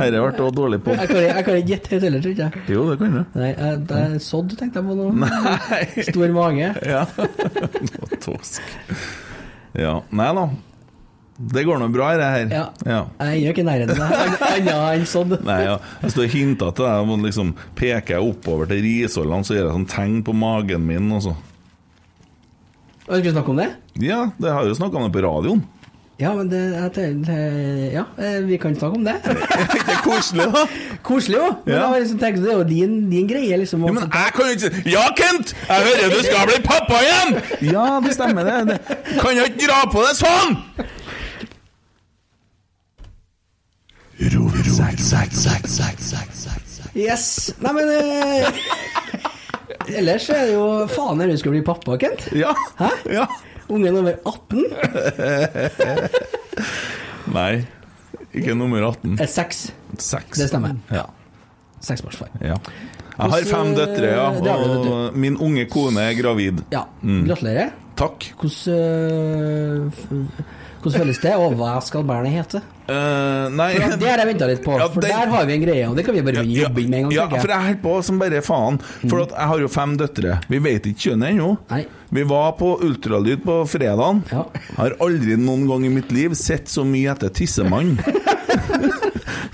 Herre 0.00 0.22
ble 0.22 0.30
også 0.30 0.54
dårlig 0.56 0.80
på. 0.82 0.94
Jeg 0.96 1.10
kan, 1.10 1.20
jeg 1.22 1.44
kan 1.46 1.58
ikke 1.60 1.70
gjette 1.70 1.92
helt 1.94 2.06
heller, 2.08 2.24
tror 2.24 2.40
jeg. 2.42 2.62
Jo, 2.72 2.86
det 2.90 2.96
kan 3.00 3.12
du. 3.14 3.20
Nei, 3.38 3.50
jeg, 3.52 3.82
jeg 3.92 4.22
sådd, 4.24 4.56
tenkte 4.58 4.82
jeg 4.82 4.88
på 4.88 4.96
nå. 4.98 5.10
Nei. 5.22 5.84
Stor 6.08 6.34
mage. 6.34 6.72
Ja. 6.90 7.04
Nå, 7.92 8.10
Tosk. 8.24 8.74
Ja. 9.78 10.00
Nei 10.10 10.28
da. 10.40 10.48
Det 11.40 11.62
går 11.64 11.78
nå 11.80 11.86
bra, 11.88 12.10
det 12.20 12.26
her. 12.34 12.50
Ja. 12.52 12.64
ja. 12.84 13.00
Jeg 13.30 13.46
er 13.46 13.54
ikke 13.54 13.62
i 13.62 13.68
nærheten 13.70 14.02
av 14.04 14.10
det. 14.12 14.48
Annet 14.50 14.74
enn 14.74 15.06
sådd. 15.08 15.38
Nei, 15.46 15.60
ja. 15.64 15.78
Står 16.02 16.26
og 16.26 16.34
hinter 16.34 16.74
til 16.76 16.84
deg, 16.84 17.12
og 17.14 17.24
liksom 17.24 17.54
peker 17.78 18.18
jeg 18.18 18.32
oppover 18.34 18.68
til 18.68 18.82
risollene, 18.84 19.46
så 19.46 19.56
gjør 19.56 19.64
jeg 19.70 19.76
sånn 19.78 19.88
tegn 19.94 20.18
på 20.26 20.34
magen 20.36 20.84
min. 20.90 21.08
Og 21.16 21.24
så. 21.30 21.36
Skal 23.06 23.24
vi 23.24 23.32
snakke 23.32 23.54
om 23.54 23.62
det? 23.62 23.70
Ja, 24.04 24.26
det 24.36 24.52
har 24.52 24.68
jo 24.68 24.76
snakka 24.76 25.00
om 25.00 25.08
det 25.08 25.14
på 25.16 25.24
radioen. 25.24 25.64
Ja, 26.20 26.34
men 26.36 26.50
det, 26.50 26.58
jeg 26.74 26.94
det- 27.26 27.92
Ja, 27.94 28.02
eh, 28.18 28.40
vi 28.46 28.56
kan 28.60 28.74
snakke 28.76 28.96
om 28.96 29.04
det. 29.04 29.14
Det 29.24 29.94
er 29.94 30.02
koselig, 30.04 30.44
da. 30.52 30.66
Koselig 31.02 31.36
jo. 31.38 31.46
Men 31.64 31.74
Ja. 31.74 31.80
jeg 31.80 31.88
har 31.88 31.98
liksom 32.00 32.18
tenkt, 32.18 32.42
det 32.44 32.52
er 32.52 32.58
jo 32.58 32.64
din, 32.68 33.10
din 33.10 33.26
greie, 33.28 33.56
liksom. 33.56 33.84
Ja, 33.86 33.92
men 33.92 34.02
jeg 34.02 34.32
kan 34.34 34.44
jo 34.44 34.50
ikke 34.50 34.60
si 34.84 34.90
Ja, 34.90 35.04
Kent! 35.16 35.54
Jeg 35.68 35.82
hører 35.86 36.14
du 36.16 36.22
skal 36.24 36.46
bli 36.50 36.62
pappa 36.64 37.00
igjen! 37.06 37.40
Ja, 37.72 38.00
det 38.04 38.14
stemmer, 38.14 38.44
det. 38.44 38.68
det. 38.68 38.98
Kan 39.20 39.36
jeg 39.36 39.44
ikke 39.54 39.66
dra 39.66 39.80
på 39.92 40.04
det 40.08 40.16
sånn? 40.20 40.58
Yes! 46.94 47.52
Nei, 47.62 47.72
men 47.72 47.88
eh, 47.88 48.48
Ellers 50.00 50.26
er 50.30 50.46
det 50.48 50.54
jo 50.56 50.64
faen 50.90 51.18
når 51.20 51.32
du 51.32 51.38
skal 51.40 51.54
bli 51.54 51.62
pappa, 51.66 51.96
Kent. 52.00 52.26
Ja. 52.36 52.52
Hæ? 52.80 52.90
ja. 53.14 53.26
Ungen 53.70 53.96
over 54.00 54.16
18 54.26 54.64
Nei, 57.30 57.64
ikke 58.34 58.54
nummer 58.58 58.82
18. 58.90 59.16
er 59.22 59.28
6. 59.30 59.60
Seks. 60.00 60.38
Det 60.40 60.48
stemmer. 60.50 60.74
Ja. 60.94 61.04
Seksbarnsfar. 61.84 62.28
ja. 62.44 62.56
Jeg 63.20 63.30
har 63.34 63.44
fem 63.50 63.74
døtre, 63.76 64.08
ja. 64.16 64.54
Og 64.56 65.16
min 65.20 65.34
unge 65.44 65.66
kone 65.68 66.00
er 66.08 66.14
gravid. 66.16 66.62
Ja. 66.72 66.86
Mm. 67.04 67.26
Gratulerer. 67.28 67.72
Takk. 68.00 68.30
Hvordan, 68.40 68.72
eh, 68.72 70.46
hvordan 70.80 71.02
føles 71.02 71.18
det, 71.20 71.34
og 71.36 71.52
hva 71.58 71.74
skal 71.84 72.06
barnet 72.08 72.32
hete? 72.32 72.62
Uh, 72.88 73.46
nei 73.52 73.74
For 73.76 73.92
Det 74.00 74.08
har 74.08 74.22
jeg 74.22 74.28
venta 74.32 74.46
litt 74.48 74.62
på, 74.64 74.78
Ja, 74.80 74.86
for 74.88 75.00
det- 75.04 75.10
der 75.12 75.28
har 75.30 75.44
vi 75.46 75.52
en 75.58 75.62
greie, 75.62 75.84
og 75.90 75.96
det 75.96 76.04
kan 76.06 76.14
vi 76.16 76.22
bare 76.22 76.40
begynne 76.40 76.56
ja, 76.56 76.62
jobbe 76.64 76.88
med 76.88 76.98
en 76.98 77.02
gang. 77.10 77.12
Ja, 77.12 77.26
for 77.28 77.48
jeg 77.52 77.60
holder 77.66 77.82
på 77.84 77.92
som 78.02 78.18
bare 78.18 78.40
faen. 78.42 78.80
For 79.10 79.20
at 79.22 79.30
jeg 79.36 79.46
har 79.52 79.58
jo 79.60 79.68
fem 79.68 79.96
døtre. 80.00 80.40
Vi 80.48 80.58
vet 80.58 80.82
ikke 80.86 81.10
kjønnet 81.10 81.28
ennå. 81.34 81.50
Vi 82.12 82.22
var 82.26 82.52
på 82.58 82.72
ultralyd 82.82 83.44
på 83.44 83.60
fredagen. 83.70 84.22
Ja. 84.30 84.46
Har 84.76 84.96
aldri 84.98 85.36
noen 85.38 85.68
gang 85.70 85.84
i 85.86 85.92
mitt 85.94 86.10
liv 86.10 86.34
sett 86.34 86.66
så 86.68 86.82
mye 86.86 87.12
etter 87.12 87.30
tissemann 87.30 87.96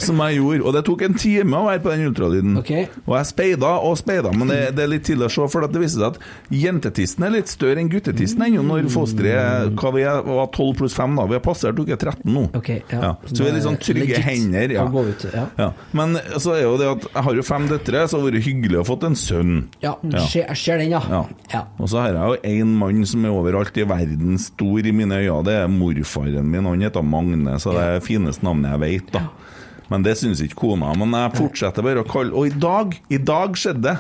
som 0.02 0.20
jeg 0.24 0.40
gjorde. 0.40 0.62
Og 0.66 0.76
det 0.76 0.82
tok 0.86 1.04
en 1.06 1.16
time 1.18 1.60
å 1.60 1.66
være 1.68 1.82
på 1.84 1.92
den 1.92 2.10
ultralyden. 2.10 2.56
Okay. 2.62 2.88
Og 3.04 3.16
jeg 3.18 3.30
speida 3.30 3.72
og 3.86 3.96
speida, 4.00 4.32
men 4.36 4.52
det, 4.52 4.60
det 4.76 4.84
er 4.84 4.92
litt 4.92 5.06
tidlig 5.08 5.28
å 5.28 5.32
se, 5.36 5.48
for 5.52 5.66
det 5.66 5.82
viser 5.82 6.02
seg 6.02 6.16
at 6.16 6.56
jentetissen 6.62 7.26
er 7.26 7.34
litt 7.36 7.52
større 7.52 7.82
enn 7.82 7.90
guttetissen 7.92 8.44
ennå, 8.46 8.64
når 8.66 8.90
fosteret 8.92 9.74
hva 9.78 9.92
vi 9.94 10.04
er, 10.06 10.22
var 10.26 10.50
12 10.50 10.72
pluss 10.80 10.96
5 10.96 11.18
da. 11.20 11.26
Vi 11.30 11.38
har 11.38 11.44
passert 11.44 11.80
uke 11.80 11.96
13 11.96 12.24
nå. 12.32 12.46
Okay, 12.58 12.82
ja. 12.92 13.14
Så 13.30 13.42
vi 13.42 13.50
er 13.50 13.56
litt 13.58 13.66
sånn 13.66 13.80
trygge 13.82 14.20
hender. 14.24 14.76
Ut. 14.76 15.26
Men 15.96 16.18
så 16.42 16.56
er 16.56 16.64
jo 16.64 16.76
det 16.80 16.90
at 16.90 17.08
jeg 17.08 17.26
har 17.28 17.40
jo 17.40 17.46
fem 17.46 17.68
døtre, 17.70 18.04
så 18.06 18.18
det 18.18 18.22
har 18.22 18.28
vært 18.30 18.46
hyggelig 18.46 18.80
å 18.82 18.86
fått 18.86 19.06
en 19.08 19.18
sønn. 19.18 19.54
Ja, 19.84 19.96
jeg 20.04 20.58
ser 20.60 20.82
den, 20.82 20.92
ja. 20.94 21.02
Ja. 21.10 21.22
ja. 21.52 21.62
Og 21.80 21.90
så 21.92 22.02
har 22.02 22.16
jeg 22.16 22.36
jo 22.36 22.54
én 22.62 22.76
mann 22.80 23.02
som 23.08 23.24
er 23.26 23.34
overalt 23.34 23.76
i 23.78 23.86
verden, 23.88 24.38
stor 24.42 24.86
i 24.86 24.94
mine 24.96 25.20
øyne. 25.22 25.42
Det 25.46 25.56
er 25.62 25.72
morfaren 25.72 26.48
min. 26.50 26.66
Han 26.66 26.84
heter 26.84 27.04
Magne, 27.06 27.58
så 27.62 27.74
det 27.76 27.82
er 27.84 27.98
det 27.98 28.06
fineste 28.06 28.46
navnet 28.46 28.74
jeg 28.74 28.82
vet, 28.84 29.12
da. 29.14 29.26
Men 29.90 30.02
det 30.02 30.16
syns 30.18 30.40
ikke 30.42 30.58
kona. 30.64 30.92
Men 30.98 31.12
jeg 31.14 31.36
fortsetter 31.38 31.82
bare 31.86 32.02
å 32.02 32.08
kalle 32.10 32.32
Og 32.34 32.46
i 32.48 32.54
dag, 32.58 32.96
i 33.12 33.18
dag 33.22 33.54
skjedde 33.58 33.82
det. 33.86 33.96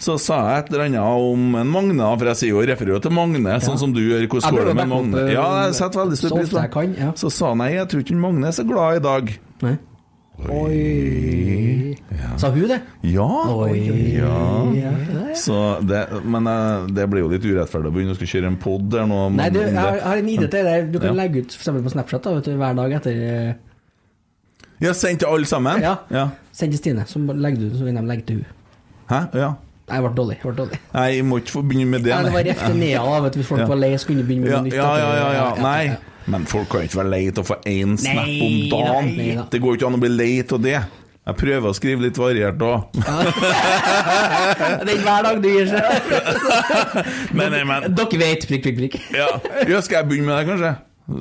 Så 0.00 0.14
sa 0.18 0.38
jeg 0.48 0.62
et 0.64 0.70
eller 0.72 0.86
annet 0.86 1.24
om 1.28 1.54
en 1.60 1.68
Magne, 1.68 2.06
for 2.16 2.24
jeg 2.30 2.38
sier 2.40 2.54
jo 2.54 2.62
refererer 2.64 2.94
jo 2.96 3.02
til 3.04 3.12
Magne, 3.12 3.58
sånn 3.60 3.76
som 3.78 3.92
du 3.92 4.00
gjør. 4.00 4.24
Hvordan 4.32 4.54
går 4.56 4.70
det 4.70 4.74
med 4.78 4.88
Magne? 4.88 5.24
Ja, 5.28 5.44
jeg 5.66 5.74
setter 5.76 6.00
veldig 6.06 6.16
så 6.16 6.30
stor 6.30 6.38
pris 6.40 6.54
på 6.54 6.84
det. 6.86 6.98
ja. 7.02 7.10
Så 7.20 7.28
sa 7.36 7.50
han 7.52 7.60
nei, 7.60 7.74
jeg 7.74 7.88
tror 7.92 8.00
ikke 8.06 8.16
Magne 8.16 8.48
er 8.48 8.56
så 8.56 8.64
glad 8.64 8.96
i 8.96 9.04
dag. 9.04 9.34
Nei. 9.66 9.74
Oi. 10.48 11.96
Sa 12.40 12.48
hun 12.54 12.64
det? 12.70 12.78
Ja! 13.12 13.26
Oi. 13.52 14.14
ja. 14.16 14.36
Ja. 14.78 14.92
Så 15.36 15.56
det, 15.84 16.06
men 16.24 16.46
eh, 16.48 16.86
det 16.96 17.04
blir 17.12 17.26
jo 17.26 17.30
litt 17.32 17.44
urettferdig 17.44 17.90
å 17.90 17.94
begynne 17.94 18.16
å 18.16 18.28
kjøre 18.32 18.48
en 18.50 18.56
pod 18.60 18.88
der 18.92 19.04
nå. 19.08 19.18
Nei, 19.36 19.50
du, 19.52 19.60
jeg 19.60 19.76
har, 19.76 20.00
det- 20.00 20.22
en 20.24 20.30
idé 20.32 20.48
til 20.50 20.64
deg. 20.70 20.88
Du 20.94 20.98
kan 20.98 21.12
Ja. 21.12 21.18
legge 21.22 21.44
ut 21.44 21.52
for 21.52 21.60
eksempel 21.60 21.84
på 21.84 21.92
Snapchat 21.94 22.22
da, 22.24 22.32
vet 22.38 22.48
du, 22.48 22.56
hver 22.56 22.74
dag 22.80 22.92
etter 22.98 23.20
eh, 23.28 23.52
Ja, 24.80 24.92
sendt 24.96 25.20
til 25.20 25.28
alle 25.28 25.46
sammen? 25.46 25.82
Ja. 25.84 25.94
ja. 26.10 26.28
Send 26.56 26.72
til 26.72 26.78
Stine, 26.80 27.04
så 27.06 27.18
legger 27.20 27.58
du, 27.60 27.74
så 27.78 27.84
kan 27.84 27.96
de 28.00 28.06
legge 28.08 28.24
til 28.30 28.36
hun 28.40 28.46
Hæ? 29.10 29.18
Ja. 29.34 29.50
Nei, 29.90 29.96
jeg 29.98 30.04
ble 30.06 30.12
dårlig. 30.20 30.36
Jeg 30.38 30.46
ble 30.46 30.54
dårlig. 30.62 30.78
Nei, 30.94 31.06
jeg 31.16 31.24
må 31.26 31.40
ikke 31.42 31.50
få 31.56 31.62
begynne 31.66 31.90
med 31.90 32.04
det. 32.06 32.12
Nei, 32.14 32.22
det 32.22 32.32
var 32.32 32.44
nei. 32.44 32.52
ref 32.52 32.60
til 32.62 32.76
Nea, 32.78 33.20
vet 33.24 33.32
du, 33.34 33.38
hvis 33.40 33.48
folk 33.50 33.60
Ja. 33.60 33.66
var 33.72 33.80
lei, 33.82 33.88
så 33.98 34.06
kunne 34.06 34.22
de 34.22 34.26
begynne 34.28 34.44
med 34.46 34.52
Ja, 34.54 34.60
nytt. 34.62 34.74
ja, 34.78 34.90
ja, 35.00 35.32
ja, 35.34 35.48
Nei. 35.64 35.96
Men 36.30 36.44
folk 36.46 36.68
kan 36.70 36.84
ikke 36.86 37.00
være 37.00 37.10
lei 37.10 37.20
av 37.32 37.40
å 37.42 37.46
få 37.48 37.56
én 37.66 37.96
snap 37.98 38.28
om 38.28 38.56
dagen. 38.70 39.10
nei, 39.16 39.34
nei. 39.34 39.44
Det 39.50 39.60
går 39.64 39.74
ikke 39.80 39.86
an 39.90 39.98
å 39.98 40.00
bli 40.04 40.12
lei 40.14 40.44
av 40.46 40.60
det. 40.62 40.76
Jeg 41.26 41.36
prøver 41.36 41.68
å 41.68 41.74
skrive 41.74 42.00
litt 42.06 42.16
variert 42.18 42.62
òg. 42.62 42.86
Det 44.86 44.94
er 44.94 45.02
hver 45.04 45.22
dag 45.26 45.42
du 45.42 45.48
gir 45.48 45.66
seg. 45.68 45.82
Men, 47.36 47.54
men 47.66 47.90
Dere 47.94 48.18
vet, 48.22 48.46
prikk, 48.48 48.62
prikk, 48.64 48.78
prikk. 48.78 48.96
ja. 49.14 49.26
ja, 49.68 49.80
skal 49.84 50.00
jeg 50.00 50.08
begynne 50.10 50.26
med 50.30 50.38
det, 50.38 50.46
kanskje? 50.48 50.72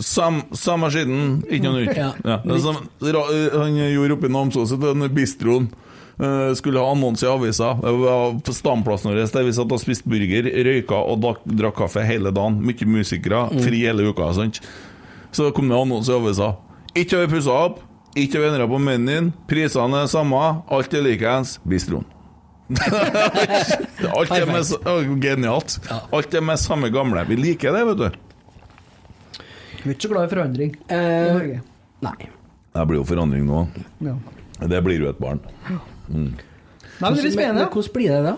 Sam, 0.05 0.41
samme 0.53 0.89
skitten, 0.93 1.39
ikke 1.49 1.65
noe 1.65 1.83
nytt. 1.83 1.97
Ja. 1.97 2.09
Ja. 2.23 2.39
Det 2.45 2.59
som, 2.61 2.77
han 3.01 3.77
gjorde 3.79 4.17
oppe 4.19 4.29
i 4.29 4.33
Namsos, 4.33 4.75
den 4.77 5.07
bistroen. 5.15 5.69
eh, 6.19 6.53
skulle 6.53 6.79
ha 6.79 6.91
annonse 6.91 7.25
i 7.25 7.29
avisa. 7.29 7.73
Stamplassen 8.53 9.11
på 9.11 9.15
vår 9.15 9.33
der 9.33 9.47
vi 9.47 9.53
satt 9.55 9.71
og 9.71 9.81
spiste 9.81 10.09
burger, 10.09 10.49
røyka 10.67 10.99
og 10.99 11.23
drakk, 11.45 11.77
kaffe 11.79 12.03
hele 12.05 12.31
dagen. 12.35 12.59
Mye 12.65 12.85
musikere, 12.85 13.47
fri 13.63 13.85
hele 13.87 14.09
uka. 14.11 14.31
Sant? 14.35 14.61
Så 15.31 15.51
kom 15.55 15.69
det 15.69 15.77
annonse 15.79 16.11
i 16.11 16.17
avisa. 16.19 16.53
Ikke 16.97 17.17
har 17.17 17.27
vi 17.27 17.37
pussa 17.37 17.55
opp, 17.69 17.81
ikke 18.17 18.39
har 18.39 18.45
vi 18.45 18.53
endra 18.53 18.69
på 18.69 18.79
menyen, 18.81 19.33
prisene 19.47 20.03
er 20.03 20.09
samme, 20.11 20.39
alt 20.69 20.93
er 20.93 21.05
likeens. 21.05 21.59
Bistroen. 21.69 22.05
alt 24.17 24.31
er 24.35 24.45
med, 24.45 25.21
genialt. 25.21 25.79
Alt 26.13 26.33
er 26.37 26.43
med 26.45 26.59
samme 26.61 26.89
gamle. 26.93 27.23
Vi 27.29 27.37
liker 27.39 27.73
det, 27.73 27.85
vet 27.89 28.01
du. 28.03 28.19
Vi 29.83 29.89
er 29.89 29.95
ikke 29.95 30.07
så 30.07 30.11
glad 30.13 30.27
i 30.27 30.33
forandring 30.35 30.75
i 30.75 30.93
Eh, 30.93 31.33
Norge. 31.33 31.61
nei. 32.05 32.29
Det 32.75 32.85
blir 32.87 32.99
jo 32.99 33.03
forandring 33.09 33.45
nå. 33.49 33.63
Ja. 34.05 34.13
Det 34.67 34.83
blir 34.85 34.99
jo 35.01 35.09
et 35.09 35.19
barn. 35.19 35.39
Nei, 35.69 35.79
men 37.01 37.15
det 37.15 37.21
blir 37.23 37.31
spennende. 37.33 37.67
Hvordan 37.71 37.93
blir 37.95 38.09
det 38.13 38.23
da? 38.27 38.35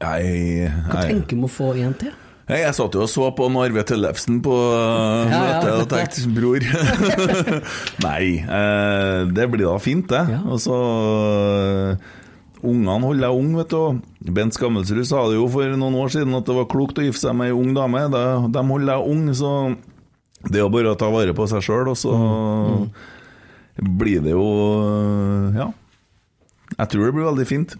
Jeg, 0.00 0.72
Hva 0.88 1.02
tenker 1.08 1.34
du 1.34 1.36
om 1.40 1.44
å 1.48 1.50
få 1.52 1.70
en 1.76 1.94
til? 2.00 2.12
jeg, 2.50 2.62
jeg 2.64 2.74
satt 2.74 2.94
jo 2.96 3.02
og 3.04 3.08
så 3.12 3.26
på 3.36 3.46
Arve 3.62 3.82
Tellefsen 3.86 4.40
på 4.42 4.54
møtet 4.54 5.34
Ja, 5.34 5.60
ja. 5.66 5.74
og 5.82 5.88
tenkte 5.92 6.24
bror 6.36 6.64
Nei, 8.06 8.40
eh, 8.42 9.18
det 9.36 9.44
blir 9.52 9.66
da 9.68 9.76
fint, 9.82 10.08
det. 10.10 10.22
Ja. 10.34 10.40
Og 10.50 10.58
så 10.62 10.78
uh, 10.78 12.16
Ungene 12.60 12.96
holder 13.06 13.24
deg 13.28 13.36
ung, 13.40 13.52
vet 13.56 13.70
du. 13.72 14.00
Bent 14.36 14.52
Skammelsrud 14.56 15.06
sa 15.08 15.22
det 15.30 15.38
jo 15.38 15.46
for 15.52 15.64
noen 15.80 15.94
år 15.96 16.10
siden 16.12 16.34
at 16.36 16.44
det 16.48 16.56
var 16.58 16.66
klokt 16.68 16.98
å 17.00 17.04
gifte 17.06 17.22
seg 17.28 17.36
med 17.38 17.48
ei 17.52 17.56
ung 17.56 17.70
dame. 17.76 18.02
De, 18.12 18.24
de 18.52 18.64
holder 18.72 18.90
deg 18.90 19.06
ung, 19.14 19.22
så 19.36 19.52
det 20.48 20.56
er 20.56 20.64
jo 20.64 20.70
bare 20.72 20.94
å 20.94 20.98
ta 20.98 21.10
vare 21.12 21.34
på 21.36 21.46
seg 21.50 21.62
sjøl, 21.66 21.90
og 21.92 21.98
så 22.00 22.14
Mm, 22.16 22.88
blir 24.00 24.20
det 24.24 24.32
jo 24.32 24.46
Ja. 25.56 25.70
Jeg 26.78 26.88
tror 26.88 27.06
det 27.06 27.14
blir 27.14 27.26
veldig 27.28 27.46
fint. 27.46 27.76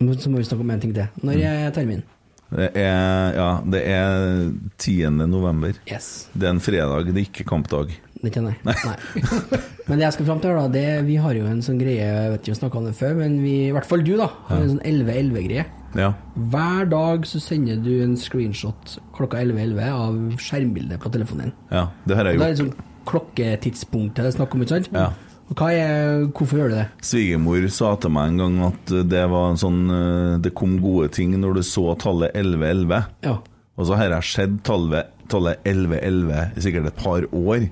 Så 0.00 0.30
må 0.30 0.38
vi 0.38 0.44
snakke 0.46 0.62
om 0.62 0.70
en 0.70 0.80
ting 0.80 0.94
til. 0.94 1.08
Når 1.22 1.42
er 1.42 1.70
termin? 1.74 2.02
Det 2.48 2.70
er, 2.80 3.34
ja, 3.36 3.48
det 3.68 3.82
er 3.84 4.52
10. 4.78 5.10
november. 5.28 5.74
Yes. 5.90 6.28
Det 6.32 6.46
er 6.48 6.54
en 6.54 6.60
fredag, 6.64 7.10
det 7.12 7.20
er 7.20 7.26
ikke 7.26 7.44
kampdag. 7.44 7.92
Det 8.22 8.32
kjenner 8.32 8.54
jeg. 8.56 8.62
Nei. 8.64 9.58
Men 9.88 9.98
det 10.00 10.06
jeg 10.06 10.14
skal 10.16 10.26
fram 10.30 10.40
til, 10.42 10.56
da, 10.56 10.64
det, 10.72 10.86
vi 11.06 11.18
har 11.20 11.36
jo 11.36 11.44
en 11.46 11.60
sånn 11.62 11.78
greie 11.78 12.00
Jeg 12.02 12.30
vet 12.32 12.40
ikke 12.40 12.50
om 12.50 12.54
vi 12.56 12.60
snakka 12.62 12.80
om 12.80 12.88
det 12.88 12.94
før, 12.98 13.12
men 13.20 13.36
vi, 13.44 13.52
i 13.68 13.74
hvert 13.76 13.86
fall 13.88 14.02
du, 14.06 14.14
da, 14.18 14.30
har 14.48 14.62
en 14.64 14.72
sånn 14.74 14.80
11-11-greie. 14.82 15.66
Ja. 15.96 16.12
Hver 16.52 16.88
dag 16.90 17.24
så 17.28 17.40
sender 17.40 17.78
du 17.80 17.92
en 18.04 18.16
screenshot 18.20 18.98
klokka 19.16 19.40
11.11 19.40 19.88
av 19.88 20.18
skjermbildet 20.42 21.00
på 21.00 21.12
telefonen 21.14 21.48
din. 21.48 21.56
ja, 21.72 21.88
det 22.04 22.18
har 22.18 22.28
jeg 22.28 22.36
gjort. 22.36 22.42
Det 22.42 22.48
er 22.48 22.56
liksom 22.56 22.86
klokketidspunktet 23.08 24.24
det 24.24 24.30
er 24.32 24.36
snakk 24.36 24.54
om, 24.54 24.62
ikke 24.64 24.76
sant? 24.76 24.92
Ja. 24.92 25.08
Er, 25.48 26.26
hvorfor 26.36 26.58
gjør 26.60 26.68
du 26.68 26.76
det? 26.76 26.86
Svigermor 27.08 27.62
sa 27.72 27.94
til 27.96 28.12
meg 28.12 28.34
en 28.34 28.40
gang 28.42 28.58
at 28.66 28.90
det 29.08 29.22
var 29.32 29.46
en 29.48 29.56
sånn 29.56 29.78
eh, 29.88 30.34
Det 30.44 30.52
kom 30.52 30.74
gode 30.82 31.08
ting 31.16 31.32
når 31.40 31.56
du 31.56 31.62
så 31.64 31.94
tallet 31.96 32.36
1111. 32.36 33.06
Ja. 33.24 33.38
Og 33.78 33.88
så 33.88 33.96
har 33.96 34.12
jeg 34.12 34.28
sett 34.28 34.58
tallet 34.68 35.08
1111 35.32 36.52
i 36.52 36.64
sikkert 36.66 36.90
et 36.90 37.00
par 37.00 37.24
år. 37.32 37.64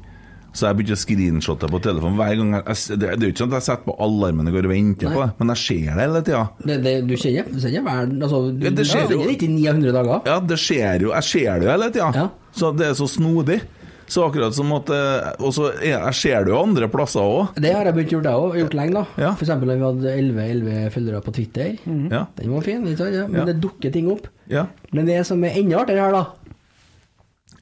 Så 0.57 0.65
jeg 0.71 0.77
begynte 0.79 0.97
å 0.97 1.01
screenshotte 1.03 1.69
på 1.69 1.81
telefonen 1.85 2.17
hver 2.17 2.35
gang. 2.41 2.53
Jeg, 2.57 2.65
jeg, 2.73 2.99
det, 3.03 3.09
det 3.13 3.17
er 3.21 3.29
jo 3.29 3.33
ikke 3.35 3.43
sånn 3.45 3.53
at 3.53 3.59
jeg 3.61 3.67
setter 3.69 3.87
på 3.91 3.97
alarmen 4.07 4.49
og 4.49 4.55
går 4.57 4.69
og 4.69 4.73
venter 4.73 5.13
på 5.13 5.21
det, 5.21 5.31
men 5.43 5.53
jeg 5.53 5.63
ser 5.67 5.87
det 5.93 6.01
hele 6.07 6.23
tida. 6.25 6.43
Det, 6.65 6.77
det, 6.87 6.95
du 7.11 7.15
kjenner, 7.21 7.83
hver 7.85 8.03
altså, 8.25 8.43
du, 8.57 8.65
Ja, 8.65 8.73
det 8.81 8.87
skjer 8.89 9.13
jo. 9.13 9.23
ikke 9.37 9.47
i 9.51 9.53
900 9.59 9.93
dager. 9.99 10.23
Ja, 10.33 10.39
det 10.41 10.59
skjer 10.63 11.05
jo. 11.05 11.13
Jeg 11.13 11.29
ser 11.29 11.61
det 11.61 11.69
jo 11.69 11.75
hele 11.77 11.91
tida. 11.93 12.11
Ja. 12.17 12.29
Så 12.57 12.73
det 12.73 12.89
er 12.89 12.97
så 12.97 13.09
snodig. 13.19 13.61
Så 14.07 14.23
akkurat 14.23 14.55
som 14.55 14.69
at 14.71 14.87
eh, 14.95 15.33
Og 15.43 15.51
så 15.57 15.65
er- 15.83 15.97
jeg 15.99 16.15
ser 16.15 16.45
det 16.47 16.53
jo 16.53 16.61
andre 16.63 16.87
plasser 16.89 17.19
òg. 17.27 17.57
Det 17.59 17.73
har 17.75 17.89
jeg 17.89 17.97
begynt 17.97 18.13
å 18.13 18.15
gjøre, 18.15 18.31
jeg 18.31 18.45
òg. 18.47 18.59
Gjort 18.61 18.77
lenge, 18.79 18.93
da. 18.95 19.03
Ja. 19.19 19.31
Eksempel 19.35 19.67
når 19.73 19.81
vi 19.81 19.87
hadde 19.89 20.13
11-11 20.23 20.93
følgere 20.95 21.23
på 21.27 21.35
Twitter. 21.35 21.73
Ja. 22.15 22.21
Den 22.39 22.53
var 22.55 22.63
fin, 22.63 22.87
ikke 22.87 23.01
sant? 23.03 23.17
Ja. 23.19 23.25
Men 23.27 23.41
Ja. 23.41 23.45
det 23.51 23.57
dukker 23.65 23.91
ting 23.93 24.07
opp. 24.15 24.29
Ja. 24.49 24.67
Men 24.95 25.07
det 25.11 25.19
som 25.27 25.43
er 25.43 25.59
enda 25.59 25.81
artigere 25.83 26.07
her, 26.07 26.13
da 26.13 26.25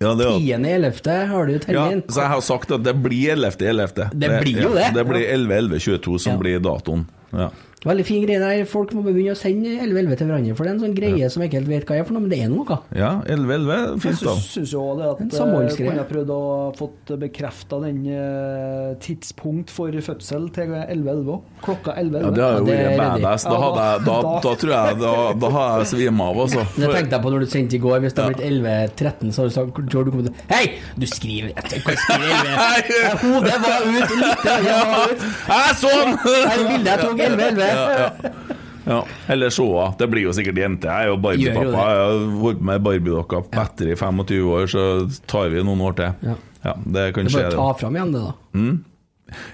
Ja, 0.05 0.15
det 0.19 0.27
er, 0.29 0.39
10.11. 0.39 1.27
har 1.33 1.47
du 1.49 1.53
ja, 1.55 1.59
termin. 1.65 2.03
så 2.13 2.21
jeg 2.25 2.33
har 2.35 2.43
sagt 2.45 2.71
at 2.77 2.83
det 2.85 2.95
blir 3.03 3.35
11.11. 3.37 4.11
Det 4.13 4.33
blir 4.45 4.63
jo 4.67 4.73
det. 4.77 4.91
Det 4.95 5.05
blir 5.09 5.25
11.11.22 5.33 6.19
som 6.19 6.35
Ja. 6.37 6.39
blir 6.45 6.61
datoen. 6.65 7.07
Ja. 7.33 7.49
Veldig 7.85 8.05
fin 8.09 8.23
greie 8.25 8.41
der. 8.41 8.65
Folk 8.69 8.93
må 8.97 9.03
begynne 9.05 9.35
å 9.35 9.39
sende 9.39 9.75
11-11 9.85 10.17
til 10.21 10.29
hverandre. 10.31 10.55
For 10.57 10.65
det 10.65 10.71
er 10.73 10.77
en 10.79 10.83
sånn 10.85 10.95
greie 10.97 11.29
som 11.33 11.43
jeg 11.45 11.51
ikke 11.51 11.59
helt 11.61 11.69
vet 11.73 11.87
hva 11.91 11.99
er 12.01 12.07
for 12.09 12.17
noe, 12.17 12.25
men 12.25 12.33
det 12.33 12.39
er 12.45 12.49
noe. 12.53 12.79
Ja, 12.97 13.11
11-11, 13.29 13.99
fint 14.05 14.23
da. 14.25 14.35
Jeg 14.35 14.47
syns 14.55 14.73
jo 14.73 14.85
det 14.99 15.09
at 15.11 15.37
samholdsgreie. 15.37 15.91
har 15.91 15.99
kunne 15.99 16.05
ha 16.05 16.09
prøvd 16.09 16.33
å 16.35 16.41
fått 16.79 17.13
bekrefta 17.21 17.81
den 17.85 17.99
eh, 18.09 18.95
tidspunkt 19.05 19.73
for 19.75 19.93
fødsel 20.09 20.49
til 20.57 20.73
11.11 20.73 21.29
òg. 21.35 21.51
Klokka 21.65 21.95
11.11. 22.01 22.25
Ja, 22.25 22.31
det 22.35 22.45
har 22.45 22.57
jo 22.57 22.65
Ja, 22.65 22.65
det 22.65 22.79
vært 22.79 22.99
badass. 23.23 23.45
Da, 23.45 23.57
hadde 23.65 23.85
jeg, 23.85 24.05
da, 24.09 24.17
da- 24.25 24.41
da 24.45 24.55
tror 24.65 24.73
jeg 24.75 24.99
Da, 25.05 25.13
da 25.45 25.51
har 25.55 25.79
jeg 25.85 25.91
svima 25.93 26.31
av, 26.33 26.41
altså. 26.45 26.65
Det 26.75 26.89
tenkte 26.95 27.17
jeg 27.19 27.23
på 27.25 27.35
når 27.35 27.45
du 27.45 27.47
sendte 27.53 27.77
i 27.77 27.83
går. 27.85 27.99
Hvis 28.05 28.17
det 28.17 28.25
hadde 28.25 28.41
blitt 28.41 28.49
11-13, 28.65 29.33
så 29.35 29.45
hadde 29.45 29.53
du 29.53 29.57
sagt 29.59 29.93
tror 29.93 30.05
du 30.05 30.11
kommer 30.15 30.29
til 30.29 30.35
Hei! 30.51 30.65
Du 31.01 31.07
skriver 31.11 31.53
Jeg 31.53 31.65
tenker, 31.71 31.95
ikke 31.95 31.95
å 31.95 32.05
skrive 32.05 33.19
Hodet 33.25 33.57
var 33.65 33.87
ut 33.89 34.17
litt. 34.25 34.49
Ja, 34.65 34.79
var 34.89 35.13
ut. 35.13 35.25
Jeg 35.53 35.79
så 35.81 35.93
den! 35.95 36.17
Det 36.25 36.35
er 36.45 36.65
bildet 36.69 36.91
jeg 36.91 36.99
tok 37.05 37.23
11-11. 37.29 37.74
Ja, 37.75 37.85
ja. 37.99 38.41
ja. 38.87 38.99
Eller 39.33 39.51
så 39.55 39.67
Det 39.99 40.09
blir 40.13 40.27
jo 40.29 40.33
sikkert 40.37 40.59
jente. 40.61 40.89
Jeg 40.89 41.09
er 41.09 41.13
jo 41.13 41.21
Barbie-pappa. 41.25 41.85
Jeg 41.91 42.01
har 42.01 42.25
på 42.41 42.55
med 42.71 42.83
Barbie-dokka 42.89 43.43
etter 43.65 43.93
i 43.95 43.97
25 43.97 44.51
år, 44.59 44.67
så 44.75 44.85
tar 45.31 45.49
vi 45.55 45.63
noen 45.65 45.81
år 45.91 45.97
til. 46.01 46.19
Ja. 46.31 46.37
Ja, 46.65 46.73
det 46.81 47.11
kan 47.17 47.27
skje, 47.29 47.43
bare 47.51 47.57
ta 47.59 47.73
fram 47.77 47.97
igjen 47.99 48.13
det, 48.15 48.23
da. 48.25 48.33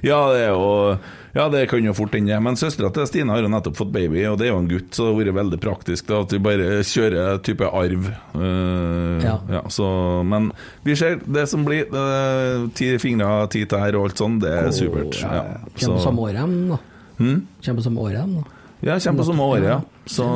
Ja, 0.05 0.19
det 0.35 0.41
er 0.45 0.53
jo 0.53 0.99
Ja, 1.33 1.45
det 1.49 1.61
kan 1.71 1.85
jo 1.87 1.93
fort 1.95 2.15
hende. 2.17 2.35
Men 2.43 2.57
søstera 2.59 2.91
til 2.95 3.07
Stine 3.07 3.31
har 3.31 3.39
jo 3.45 3.51
nettopp 3.53 3.77
fått 3.79 3.93
baby, 3.95 4.25
og 4.27 4.37
det 4.41 4.49
er 4.49 4.51
jo 4.51 4.59
en 4.59 4.69
gutt, 4.71 4.89
så 4.95 5.05
det 5.07 5.13
har 5.13 5.19
vært 5.21 5.37
veldig 5.39 5.59
praktisk 5.63 6.09
da, 6.11 6.19
at 6.25 6.33
vi 6.35 6.41
bare 6.43 6.81
kjører 6.87 7.39
type 7.47 7.69
arv. 7.71 8.09
Uh, 8.35 9.23
Ja. 9.23 9.63
så, 9.71 9.87
men 10.27 10.51
vi 10.87 10.97
ser 10.99 11.21
det 11.23 11.47
som 11.49 11.63
blir. 11.67 11.87
Uh, 11.95 12.67
ti 12.75 12.97
fingre, 12.99 13.47
ti 13.53 13.63
tær 13.71 13.95
og 13.95 14.09
alt 14.09 14.19
sånn, 14.23 14.41
det 14.43 14.51
er 14.59 14.71
supert. 14.75 15.21
Ja, 15.23 15.35
ja. 15.39 15.59
så- 15.79 16.01
samme 16.03 16.19
året, 16.27 16.35
dem, 16.43 16.79
da. 17.21 17.63
Kommer 17.67 17.81
på 17.83 17.87
samme 17.87 18.05
året, 18.05 18.19
dem, 18.21 18.35
da. 18.41 18.59
Ja, 18.81 18.99
kommer 19.05 19.23
på 19.23 19.29
samme 19.31 19.49
året, 19.53 19.69
ja. 19.69 19.81
Så 20.09 20.27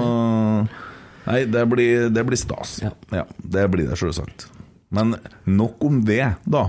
Nei, 1.24 1.44
det 1.48 1.66
blir, 1.72 2.08
det 2.12 2.24
blir 2.28 2.36
stas. 2.36 2.78
Ja. 2.84 2.90
Ja, 3.14 3.24
det 3.38 3.68
blir 3.72 3.88
det, 3.88 3.96
selvsagt. 3.96 4.48
Men 4.92 5.16
nok 5.48 5.84
om 5.84 6.02
det, 6.04 6.34
da. 6.44 6.68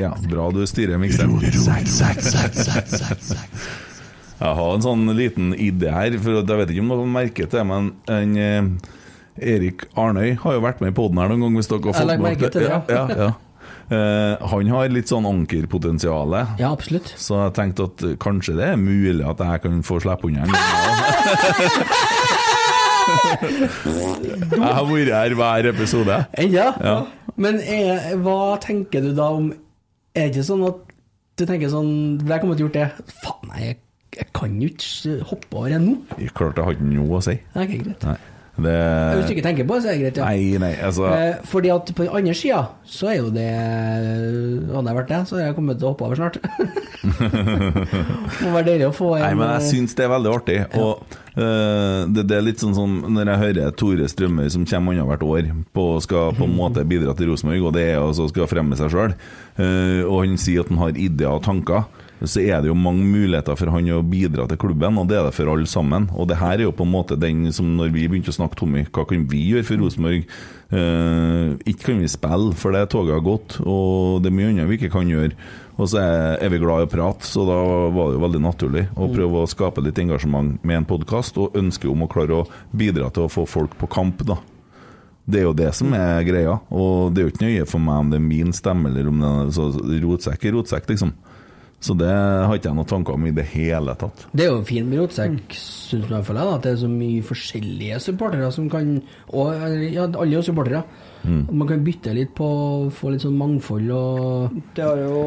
Ja, 0.00 0.14
bra 0.30 0.48
du 0.50 0.64
styrer 0.66 0.98
mikseren. 0.98 1.36
Jeg 4.38 4.54
har 4.54 4.72
en 4.74 4.84
sånn 4.84 5.04
liten 5.18 5.52
idé 5.54 5.90
her, 5.94 6.16
for 6.22 6.40
jeg 6.40 6.58
vet 6.62 6.72
ikke 6.72 6.82
om 6.84 6.92
dere 6.94 7.10
merker 7.10 7.50
det, 7.50 7.62
men 7.66 7.92
en, 8.10 8.36
eh, 8.38 9.52
Erik 9.54 9.84
Arnøy 9.98 10.36
har 10.42 10.56
jo 10.56 10.62
vært 10.62 10.82
med 10.82 10.92
i 10.92 10.96
poden 10.96 11.18
her 11.18 11.30
noen 11.30 11.44
gang, 11.46 11.58
hvis 11.58 11.70
dere 11.70 11.82
har 11.90 11.98
fått 11.98 12.10
med 12.12 12.24
merke 12.24 12.46
dere 12.46 12.54
til 12.54 12.66
det, 12.66 12.70
ja. 12.70 12.80
ja, 12.88 13.18
ja. 13.26 13.30
Eh, 13.88 14.46
han 14.52 14.68
har 14.74 14.88
litt 14.92 15.08
sånn 15.08 15.24
ankerpotensial, 15.28 16.34
Ja, 16.60 16.72
absolutt. 16.74 17.14
så 17.16 17.38
jeg 17.46 17.54
tenkte 17.56 17.86
at 17.88 18.02
eh, 18.04 18.16
kanskje 18.20 18.56
det 18.58 18.66
er 18.74 18.76
mulig 18.76 19.24
at 19.24 19.38
jeg 19.40 19.62
kan 19.64 19.82
få 19.86 19.96
slippe 20.04 20.28
unna 20.28 20.44
en. 20.44 20.52
Jeg 23.08 24.60
har 24.60 24.84
vært 24.88 25.10
her 25.14 25.34
hver 25.38 25.68
episode. 25.70 26.16
Ja. 26.52 26.68
Ja. 26.84 26.96
Men 27.40 27.60
er, 27.62 28.10
hva 28.20 28.58
tenker 28.60 29.00
du 29.04 29.12
da 29.16 29.30
om 29.38 29.50
Er 30.16 30.26
det 30.28 30.34
ikke 30.34 30.46
sånn 30.48 30.64
at 30.68 30.80
du 31.38 31.44
tenker 31.46 31.70
sånn 31.70 31.90
jeg 32.26 32.40
kommer 32.42 32.56
til 32.58 32.66
å 32.66 32.68
gjort 32.68 32.76
det. 32.80 32.88
Faen, 33.22 33.52
jeg, 33.62 33.76
jeg 34.16 34.26
kan 34.34 34.56
jo 34.58 34.68
ikke 34.72 35.12
hoppe 35.30 35.60
over 35.60 35.74
ennå. 35.76 35.92
nå. 36.10 36.30
Klart 36.34 36.58
jeg 36.58 36.66
hadde 36.72 36.88
noe 36.90 37.20
å 37.20 37.22
si. 37.22 37.36
Ikke 37.54 37.78
greit. 37.84 38.02
Nei. 38.08 38.16
Det 38.58 38.74
Hvis 39.14 39.28
du 39.28 39.32
ikke 39.36 39.44
tenker 39.46 39.66
på 39.68 39.76
det, 39.76 39.82
så 39.84 39.90
er 39.90 39.94
det 39.94 40.00
greit. 40.02 40.16
Ja. 40.18 40.24
Nei, 40.26 40.58
nei, 40.58 40.72
altså 40.82 41.06
Eh, 41.08 41.34
fordi 41.46 41.70
at 41.70 41.92
på 41.94 42.02
den 42.02 42.16
andre 42.18 42.34
sida 42.34 42.62
så 42.88 43.10
er 43.12 43.16
jo 43.20 43.28
det 43.30 43.46
Hadde 44.72 44.90
jeg 44.90 44.98
vært 44.98 45.12
det, 45.12 45.20
så 45.28 45.36
hadde 45.36 45.46
jeg 45.46 45.56
kommet 45.58 45.78
til 45.78 45.86
å 45.86 45.92
hoppe 45.92 46.08
over 46.08 46.18
snart. 46.18 46.38
Må 48.42 48.52
være 48.56 48.66
deilig 48.72 48.88
å 48.88 48.96
få 48.96 49.12
en 49.16 49.24
Nei, 49.24 49.32
men 49.38 49.52
jeg 49.54 49.62
eh, 49.62 49.68
syns 49.70 49.94
det 49.98 50.06
er 50.06 50.12
veldig 50.12 50.32
artig. 50.34 50.58
Og 50.80 51.04
uh, 51.38 52.02
det, 52.10 52.26
det 52.30 52.38
er 52.38 52.46
litt 52.48 52.64
sånn 52.64 52.74
som 52.76 52.98
når 53.14 53.32
jeg 53.32 53.42
hører 53.44 53.78
Tore 53.78 54.10
Strømøy 54.10 54.50
som 54.54 54.66
kommer 54.68 54.96
annethvert 54.96 55.26
år 55.28 55.52
på 55.76 55.86
skal 56.04 56.34
på 56.38 56.48
en 56.48 56.58
måte 56.58 56.86
bidra 56.88 57.14
til 57.18 57.30
Rosenborg, 57.30 57.70
og 57.70 57.78
det 57.78 57.86
er 57.92 58.02
å 58.02 58.10
skal 58.18 58.50
fremme 58.50 58.78
seg 58.78 58.90
sjøl, 58.92 59.14
og 60.08 60.18
han 60.24 60.38
sier 60.40 60.64
at 60.64 60.72
han 60.72 60.82
har 60.82 60.98
ideer 60.98 61.38
og 61.38 61.44
tanker. 61.46 61.86
Så 62.18 62.42
er 62.42 62.62
det 62.62 62.70
jo 62.70 62.74
mange 62.74 63.06
muligheter 63.06 63.54
for 63.58 63.70
han 63.70 63.90
å 63.94 64.00
bidra 64.02 64.48
til 64.50 64.58
klubben, 64.58 64.98
og 64.98 65.06
det 65.10 65.20
er 65.20 65.28
det 65.28 65.36
for 65.36 65.50
alle 65.52 65.68
sammen. 65.70 66.08
Og 66.18 66.26
det 66.30 66.40
her 66.40 66.56
er 66.56 66.66
jo 66.66 66.74
på 66.74 66.86
en 66.86 66.94
måte 66.96 67.18
den 67.20 67.46
som 67.54 67.68
når 67.78 67.92
vi 67.94 68.08
begynte 68.10 68.32
å 68.32 68.38
snakke, 68.38 68.58
Tommy, 68.58 68.82
hva 68.90 69.06
kan 69.06 69.22
vi 69.30 69.44
gjøre 69.52 69.68
for 69.68 69.84
Rosenborg? 69.84 70.26
Eh, 70.68 71.54
ikke 71.70 71.92
kan 71.92 72.02
vi 72.02 72.10
spille, 72.10 72.50
for 72.58 72.74
det 72.74 72.88
toget 72.90 73.14
har 73.14 73.24
gått, 73.24 73.60
og 73.62 74.24
det 74.24 74.32
er 74.32 74.38
mye 74.40 74.50
annet 74.50 74.70
vi 74.70 74.80
ikke 74.80 74.92
kan 74.96 75.08
gjøre. 75.08 75.32
Og 75.78 75.86
så 75.92 76.02
er, 76.02 76.50
vi 76.50 76.58
glad 76.58 76.82
i 76.82 76.88
å 76.88 76.90
prate, 76.90 77.28
så 77.28 77.46
da 77.46 77.56
var 77.94 78.10
det 78.10 78.18
jo 78.18 78.26
veldig 78.26 78.42
naturlig 78.42 78.86
å 78.98 79.06
prøve 79.12 79.44
å 79.44 79.48
skape 79.48 79.84
litt 79.86 80.00
engasjement 80.02 80.58
med 80.66 80.80
en 80.80 80.88
podkast, 80.90 81.38
og 81.38 81.54
ønske 81.58 81.86
om 81.90 82.02
å 82.02 82.10
klare 82.10 82.40
å 82.40 82.46
bidra 82.74 83.12
til 83.14 83.28
å 83.28 83.30
få 83.30 83.46
folk 83.46 83.78
på 83.78 83.90
kamp, 83.94 84.26
da. 84.26 84.40
Det 85.28 85.42
er 85.42 85.44
jo 85.44 85.54
det 85.54 85.70
som 85.76 85.92
er 85.92 86.24
greia, 86.24 86.56
og 86.72 87.12
det 87.12 87.20
er 87.20 87.26
jo 87.26 87.32
ikke 87.34 87.46
nøye 87.46 87.68
for 87.68 87.84
meg 87.84 88.00
om 88.00 88.10
det 88.10 88.16
er 88.16 88.24
min 88.24 88.54
stemme 88.56 88.88
eller 88.88 89.10
om 89.10 89.18
det 89.20 89.30
er 89.30 89.50
så 89.52 89.66
rotsekk 90.02 90.46
er 90.48 90.56
rotsekk, 90.56 90.88
liksom. 90.88 91.12
Så 91.78 91.94
det 91.94 92.10
har 92.10 92.50
ikke 92.58 92.72
jeg 92.72 92.74
noen 92.74 92.88
tanker 92.90 93.14
om 93.14 93.26
i 93.28 93.34
det 93.34 93.44
hele 93.52 93.92
tatt. 93.98 94.24
Det 94.34 94.48
er 94.48 94.50
jo 94.50 94.64
fint 94.66 94.88
med 94.90 94.98
rotsekk, 94.98 95.52
syns 95.54 95.92
jeg 95.92 96.08
i 96.08 96.10
hvert 96.10 96.26
fall. 96.26 96.40
jeg, 96.40 96.54
At 96.56 96.64
det 96.66 96.72
er 96.72 96.80
så 96.80 96.90
mye 96.90 97.26
forskjellige 97.28 98.00
supportere 98.02 98.48
som 98.54 98.66
kan 98.72 98.96
Og 99.30 99.52
ja, 99.86 100.08
alle 100.08 100.26
er 100.26 100.34
jo 100.40 100.42
supportere. 100.48 100.82
Mm. 101.22 101.44
Man 101.50 101.70
kan 101.70 101.84
bytte 101.86 102.14
litt 102.14 102.34
på 102.38 102.48
få 102.94 103.12
litt 103.12 103.22
sånn 103.24 103.38
mangfold 103.38 103.90
og 103.94 104.58
Det 104.74 104.84
har 104.86 105.00
jo 105.02 105.22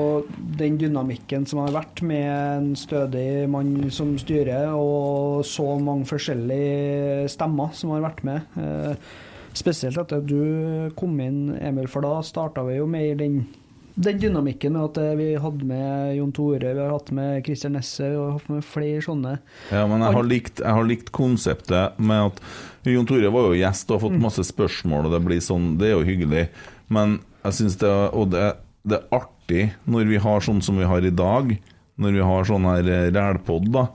den 0.60 0.78
dynamikken 0.80 1.48
som 1.48 1.64
har 1.64 1.74
vært 1.76 2.04
med 2.08 2.28
en 2.28 2.70
stødig 2.80 3.48
mann 3.52 3.90
som 3.92 4.14
styrer, 4.20 4.72
og 4.76 5.44
så 5.48 5.68
mange 5.80 6.08
forskjellige 6.10 7.28
stemmer 7.32 7.76
som 7.76 7.96
har 7.96 8.06
vært 8.06 8.24
med. 8.28 8.56
Eh, 8.60 9.12
spesielt 9.58 10.00
etter 10.00 10.22
at 10.22 10.28
du 10.28 10.92
kom 11.00 11.20
inn, 11.24 11.56
Emil, 11.60 11.90
for 11.92 12.06
da 12.06 12.20
starta 12.26 12.64
vi 12.68 12.78
jo 12.80 12.88
mer 12.90 13.16
den, 13.20 13.42
den 14.06 14.20
dynamikken 14.22 14.76
med 14.76 14.84
at 14.90 15.00
eh, 15.02 15.14
vi 15.20 15.30
hadde 15.42 15.68
med 15.68 16.16
Jon 16.18 16.34
Tore, 16.36 16.74
vi 16.74 16.82
har 16.82 16.94
hatt 16.94 17.12
med 17.16 17.42
Christian 17.46 17.76
Nesse, 17.78 18.10
vi 18.10 18.20
har 18.20 18.36
hatt 18.38 18.52
med 18.52 18.66
flere 18.66 19.02
sånne. 19.06 19.38
Ja, 19.72 19.86
men 19.90 20.06
jeg 20.06 20.18
har 20.18 20.28
likt, 20.28 20.62
jeg 20.64 20.78
har 20.78 20.88
likt 20.88 21.12
konseptet 21.16 22.00
med 22.02 22.32
at 22.32 22.42
Jon 22.90 23.10
Tore 23.10 23.32
var 23.34 23.50
jo 23.50 23.60
gjest 23.60 23.90
og 23.90 23.98
har 23.98 24.06
fått 24.08 24.22
masse 24.24 24.46
spørsmål, 24.48 25.10
og 25.10 25.16
det 25.16 25.22
blir 25.26 25.44
sånn 25.44 25.76
Det 25.82 25.92
er 25.92 25.96
jo 25.96 26.08
hyggelig. 26.08 26.48
Men 26.92 27.20
jeg 27.46 27.58
syns 27.60 27.78
det, 27.82 27.92
og 28.18 28.32
det, 28.34 28.48
det 28.88 29.00
er 29.00 29.20
artig 29.22 29.68
når 29.90 30.10
vi 30.10 30.22
har 30.22 30.44
sånn 30.46 30.62
som 30.66 30.80
vi 30.82 30.90
har 30.90 31.06
i 31.06 31.14
dag. 31.14 31.54
Når 32.02 32.16
vi 32.16 32.22
har 32.26 32.46
sånn 32.48 32.66
her 32.66 32.88
eh, 32.90 33.10
rælpod, 33.14 33.68
da, 33.74 33.86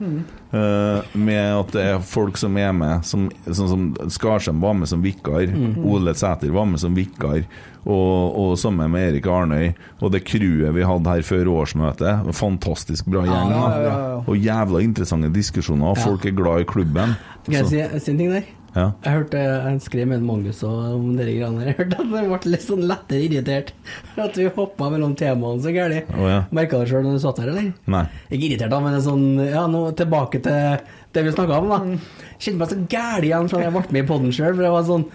eh, 0.51 1.15
med 1.17 1.47
at 1.59 1.71
det 1.75 1.85
er 1.93 2.03
folk 2.05 2.37
som 2.39 2.57
er 2.59 2.73
med, 2.75 3.05
som, 3.07 3.27
sånn 3.47 3.71
som 3.71 3.87
Skarsheim 4.13 4.61
var 4.63 4.77
med 4.79 4.91
som 4.91 5.03
vikar, 5.03 5.47
Ole 5.83 6.13
Sæter 6.17 6.53
var 6.55 6.69
med 6.69 6.81
som 6.83 6.95
vikar, 6.97 7.43
og, 7.87 8.35
og 8.35 8.53
sammen 8.59 8.91
med 8.91 9.13
Erik 9.13 9.27
Arnøy, 9.31 9.69
og 10.03 10.11
det 10.11 10.25
crewet 10.27 10.75
vi 10.75 10.83
hadde 10.83 11.13
her 11.13 11.23
før 11.23 11.53
årsmøtet. 11.53 12.27
Fantastisk 12.35 13.07
bra 13.07 13.23
gjeng. 13.23 13.53
ja, 13.55 13.63
ja, 13.71 13.81
ja. 13.87 14.19
Og 14.27 14.35
jævla 14.43 14.83
interessante 14.83 15.31
diskusjoner, 15.31 15.93
og 15.93 16.01
folk 16.03 16.27
er 16.27 16.35
glad 16.35 16.65
i 16.65 16.67
klubben. 16.67 17.15
Kan 17.47 17.61
jeg 17.61 17.69
si, 17.71 17.83
si 18.03 18.11
en 18.11 18.23
ting 18.23 18.33
der? 18.35 18.53
ja. 18.77 18.91
Jeg 19.05 19.13
hørte 19.15 19.39
jeg 19.41 19.79
skrev 19.81 20.09
med 20.11 20.25
Magnus 20.27 20.59
om 20.67 21.07
de 21.17 21.23
greiene 21.25 21.63
der. 21.63 21.69
Jeg 21.71 21.77
hørte 21.79 21.97
at 22.03 22.11
jeg 22.13 22.27
ble 22.29 22.51
litt 22.51 22.65
sånn 22.65 22.83
lettere 22.85 23.23
irritert. 23.25 23.71
At 24.21 24.37
vi 24.37 24.45
hoppa 24.53 24.89
mellom 24.93 25.15
temaene 25.17 25.63
så 25.63 25.71
gærent. 25.73 26.11
Oh, 26.13 26.27
ja. 26.29 26.43
Merka 26.53 26.81
du 26.83 26.91
sjøl 26.91 27.05
når 27.07 27.17
du 27.17 27.23
satt 27.23 27.39
her, 27.41 27.49
eller? 27.53 27.71
Nei. 27.89 28.03
Ikke 28.29 28.51
irritert, 28.51 28.69
da, 28.75 28.81
men 28.83 28.99
sånn 29.01 29.25
Ja, 29.47 29.63
nå 29.71 29.81
tilbake 29.97 30.36
til 30.45 30.93
det 31.15 31.25
vi 31.25 31.33
snakka 31.33 31.61
om, 31.61 31.71
da. 31.71 31.79
Kjente 32.37 32.59
meg 32.59 32.69
så 32.69 32.83
gæren 32.91 33.25
igjen 33.25 33.49
fra 33.51 33.63
jeg 33.63 33.73
ble 33.73 33.87
med 33.89 34.03
i 34.03 34.07
poden 34.11 34.35
sjøl, 34.35 34.53
for 34.53 34.67
jeg 34.67 34.75
var 34.75 34.87
sånn 34.87 35.09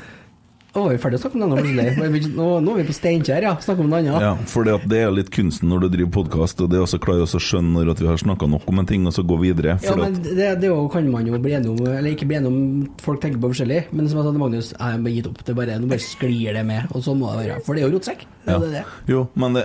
Å, 0.72 0.86
vi 0.88 0.94
vi 0.94 1.00
ferdig 1.02 1.18
å 1.18 1.20
snakke 1.20 1.36
om 1.36 1.50
noe 1.52 1.60
plutselig? 1.60 2.28
Nå, 2.32 2.46
nå 2.64 2.72
er 2.72 2.78
vi 2.80 2.86
på 2.88 2.94
Steinkjer, 2.96 3.44
ja. 3.44 3.50
Snakke 3.60 3.84
om 3.84 3.90
noe 3.92 3.98
annet. 4.00 4.22
Ja, 4.24 4.30
for 4.48 4.64
det, 4.64 4.96
er 4.96 5.10
litt 5.12 5.28
kunsten 5.34 5.68
når 5.68 5.84
du 5.84 5.88
driver 5.98 6.14
podkast, 6.14 6.62
og 6.64 6.70
det 6.72 6.78
er 6.78 6.86
også 6.86 6.96
klare 7.02 7.26
å 7.26 7.40
skjønne 7.44 7.74
når 7.76 7.90
at 7.92 8.00
vi 8.00 8.08
har 8.08 8.22
snakka 8.22 8.48
nok 8.48 8.64
om 8.72 8.80
en 8.80 8.88
ting, 8.88 9.04
og 9.04 9.12
så 9.12 9.20
gå 9.20 9.36
videre. 9.42 9.76
Ja, 9.84 9.92
men 10.00 10.16
det, 10.24 10.32
det 10.32 10.70
er 10.70 10.70
jo, 10.70 10.86
kan 10.88 11.10
man 11.12 11.28
jo 11.28 11.36
bli 11.44 11.52
enig 11.58 11.74
om, 11.74 11.82
eller 11.84 12.14
ikke 12.14 12.30
bli 12.30 12.40
enig 12.40 12.48
om 12.48 12.62
folk 13.04 13.20
tenker 13.20 13.42
på 13.42 13.52
forskjellig, 13.52 13.82
men 13.92 14.08
som 14.08 14.22
jeg 14.22 14.30
sa 14.30 14.32
til 14.32 14.44
Magnus, 14.46 14.72
jeg 14.72 14.96
har 14.96 15.12
gitt 15.18 15.28
opp. 15.28 15.44
Det 15.44 15.52
er 15.52 15.60
bare, 15.60 15.76
nå 15.82 15.92
bare 15.92 16.06
sklir 16.06 16.56
det 16.56 16.64
med, 16.72 16.88
og 16.88 17.04
sånn 17.04 17.20
må 17.20 17.34
det 17.34 17.42
være. 17.44 17.60
For 17.68 17.76
det 17.76 17.84
er 17.84 17.90
jo 17.90 17.98
rotsekk. 17.98 18.24
Ja. 18.44 18.58
det 18.58 18.70
det. 18.72 18.82
Jo, 19.06 19.26
men 19.38 19.54
det, 19.54 19.64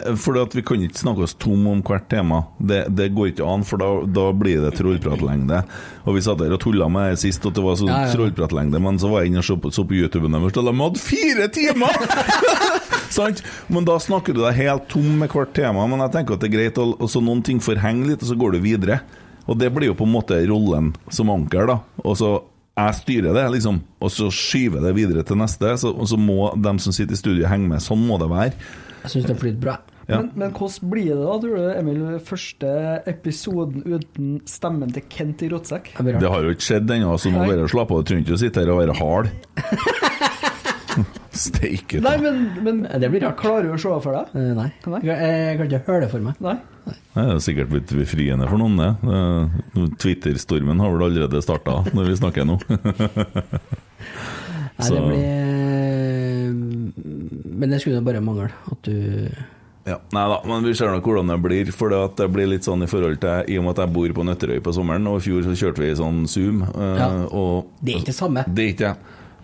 vi 0.54 0.62
kan 0.62 0.82
ikke 0.86 0.99
snakke 0.99 1.26
oss 1.26 1.34
tom 1.41 1.66
om 1.70 1.82
hvert 1.86 2.06
tema. 2.12 2.44
Det, 2.60 2.84
det 2.94 3.10
går 3.16 3.32
ikke 3.32 3.48
an, 3.48 3.66
for 3.66 3.82
da, 3.82 3.90
da 4.06 4.28
blir 4.38 4.62
det 4.62 4.76
trollpratlengde. 4.78 5.64
Og 6.06 6.18
vi 6.18 6.24
satt 6.26 6.41
der 6.44 6.54
og 6.54 6.62
tulla 6.62 6.90
med 6.94 7.16
det 7.16 7.22
sist, 7.24 7.45
at 7.45 7.58
det 7.58 7.64
var 7.66 7.80
sånn 7.80 7.90
Ja, 7.90 8.04
ja. 8.06 8.12
trollpratlengde, 8.14 8.82
men 8.84 8.99
så 9.02 9.10
var 9.12 9.24
jeg 9.26 9.34
inne 9.34 9.41
og 9.41 9.48
så 9.49 9.58
på, 9.62 9.74
så 9.74 9.86
på 9.88 9.98
YouTuben 9.98 10.38
deres, 10.38 10.58
og 10.58 10.70
de 10.70 10.76
hadde 10.84 11.02
fire 11.02 11.49
timer! 11.58 12.02
Sant? 13.18 13.41
Men 13.72 13.88
da 13.88 13.95
snakker 14.04 14.36
du 14.36 14.41
deg 14.44 14.58
helt 14.60 14.90
tom 14.91 15.08
med 15.22 15.32
hvert 15.34 15.54
tema. 15.56 15.86
Men 15.90 16.04
jeg 16.06 16.14
tenker 16.18 16.36
at 16.36 16.44
det 16.44 16.52
er 16.52 16.58
greit, 16.58 16.78
og 16.78 17.08
så 17.10 17.22
noen 17.24 17.41
ting 17.45 17.62
forhenger 17.64 18.12
litt, 18.14 18.22
og 18.26 18.30
så 18.30 18.38
går 18.38 18.58
du 18.58 18.62
videre. 18.66 18.99
Og 19.48 19.58
det 19.58 19.72
blir 19.74 19.90
jo 19.94 19.98
på 19.98 20.06
en 20.06 20.14
måte 20.14 20.38
rollen 20.49 20.91
som 21.14 21.32
anker, 21.32 21.70
da. 21.72 21.80
Og 22.04 22.18
så 22.20 22.34
jeg 22.78 22.98
styrer 22.99 23.34
det, 23.34 23.44
liksom, 23.56 23.80
og 24.06 24.12
så 24.14 24.30
skyver 24.34 24.84
det 24.86 24.94
videre 24.98 25.24
til 25.26 25.40
neste. 25.40 25.74
Så, 25.82 25.90
og 25.91 26.10
så 26.10 26.20
må 26.22 26.52
dem 26.62 26.78
som 26.82 26.94
sitter 26.94 27.18
i 27.18 27.20
studio, 27.20 27.48
henge 27.49 27.70
med. 27.72 27.82
Sånn 27.82 28.04
må 28.06 28.20
det 28.22 28.30
være. 28.30 28.54
Jeg 29.04 29.14
syns 29.16 29.30
det 29.32 29.38
flyter 29.41 29.62
bra. 29.64 29.78
Ja. 30.08 30.22
Men, 30.22 30.30
men 30.40 30.54
hvordan 30.56 30.91
blir 30.91 31.10
det 31.10 31.20
da, 31.20 31.34
tror 31.44 31.58
du, 31.58 31.64
Emil, 31.74 32.04
første 32.24 32.70
episoden 33.12 33.84
uten 33.84 34.38
stemmen 34.48 34.94
til 34.95 35.04
Kent 35.12 35.44
i 35.44 35.49
rotsekk? 35.52 35.91
Det 35.98 36.16
Det 36.22 36.32
har 36.32 36.45
jo 36.45 36.54
ikke 36.56 36.68
skjedd 36.70 36.94
ennå, 36.95 37.18
så 37.20 37.34
nå 37.34 37.44
bare 37.44 37.68
slapp 37.72 37.91
av. 37.91 38.04
Du 38.06 38.12
trenger 38.12 38.28
ikke 38.28 38.38
å 38.38 38.44
sitte 38.45 38.64
her 38.64 38.72
og 38.72 38.84
være 38.86 38.95
hard. 39.02 39.34
Steike 41.38 41.99
Nei, 42.01 42.15
men, 42.23 42.39
men 42.65 42.81
Det 43.01 43.09
blir 43.14 43.22
rart. 43.27 43.38
klarer 43.39 43.68
du 43.69 43.73
å 43.76 43.80
se 43.81 43.89
det 43.93 44.01
for 44.03 44.18
deg? 44.18 44.34
Eh, 44.35 44.51
Nei. 44.57 44.69
Nei. 44.89 45.01
Jeg, 45.05 45.18
jeg 45.22 45.57
kan 45.61 45.68
ikke 45.72 45.84
høre 45.91 46.01
det 46.05 46.11
for 46.15 46.26
meg. 46.27 46.39
Nei? 46.41 46.57
Det 46.88 47.23
er 47.23 47.39
sikkert 47.43 47.69
blitt 47.73 47.91
befriende 47.97 48.47
for 48.49 48.57
noen, 48.61 48.77
det. 48.80 48.91
Eh, 49.11 49.45
Twitter-stormen 49.99 50.80
har 50.84 50.93
vel 50.95 51.07
allerede 51.09 51.41
starta, 51.43 51.81
når 51.93 52.09
vi 52.11 52.18
snakker 52.22 52.47
nå. 52.47 52.57
Nei, 54.77 54.89
det 54.93 55.01
blir 55.07 56.47
Men 57.57 57.72
det 57.73 57.80
skulle 57.81 57.97
jo 57.99 58.05
bare 58.05 58.22
mangle 58.23 58.49
at 58.72 58.81
du 58.85 58.93
Ja, 59.88 59.95
Nei 60.14 60.23
da, 60.30 60.38
men 60.47 60.65
vi 60.68 60.73
ser 60.77 60.91
nok 60.93 61.05
hvordan 61.07 61.30
det 61.31 61.38
blir. 61.43 61.69
For 61.76 61.88
det, 61.93 61.99
at 62.09 62.18
det 62.19 62.27
blir 62.35 62.49
litt 62.51 62.65
sånn 62.68 62.84
i 62.84 62.89
forhold 62.91 63.22
til 63.23 63.53
I 63.53 63.57
og 63.59 63.64
med 63.65 63.73
at 63.77 63.85
jeg 63.85 63.93
bor 63.95 64.15
på 64.19 64.26
Nøtterøy 64.27 64.59
på 64.65 64.73
sommeren, 64.76 65.07
og 65.07 65.22
i 65.22 65.23
fjor 65.30 65.45
så 65.47 65.53
kjørte 65.57 65.84
vi 65.85 65.93
sånn 65.97 66.26
Zoom. 66.30 66.57
eh, 66.68 66.97
Ja. 66.99 67.07
og 67.31 67.69
Det 67.81 67.93
er 67.93 68.01
ikke 68.01 68.11
det 68.11 68.18
samme. 68.19 68.43
Det 68.47 68.64
er 68.65 68.73
ikke 68.73 68.89
jeg. 68.91 68.97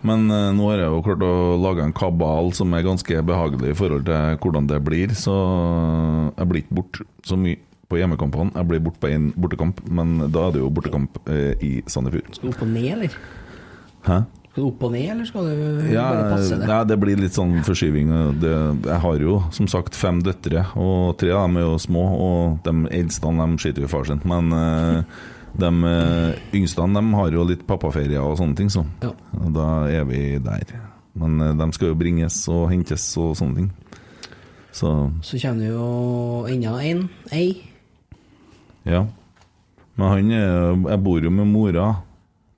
Men 0.04 0.26
uh, 0.28 0.50
nå 0.56 0.68
har 0.70 0.82
jeg 0.82 0.92
jo 0.92 1.02
klart 1.06 1.24
å 1.24 1.34
lage 1.60 1.84
en 1.84 1.94
kabal 1.96 2.52
som 2.56 2.74
er 2.76 2.84
ganske 2.86 3.22
behagelig 3.24 3.72
i 3.72 3.78
forhold 3.78 4.04
til 4.08 4.38
hvordan 4.44 4.68
det 4.70 4.80
blir, 4.84 5.14
så 5.16 5.34
jeg 6.36 6.50
blir 6.50 6.64
ikke 6.64 6.78
bort 6.80 7.00
så 7.24 7.38
mye 7.40 7.60
på 7.88 8.00
hjemmekampene. 8.00 8.52
Jeg 8.56 8.68
blir 8.68 8.84
bort 8.84 9.00
på 9.00 9.10
en 9.12 9.30
bortekamp, 9.36 9.80
men 9.88 10.16
da 10.28 10.48
er 10.48 10.56
det 10.56 10.64
jo 10.64 10.72
bortekamp 10.76 11.20
uh, 11.28 11.52
i 11.64 11.76
Sandefjord. 11.90 12.32
Skal 12.36 12.50
du 12.50 12.56
opp 12.56 12.64
og 12.66 12.72
ned, 12.74 12.90
eller? 12.98 13.20
Hæ? 14.04 14.22
Skal 14.54 14.62
du 14.62 14.68
opp 14.68 14.82
og 14.86 14.92
ned, 14.94 15.08
eller 15.10 15.26
skal 15.26 15.48
du 15.48 15.88
Ja, 15.90 16.02
bare 16.14 16.26
passe 16.30 16.56
det? 16.60 16.66
Ja, 16.70 16.80
det 16.86 16.96
blir 17.02 17.18
litt 17.18 17.34
sånn 17.34 17.56
forskyving. 17.66 18.12
Det, 18.38 18.52
jeg 18.86 18.98
har 19.02 19.24
jo 19.24 19.38
som 19.56 19.66
sagt 19.72 19.96
fem 19.98 20.20
døtre, 20.22 20.62
og 20.78 21.16
tre 21.18 21.32
av 21.34 21.48
dem 21.48 21.58
er 21.58 21.64
jo 21.66 21.78
små. 21.82 22.04
Og 22.28 22.60
de 22.62 22.74
eldste 22.94 23.32
de 23.40 23.48
skyter 23.58 23.82
jo 23.82 23.88
i 23.88 23.90
far 23.90 24.06
sin. 24.06 24.22
Men 24.30 24.54
eh, 24.54 25.24
de 25.58 25.70
eh, 25.84 26.34
yngste 26.58 26.82
de 26.94 27.02
har 27.14 27.30
jo 27.36 27.44
litt 27.46 27.62
pappaferier 27.66 28.20
og 28.22 28.38
sånne 28.38 28.56
ting, 28.58 28.68
så 28.70 28.84
Ja. 29.02 29.10
Da 29.54 29.66
er 29.88 30.04
vi 30.04 30.38
der. 30.38 30.64
Men 31.14 31.40
eh, 31.40 31.52
de 31.54 31.72
skal 31.72 31.88
jo 31.92 31.98
bringes 31.98 32.40
og 32.48 32.70
hentes 32.72 33.04
og 33.20 33.36
sånne 33.38 33.54
ting. 33.56 33.70
Så 34.74 35.12
Så 35.22 35.38
kommer 35.38 35.60
det 35.62 35.70
jo 35.70 36.46
enda 36.50 36.80
en, 36.82 37.08
ei. 37.32 37.62
ja. 38.84 39.04
Men 39.96 40.08
han 40.10 40.30
Jeg 40.90 40.98
bor 41.04 41.20
jo 41.22 41.30
med 41.30 41.46
mora 41.46 42.02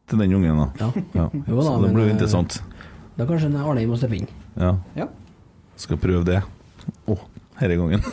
til 0.09 0.19
den 0.19 0.33
ungen, 0.33 0.57
da. 0.57 0.69
Ja. 0.81 0.91
Ja. 1.15 1.29
Jo 1.47 1.57
da, 1.61 1.63
Så 1.63 1.83
det 1.83 1.93
blir 1.93 2.05
jo 2.07 2.09
eh, 2.09 2.13
interessant. 2.17 2.63
Da 3.19 3.27
kanskje 3.27 3.53
Arne 3.61 3.87
må 3.87 3.97
steppe 3.99 4.17
inn. 4.17 4.29
Ja. 4.57 4.77
Ja. 4.97 5.07
Skal 5.77 5.99
prøve 6.01 6.25
det. 6.25 6.41
Å, 7.09 7.15
denne 7.61 7.77
gangen. 7.77 8.03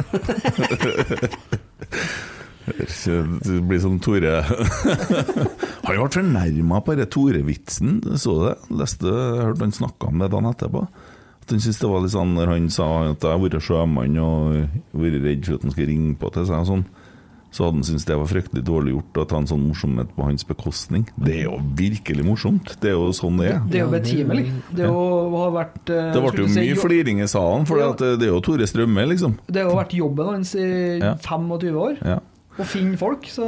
Det 2.65 3.57
blir 3.67 3.79
som 3.83 3.97
Tore 3.99 4.37
Han 5.83 5.97
ble 5.97 6.07
fornærma 6.13 6.79
på 6.85 6.95
denne 6.95 7.09
Tore-vitsen, 7.11 7.97
så 8.21 8.35
du 8.37 8.43
det? 8.47 8.55
Leste, 8.83 9.11
hørte 9.11 9.65
han 9.67 9.75
snakka 9.75 10.07
om 10.13 10.21
det 10.23 10.31
dagen 10.31 10.47
etterpå. 10.53 10.85
At 11.43 11.51
han 11.51 11.59
syntes 11.59 11.81
det 11.83 11.89
var 11.91 12.03
litt 12.05 12.13
sånn 12.15 12.35
når 12.37 12.53
han 12.53 12.69
sa 12.71 12.85
at 13.11 13.23
jeg 13.25 13.35
har 13.35 13.41
vært 13.43 13.63
sjømann 13.65 14.15
og 14.23 14.59
vært 14.95 15.23
redd 15.25 15.47
for 15.49 15.57
at 15.59 15.65
han 15.67 15.73
skal 15.75 15.89
ringe 15.91 16.13
på 16.21 16.31
til 16.37 16.45
seg 16.47 16.61
og 16.63 16.69
sånn. 16.71 16.85
Så 17.53 17.67
hadde 17.67 17.77
han 17.77 17.85
syntes 17.85 18.07
det 18.09 18.15
var 18.17 18.29
fryktelig 18.31 18.63
dårlig 18.65 18.93
gjort 18.95 19.19
å 19.21 19.25
ta 19.29 19.37
en 19.43 19.45
sånn 19.51 19.65
morsomhet 19.67 20.09
på 20.15 20.25
hans 20.25 20.47
bekostning. 20.49 21.03
Det 21.21 21.35
er 21.35 21.43
jo 21.51 21.59
virkelig 21.77 22.23
morsomt. 22.25 22.71
Det 22.81 22.89
er 22.89 22.95
jo 22.95 23.11
sånn 23.13 23.37
det 23.43 23.51
er. 23.51 23.59
Det 23.69 23.77
er 23.77 23.83
jo 23.83 23.91
betimelig. 23.93 24.45
Det 24.73 24.87
jo- 24.87 25.35
har 25.35 25.51
vært 25.59 25.91
eh, 25.93 26.07
Det 26.15 26.23
ble 26.23 26.47
jo 26.47 26.49
mye 26.55 26.79
fliring 26.81 27.19
i 27.21 27.27
salen, 27.29 27.67
for 27.69 27.77
Ja. 27.83 27.91
det 27.93 28.23
er 28.25 28.31
jo 28.31 28.39
Tore 28.41 28.65
Strømme, 28.65 29.05
liksom. 29.11 29.35
Det 29.45 29.61
har 29.61 29.69
jo 29.69 29.77
vært 29.83 29.93
jobben 29.99 30.31
hans 30.31 30.55
i 30.55 30.97
Ja. 31.03 31.13
25 31.21 31.77
år. 31.77 31.99
Ja. 32.01 32.19
Å 32.59 32.67
finne 32.67 32.99
folk, 32.99 33.27
så 33.31 33.47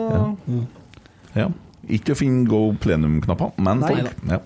Ja. 1.36 1.52
Ikke 1.86 2.16
å 2.16 2.18
finne 2.18 2.48
go 2.50 2.72
plenum-knapper, 2.82 3.52
men 3.62 3.84
Nei 3.84 3.92
folk. 3.92 4.22
Ja. 4.32 4.40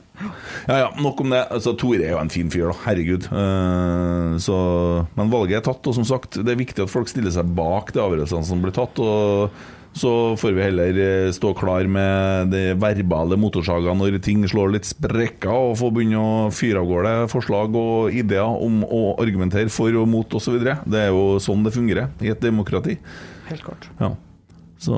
ja 0.67 0.77
ja, 0.81 0.87
nok 0.99 1.21
om 1.23 1.31
det. 1.31 1.45
Altså, 1.55 1.71
Tore 1.79 2.03
er 2.03 2.11
jo 2.11 2.19
en 2.19 2.31
fin 2.33 2.49
fyr, 2.51 2.67
da. 2.67 2.75
Herregud. 2.83 3.29
Uh, 3.31 4.35
så, 4.43 4.57
men 5.15 5.31
valget 5.31 5.61
er 5.61 5.67
tatt, 5.69 5.87
og 5.87 5.95
som 5.95 6.07
sagt, 6.07 6.41
det 6.43 6.51
er 6.51 6.59
viktig 6.59 6.83
at 6.83 6.91
folk 6.91 7.07
stiller 7.07 7.31
seg 7.31 7.53
bak 7.55 7.93
de 7.95 8.03
avgjørelsene 8.03 8.49
som 8.49 8.63
blir 8.63 8.75
tatt. 8.75 8.99
og 8.99 9.77
så 9.99 10.35
får 10.37 10.53
vi 10.53 10.61
heller 10.63 10.99
eh, 11.01 11.31
stå 11.33 11.49
klar 11.57 11.87
med 11.89 12.51
det 12.53 12.75
verbale 12.79 13.37
motorsaga 13.41 13.95
når 13.97 14.19
ting 14.23 14.43
slår 14.47 14.75
litt 14.75 14.87
sprekker, 14.87 15.49
og 15.49 15.79
få 15.81 15.89
begynne 15.93 16.21
å 16.21 16.53
fyre 16.53 16.83
av 16.83 16.89
gårde 16.91 17.13
forslag 17.31 17.75
og 17.79 18.13
ideer 18.13 18.45
om 18.45 18.83
å 18.85 19.15
argumentere 19.19 19.73
for 19.73 19.95
og 19.97 20.07
mot 20.11 20.37
osv. 20.37 20.61
Det 20.61 21.01
er 21.01 21.09
jo 21.09 21.39
sånn 21.43 21.65
det 21.65 21.73
fungerer 21.75 22.13
i 22.21 22.31
et 22.31 22.43
demokrati. 22.43 22.99
helt 23.49 23.65
klart. 23.65 23.89
Ja. 23.99 24.13
Så 24.79 24.95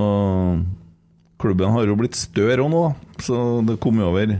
klubben 1.41 1.73
har 1.73 1.89
jo 1.89 1.97
blitt 1.99 2.17
større 2.19 2.61
òg 2.63 2.71
nå. 2.71 2.85
Så 3.21 3.35
det 3.65 3.79
kom 3.81 3.99
jo 4.01 4.11
over 4.11 4.37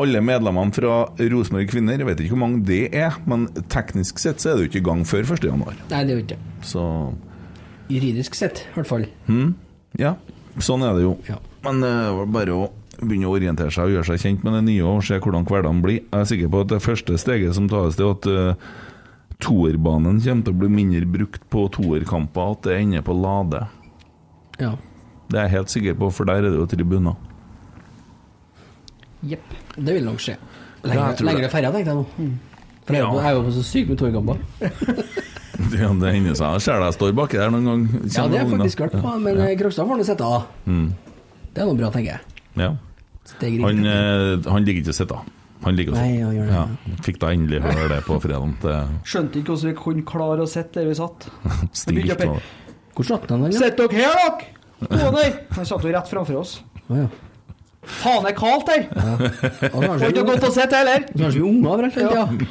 alle 0.00 0.20
medlemmene 0.22 0.72
fra 0.74 1.00
Rosenborg 1.18 1.70
Kvinner. 1.70 1.98
Jeg 1.98 2.08
vet 2.08 2.22
ikke 2.22 2.36
hvor 2.36 2.44
mange 2.44 2.62
det 2.68 2.84
er, 2.96 3.16
men 3.28 3.48
teknisk 3.72 4.22
sett 4.22 4.42
så 4.42 4.52
er 4.52 4.58
det 4.58 4.66
jo 4.66 4.70
ikke 4.70 4.82
i 4.82 4.88
gang 4.90 5.02
før 5.08 5.26
1. 5.26 5.48
januar. 5.50 5.78
Nei, 5.90 6.04
det 6.06 6.14
er 6.14 6.16
jo 6.16 6.24
ikke 6.24 6.36
det. 6.36 6.66
Så 6.70 6.84
Juridisk 7.90 8.36
sett, 8.38 8.62
i 8.70 8.76
hvert 8.76 8.86
fall. 8.86 9.08
ja, 9.98 10.14
sånn 10.62 10.84
er 10.86 10.94
det 10.94 11.08
jo. 11.08 11.16
Ja. 11.26 11.40
Men 11.64 11.82
det 11.82 11.94
var 12.20 12.30
bare 12.36 12.54
å 12.54 12.68
begynne 13.00 13.26
å 13.26 13.34
orientere 13.34 13.72
seg 13.74 13.88
og 13.88 13.96
gjøre 13.96 14.08
seg 14.12 14.22
kjent 14.22 14.46
med 14.46 14.54
det 14.58 14.62
nye 14.68 14.86
og 14.86 15.02
se 15.06 15.18
hvordan 15.18 15.48
hverdagen 15.48 15.82
blir. 15.84 16.04
Jeg 16.04 16.20
er 16.20 16.30
sikker 16.30 16.52
på 16.52 16.62
at 16.62 16.70
det 16.70 16.80
første 16.84 17.18
steget 17.18 17.56
som 17.56 17.66
tas, 17.70 17.98
det 17.98 18.06
er 18.06 18.14
at 18.14 18.30
uh, 18.30 18.70
toerbanen 19.42 20.20
kommer 20.22 20.46
til 20.46 20.54
å 20.54 20.60
bli 20.62 20.70
mindre 20.70 21.08
brukt 21.18 21.44
på 21.52 21.66
toerkamper, 21.74 22.54
at 22.54 22.68
det 22.68 22.78
ender 22.78 23.04
på 23.06 23.16
Lade. 23.16 23.64
Ja. 24.60 24.74
Det 25.30 25.38
er 25.38 25.46
jeg 25.48 25.54
helt 25.58 25.70
sikker 25.70 25.94
på, 26.00 26.08
for 26.12 26.24
der 26.28 26.40
er 26.40 26.48
det 26.50 26.54
jo 26.58 26.66
tribuner. 26.66 27.16
Jepp. 29.30 29.52
Det 29.76 29.94
vil 29.94 30.04
nok 30.06 30.20
skje. 30.22 30.36
Ja, 30.80 30.88
Lengre, 30.88 31.10
tror 31.18 31.28
lengre 31.28 31.50
ferja, 31.52 31.70
tenkte 31.74 31.92
jeg 31.92 31.98
nå. 32.00 32.06
For 32.86 32.94
jeg 32.96 33.02
er 33.02 33.06
jo- 33.06 33.16
Ja. 33.18 33.22
jeg 33.22 33.36
er 33.36 33.42
jo 33.44 33.50
så 33.52 33.62
syk 33.64 33.88
med 33.88 33.98
toerkamper. 33.98 34.38
Ja, 35.76 35.88
det 35.92 36.14
hender 36.14 36.34
seg. 36.34 36.54
Jeg 36.56 36.60
ser 36.64 36.80
deg 36.80 36.94
står 36.96 37.12
baki 37.14 37.36
der 37.36 37.50
noen 37.52 37.66
gang. 37.68 37.82
Ja, 38.08 38.22
det 38.26 38.38
har 38.40 38.48
jeg 38.48 38.58
faktisk 38.58 38.80
vært 38.80 38.94
på, 39.02 39.10
men 39.20 39.36
ja. 39.36 39.48
Krokstad 39.60 39.86
får 39.86 39.98
nå 40.00 40.04
sitte, 40.08 40.24
av. 40.24 40.46
Mm. 40.66 40.86
Det 41.52 41.60
er 41.62 41.66
noe 41.68 41.76
bra, 41.76 41.90
tenker 41.90 42.16
jeg. 42.16 42.20
Ja. 42.56 42.70
Han, 43.42 43.84
eh, 43.86 44.50
han 44.50 44.64
ligger 44.64 44.80
ikke 44.80 44.88
og 44.88 44.94
sitter. 44.96 45.20
Han 45.62 45.76
ligger 45.76 45.92
og 45.92 45.98
Nei. 46.00 46.48
Ja. 46.48 46.64
Fikk 47.04 47.18
da 47.20 47.28
endelig 47.36 47.60
høre 47.60 47.88
det 47.92 48.00
på 48.06 48.16
fredag. 48.24 48.56
Skjønte 49.04 49.36
ikke 49.42 49.52
hvordan 49.52 49.68
vi 49.68 49.74
kunne 49.82 50.02
klare 50.08 50.40
å 50.40 50.48
sitte 50.48 50.80
der 50.80 50.88
vi 50.88 50.94
satt. 50.96 51.28
stilt 51.76 52.16
Hvor 53.00 53.06
satt 53.08 53.30
han, 53.32 53.46
han? 53.46 53.52
ja? 53.56 53.70
Dere 53.72 53.96
her, 53.96 54.12
dere! 54.20 54.52
Gå 55.00 55.10
ned! 55.16 55.42
Han 55.56 55.66
satt 55.68 55.84
jo 55.84 55.92
rett 55.94 56.08
framfor 56.12 56.40
oss. 56.42 56.58
Ah, 56.90 57.06
ja. 57.06 57.10
Faen, 57.80 58.26
det 58.26 58.34
er 58.34 58.36
kaldt 58.36 58.68
her! 58.68 58.82
Så 58.92 59.80
har 59.88 60.02
ikke 60.10 60.24
godt 60.28 60.42
å 60.44 60.50
sitte 60.52 60.76
heller! 60.76 61.06
Kanskje 61.14 61.38
vi 61.38 61.44
unger 61.48 61.70
overalt 61.70 61.94
hele 61.96 62.10
tida. 62.12 62.48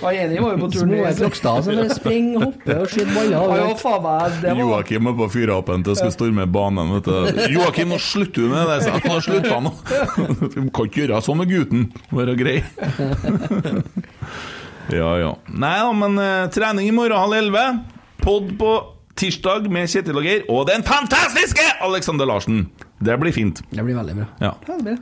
Ja, 0.00 0.12
Jenny 0.16 0.38
var 0.40 0.54
jo 0.54 0.60
på 0.62 0.68
tur 0.72 0.86
Små. 0.86 1.00
Krokstad 1.18 1.66
som 1.66 1.76
bare 1.76 1.96
springer, 1.98 2.40
hopper 2.46 2.80
og 2.80 2.94
skyter 2.94 3.10
baller. 3.12 3.34
Ja, 3.36 3.58
ja, 3.60 3.74
faen 3.82 4.06
meg, 4.06 4.38
det 4.40 4.54
var 4.54 4.62
Joakim 4.62 5.10
er 5.10 5.18
på 5.18 5.28
fyrapen 5.34 5.84
til 5.84 5.92
å 5.92 5.98
skal 6.00 6.14
storme 6.14 6.46
banen. 6.48 6.94
Vet 6.96 7.10
du. 7.10 7.42
Joakim, 7.58 7.92
nå 7.92 7.98
slutter 8.00 8.46
du 8.46 8.54
med 8.54 8.72
det! 8.72 8.78
Så 8.86 8.94
han 8.96 9.04
har 9.04 9.26
slutta 9.26 9.58
nå! 9.66 9.74
Du 10.46 10.56
kan 10.72 10.88
ikke 10.88 11.02
gjøre 11.02 11.20
sånn 11.28 11.42
med 11.42 11.52
gutten. 11.52 11.84
Være 12.16 12.38
grei. 12.40 12.56
Ja, 14.90 15.10
ja. 15.20 15.34
Nei 15.52 15.76
da, 15.84 15.92
men 15.94 16.16
eh, 16.18 16.48
trening 16.56 16.88
i 16.88 16.94
morgen 16.96 17.20
halv 17.20 17.36
elleve. 17.36 17.66
Pod 18.24 18.48
på 18.58 18.72
tirsdag 19.18 19.66
med 19.72 19.88
Kjetil 19.90 20.16
og 20.20 20.24
Geir. 20.26 20.44
Og 20.52 20.66
den 20.70 20.82
fantastiske 20.86 21.64
Alexander 21.84 22.28
Larsen! 22.28 22.66
Det 23.00 23.16
blir 23.20 23.32
fint. 23.32 23.62
Det 23.70 23.84
blir 23.84 23.96
veldig 23.98 24.16
bra. 24.20 24.26
Ja. 24.40 24.54
Ja, 24.68 24.76
det 24.76 24.82
blir. 24.84 24.98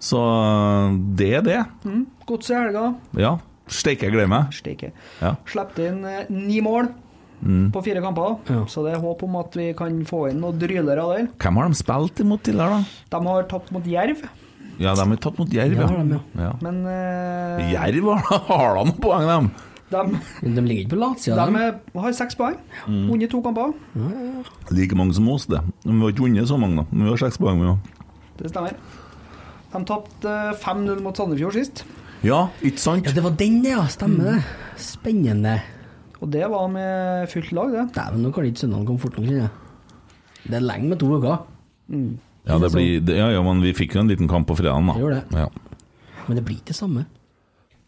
Så 0.00 0.20
eh, 0.20 0.98
det 1.18 1.30
er 1.40 1.46
det. 1.46 1.60
Godset 2.28 2.54
i 2.56 2.58
helga. 2.62 2.86
Ja. 3.20 3.34
Steike, 3.70 4.08
jeg 4.08 4.14
gleder 4.16 4.30
meg. 4.32 4.50
Steike. 4.56 4.92
Ja. 5.20 5.34
Slepte 5.48 5.86
inn 5.90 6.02
eh, 6.08 6.24
ni 6.32 6.60
mål 6.64 6.90
på 7.40 7.80
fire 7.80 8.02
kamper, 8.04 8.34
Ja. 8.52 8.66
så 8.68 8.82
det 8.84 8.90
er 8.92 8.98
håp 9.00 9.22
om 9.24 9.36
at 9.40 9.54
vi 9.56 9.70
kan 9.72 9.94
få 10.04 10.26
inn 10.28 10.42
noen 10.42 10.58
drylere 10.60 11.06
der. 11.08 11.28
Hvem 11.40 11.56
har 11.56 11.70
de 11.72 11.78
spilt 11.78 12.20
imot 12.20 12.42
tidligere, 12.44 12.82
da? 12.82 13.14
De 13.14 13.20
har 13.30 13.46
tapt 13.48 13.70
mot 13.72 13.86
Jerv, 13.88 14.26
Ja, 14.80 14.92
de 14.98 15.06
har 15.08 15.16
tatt 15.24 15.38
mot 15.40 15.48
Jerv, 15.56 15.72
Ja, 15.80 16.18
ja. 16.36 16.50
men 16.60 16.82
eh, 16.84 17.70
Jerv 17.72 18.10
har, 18.12 18.42
har 18.50 18.76
da 18.76 18.84
noen 18.84 18.92
poeng, 19.00 19.24
dem. 19.30 19.48
De, 19.90 20.02
De 20.56 20.62
ligger 20.64 20.84
ikke 20.84 20.92
på 20.94 21.00
latsida, 21.00 21.46
de 21.50 21.62
de. 21.92 22.00
har 22.04 22.12
seks 22.16 22.36
poeng. 22.38 22.56
Vunnet 22.86 23.30
to 23.32 23.40
kamper. 23.42 23.72
Like 24.70 24.94
mange 24.98 25.14
som 25.16 25.28
oss, 25.32 25.46
det. 25.50 25.60
Men 25.84 25.98
vi 25.98 26.04
har 26.06 26.14
ikke 26.14 26.24
vunnet 26.26 26.48
så 26.50 26.58
mange, 26.60 26.76
da. 26.82 26.86
Men 26.90 27.08
vi 27.08 27.14
har 27.14 27.22
seks 27.24 27.38
poeng, 27.42 27.60
vi 27.62 27.70
òg. 27.72 27.78
Det 28.40 28.50
stemmer. 28.52 28.76
De 29.70 29.82
tapte 29.86 30.30
eh, 30.30 30.54
5-0 30.62 31.02
mot 31.04 31.16
Sandefjord 31.16 31.54
sist, 31.58 31.84
Ja, 32.26 32.48
ikke 32.60 32.80
sant? 32.82 33.06
Ja, 33.08 33.12
det 33.16 33.22
var 33.24 33.32
den, 33.38 33.60
ja. 33.64 33.84
Stemmer 33.88 34.34
det. 34.34 34.40
Spennende. 34.80 35.58
og 36.20 36.28
det 36.34 36.42
var 36.52 36.66
med 36.68 37.28
fullt 37.32 37.52
lag, 37.56 37.70
det. 37.72 37.84
Dæven, 37.96 38.22
nå 38.26 38.32
kan 38.34 38.44
ikke 38.44 38.60
søndagen 38.66 38.86
komme 38.88 39.00
fort 39.00 39.16
nok, 39.16 39.24
kjenner 39.28 39.46
jeg. 39.46 39.54
Det 40.50 40.56
er 40.58 40.64
lenge 40.66 40.88
med 40.90 40.98
to 41.00 41.06
uker. 41.16 41.38
Ja, 42.48 42.58
det 42.58 42.70
blir, 42.74 43.00
det, 43.04 43.16
ja, 43.16 43.30
ja, 43.34 43.40
men 43.44 43.62
vi 43.64 43.72
fikk 43.76 43.94
jo 43.96 44.02
en 44.02 44.08
liten 44.10 44.28
kamp 44.28 44.46
på 44.48 44.56
fredagen, 44.58 44.86
da. 44.90 44.94
Det 44.98 45.02
gjør 45.04 45.16
det. 45.16 45.24
Ja. 45.44 45.48
Men 46.28 46.36
det 46.38 46.44
blir 46.46 46.58
ikke 46.60 46.72
det 46.74 46.76
samme. 46.78 47.06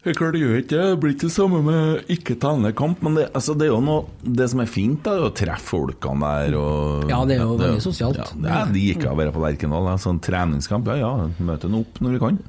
Det 0.03 0.11
er 0.11 0.17
klart 0.19 0.35
det 0.35 0.41
gjør 0.41 0.57
ikke 0.59 0.71
det. 0.73 0.85
Det 0.91 0.99
blir 0.99 1.13
ikke 1.13 1.27
det 1.29 1.33
samme 1.37 1.59
med 1.63 2.09
ikke 2.11 2.35
tellende 2.43 2.73
kamp, 2.75 3.03
men 3.05 3.15
det, 3.15 3.29
altså, 3.31 3.53
det 3.55 3.69
er 3.69 3.71
jo 3.71 3.79
noe 3.85 4.31
Det 4.39 4.47
som 4.51 4.59
er 4.59 4.67
fint, 4.67 4.99
da, 5.05 5.13
er 5.15 5.29
å 5.29 5.35
treffe 5.35 5.77
folkene 5.77 6.31
der 6.43 6.57
og 6.59 7.11
Ja, 7.11 7.21
det 7.29 7.37
er 7.37 7.45
jo 7.45 7.55
veldig 7.61 7.83
sosialt. 7.85 8.19
Ja, 8.19 8.65
det 8.67 8.83
gikk 8.83 8.99
liker 8.99 9.13
å 9.13 9.17
være 9.21 9.35
på 9.35 9.43
Lerkendal. 9.45 9.87
Sånn 10.03 10.19
treningskamp, 10.23 10.91
ja 10.91 10.97
ja, 10.99 11.29
møte 11.47 11.71
nå 11.71 11.85
opp 11.85 12.01
når 12.03 12.17
vi 12.17 12.21
kan. 12.25 12.41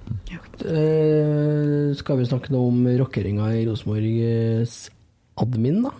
Eh, 0.64 1.94
skal 1.98 2.18
vi 2.18 2.26
snakke 2.26 2.50
noe 2.54 2.72
om 2.72 2.82
rockeringa 2.98 3.52
i 3.54 3.62
Rosenborgs 3.68 4.74
admin, 5.38 5.84
da? 5.86 5.94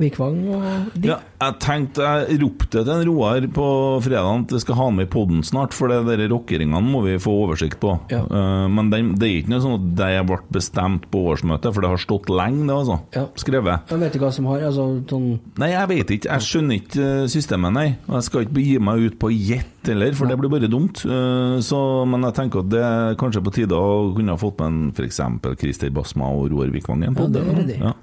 Vikvang 0.00 0.40
og 0.52 0.64
de? 0.94 1.08
Ja, 1.08 1.18
jeg 1.40 1.56
tenkte 1.62 2.04
jeg 2.04 2.38
ropte 2.42 2.82
til 2.84 2.92
en 2.92 3.04
Roar 3.08 3.46
på 3.56 3.66
fredag 4.04 4.28
at 4.42 4.54
jeg 4.56 4.64
skal 4.64 4.78
ha 4.78 4.88
han 4.88 4.98
med 4.98 5.08
i 5.08 5.12
poden 5.12 5.42
snart, 5.46 5.76
for 5.76 5.92
det 5.92 6.02
der 6.08 6.26
rockeringene 6.32 6.82
må 6.84 7.02
vi 7.06 7.16
få 7.22 7.32
oversikt 7.46 7.78
på. 7.82 7.94
Ja. 8.12 8.22
Uh, 8.28 8.66
men 8.72 8.90
det, 8.92 9.00
det 9.20 9.28
er 9.28 9.38
ikke 9.40 9.54
noe 9.54 9.64
sånn 9.64 9.78
at 9.78 9.86
det 10.00 10.10
ble 10.28 10.40
bestemt 10.56 11.08
på 11.12 11.22
årsmøtet, 11.32 11.72
for 11.72 11.84
det 11.84 11.92
har 11.94 12.02
stått 12.02 12.32
lenge, 12.32 12.66
det, 12.68 12.76
altså. 12.76 12.98
Ja. 13.16 13.24
Skrevet. 13.40 13.88
Jeg 13.92 14.02
vet 14.02 14.18
ikke 14.18 14.26
hva 14.26 14.34
som 14.36 14.50
har 14.52 14.66
altså, 14.68 14.86
sånn 15.10 15.28
Nei, 15.60 15.70
jeg 15.72 15.90
vet 15.92 16.12
ikke. 16.16 16.30
Jeg 16.32 16.46
skjønner 16.46 16.80
ikke 16.80 17.06
eh, 17.06 17.28
systemet, 17.32 17.74
nei. 17.76 17.86
Og 18.08 18.18
jeg 18.18 18.26
skal 18.28 18.44
ikke 18.44 18.56
begi 18.58 18.76
meg 18.82 19.06
ut 19.06 19.18
på 19.20 19.30
gjett 19.32 19.90
heller, 19.90 20.16
for 20.18 20.30
det 20.30 20.38
blir 20.40 20.52
bare 20.52 20.70
dumt. 20.70 21.04
Uh, 21.06 21.56
Så, 21.64 21.78
men 22.08 22.26
jeg 22.28 22.36
tenker 22.36 22.64
at 22.64 22.72
det 22.72 22.82
er 22.84 23.18
kanskje 23.20 23.44
på 23.46 23.54
tide 23.54 23.78
å 23.78 24.10
kunne 24.16 24.34
ha 24.34 24.40
fått 24.40 24.60
med 24.62 24.96
f.eks. 24.96 25.22
Christer 25.60 25.92
Basma 25.94 26.28
og 26.36 26.50
Roar 26.52 26.72
Vikvang 26.74 27.06
på 27.16 27.28
Ja, 27.28 27.32
det 27.32 27.46
er 27.46 27.64
det. 27.66 27.78
Ja. 27.80 27.94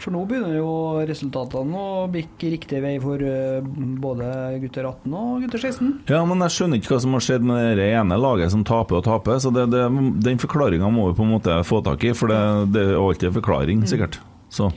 For 0.00 0.14
nå 0.14 0.22
begynner 0.28 0.54
jo 0.56 0.70
resultatene 1.08 1.76
å 1.76 2.04
bikke 2.12 2.50
riktig 2.54 2.80
vei 2.80 2.94
for 3.02 3.20
eh, 3.20 3.60
både 4.00 4.28
gutter 4.62 4.88
18 4.88 5.16
og 5.16 5.42
gutter 5.44 5.60
16. 5.60 5.90
Ja, 6.08 6.22
men 6.28 6.40
jeg 6.46 6.54
skjønner 6.56 6.80
ikke 6.80 6.94
hva 6.94 7.00
som 7.04 7.16
har 7.16 7.24
skjedd 7.26 7.44
med 7.46 7.76
det 7.80 7.90
ene 7.98 8.16
laget 8.20 8.54
som 8.54 8.64
taper 8.64 9.00
og 9.00 9.04
taper. 9.04 9.40
Så 9.44 9.52
det, 9.54 9.66
det, 9.74 9.82
Den 10.24 10.40
forklaringa 10.40 10.88
må 10.92 11.10
vi 11.10 11.18
på 11.18 11.26
en 11.26 11.34
måte 11.34 11.58
få 11.68 11.82
tak 11.84 12.06
i, 12.08 12.14
for 12.16 12.32
det, 12.32 12.40
det 12.76 12.86
er 12.88 12.96
alltid 13.00 13.30
en 13.30 13.36
forklaring, 13.40 13.84
sikkert. 13.90 14.20
Så 14.52 14.70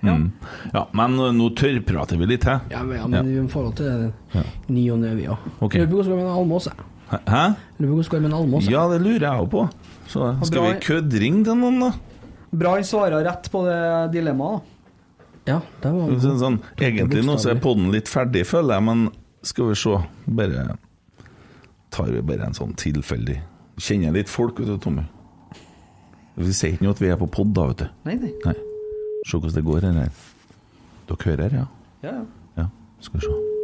Ja. 0.00 0.14
mm. 0.16 0.30
ja, 0.72 0.86
Men 0.96 1.18
nå 1.36 1.50
tørrprater 1.60 2.16
vi 2.16 2.30
litt 2.30 2.46
hæ? 2.48 2.54
Ja, 2.72 2.80
men, 2.80 2.96
ja, 2.96 3.06
men 3.12 3.28
i 3.44 3.48
forhold 3.52 3.74
til 3.76 4.06
Ja. 4.32 4.44
ny 4.72 4.86
og 4.94 5.04
vi 5.18 5.26
òg. 5.28 5.50
Lurer 5.60 5.90
på 5.90 6.00
hvordan 6.00 6.08
det 6.08 6.08
går 6.08 6.16
med 6.16 6.24
en 6.24 6.38
almås, 6.40 6.70
jeg. 6.70 6.86
Hæ? 7.28 7.44
Lurer 7.76 7.90
på 7.90 7.96
hvordan 7.98 8.06
det 8.06 8.14
går 8.14 8.20
med 8.24 8.30
en 8.30 8.38
almås. 8.38 8.70
Ja, 8.72 8.88
det 8.88 9.00
lurer 9.04 9.26
jeg 9.26 9.44
òg 9.44 9.50
på. 9.52 9.66
Så 10.08 10.32
skal 10.48 10.62
vi 10.64 10.78
køddringe 10.80 11.44
til 11.44 11.60
noen, 11.60 11.84
da? 11.84 11.90
Bra 12.50 12.74
han 12.74 12.84
svarer 12.84 13.24
rett 13.24 13.50
på 13.50 13.62
det 13.66 13.80
dilemmaet. 14.16 14.62
da. 14.62 14.76
Ja, 15.50 15.60
det 15.82 15.90
var 15.94 16.10
Sånn, 16.20 16.38
sånn, 16.38 16.58
egentlig 16.76 17.22
nå 17.24 17.36
så 17.40 17.54
er 17.54 17.60
podden 17.62 17.90
litt 17.94 18.10
ferdig, 18.10 18.42
føler 18.46 18.76
jeg, 18.76 18.84
men 18.86 19.06
skal 19.46 19.70
vi 19.70 19.76
se 19.78 19.94
Bare 20.28 20.66
tar 21.90 22.10
vi 22.12 22.20
bare 22.22 22.50
en 22.50 22.54
sånn 22.54 22.74
tilfeldig 22.78 23.38
Kjenner 23.80 24.12
litt 24.12 24.28
folk, 24.28 24.58
vet 24.60 24.68
du, 24.68 24.76
Tommy. 24.76 25.06
Vi 26.36 26.52
sier 26.52 26.74
ikke 26.74 26.84
noe 26.84 26.92
at 26.92 27.00
vi 27.00 27.08
er 27.08 27.16
på 27.16 27.30
pod, 27.32 27.54
da, 27.56 27.64
vet 27.70 27.80
du. 27.80 27.86
Nei, 28.04 28.18
nei. 28.20 28.34
Nei. 28.44 28.52
Se 29.24 29.38
hvordan 29.38 29.56
det 29.56 29.64
går 29.64 29.86
her. 29.88 30.10
Dere 31.08 31.30
hører, 31.30 31.56
ja? 31.62 31.64
Ja, 32.04 32.12
ja. 32.18 32.26
Ja, 32.60 32.66
skal 33.00 33.22
vi 33.22 33.24
se. 33.24 33.59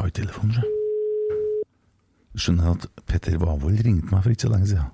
Ta 0.00 0.06
i 0.08 0.12
telefonen, 0.16 0.54
sjø. 0.56 0.68
Skjønner 2.40 2.70
at 2.70 2.86
Petter 3.10 3.34
Wavold 3.42 3.82
ringte 3.84 4.08
meg 4.08 4.22
for 4.24 4.32
ikke 4.32 4.46
så 4.46 4.52
lenge 4.54 4.68
siden. 4.70 4.86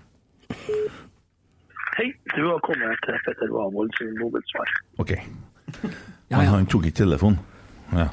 Hei, 1.94 2.08
du 2.32 2.40
har 2.48 2.58
kommet 2.66 3.04
til 3.06 3.20
Petter 3.22 3.52
Wavold 3.54 3.94
sin 4.00 4.16
mobilsvar. 4.18 4.74
Ok. 4.98 5.14
Ja, 6.26 6.40
Men 6.40 6.48
han 6.50 6.64
tok 6.66 6.88
ikke 6.88 7.04
telefonen. 7.04 7.38
Ja. 7.94 8.08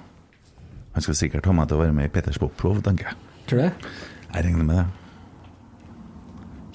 Han 0.93 1.01
skal 1.01 1.15
sikkert 1.17 1.47
ha 1.49 1.53
meg 1.57 1.65
til 1.65 1.79
å 1.79 1.81
være 1.81 1.95
med 1.97 2.05
i 2.05 2.11
Petters 2.13 2.37
Poplov, 2.37 2.83
tenker 2.85 3.09
jeg. 3.09 3.17
Tror 3.49 3.57
du 3.57 3.63
det? 3.63 3.93
Jeg 4.27 4.45
regner 4.45 4.67
med 4.67 4.77
det. 4.77 4.83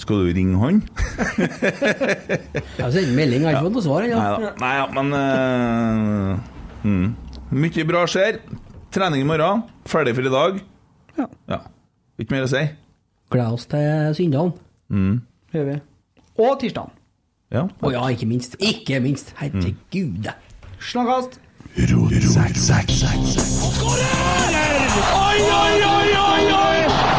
Skal 0.02 0.24
du 0.24 0.32
ringe 0.34 0.58
han? 0.58 0.80
Jeg 2.74 2.82
har 2.82 2.90
sendt 2.90 3.14
melding, 3.14 3.44
jeg 3.44 3.46
har 3.46 3.60
ikke 3.60 3.68
fått 3.68 3.76
noe 3.78 3.86
svar 3.86 4.08
ennå. 4.08 4.18
Nei 4.18 4.34
da. 4.34 4.72
Ja, 4.80 4.88
men 4.98 5.06
uh, 5.14 6.88
mm. 6.90 7.06
Mye 7.62 7.86
bra 7.86 8.02
skjer. 8.10 8.42
Trening 8.90 9.20
i 9.20 9.24
morgen. 9.28 9.62
Ferdig 9.84 10.14
for 10.16 10.24
i 10.24 10.30
dag. 10.32 10.60
Ja. 11.50 11.58
Ikke 12.18 12.34
mer 12.34 12.46
å 12.46 12.50
si. 12.50 12.62
Gleder 13.28 13.56
oss 13.58 13.66
til 13.68 14.14
Sunndalen. 14.16 14.54
Mm. 14.88 15.18
Gjør 15.52 15.66
vi. 15.68 15.76
Og 16.40 16.54
tirsdagen. 16.62 16.94
Ja. 17.52 17.66
Å 17.68 17.92
ja, 17.92 18.06
ikke 18.14 18.28
minst. 18.30 18.56
Ikke 18.64 19.00
minst. 19.04 19.34
Herregud. 19.40 20.28
Oi, 20.28 21.84
oi, 25.52 25.74
Oi, 25.88 26.10
oi, 26.18 26.42
oi! 26.54 27.17